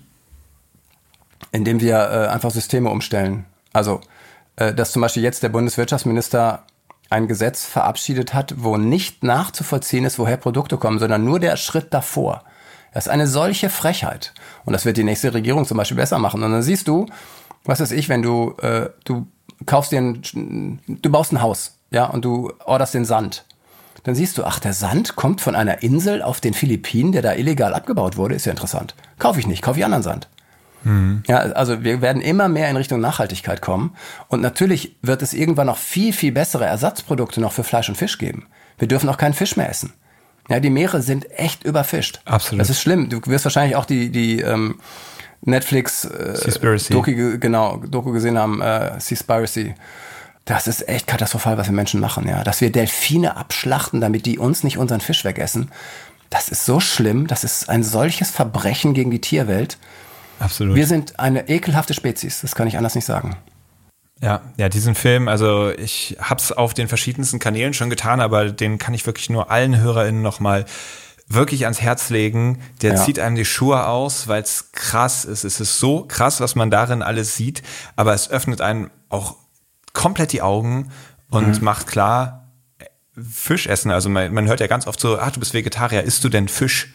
Indem 1.52 1.80
wir 1.80 1.96
äh, 1.96 2.26
einfach 2.26 2.50
Systeme 2.50 2.90
umstellen. 2.90 3.44
Also, 3.72 4.00
äh, 4.56 4.74
dass 4.74 4.90
zum 4.90 5.02
Beispiel 5.02 5.22
jetzt 5.22 5.44
der 5.44 5.48
Bundeswirtschaftsminister 5.50 6.64
ein 7.10 7.28
Gesetz 7.28 7.64
verabschiedet 7.64 8.34
hat, 8.34 8.54
wo 8.58 8.76
nicht 8.76 9.22
nachzuvollziehen 9.22 10.04
ist, 10.04 10.18
woher 10.18 10.36
Produkte 10.36 10.76
kommen, 10.76 10.98
sondern 10.98 11.24
nur 11.24 11.40
der 11.40 11.56
Schritt 11.56 11.94
davor. 11.94 12.44
Das 12.92 13.06
ist 13.06 13.12
eine 13.12 13.26
solche 13.26 13.68
Frechheit. 13.68 14.32
Und 14.64 14.72
das 14.72 14.84
wird 14.84 14.96
die 14.96 15.04
nächste 15.04 15.34
Regierung 15.34 15.66
zum 15.66 15.76
Beispiel 15.76 15.96
besser 15.96 16.18
machen. 16.18 16.42
Und 16.42 16.50
dann 16.50 16.62
siehst 16.62 16.88
du, 16.88 17.06
was 17.64 17.80
weiß 17.80 17.92
ich, 17.92 18.08
wenn 18.08 18.22
du, 18.22 18.54
äh, 18.62 18.88
du 19.04 19.26
kaufst 19.66 19.92
dir 19.92 20.00
ein, 20.00 20.80
du 20.86 21.10
baust 21.10 21.32
ein 21.32 21.42
Haus, 21.42 21.78
ja, 21.90 22.06
und 22.06 22.24
du 22.24 22.52
orderst 22.64 22.94
den 22.94 23.04
Sand. 23.04 23.44
Dann 24.04 24.14
siehst 24.14 24.38
du, 24.38 24.44
ach, 24.44 24.60
der 24.60 24.72
Sand 24.72 25.16
kommt 25.16 25.40
von 25.40 25.54
einer 25.54 25.82
Insel 25.82 26.22
auf 26.22 26.40
den 26.40 26.54
Philippinen, 26.54 27.12
der 27.12 27.22
da 27.22 27.34
illegal 27.34 27.74
abgebaut 27.74 28.16
wurde, 28.16 28.34
ist 28.34 28.46
ja 28.46 28.52
interessant. 28.52 28.94
Kaufe 29.18 29.40
ich 29.40 29.46
nicht, 29.46 29.62
kaufe 29.62 29.78
ich 29.78 29.84
anderen 29.84 30.02
Sand. 30.02 30.28
Mhm. 30.86 31.24
Ja, 31.26 31.38
also 31.38 31.82
wir 31.82 32.00
werden 32.00 32.22
immer 32.22 32.48
mehr 32.48 32.70
in 32.70 32.76
Richtung 32.76 33.00
Nachhaltigkeit 33.00 33.60
kommen. 33.60 33.96
Und 34.28 34.40
natürlich 34.40 34.96
wird 35.02 35.20
es 35.20 35.34
irgendwann 35.34 35.66
noch 35.66 35.78
viel, 35.78 36.12
viel 36.12 36.30
bessere 36.30 36.64
Ersatzprodukte 36.64 37.40
noch 37.40 37.52
für 37.52 37.64
Fleisch 37.64 37.88
und 37.88 37.96
Fisch 37.96 38.18
geben. 38.18 38.46
Wir 38.78 38.86
dürfen 38.86 39.08
auch 39.08 39.16
keinen 39.16 39.34
Fisch 39.34 39.56
mehr 39.56 39.68
essen. 39.68 39.92
Ja, 40.48 40.60
die 40.60 40.70
Meere 40.70 41.02
sind 41.02 41.28
echt 41.32 41.64
überfischt. 41.64 42.20
Absolut. 42.24 42.60
Das 42.60 42.70
ist 42.70 42.80
schlimm. 42.80 43.08
Du 43.08 43.20
wirst 43.26 43.44
wahrscheinlich 43.44 43.74
auch 43.74 43.84
die, 43.84 44.10
die 44.10 44.40
ähm, 44.40 44.76
Netflix 45.40 46.04
äh, 46.04 46.38
Doku, 46.90 47.38
genau, 47.38 47.78
Doku 47.78 48.12
gesehen 48.12 48.38
haben, 48.38 48.60
äh, 48.60 49.00
Seaspiracy. 49.00 49.74
Das 50.44 50.68
ist 50.68 50.88
echt 50.88 51.08
katastrophal, 51.08 51.58
was 51.58 51.66
wir 51.66 51.74
Menschen 51.74 51.98
machen, 51.98 52.28
ja. 52.28 52.44
Dass 52.44 52.60
wir 52.60 52.70
Delfine 52.70 53.36
abschlachten, 53.36 54.00
damit 54.00 54.24
die 54.24 54.38
uns 54.38 54.62
nicht 54.62 54.78
unseren 54.78 55.00
Fisch 55.00 55.24
wegessen. 55.24 55.72
Das 56.30 56.48
ist 56.48 56.64
so 56.64 56.78
schlimm. 56.78 57.26
Das 57.26 57.42
ist 57.42 57.68
ein 57.68 57.82
solches 57.82 58.30
Verbrechen 58.30 58.94
gegen 58.94 59.10
die 59.10 59.20
Tierwelt. 59.20 59.78
Absolut. 60.38 60.76
Wir 60.76 60.86
sind 60.86 61.18
eine 61.18 61.48
ekelhafte 61.48 61.94
Spezies, 61.94 62.40
das 62.40 62.54
kann 62.54 62.68
ich 62.68 62.76
anders 62.76 62.94
nicht 62.94 63.04
sagen. 63.04 63.36
Ja, 64.20 64.40
ja, 64.56 64.68
diesen 64.68 64.94
Film, 64.94 65.28
also 65.28 65.70
ich 65.70 66.16
hab's 66.20 66.50
auf 66.50 66.72
den 66.72 66.88
verschiedensten 66.88 67.38
Kanälen 67.38 67.74
schon 67.74 67.90
getan, 67.90 68.20
aber 68.20 68.50
den 68.50 68.78
kann 68.78 68.94
ich 68.94 69.06
wirklich 69.06 69.28
nur 69.28 69.50
allen 69.50 69.78
HörerInnen 69.78 70.22
nochmal 70.22 70.64
wirklich 71.28 71.64
ans 71.64 71.82
Herz 71.82 72.08
legen. 72.08 72.62
Der 72.82 72.94
ja. 72.94 73.04
zieht 73.04 73.18
einem 73.18 73.36
die 73.36 73.44
Schuhe 73.44 73.86
aus, 73.86 74.26
weil 74.28 74.42
es 74.42 74.72
krass 74.72 75.24
ist. 75.24 75.44
Es 75.44 75.60
ist 75.60 75.78
so 75.78 76.04
krass, 76.04 76.40
was 76.40 76.54
man 76.54 76.70
darin 76.70 77.02
alles 77.02 77.36
sieht, 77.36 77.62
aber 77.94 78.14
es 78.14 78.30
öffnet 78.30 78.60
einem 78.60 78.90
auch 79.08 79.36
komplett 79.92 80.32
die 80.32 80.42
Augen 80.42 80.90
und 81.30 81.58
mhm. 81.58 81.64
macht 81.64 81.86
klar, 81.86 82.42
Fisch 83.18 83.66
essen. 83.66 83.90
Also 83.90 84.10
man, 84.10 84.32
man 84.34 84.46
hört 84.46 84.60
ja 84.60 84.66
ganz 84.66 84.86
oft 84.86 85.00
so, 85.00 85.18
ach, 85.18 85.30
du 85.30 85.40
bist 85.40 85.54
Vegetarier, 85.54 86.02
isst 86.02 86.22
du 86.22 86.28
denn 86.28 86.48
Fisch? 86.48 86.94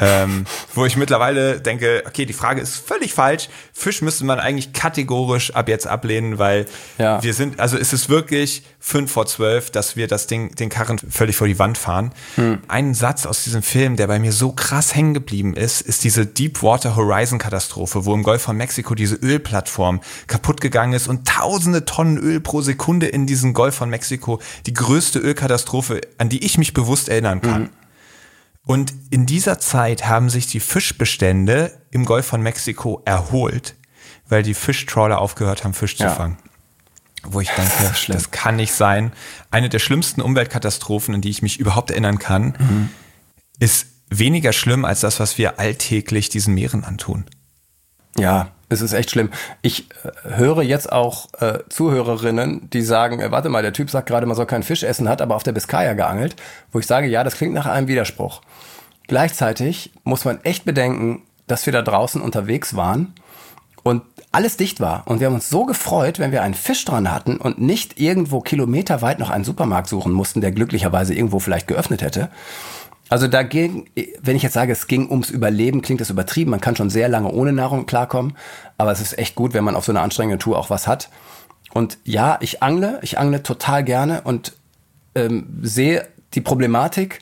Ähm, 0.00 0.46
wo 0.74 0.86
ich 0.86 0.96
mittlerweile 0.96 1.60
denke, 1.60 2.02
okay, 2.06 2.24
die 2.24 2.32
Frage 2.32 2.60
ist 2.60 2.76
völlig 2.76 3.12
falsch. 3.12 3.48
Fisch 3.72 4.02
müsste 4.02 4.24
man 4.24 4.40
eigentlich 4.40 4.72
kategorisch 4.72 5.54
ab 5.54 5.68
jetzt 5.68 5.86
ablehnen, 5.86 6.38
weil 6.38 6.66
ja. 6.98 7.22
wir 7.22 7.34
sind, 7.34 7.60
also 7.60 7.76
es 7.76 7.92
ist 7.92 8.08
wirklich 8.08 8.62
fünf 8.78 9.12
vor 9.12 9.26
zwölf, 9.26 9.70
dass 9.70 9.96
wir 9.96 10.08
das 10.08 10.26
Ding, 10.26 10.54
den 10.54 10.70
Karren 10.70 10.98
völlig 10.98 11.36
vor 11.36 11.46
die 11.46 11.58
Wand 11.58 11.76
fahren. 11.78 12.12
Hm. 12.36 12.58
Ein 12.68 12.94
Satz 12.94 13.26
aus 13.26 13.44
diesem 13.44 13.62
Film, 13.62 13.96
der 13.96 14.06
bei 14.06 14.18
mir 14.18 14.32
so 14.32 14.52
krass 14.52 14.94
hängen 14.94 15.14
geblieben 15.14 15.54
ist, 15.54 15.82
ist 15.82 16.04
diese 16.04 16.26
Deepwater 16.26 16.96
Horizon 16.96 17.38
Katastrophe, 17.38 18.04
wo 18.04 18.14
im 18.14 18.22
Golf 18.22 18.42
von 18.42 18.56
Mexiko 18.56 18.94
diese 18.94 19.16
Ölplattform 19.16 20.00
kaputt 20.26 20.60
gegangen 20.60 20.94
ist 20.94 21.08
und 21.08 21.28
tausende 21.28 21.84
Tonnen 21.84 22.18
Öl 22.18 22.40
pro 22.40 22.62
Sekunde 22.62 23.06
in 23.06 23.26
diesen 23.26 23.52
Golf 23.52 23.74
von 23.74 23.90
Mexiko, 23.90 24.40
die 24.66 24.74
größte 24.74 25.18
Ölkatastrophe, 25.18 26.00
an 26.18 26.28
die 26.28 26.44
ich 26.44 26.58
mich 26.58 26.72
bewusst 26.72 27.08
erinnern 27.08 27.40
kann. 27.40 27.62
Hm. 27.62 27.70
Und 28.66 28.92
in 29.10 29.26
dieser 29.26 29.58
Zeit 29.58 30.06
haben 30.06 30.30
sich 30.30 30.46
die 30.46 30.60
Fischbestände 30.60 31.80
im 31.90 32.04
Golf 32.04 32.26
von 32.26 32.42
Mexiko 32.42 33.02
erholt, 33.04 33.74
weil 34.28 34.42
die 34.42 34.54
Fischtrawler 34.54 35.20
aufgehört 35.20 35.64
haben, 35.64 35.74
Fisch 35.74 35.96
ja. 35.98 36.08
zu 36.08 36.16
fangen. 36.16 36.38
Wo 37.22 37.40
ich 37.40 37.50
denke, 37.50 37.72
das, 37.82 38.06
das, 38.06 38.30
kann 38.30 38.56
nicht 38.56 38.72
sein. 38.72 39.12
Eine 39.50 39.68
der 39.68 39.78
schlimmsten 39.78 40.22
Umweltkatastrophen, 40.22 41.14
an 41.14 41.20
die 41.20 41.30
ich 41.30 41.42
mich 41.42 41.58
überhaupt 41.60 41.90
erinnern 41.90 42.18
kann, 42.18 42.54
mhm. 42.58 42.88
ist 43.58 43.86
weniger 44.08 44.52
schlimm 44.52 44.84
als 44.84 45.00
das, 45.00 45.20
was 45.20 45.36
wir 45.36 45.58
alltäglich 45.58 46.30
diesen 46.30 46.54
Meeren 46.54 46.84
antun. 46.84 47.26
Ja, 48.18 48.48
es 48.68 48.80
ist 48.80 48.92
echt 48.92 49.10
schlimm. 49.10 49.30
Ich 49.62 49.90
äh, 49.90 50.36
höre 50.36 50.62
jetzt 50.62 50.90
auch 50.92 51.28
äh, 51.40 51.58
Zuhörerinnen, 51.68 52.70
die 52.70 52.82
sagen, 52.82 53.20
äh, 53.20 53.30
warte 53.30 53.48
mal, 53.48 53.62
der 53.62 53.72
Typ 53.72 53.90
sagt 53.90 54.08
gerade, 54.08 54.26
man 54.26 54.36
soll 54.36 54.46
keinen 54.46 54.62
Fisch 54.62 54.82
essen, 54.82 55.08
hat 55.08 55.20
aber 55.20 55.36
auf 55.36 55.42
der 55.42 55.52
Biskaya 55.52 55.94
geangelt, 55.94 56.36
wo 56.72 56.78
ich 56.78 56.86
sage, 56.86 57.08
ja, 57.08 57.24
das 57.24 57.34
klingt 57.34 57.54
nach 57.54 57.66
einem 57.66 57.88
Widerspruch. 57.88 58.40
Gleichzeitig 59.08 59.90
muss 60.04 60.24
man 60.24 60.40
echt 60.44 60.64
bedenken, 60.64 61.22
dass 61.48 61.66
wir 61.66 61.72
da 61.72 61.82
draußen 61.82 62.20
unterwegs 62.20 62.76
waren 62.76 63.12
und 63.82 64.02
alles 64.32 64.56
dicht 64.56 64.78
war. 64.78 65.02
Und 65.06 65.18
wir 65.18 65.26
haben 65.26 65.34
uns 65.34 65.50
so 65.50 65.64
gefreut, 65.64 66.20
wenn 66.20 66.30
wir 66.30 66.42
einen 66.42 66.54
Fisch 66.54 66.84
dran 66.84 67.12
hatten 67.12 67.38
und 67.38 67.60
nicht 67.60 67.98
irgendwo 67.98 68.40
kilometerweit 68.40 69.18
noch 69.18 69.30
einen 69.30 69.42
Supermarkt 69.44 69.88
suchen 69.88 70.12
mussten, 70.12 70.40
der 70.40 70.52
glücklicherweise 70.52 71.14
irgendwo 71.14 71.40
vielleicht 71.40 71.66
geöffnet 71.66 72.02
hätte. 72.02 72.30
Also 73.10 73.26
da 73.26 73.42
ging, 73.42 73.90
wenn 74.22 74.36
ich 74.36 74.44
jetzt 74.44 74.52
sage, 74.52 74.72
es 74.72 74.86
ging 74.86 75.10
ums 75.10 75.30
Überleben, 75.30 75.82
klingt 75.82 76.00
das 76.00 76.10
übertrieben. 76.10 76.52
Man 76.52 76.60
kann 76.60 76.76
schon 76.76 76.90
sehr 76.90 77.08
lange 77.08 77.30
ohne 77.32 77.52
Nahrung 77.52 77.84
klarkommen, 77.84 78.36
aber 78.78 78.92
es 78.92 79.00
ist 79.00 79.18
echt 79.18 79.34
gut, 79.34 79.52
wenn 79.52 79.64
man 79.64 79.74
auf 79.74 79.84
so 79.84 79.90
einer 79.92 80.02
anstrengenden 80.02 80.38
Tour 80.38 80.56
auch 80.56 80.70
was 80.70 80.86
hat. 80.86 81.10
Und 81.74 81.98
ja, 82.04 82.38
ich 82.40 82.62
angle, 82.62 83.00
ich 83.02 83.18
angle 83.18 83.42
total 83.42 83.82
gerne 83.82 84.22
und 84.22 84.52
ähm, 85.16 85.58
sehe 85.60 86.06
die 86.34 86.40
Problematik. 86.40 87.20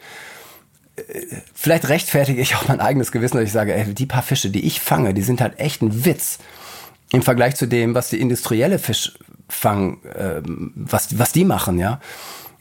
Äh, 0.96 1.24
vielleicht 1.54 1.88
rechtfertige 1.88 2.42
ich 2.42 2.54
auch 2.54 2.68
mein 2.68 2.80
eigenes 2.80 3.10
Gewissen, 3.10 3.38
dass 3.38 3.46
ich 3.46 3.52
sage, 3.52 3.74
ey, 3.74 3.94
die 3.94 4.06
paar 4.06 4.22
Fische, 4.22 4.50
die 4.50 4.66
ich 4.66 4.80
fange, 4.80 5.14
die 5.14 5.22
sind 5.22 5.40
halt 5.40 5.58
echt 5.58 5.80
ein 5.80 6.04
Witz 6.04 6.38
im 7.12 7.22
Vergleich 7.22 7.56
zu 7.56 7.66
dem, 7.66 7.94
was 7.94 8.10
die 8.10 8.20
industrielle 8.20 8.78
Fischfang, 8.78 10.02
äh, 10.04 10.42
was, 10.44 11.18
was 11.18 11.32
die 11.32 11.46
machen, 11.46 11.78
ja. 11.78 11.98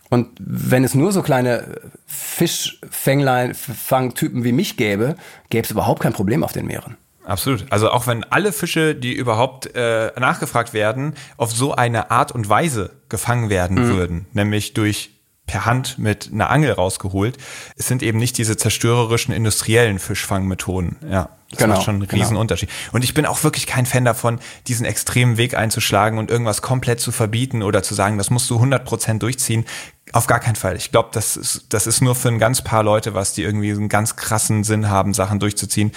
Und 0.09 0.29
wenn 0.39 0.83
es 0.83 0.95
nur 0.95 1.11
so 1.11 1.21
kleine 1.21 1.81
Fischfänglein, 2.05 3.53
Fangtypen 3.53 4.43
wie 4.43 4.51
mich 4.51 4.77
gäbe, 4.77 5.15
gäbe 5.49 5.65
es 5.65 5.71
überhaupt 5.71 6.01
kein 6.01 6.13
Problem 6.13 6.43
auf 6.43 6.53
den 6.53 6.65
Meeren. 6.65 6.97
Absolut. 7.25 7.65
Also 7.69 7.91
auch 7.91 8.07
wenn 8.07 8.23
alle 8.23 8.53
Fische, 8.53 8.95
die 8.95 9.13
überhaupt 9.13 9.75
äh, 9.75 10.11
nachgefragt 10.17 10.73
werden, 10.73 11.13
auf 11.35 11.51
so 11.51 11.73
eine 11.73 12.09
Art 12.09 12.31
und 12.31 12.47
Weise 12.47 12.91
gefangen 13.09 13.49
werden 13.49 13.77
mhm. 13.77 13.87
würden, 13.89 14.25
nämlich 14.31 14.73
durch 14.73 15.11
per 15.47 15.65
Hand 15.65 15.97
mit 15.97 16.29
einer 16.31 16.49
Angel 16.49 16.73
rausgeholt. 16.73 17.37
Es 17.75 17.87
sind 17.87 18.03
eben 18.03 18.19
nicht 18.19 18.37
diese 18.37 18.57
zerstörerischen 18.57 19.33
industriellen 19.33 19.97
Fischfangmethoden. 19.97 20.97
Ja, 21.09 21.29
das 21.49 21.59
Genau, 21.59 21.75
macht 21.75 21.85
schon 21.85 21.95
einen 21.95 22.07
genau. 22.07 22.21
riesen 22.21 22.37
Unterschied. 22.37 22.69
Und 22.91 23.03
ich 23.03 23.13
bin 23.13 23.25
auch 23.25 23.43
wirklich 23.43 23.65
kein 23.65 23.85
Fan 23.85 24.03
davon, 24.03 24.39
diesen 24.67 24.85
extremen 24.85 25.37
Weg 25.37 25.57
einzuschlagen 25.57 26.19
und 26.19 26.29
irgendwas 26.29 26.61
komplett 26.61 26.99
zu 26.99 27.13
verbieten 27.13 27.63
oder 27.63 27.81
zu 27.81 27.95
sagen, 27.95 28.17
das 28.17 28.29
musst 28.29 28.49
du 28.49 28.57
100% 28.57 29.19
durchziehen. 29.19 29.65
Auf 30.13 30.27
gar 30.27 30.39
keinen 30.39 30.55
Fall. 30.55 30.75
Ich 30.77 30.91
glaube, 30.91 31.09
das 31.11 31.35
ist, 31.37 31.65
das 31.69 31.85
ist 31.87 32.01
nur 32.01 32.15
für 32.15 32.29
ein 32.29 32.39
ganz 32.39 32.61
paar 32.61 32.83
Leute 32.83 33.13
was, 33.13 33.33
die 33.33 33.43
irgendwie 33.43 33.71
einen 33.71 33.89
ganz 33.89 34.15
krassen 34.15 34.63
Sinn 34.63 34.89
haben, 34.89 35.13
Sachen 35.13 35.39
durchzuziehen 35.39 35.91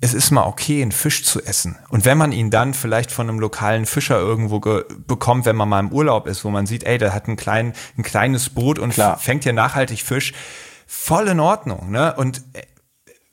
es 0.00 0.14
ist 0.14 0.30
mal 0.30 0.44
okay, 0.44 0.80
einen 0.80 0.92
Fisch 0.92 1.24
zu 1.24 1.42
essen. 1.42 1.76
Und 1.88 2.04
wenn 2.04 2.16
man 2.16 2.30
ihn 2.30 2.50
dann 2.50 2.72
vielleicht 2.72 3.10
von 3.10 3.28
einem 3.28 3.40
lokalen 3.40 3.84
Fischer 3.84 4.16
irgendwo 4.20 4.60
ge- 4.60 4.84
bekommt, 5.08 5.44
wenn 5.44 5.56
man 5.56 5.68
mal 5.68 5.80
im 5.80 5.90
Urlaub 5.90 6.28
ist, 6.28 6.44
wo 6.44 6.50
man 6.50 6.66
sieht, 6.66 6.84
ey, 6.84 6.98
der 6.98 7.12
hat 7.12 7.26
ein, 7.26 7.34
klein, 7.34 7.72
ein 7.96 8.04
kleines 8.04 8.50
Boot 8.50 8.78
und 8.78 8.92
Klar. 8.94 9.18
fängt 9.18 9.42
hier 9.42 9.52
nachhaltig 9.52 10.04
Fisch, 10.04 10.34
voll 10.86 11.26
in 11.26 11.40
Ordnung. 11.40 11.90
Ne? 11.90 12.14
Und 12.14 12.42
äh, 12.52 12.62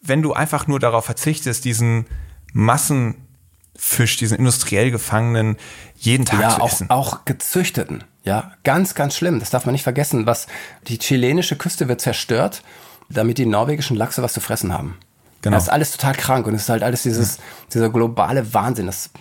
wenn 0.02 0.24
du 0.24 0.34
einfach 0.34 0.66
nur 0.66 0.80
darauf 0.80 1.06
verzichtest, 1.06 1.66
diesen 1.66 2.08
Massenfisch, 2.52 4.18
diesen 4.18 4.40
industriell 4.40 4.90
gefangenen, 4.90 5.58
jeden 5.96 6.26
Tag 6.26 6.42
ja, 6.42 6.50
zu 6.56 6.62
auch, 6.62 6.72
essen. 6.72 6.90
auch 6.90 7.26
gezüchteten. 7.26 8.04
Ja, 8.26 8.52
ganz, 8.64 8.96
ganz 8.96 9.16
schlimm. 9.16 9.40
Das 9.40 9.52
darf 9.52 9.66
man 9.66 9.74
nicht 9.74 9.84
vergessen. 9.84 10.26
Was 10.26 10.48
die 10.88 10.98
chilenische 10.98 11.56
Küste 11.56 11.88
wird 11.88 12.02
zerstört, 12.02 12.64
damit 13.10 13.38
die 13.38 13.46
norwegischen 13.46 13.96
Lachse 13.96 14.24
was 14.24 14.34
zu 14.34 14.42
fressen 14.42 14.74
haben. 14.74 14.98
Genau. 15.42 15.56
Das 15.56 15.66
ist 15.66 15.70
alles 15.70 15.92
total 15.92 16.16
krank 16.16 16.48
und 16.48 16.56
es 16.56 16.64
ist 16.64 16.70
halt 16.70 16.82
alles 16.82 17.04
dieses, 17.04 17.38
dieser 17.72 17.90
globale 17.90 18.54
Wahnsinn. 18.54 18.88
Das, 18.88 19.12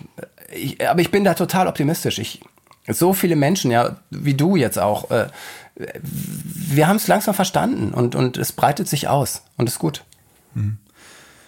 ich, 0.51 0.87
aber 0.87 1.01
ich 1.01 1.11
bin 1.11 1.23
da 1.23 1.35
total 1.35 1.67
optimistisch. 1.67 2.17
Ich, 2.17 2.41
so 2.87 3.13
viele 3.13 3.35
Menschen, 3.35 3.69
ja, 3.69 3.97
wie 4.09 4.33
du 4.33 4.55
jetzt 4.55 4.79
auch, 4.79 5.11
äh, 5.11 5.27
wir 5.75 6.87
haben 6.87 6.95
es 6.95 7.07
langsam 7.07 7.35
verstanden 7.35 7.93
und, 7.93 8.15
und 8.15 8.37
es 8.37 8.53
breitet 8.53 8.87
sich 8.87 9.07
aus 9.07 9.43
und 9.57 9.69
ist 9.69 9.77
gut. 9.77 10.03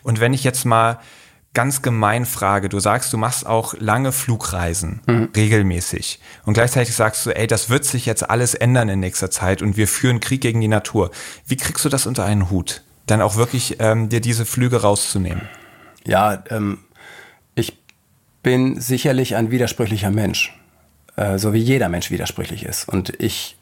Und 0.04 0.20
wenn 0.20 0.34
ich 0.34 0.44
jetzt 0.44 0.64
mal 0.64 1.00
ganz 1.54 1.82
gemein 1.82 2.26
frage, 2.26 2.70
du 2.70 2.80
sagst, 2.80 3.12
du 3.14 3.18
machst 3.18 3.46
auch 3.46 3.74
lange 3.80 4.12
Flugreisen 4.12 5.02
regelmäßig 5.36 6.20
und 6.46 6.54
gleichzeitig 6.54 6.96
sagst 6.96 7.26
du, 7.26 7.32
ey, 7.32 7.48
das 7.48 7.70
wird 7.70 7.84
sich 7.84 8.06
jetzt 8.06 8.30
alles 8.30 8.54
ändern 8.54 8.90
in 8.90 9.00
nächster 9.00 9.32
Zeit 9.32 9.62
und 9.62 9.76
wir 9.76 9.88
führen 9.88 10.20
Krieg 10.20 10.42
gegen 10.42 10.62
die 10.62 10.68
Natur. 10.68 11.10
Wie 11.48 11.58
kriegst 11.58 11.84
du 11.84 11.90
das 11.90 12.06
unter 12.06 12.26
einen 12.26 12.52
Hut? 12.52 12.84
Dann 13.08 13.22
auch 13.22 13.38
wirklich 13.38 13.78
ähm, 13.80 14.10
dir 14.10 14.22
diese 14.22 14.46
Flüge 14.46 14.82
rauszunehmen. 14.82 15.48
Ja, 16.06 16.44
ähm, 16.50 16.80
ich 17.56 17.80
bin 18.44 18.80
sicherlich 18.80 19.36
ein 19.36 19.50
widersprüchlicher 19.50 20.12
Mensch, 20.12 20.58
äh, 21.16 21.38
so 21.38 21.54
wie 21.54 21.60
jeder 21.60 21.90
Mensch 21.90 22.12
widersprüchlich 22.12 22.64
ist. 22.64 22.88
Und 22.88 23.14
ich 23.20 23.58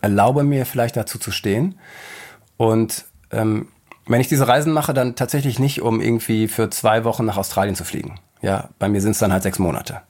erlaube 0.00 0.44
mir 0.44 0.66
vielleicht 0.66 0.96
dazu 0.96 1.18
zu 1.18 1.30
stehen. 1.30 1.78
Und 2.56 3.06
ähm, 3.32 3.68
wenn 4.10 4.20
ich 4.20 4.28
diese 4.28 4.48
Reisen 4.48 4.72
mache, 4.72 4.92
dann 4.92 5.14
tatsächlich 5.14 5.58
nicht, 5.58 5.82
um 5.82 6.00
irgendwie 6.00 6.48
für 6.48 6.68
zwei 6.70 7.04
Wochen 7.04 7.24
nach 7.24 7.36
Australien 7.36 7.76
zu 7.76 7.84
fliegen. 7.84 8.16
Ja, 8.42 8.70
bei 8.78 8.88
mir 8.88 9.00
sind 9.00 9.12
es 9.12 9.18
dann 9.18 9.32
halt 9.32 9.44
sechs 9.44 9.58
Monate. 9.58 10.00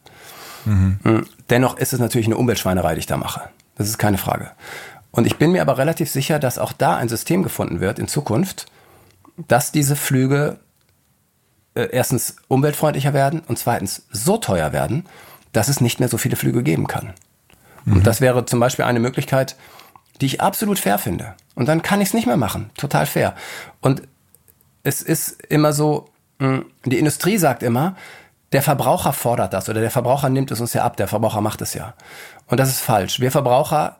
Mhm. 0.64 1.26
Dennoch 1.50 1.76
ist 1.76 1.92
es 1.92 2.00
natürlich 2.00 2.26
eine 2.26 2.36
Umweltschweinerei, 2.36 2.94
die 2.94 3.00
ich 3.00 3.06
da 3.06 3.16
mache. 3.16 3.42
Das 3.76 3.88
ist 3.88 3.98
keine 3.98 4.18
Frage. 4.18 4.52
Und 5.10 5.26
ich 5.26 5.36
bin 5.36 5.52
mir 5.52 5.60
aber 5.60 5.76
relativ 5.76 6.10
sicher, 6.10 6.38
dass 6.38 6.58
auch 6.58 6.72
da 6.72 6.96
ein 6.96 7.08
System 7.08 7.42
gefunden 7.42 7.80
wird 7.80 7.98
in 7.98 8.08
Zukunft, 8.08 8.66
dass 9.48 9.72
diese 9.72 9.96
Flüge 9.96 10.60
äh, 11.74 11.88
erstens 11.92 12.36
umweltfreundlicher 12.48 13.12
werden 13.12 13.40
und 13.46 13.58
zweitens 13.58 14.06
so 14.10 14.38
teuer 14.38 14.72
werden, 14.72 15.04
dass 15.52 15.68
es 15.68 15.80
nicht 15.80 16.00
mehr 16.00 16.08
so 16.08 16.16
viele 16.16 16.36
Flüge 16.36 16.62
geben 16.62 16.86
kann. 16.86 17.12
Und 17.86 18.06
das 18.06 18.20
wäre 18.20 18.44
zum 18.44 18.60
Beispiel 18.60 18.84
eine 18.84 19.00
Möglichkeit, 19.00 19.56
die 20.20 20.26
ich 20.26 20.40
absolut 20.40 20.78
fair 20.78 20.98
finde. 20.98 21.34
Und 21.54 21.66
dann 21.66 21.82
kann 21.82 22.00
ich 22.00 22.08
es 22.08 22.14
nicht 22.14 22.26
mehr 22.26 22.36
machen. 22.36 22.70
Total 22.76 23.06
fair. 23.06 23.34
Und 23.80 24.02
es 24.82 25.02
ist 25.02 25.42
immer 25.48 25.72
so, 25.72 26.08
mh, 26.38 26.62
die 26.84 26.98
Industrie 26.98 27.38
sagt 27.38 27.62
immer, 27.62 27.96
der 28.52 28.62
Verbraucher 28.62 29.12
fordert 29.12 29.52
das 29.52 29.68
oder 29.68 29.80
der 29.80 29.90
Verbraucher 29.90 30.28
nimmt 30.28 30.50
es 30.50 30.60
uns 30.60 30.72
ja 30.72 30.84
ab, 30.84 30.96
der 30.96 31.08
Verbraucher 31.08 31.40
macht 31.40 31.60
es 31.62 31.74
ja. 31.74 31.94
Und 32.46 32.58
das 32.58 32.68
ist 32.68 32.80
falsch. 32.80 33.20
Wir 33.20 33.30
Verbraucher 33.30 33.96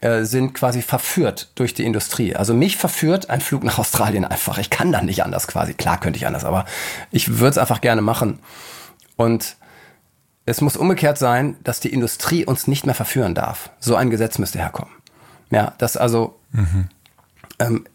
äh, 0.00 0.24
sind 0.24 0.52
quasi 0.54 0.82
verführt 0.82 1.50
durch 1.54 1.74
die 1.74 1.84
Industrie. 1.84 2.36
Also 2.36 2.54
mich 2.54 2.76
verführt 2.76 3.30
ein 3.30 3.40
Flug 3.40 3.64
nach 3.64 3.78
Australien 3.78 4.24
einfach. 4.24 4.58
Ich 4.58 4.70
kann 4.70 4.92
dann 4.92 5.06
nicht 5.06 5.24
anders 5.24 5.46
quasi. 5.46 5.74
Klar 5.74 5.98
könnte 5.98 6.18
ich 6.18 6.26
anders, 6.26 6.44
aber 6.44 6.66
ich 7.10 7.38
würde 7.38 7.50
es 7.50 7.58
einfach 7.58 7.80
gerne 7.80 8.02
machen. 8.02 8.40
Und 9.16 9.56
es 10.44 10.60
muss 10.60 10.76
umgekehrt 10.76 11.18
sein, 11.18 11.56
dass 11.64 11.80
die 11.80 11.92
Industrie 11.92 12.44
uns 12.44 12.66
nicht 12.66 12.86
mehr 12.86 12.94
verführen 12.94 13.34
darf. 13.34 13.70
So 13.80 13.96
ein 13.96 14.10
Gesetz 14.10 14.38
müsste 14.38 14.58
herkommen. 14.58 14.92
Ja, 15.50 15.74
das 15.78 15.96
also, 15.96 16.38
ähm, 17.58 17.86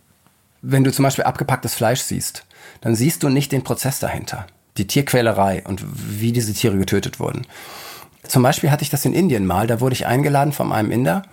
wenn 0.62 0.84
du 0.84 0.92
zum 0.92 1.04
Beispiel 1.04 1.26
abgepacktes 1.26 1.76
Fleisch 1.76 2.02
siehst, 2.02 2.46
dann 2.82 2.96
siehst 2.96 3.24
du 3.24 3.30
nicht 3.30 3.52
den 3.52 3.64
Prozess 3.64 4.00
dahinter. 4.00 4.48
Die 4.78 4.88
Tierquälerei 4.88 5.64
und 5.66 5.84
wie 6.20 6.32
diese 6.32 6.54
Tiere 6.54 6.78
getötet 6.78 7.20
wurden. 7.20 7.46
Zum 8.28 8.42
Beispiel 8.42 8.72
hatte 8.72 8.84
ich 8.84 8.90
das 8.90 9.06
in 9.06 9.14
Indien 9.14 9.46
mal, 9.46 9.68
da 9.68 9.82
wurde 9.82 9.94
ich 9.94 10.08
eingeladen 10.08 10.54
von 10.54 10.72
einem 10.72 10.92
Inder 10.92 11.24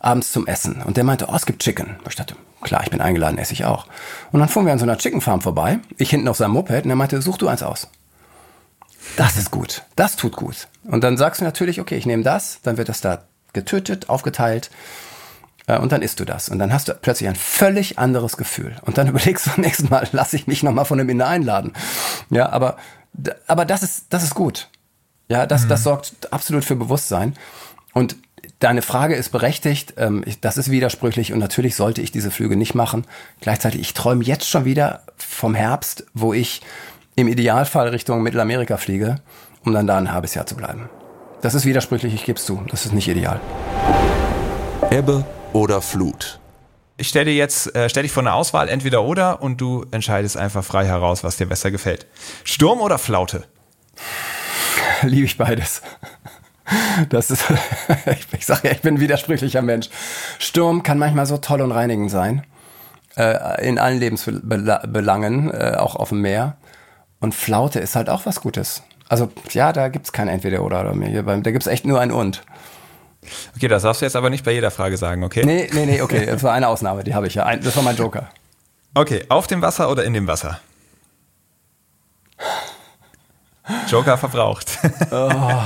abends 0.00 0.32
zum 0.32 0.46
Essen. 0.46 0.82
Und 0.82 0.96
der 0.96 1.04
meinte, 1.04 1.28
oh, 1.28 1.34
es 1.34 1.46
gibt 1.46 1.62
Chicken. 1.62 1.96
Ich 2.08 2.16
dachte, 2.16 2.36
klar, 2.60 2.82
ich 2.84 2.90
bin 2.90 3.00
eingeladen, 3.00 3.38
esse 3.38 3.54
ich 3.54 3.64
auch. 3.64 3.86
Und 4.32 4.40
dann 4.40 4.48
fuhren 4.48 4.66
wir 4.66 4.72
an 4.72 4.78
so 4.78 4.84
einer 4.84 4.98
Chicken 4.98 5.20
Farm 5.20 5.40
vorbei, 5.40 5.78
ich 5.96 6.10
hinten 6.10 6.28
auf 6.28 6.36
seinem 6.36 6.52
Moped, 6.52 6.84
und 6.84 6.90
er 6.90 6.96
meinte, 6.96 7.22
such 7.22 7.38
du 7.38 7.48
eins 7.48 7.62
aus. 7.62 7.88
Das 9.16 9.36
ist 9.36 9.50
gut. 9.50 9.82
Das 9.96 10.16
tut 10.16 10.36
gut. 10.36 10.68
Und 10.84 11.04
dann 11.04 11.16
sagst 11.16 11.40
du 11.40 11.44
natürlich, 11.44 11.80
okay, 11.80 11.96
ich 11.96 12.06
nehme 12.06 12.22
das, 12.22 12.60
dann 12.62 12.76
wird 12.76 12.88
das 12.88 13.00
da 13.00 13.22
getötet, 13.52 14.08
aufgeteilt 14.08 14.70
und 15.66 15.92
dann 15.92 16.02
isst 16.02 16.20
du 16.20 16.24
das. 16.24 16.48
Und 16.48 16.58
dann 16.58 16.72
hast 16.72 16.88
du 16.88 16.94
plötzlich 16.94 17.28
ein 17.28 17.36
völlig 17.36 17.98
anderes 17.98 18.36
Gefühl. 18.36 18.76
Und 18.82 18.98
dann 18.98 19.08
überlegst 19.08 19.46
du 19.46 19.50
beim 19.50 19.62
nächsten 19.62 19.88
Mal, 19.88 20.06
lasse 20.12 20.36
ich 20.36 20.46
mich 20.46 20.62
nochmal 20.62 20.84
von 20.84 20.98
dem 20.98 21.08
Inder 21.08 21.26
einladen. 21.26 21.72
Ja, 22.30 22.50
aber, 22.50 22.76
aber 23.46 23.64
das 23.64 23.82
ist, 23.82 24.06
das 24.10 24.22
ist 24.22 24.34
gut. 24.34 24.68
Ja, 25.28 25.46
das, 25.46 25.66
das 25.66 25.82
sorgt 25.82 26.32
absolut 26.32 26.64
für 26.64 26.76
Bewusstsein. 26.76 27.34
Und 27.94 28.16
deine 28.58 28.82
Frage 28.82 29.14
ist 29.14 29.30
berechtigt. 29.30 29.94
Ähm, 29.96 30.22
das 30.42 30.58
ist 30.58 30.70
widersprüchlich 30.70 31.32
und 31.32 31.38
natürlich 31.38 31.76
sollte 31.76 32.02
ich 32.02 32.12
diese 32.12 32.30
Flüge 32.30 32.56
nicht 32.56 32.74
machen. 32.74 33.06
Gleichzeitig, 33.40 33.80
ich 33.80 33.94
träume 33.94 34.22
jetzt 34.22 34.48
schon 34.48 34.66
wieder 34.66 35.02
vom 35.16 35.54
Herbst, 35.54 36.06
wo 36.12 36.34
ich 36.34 36.60
im 37.16 37.28
Idealfall 37.28 37.88
Richtung 37.88 38.22
Mittelamerika 38.22 38.76
fliege, 38.76 39.16
um 39.64 39.72
dann 39.72 39.86
da 39.86 39.96
ein 39.96 40.12
halbes 40.12 40.34
Jahr 40.34 40.46
zu 40.46 40.56
bleiben. 40.56 40.90
Das 41.40 41.54
ist 41.54 41.64
widersprüchlich, 41.64 42.14
ich 42.14 42.24
gebe 42.24 42.38
es 42.38 42.44
zu. 42.44 42.62
Das 42.68 42.84
ist 42.84 42.92
nicht 42.92 43.08
ideal. 43.08 43.40
Ebbe 44.90 45.24
oder 45.54 45.80
Flut. 45.80 46.38
Ich 46.96 47.08
stelle 47.08 47.24
dir 47.26 47.34
jetzt, 47.34 47.74
äh, 47.74 47.88
stell 47.88 48.02
dich 48.02 48.12
vor 48.12 48.22
eine 48.22 48.34
Auswahl, 48.34 48.68
entweder 48.68 49.02
oder, 49.02 49.40
und 49.42 49.60
du 49.60 49.86
entscheidest 49.90 50.36
einfach 50.36 50.62
frei 50.62 50.84
heraus, 50.84 51.24
was 51.24 51.36
dir 51.36 51.46
besser 51.46 51.70
gefällt. 51.70 52.06
Sturm 52.44 52.80
oder 52.80 52.98
Flaute? 52.98 53.44
Liebe 55.02 55.24
ich 55.26 55.36
beides. 55.38 55.82
Das 57.08 57.30
ist, 57.30 57.44
ich, 58.38 58.46
sage 58.46 58.68
ja, 58.68 58.74
ich 58.74 58.80
bin 58.80 58.94
ein 58.96 59.00
widersprüchlicher 59.00 59.62
Mensch. 59.62 59.88
Sturm 60.38 60.82
kann 60.82 60.98
manchmal 60.98 61.26
so 61.26 61.38
toll 61.38 61.62
und 61.62 61.72
reinigend 61.72 62.10
sein. 62.10 62.44
Äh, 63.16 63.66
in 63.68 63.78
allen 63.78 63.98
Lebensbelangen, 64.00 65.50
äh, 65.52 65.76
auch 65.78 65.96
auf 65.96 66.08
dem 66.10 66.20
Meer. 66.20 66.56
Und 67.20 67.34
Flaute 67.34 67.80
ist 67.80 67.96
halt 67.96 68.08
auch 68.08 68.26
was 68.26 68.40
Gutes. 68.40 68.82
Also, 69.08 69.30
ja, 69.50 69.72
da 69.72 69.88
gibt's 69.88 70.12
kein 70.12 70.28
Entweder 70.28 70.62
oder. 70.62 70.80
oder 70.80 70.94
mir. 70.94 71.08
Hier 71.08 71.22
beim- 71.22 71.42
Da 71.42 71.50
gibt's 71.50 71.66
echt 71.66 71.84
nur 71.86 72.00
ein 72.00 72.10
Und. 72.12 72.42
Okay, 73.56 73.68
das 73.68 73.82
darfst 73.82 74.02
du 74.02 74.06
jetzt 74.06 74.16
aber 74.16 74.30
nicht 74.30 74.44
bei 74.44 74.52
jeder 74.52 74.70
Frage 74.70 74.96
sagen, 74.96 75.24
okay? 75.24 75.44
Nee, 75.44 75.68
nee, 75.72 75.86
nee, 75.86 76.02
okay. 76.02 76.26
Das 76.26 76.42
war 76.42 76.52
eine 76.52 76.68
Ausnahme, 76.68 77.04
die 77.04 77.14
habe 77.14 77.26
ich 77.26 77.34
ja. 77.34 77.44
Ein, 77.44 77.62
das 77.62 77.76
war 77.76 77.82
mein 77.82 77.96
Joker. 77.96 78.28
Okay, 78.94 79.24
auf 79.28 79.46
dem 79.46 79.62
Wasser 79.62 79.90
oder 79.90 80.04
in 80.04 80.12
dem 80.12 80.26
Wasser? 80.26 80.60
Joker 83.88 84.18
verbraucht. 84.18 84.78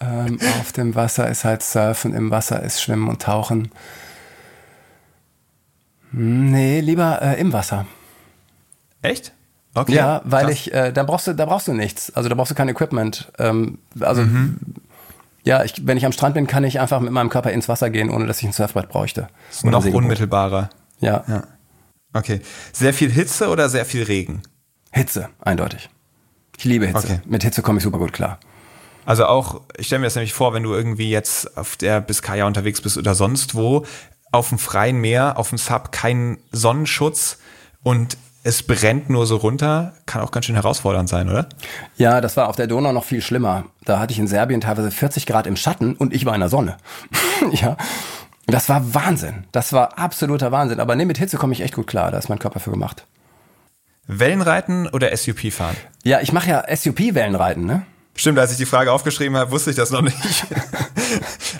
Ähm, 0.00 0.38
auf 0.60 0.70
dem 0.70 0.94
Wasser 0.94 1.28
ist 1.28 1.44
halt 1.44 1.60
Surfen, 1.60 2.14
im 2.14 2.30
Wasser 2.30 2.62
ist 2.62 2.80
Schwimmen 2.80 3.08
und 3.08 3.20
Tauchen. 3.20 3.72
Hm, 6.12 6.52
Nee, 6.52 6.78
lieber 6.80 7.20
äh, 7.20 7.40
im 7.40 7.52
Wasser. 7.52 7.84
Echt? 9.02 9.32
Okay. 9.74 9.94
Ja, 9.94 10.22
weil 10.24 10.44
krass. 10.44 10.52
ich, 10.54 10.72
äh, 10.72 10.92
da 10.92 11.02
brauchst 11.02 11.26
du, 11.26 11.34
da 11.34 11.46
brauchst 11.46 11.66
du 11.66 11.72
nichts. 11.72 12.14
Also 12.14 12.28
da 12.28 12.36
brauchst 12.36 12.52
du 12.52 12.54
kein 12.54 12.68
Equipment. 12.68 13.32
Ähm, 13.38 13.78
also 13.98 14.24
ja, 15.48 15.64
ich, 15.64 15.86
wenn 15.86 15.96
ich 15.96 16.04
am 16.04 16.12
Strand 16.12 16.34
bin, 16.34 16.46
kann 16.46 16.62
ich 16.62 16.78
einfach 16.78 17.00
mit 17.00 17.10
meinem 17.10 17.30
Körper 17.30 17.50
ins 17.50 17.70
Wasser 17.70 17.88
gehen, 17.88 18.10
ohne 18.10 18.26
dass 18.26 18.38
ich 18.40 18.44
ein 18.44 18.52
Surfbrett 18.52 18.90
bräuchte. 18.90 19.28
Ist 19.50 19.64
noch 19.64 19.82
unmittelbarer. 19.86 20.68
Ja. 21.00 21.24
Ja. 21.26 21.44
Okay. 22.12 22.42
Sehr 22.74 22.92
viel 22.92 23.10
Hitze 23.10 23.48
oder 23.48 23.70
sehr 23.70 23.86
viel 23.86 24.02
Regen? 24.02 24.42
Hitze, 24.92 25.30
eindeutig. 25.40 25.88
Ich 26.58 26.64
liebe 26.64 26.86
Hitze. 26.86 26.98
Okay. 26.98 27.20
Mit 27.24 27.44
Hitze 27.44 27.62
komme 27.62 27.78
ich 27.78 27.84
super 27.84 27.96
gut 27.96 28.12
klar. 28.12 28.38
Also 29.06 29.24
auch, 29.24 29.62
ich 29.78 29.86
stelle 29.86 30.00
mir 30.00 30.06
das 30.06 30.16
nämlich 30.16 30.34
vor, 30.34 30.52
wenn 30.52 30.64
du 30.64 30.74
irgendwie 30.74 31.10
jetzt 31.10 31.56
auf 31.56 31.76
der 31.76 32.02
Biskaya 32.02 32.46
unterwegs 32.46 32.82
bist 32.82 32.98
oder 32.98 33.14
sonst 33.14 33.54
wo, 33.54 33.86
auf 34.30 34.50
dem 34.50 34.58
freien 34.58 34.98
Meer, 34.98 35.38
auf 35.38 35.48
dem 35.48 35.56
Sub 35.56 35.92
kein 35.92 36.36
Sonnenschutz 36.52 37.38
und 37.82 38.18
es 38.44 38.62
brennt 38.62 39.10
nur 39.10 39.26
so 39.26 39.36
runter, 39.36 39.94
kann 40.06 40.22
auch 40.22 40.30
ganz 40.30 40.46
schön 40.46 40.54
herausfordernd 40.54 41.08
sein, 41.08 41.28
oder? 41.28 41.48
Ja, 41.96 42.20
das 42.20 42.36
war 42.36 42.48
auf 42.48 42.56
der 42.56 42.66
Donau 42.66 42.92
noch 42.92 43.04
viel 43.04 43.20
schlimmer. 43.20 43.64
Da 43.84 43.98
hatte 43.98 44.12
ich 44.12 44.18
in 44.18 44.28
Serbien 44.28 44.60
teilweise 44.60 44.90
40 44.90 45.26
Grad 45.26 45.46
im 45.46 45.56
Schatten 45.56 45.94
und 45.94 46.14
ich 46.14 46.24
war 46.24 46.34
in 46.34 46.40
der 46.40 46.48
Sonne. 46.48 46.76
ja. 47.52 47.76
Das 48.46 48.68
war 48.68 48.94
Wahnsinn. 48.94 49.44
Das 49.52 49.72
war 49.74 49.98
absoluter 49.98 50.50
Wahnsinn. 50.52 50.80
Aber 50.80 50.96
nee, 50.96 51.04
mit 51.04 51.18
Hitze 51.18 51.36
komme 51.36 51.52
ich 51.52 51.60
echt 51.60 51.74
gut 51.74 51.86
klar. 51.86 52.10
Da 52.10 52.18
ist 52.18 52.30
mein 52.30 52.38
Körper 52.38 52.60
für 52.60 52.70
gemacht. 52.70 53.06
Wellenreiten 54.06 54.88
oder 54.88 55.14
SUP 55.14 55.52
fahren? 55.52 55.76
Ja, 56.02 56.20
ich 56.20 56.32
mache 56.32 56.48
ja 56.48 56.64
SUP-Wellenreiten, 56.74 57.66
ne? 57.66 57.82
Stimmt, 58.14 58.38
als 58.38 58.50
ich 58.50 58.56
die 58.56 58.66
Frage 58.66 58.90
aufgeschrieben 58.90 59.36
habe, 59.36 59.50
wusste 59.50 59.70
ich 59.70 59.76
das 59.76 59.90
noch 59.90 60.00
nicht. 60.00 60.16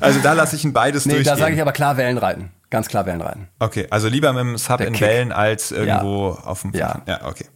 also 0.01 0.19
da 0.21 0.33
lasse 0.33 0.57
ich 0.57 0.65
ein 0.65 0.73
beides 0.73 1.05
nee, 1.05 1.13
durchgehen. 1.13 1.35
Da 1.35 1.39
sage 1.39 1.55
ich 1.55 1.61
aber 1.61 1.73
klar 1.73 1.99
Wellenreiten. 1.99 2.51
Ganz 2.71 2.89
klar 2.89 3.07
Wellenreiten. 3.07 3.49
Okay, 3.59 3.87
also 3.91 4.09
lieber 4.09 4.33
mit 4.33 4.41
dem 4.41 4.59
Sub 4.59 4.79
Der 4.79 4.89
in 4.89 4.93
Kick. 4.93 5.09
Wellen 5.09 5.33
als 5.33 5.71
irgendwo 5.71 6.35
ja. 6.35 6.45
auf 6.45 6.63
dem 6.63 6.73
Ja. 6.75 7.03
ja, 7.07 7.25
okay. 7.25 7.47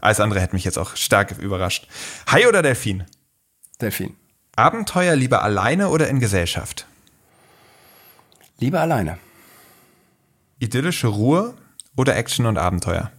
Alles 0.00 0.20
andere 0.20 0.40
hätte 0.40 0.54
mich 0.54 0.64
jetzt 0.64 0.78
auch 0.78 0.96
stark 0.96 1.38
überrascht. 1.38 1.88
Hai 2.30 2.48
oder 2.48 2.62
Delfin? 2.62 3.04
Delfin. 3.80 4.16
Abenteuer 4.56 5.14
lieber 5.16 5.42
alleine 5.42 5.88
oder 5.88 6.08
in 6.08 6.18
Gesellschaft? 6.20 6.86
Lieber 8.58 8.80
alleine. 8.80 9.18
Idyllische 10.58 11.08
Ruhe 11.08 11.54
oder 11.96 12.16
Action 12.16 12.46
und 12.46 12.56
Abenteuer? 12.58 13.10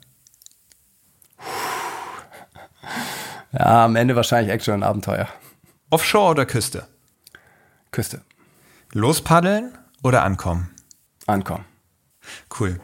Ja, 3.52 3.86
am 3.86 3.96
Ende 3.96 4.16
wahrscheinlich 4.16 4.52
Action 4.52 4.74
und 4.76 4.84
Abenteuer. 4.84 5.28
Offshore 5.90 6.32
oder 6.32 6.46
Küste? 6.46 6.88
Küste. 7.92 8.22
Lospaddeln 8.92 9.78
oder 10.04 10.24
ankommen? 10.24 10.70
Ankommen. 11.28 11.66
Cool. 12.60 12.80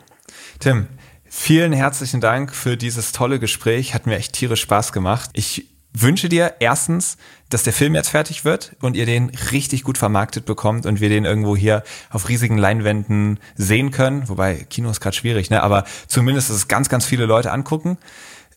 Tim, 0.59 0.87
vielen 1.25 1.73
herzlichen 1.73 2.21
Dank 2.21 2.53
für 2.53 2.77
dieses 2.77 3.11
tolle 3.11 3.39
Gespräch. 3.39 3.93
Hat 3.93 4.05
mir 4.05 4.17
echt 4.17 4.33
tierisch 4.33 4.61
Spaß 4.61 4.91
gemacht. 4.91 5.29
Ich 5.33 5.69
wünsche 5.93 6.27
dir 6.27 6.55
erstens, 6.59 7.17
dass 7.49 7.63
der 7.63 7.73
Film 7.73 7.95
jetzt 7.95 8.09
fertig 8.09 8.45
wird 8.45 8.75
und 8.81 8.95
ihr 8.95 9.05
den 9.05 9.29
richtig 9.51 9.83
gut 9.83 9.97
vermarktet 9.97 10.45
bekommt 10.45 10.85
und 10.85 10.99
wir 10.99 11.09
den 11.09 11.23
irgendwo 11.23 11.55
hier 11.55 11.83
auf 12.09 12.29
riesigen 12.29 12.57
Leinwänden 12.57 13.39
sehen 13.55 13.91
können. 13.91 14.27
Wobei 14.27 14.55
Kino 14.69 14.89
ist 14.89 15.01
gerade 15.01 15.15
schwierig, 15.15 15.49
ne? 15.49 15.61
Aber 15.61 15.85
zumindest, 16.07 16.49
dass 16.49 16.57
es 16.57 16.67
ganz, 16.67 16.89
ganz 16.89 17.05
viele 17.05 17.25
Leute 17.25 17.51
angucken. 17.51 17.97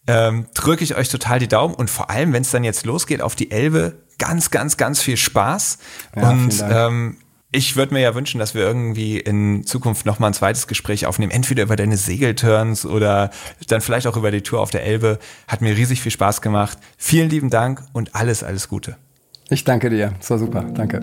Ähm, 0.09 0.47
drücke 0.55 0.85
ich 0.85 0.97
euch 0.97 1.09
total 1.09 1.41
die 1.41 1.49
Daumen 1.49 1.75
und 1.75 1.91
vor 1.91 2.11
allem, 2.11 2.33
wenn 2.33 2.43
es 2.43 2.51
dann 2.51 2.63
jetzt 2.63 2.87
losgeht 2.87 3.21
auf 3.21 3.35
die 3.35 3.51
Elbe, 3.51 4.05
ganz, 4.19 4.51
ganz, 4.51 4.77
ganz 4.77 5.03
viel 5.03 5.17
Spaß. 5.17 5.79
Ja, 6.15 6.31
und 6.31 6.65
ähm, 6.69 7.17
ich 7.53 7.77
würde 7.77 7.95
mir 7.95 8.01
ja 8.01 8.15
wünschen, 8.15 8.39
dass 8.39 8.55
wir 8.55 8.63
irgendwie 8.63 9.19
in 9.19 9.65
Zukunft 9.65 10.05
nochmal 10.05 10.31
ein 10.31 10.35
zweites 10.35 10.67
Gespräch 10.67 11.07
aufnehmen, 11.07 11.33
entweder 11.33 11.63
über 11.63 11.77
deine 11.77 11.97
Segelturns 11.97 12.85
oder 12.85 13.31
dann 13.69 13.81
vielleicht 13.81 14.07
auch 14.07 14.17
über 14.17 14.31
die 14.31 14.43
Tour 14.43 14.61
auf 14.61 14.71
der 14.71 14.85
Elbe. 14.85 15.19
Hat 15.47 15.63
mir 15.63 15.77
riesig 15.77 16.03
viel 16.03 16.13
Spaß 16.13 16.43
gemacht. 16.43 16.79
Vielen 16.99 17.31
lieben 17.31 17.51
Dank 17.51 17.83
und 17.93 18.15
alles, 18.15 18.43
alles 18.43 18.69
Gute. 18.69 18.97
Ich 19.49 19.65
danke 19.65 19.91
dir. 19.91 20.13
Es 20.21 20.29
war 20.31 20.39
super. 20.39 20.63
Danke. 20.75 21.01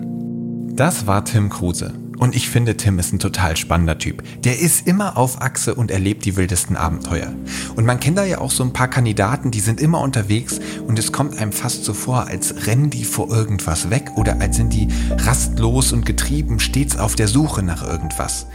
Das 0.74 1.06
war 1.06 1.24
Tim 1.24 1.48
Kruse. 1.48 1.94
Und 2.24 2.34
ich 2.34 2.48
finde, 2.48 2.74
Tim 2.78 2.98
ist 2.98 3.12
ein 3.12 3.18
total 3.18 3.54
spannender 3.54 3.98
Typ. 3.98 4.22
Der 4.44 4.58
ist 4.58 4.86
immer 4.86 5.18
auf 5.18 5.42
Achse 5.42 5.74
und 5.74 5.90
erlebt 5.90 6.24
die 6.24 6.36
wildesten 6.36 6.74
Abenteuer. 6.74 7.30
Und 7.76 7.84
man 7.84 8.00
kennt 8.00 8.16
da 8.16 8.24
ja 8.24 8.38
auch 8.38 8.50
so 8.50 8.64
ein 8.64 8.72
paar 8.72 8.88
Kandidaten, 8.88 9.50
die 9.50 9.60
sind 9.60 9.78
immer 9.78 10.00
unterwegs 10.00 10.58
und 10.86 10.98
es 10.98 11.12
kommt 11.12 11.36
einem 11.36 11.52
fast 11.52 11.84
so 11.84 11.92
vor, 11.92 12.26
als 12.26 12.66
rennen 12.66 12.88
die 12.88 13.04
vor 13.04 13.28
irgendwas 13.28 13.90
weg 13.90 14.10
oder 14.16 14.40
als 14.40 14.56
sind 14.56 14.72
die 14.72 14.88
rastlos 15.18 15.92
und 15.92 16.06
getrieben 16.06 16.60
stets 16.60 16.96
auf 16.96 17.14
der 17.14 17.28
Suche 17.28 17.62
nach 17.62 17.86
irgendwas. 17.86 18.46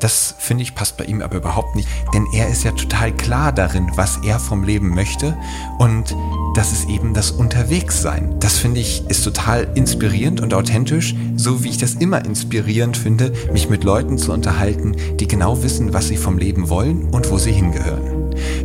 Das 0.00 0.34
finde 0.38 0.62
ich 0.62 0.74
passt 0.74 0.96
bei 0.96 1.04
ihm 1.04 1.22
aber 1.22 1.36
überhaupt 1.36 1.74
nicht, 1.74 1.88
denn 2.12 2.26
er 2.32 2.48
ist 2.48 2.64
ja 2.64 2.72
total 2.72 3.12
klar 3.12 3.52
darin, 3.52 3.90
was 3.96 4.18
er 4.18 4.38
vom 4.38 4.62
Leben 4.62 4.94
möchte 4.94 5.36
und 5.78 6.14
das 6.54 6.72
ist 6.72 6.88
eben 6.88 7.14
das 7.14 7.30
Unterwegssein. 7.30 8.36
Das 8.40 8.58
finde 8.58 8.80
ich 8.80 9.04
ist 9.08 9.24
total 9.24 9.68
inspirierend 9.74 10.40
und 10.40 10.54
authentisch, 10.54 11.14
so 11.36 11.62
wie 11.62 11.70
ich 11.70 11.78
das 11.78 11.94
immer 11.94 12.24
inspirierend 12.24 12.96
finde, 12.96 13.32
mich 13.52 13.68
mit 13.70 13.84
Leuten 13.84 14.18
zu 14.18 14.32
unterhalten, 14.32 14.96
die 15.18 15.28
genau 15.28 15.62
wissen, 15.62 15.92
was 15.92 16.08
sie 16.08 16.16
vom 16.16 16.38
Leben 16.38 16.68
wollen 16.68 17.08
und 17.10 17.30
wo 17.30 17.38
sie 17.38 17.52
hingehören. 17.52 18.16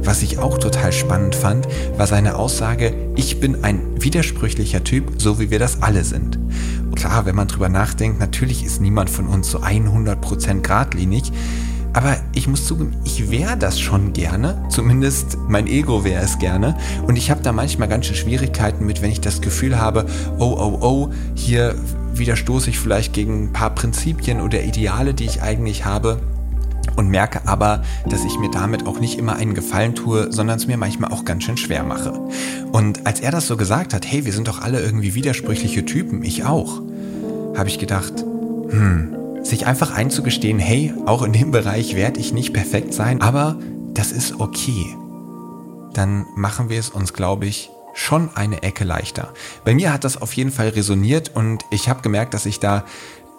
Was 0.03 0.22
ich 0.22 0.40
auch 0.40 0.58
total 0.58 0.91
spannend 0.91 1.36
fand, 1.36 1.68
war 1.98 2.08
seine 2.08 2.36
Aussage, 2.36 2.94
ich 3.16 3.40
bin 3.40 3.64
ein 3.64 3.82
widersprüchlicher 4.02 4.84
Typ, 4.84 5.14
so 5.18 5.40
wie 5.40 5.49
wir 5.49 5.60
das 5.60 5.82
alle 5.82 6.03
sind. 6.03 6.40
Klar, 6.95 7.26
wenn 7.26 7.36
man 7.36 7.48
drüber 7.48 7.70
nachdenkt, 7.70 8.20
natürlich 8.20 8.64
ist 8.64 8.82
niemand 8.82 9.10
von 9.10 9.28
uns 9.28 9.49
so 9.49 9.60
100% 9.60 10.62
geradlinig. 10.62 11.20
Aber 11.93 12.18
ich 12.34 12.48
muss 12.48 12.65
zugeben, 12.65 12.95
ich 13.03 13.31
wäre 13.31 13.57
das 13.57 13.80
schon 13.80 14.14
gerne. 14.14 14.65
Zumindest 14.69 15.38
mein 15.48 15.68
Ego 15.68 16.03
wäre 16.03 16.23
es 16.23 16.39
gerne. 16.39 16.77
Und 17.06 17.18
ich 17.18 17.30
habe 17.30 17.41
da 17.41 17.52
manchmal 17.52 17.89
ganz 17.89 18.06
schön 18.06 18.15
Schwierigkeiten 18.15 18.85
mit, 18.85 19.02
wenn 19.02 19.11
ich 19.11 19.22
das 19.22 19.41
Gefühl 19.41 19.80
habe, 19.80 20.06
oh, 20.38 20.56
oh, 20.57 20.77
oh, 20.81 21.10
hier 21.35 21.76
widerstoße 22.14 22.69
ich 22.69 22.80
vielleicht 22.80 23.14
gegen 23.14 23.45
ein 23.45 23.53
paar 23.53 23.72
Prinzipien 23.72 24.41
oder 24.41 24.64
Ideale, 24.64 25.14
die 25.14 25.26
ich 25.26 25.41
eigentlich 25.41 25.85
habe. 25.85 26.22
Und 26.95 27.10
merke 27.10 27.48
aber, 27.48 27.84
dass 28.10 28.26
ich 28.26 28.38
mir 28.38 28.52
damit 28.52 28.85
auch 28.85 28.99
nicht 28.99 29.18
immer 29.18 29.35
einen 29.35 29.53
Gefallen 29.53 29.95
tue, 29.95 30.31
sondern 30.31 30.57
es 30.57 30.68
mir 30.68 30.77
manchmal 30.77 31.11
auch 31.11 31.26
ganz 31.26 31.43
schön 31.43 31.57
schwer 31.57 31.84
mache. 31.84 32.11
Und 32.72 33.06
als 33.06 33.19
er 33.22 33.31
das 33.31 33.48
so 33.48 33.56
gesagt 33.56 33.93
hat, 33.93 34.06
hey, 34.06 34.26
wir 34.26 34.34
sind 34.34 34.48
doch 34.48 34.61
alle 34.61 34.81
irgendwie 34.81 35.14
widersprüchliche 35.14 35.85
Typen, 35.85 36.23
ich 36.23 36.43
auch, 36.43 36.81
habe 37.56 37.69
ich 37.69 37.80
gedacht, 37.80 38.14
hm, 38.69 39.15
sich 39.44 39.66
einfach 39.66 39.92
einzugestehen, 39.92 40.60
hey, 40.60 40.94
auch 41.06 41.24
in 41.24 41.34
dem 41.34 41.52
Bereich 41.52 41.96
werde 41.96 42.20
ich 42.20 42.34
nicht 42.34 42.54
perfekt 42.54 42.94
sein, 42.94 43.22
aber 43.22 43.58
das 43.94 44.12
ist 44.12 44.40
okay. 44.40 44.96
Dann 45.94 46.26
machen 46.36 46.70
wir 46.70 46.80
es 46.80 46.90
uns, 46.90 47.14
glaube 47.14 47.46
ich, 47.46 47.70
schon 47.94 48.30
eine 48.36 48.64
Ecke 48.64 48.84
leichter. 48.84 49.34
Bei 49.66 49.74
mir 49.74 49.92
hat 49.92 50.04
das 50.04 50.22
auf 50.22 50.34
jeden 50.34 50.52
Fall 50.52 50.70
resoniert 50.70 51.32
und 51.36 51.64
ich 51.72 51.90
habe 51.90 52.02
gemerkt, 52.02 52.34
dass 52.34 52.46
ich 52.46 52.60
da 52.60 52.86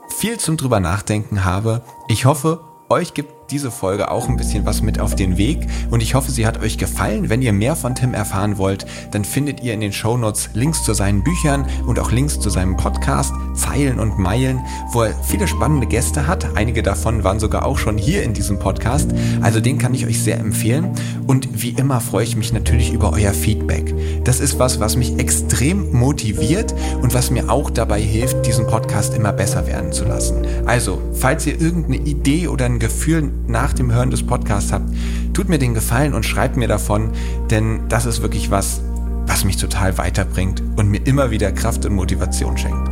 viel 0.08 0.38
zum 0.38 0.56
drüber 0.56 0.80
nachdenken 0.80 1.44
habe. 1.44 1.82
Ich 2.08 2.26
hoffe, 2.26 2.60
euch 2.88 3.14
gibt 3.14 3.41
diese 3.52 3.70
Folge 3.70 4.10
auch 4.10 4.28
ein 4.28 4.36
bisschen 4.36 4.64
was 4.64 4.80
mit 4.80 4.98
auf 4.98 5.14
den 5.14 5.36
Weg 5.36 5.68
und 5.90 6.02
ich 6.02 6.14
hoffe, 6.14 6.30
sie 6.30 6.46
hat 6.46 6.62
euch 6.62 6.78
gefallen. 6.78 7.28
Wenn 7.28 7.42
ihr 7.42 7.52
mehr 7.52 7.76
von 7.76 7.94
Tim 7.94 8.14
erfahren 8.14 8.56
wollt, 8.56 8.86
dann 9.10 9.26
findet 9.26 9.62
ihr 9.62 9.74
in 9.74 9.80
den 9.80 9.92
Shownotes 9.92 10.50
Links 10.54 10.82
zu 10.84 10.94
seinen 10.94 11.22
Büchern 11.22 11.66
und 11.86 11.98
auch 11.98 12.10
Links 12.10 12.40
zu 12.40 12.48
seinem 12.48 12.78
Podcast 12.78 13.34
Zeilen 13.54 14.00
und 14.00 14.18
Meilen, 14.18 14.60
wo 14.92 15.02
er 15.02 15.14
viele 15.22 15.46
spannende 15.46 15.86
Gäste 15.86 16.26
hat. 16.26 16.56
Einige 16.56 16.82
davon 16.82 17.24
waren 17.24 17.40
sogar 17.40 17.66
auch 17.66 17.76
schon 17.76 17.98
hier 17.98 18.22
in 18.22 18.32
diesem 18.32 18.58
Podcast. 18.58 19.10
Also 19.42 19.60
den 19.60 19.76
kann 19.76 19.92
ich 19.92 20.06
euch 20.06 20.22
sehr 20.22 20.38
empfehlen 20.38 20.90
und 21.26 21.62
wie 21.62 21.70
immer 21.70 22.00
freue 22.00 22.24
ich 22.24 22.36
mich 22.36 22.54
natürlich 22.54 22.90
über 22.90 23.12
euer 23.12 23.34
Feedback. 23.34 23.94
Das 24.24 24.40
ist 24.40 24.58
was, 24.58 24.80
was 24.80 24.96
mich 24.96 25.18
extrem 25.18 25.92
motiviert 25.92 26.74
und 27.02 27.12
was 27.12 27.30
mir 27.30 27.50
auch 27.50 27.68
dabei 27.68 28.00
hilft, 28.00 28.46
diesen 28.46 28.66
Podcast 28.66 29.14
immer 29.14 29.32
besser 29.32 29.66
werden 29.66 29.92
zu 29.92 30.04
lassen. 30.04 30.46
Also, 30.64 31.02
falls 31.12 31.46
ihr 31.46 31.60
irgendeine 31.60 31.96
Idee 31.96 32.48
oder 32.48 32.64
ein 32.64 32.78
Gefühl 32.78 33.30
nach 33.46 33.72
dem 33.72 33.92
Hören 33.92 34.10
des 34.10 34.22
Podcasts 34.22 34.72
habt, 34.72 34.88
tut 35.32 35.48
mir 35.48 35.58
den 35.58 35.74
Gefallen 35.74 36.14
und 36.14 36.24
schreibt 36.24 36.56
mir 36.56 36.68
davon, 36.68 37.12
denn 37.50 37.88
das 37.88 38.06
ist 38.06 38.22
wirklich 38.22 38.50
was, 38.50 38.82
was 39.26 39.44
mich 39.44 39.56
total 39.56 39.98
weiterbringt 39.98 40.62
und 40.76 40.88
mir 40.88 41.06
immer 41.06 41.30
wieder 41.30 41.52
Kraft 41.52 41.84
und 41.86 41.94
Motivation 41.94 42.56
schenkt. 42.56 42.91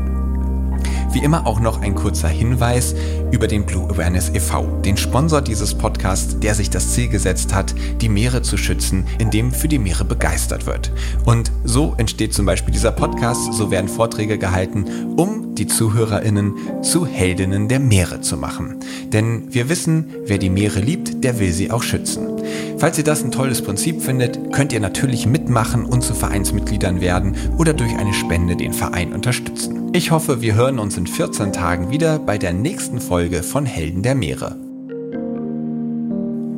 Wie 1.12 1.24
immer 1.24 1.45
auch 1.45 1.59
noch 1.59 1.81
ein 1.82 1.97
kurzer 1.97 2.28
Hinweis 2.28 2.95
über 3.32 3.49
den 3.49 3.66
Blue 3.66 3.89
Awareness 3.91 4.31
e.V., 4.32 4.65
den 4.85 4.97
Sponsor 4.97 5.43
dieses 5.43 5.74
Podcasts, 5.74 6.39
der 6.39 6.55
sich 6.55 6.70
das 6.70 6.93
Ziel 6.93 7.09
gesetzt 7.09 7.53
hat, 7.53 7.74
die 8.01 8.09
Meere 8.09 8.43
zu 8.43 8.57
schützen, 8.57 9.07
indem 9.19 9.51
für 9.51 9.66
die 9.66 9.81
Meere 9.81 10.05
begeistert 10.05 10.66
wird. 10.66 10.93
Und 11.24 11.51
so 11.65 11.95
entsteht 11.99 12.32
zum 12.32 12.47
Beispiel 12.47 12.73
dieser 12.73 12.93
Podcast, 12.93 13.53
so 13.53 13.73
werden 13.73 13.89
Vorträge 13.89 14.39
gehalten, 14.39 14.85
um 15.16 15.57
die 15.57 15.66
ZuhörerInnen 15.66 16.82
zu 16.82 17.07
Heldinnen 17.07 17.66
der 17.66 17.81
Meere 17.81 18.20
zu 18.20 18.37
machen. 18.37 18.77
Denn 19.12 19.53
wir 19.53 19.69
wissen, 19.69 20.15
wer 20.27 20.39
die 20.39 20.49
Meere 20.49 20.78
liebt, 20.78 21.24
der 21.24 21.41
will 21.41 21.53
sie 21.53 21.73
auch 21.73 21.82
schützen. 21.82 22.39
Falls 22.78 22.98
ihr 22.98 23.04
das 23.04 23.22
ein 23.22 23.30
tolles 23.30 23.62
Prinzip 23.62 24.02
findet, 24.02 24.52
könnt 24.52 24.72
ihr 24.72 24.80
natürlich 24.80 25.26
mitmachen 25.26 25.84
und 25.84 26.02
zu 26.02 26.14
Vereinsmitgliedern 26.14 27.00
werden 27.00 27.36
oder 27.58 27.74
durch 27.74 27.96
eine 27.96 28.14
Spende 28.14 28.56
den 28.56 28.72
Verein 28.72 29.12
unterstützen. 29.12 29.90
Ich 29.92 30.10
hoffe, 30.10 30.40
wir 30.40 30.54
hören 30.54 30.78
uns 30.78 30.96
in 30.96 31.06
14 31.06 31.52
Tagen 31.52 31.90
wieder 31.90 32.18
bei 32.18 32.38
der 32.38 32.52
nächsten 32.52 33.00
Folge 33.00 33.42
von 33.42 33.66
Helden 33.66 34.02
der 34.02 34.14
Meere. 34.14 34.56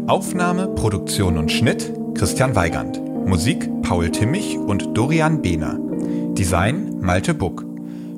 Aufnahme, 0.06 0.68
Produktion 0.68 1.38
und 1.38 1.50
Schnitt 1.50 1.92
Christian 2.14 2.54
Weigand. 2.54 3.00
Musik 3.26 3.68
Paul 3.82 4.10
Timmich 4.10 4.58
und 4.58 4.96
Dorian 4.96 5.40
Behner. 5.40 5.78
Design 6.34 6.98
Malte 7.00 7.34
Buck. 7.34 7.64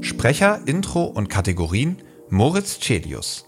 Sprecher, 0.00 0.60
Intro 0.66 1.04
und 1.04 1.28
Kategorien 1.28 1.98
Moritz 2.30 2.80
Celius. 2.80 3.46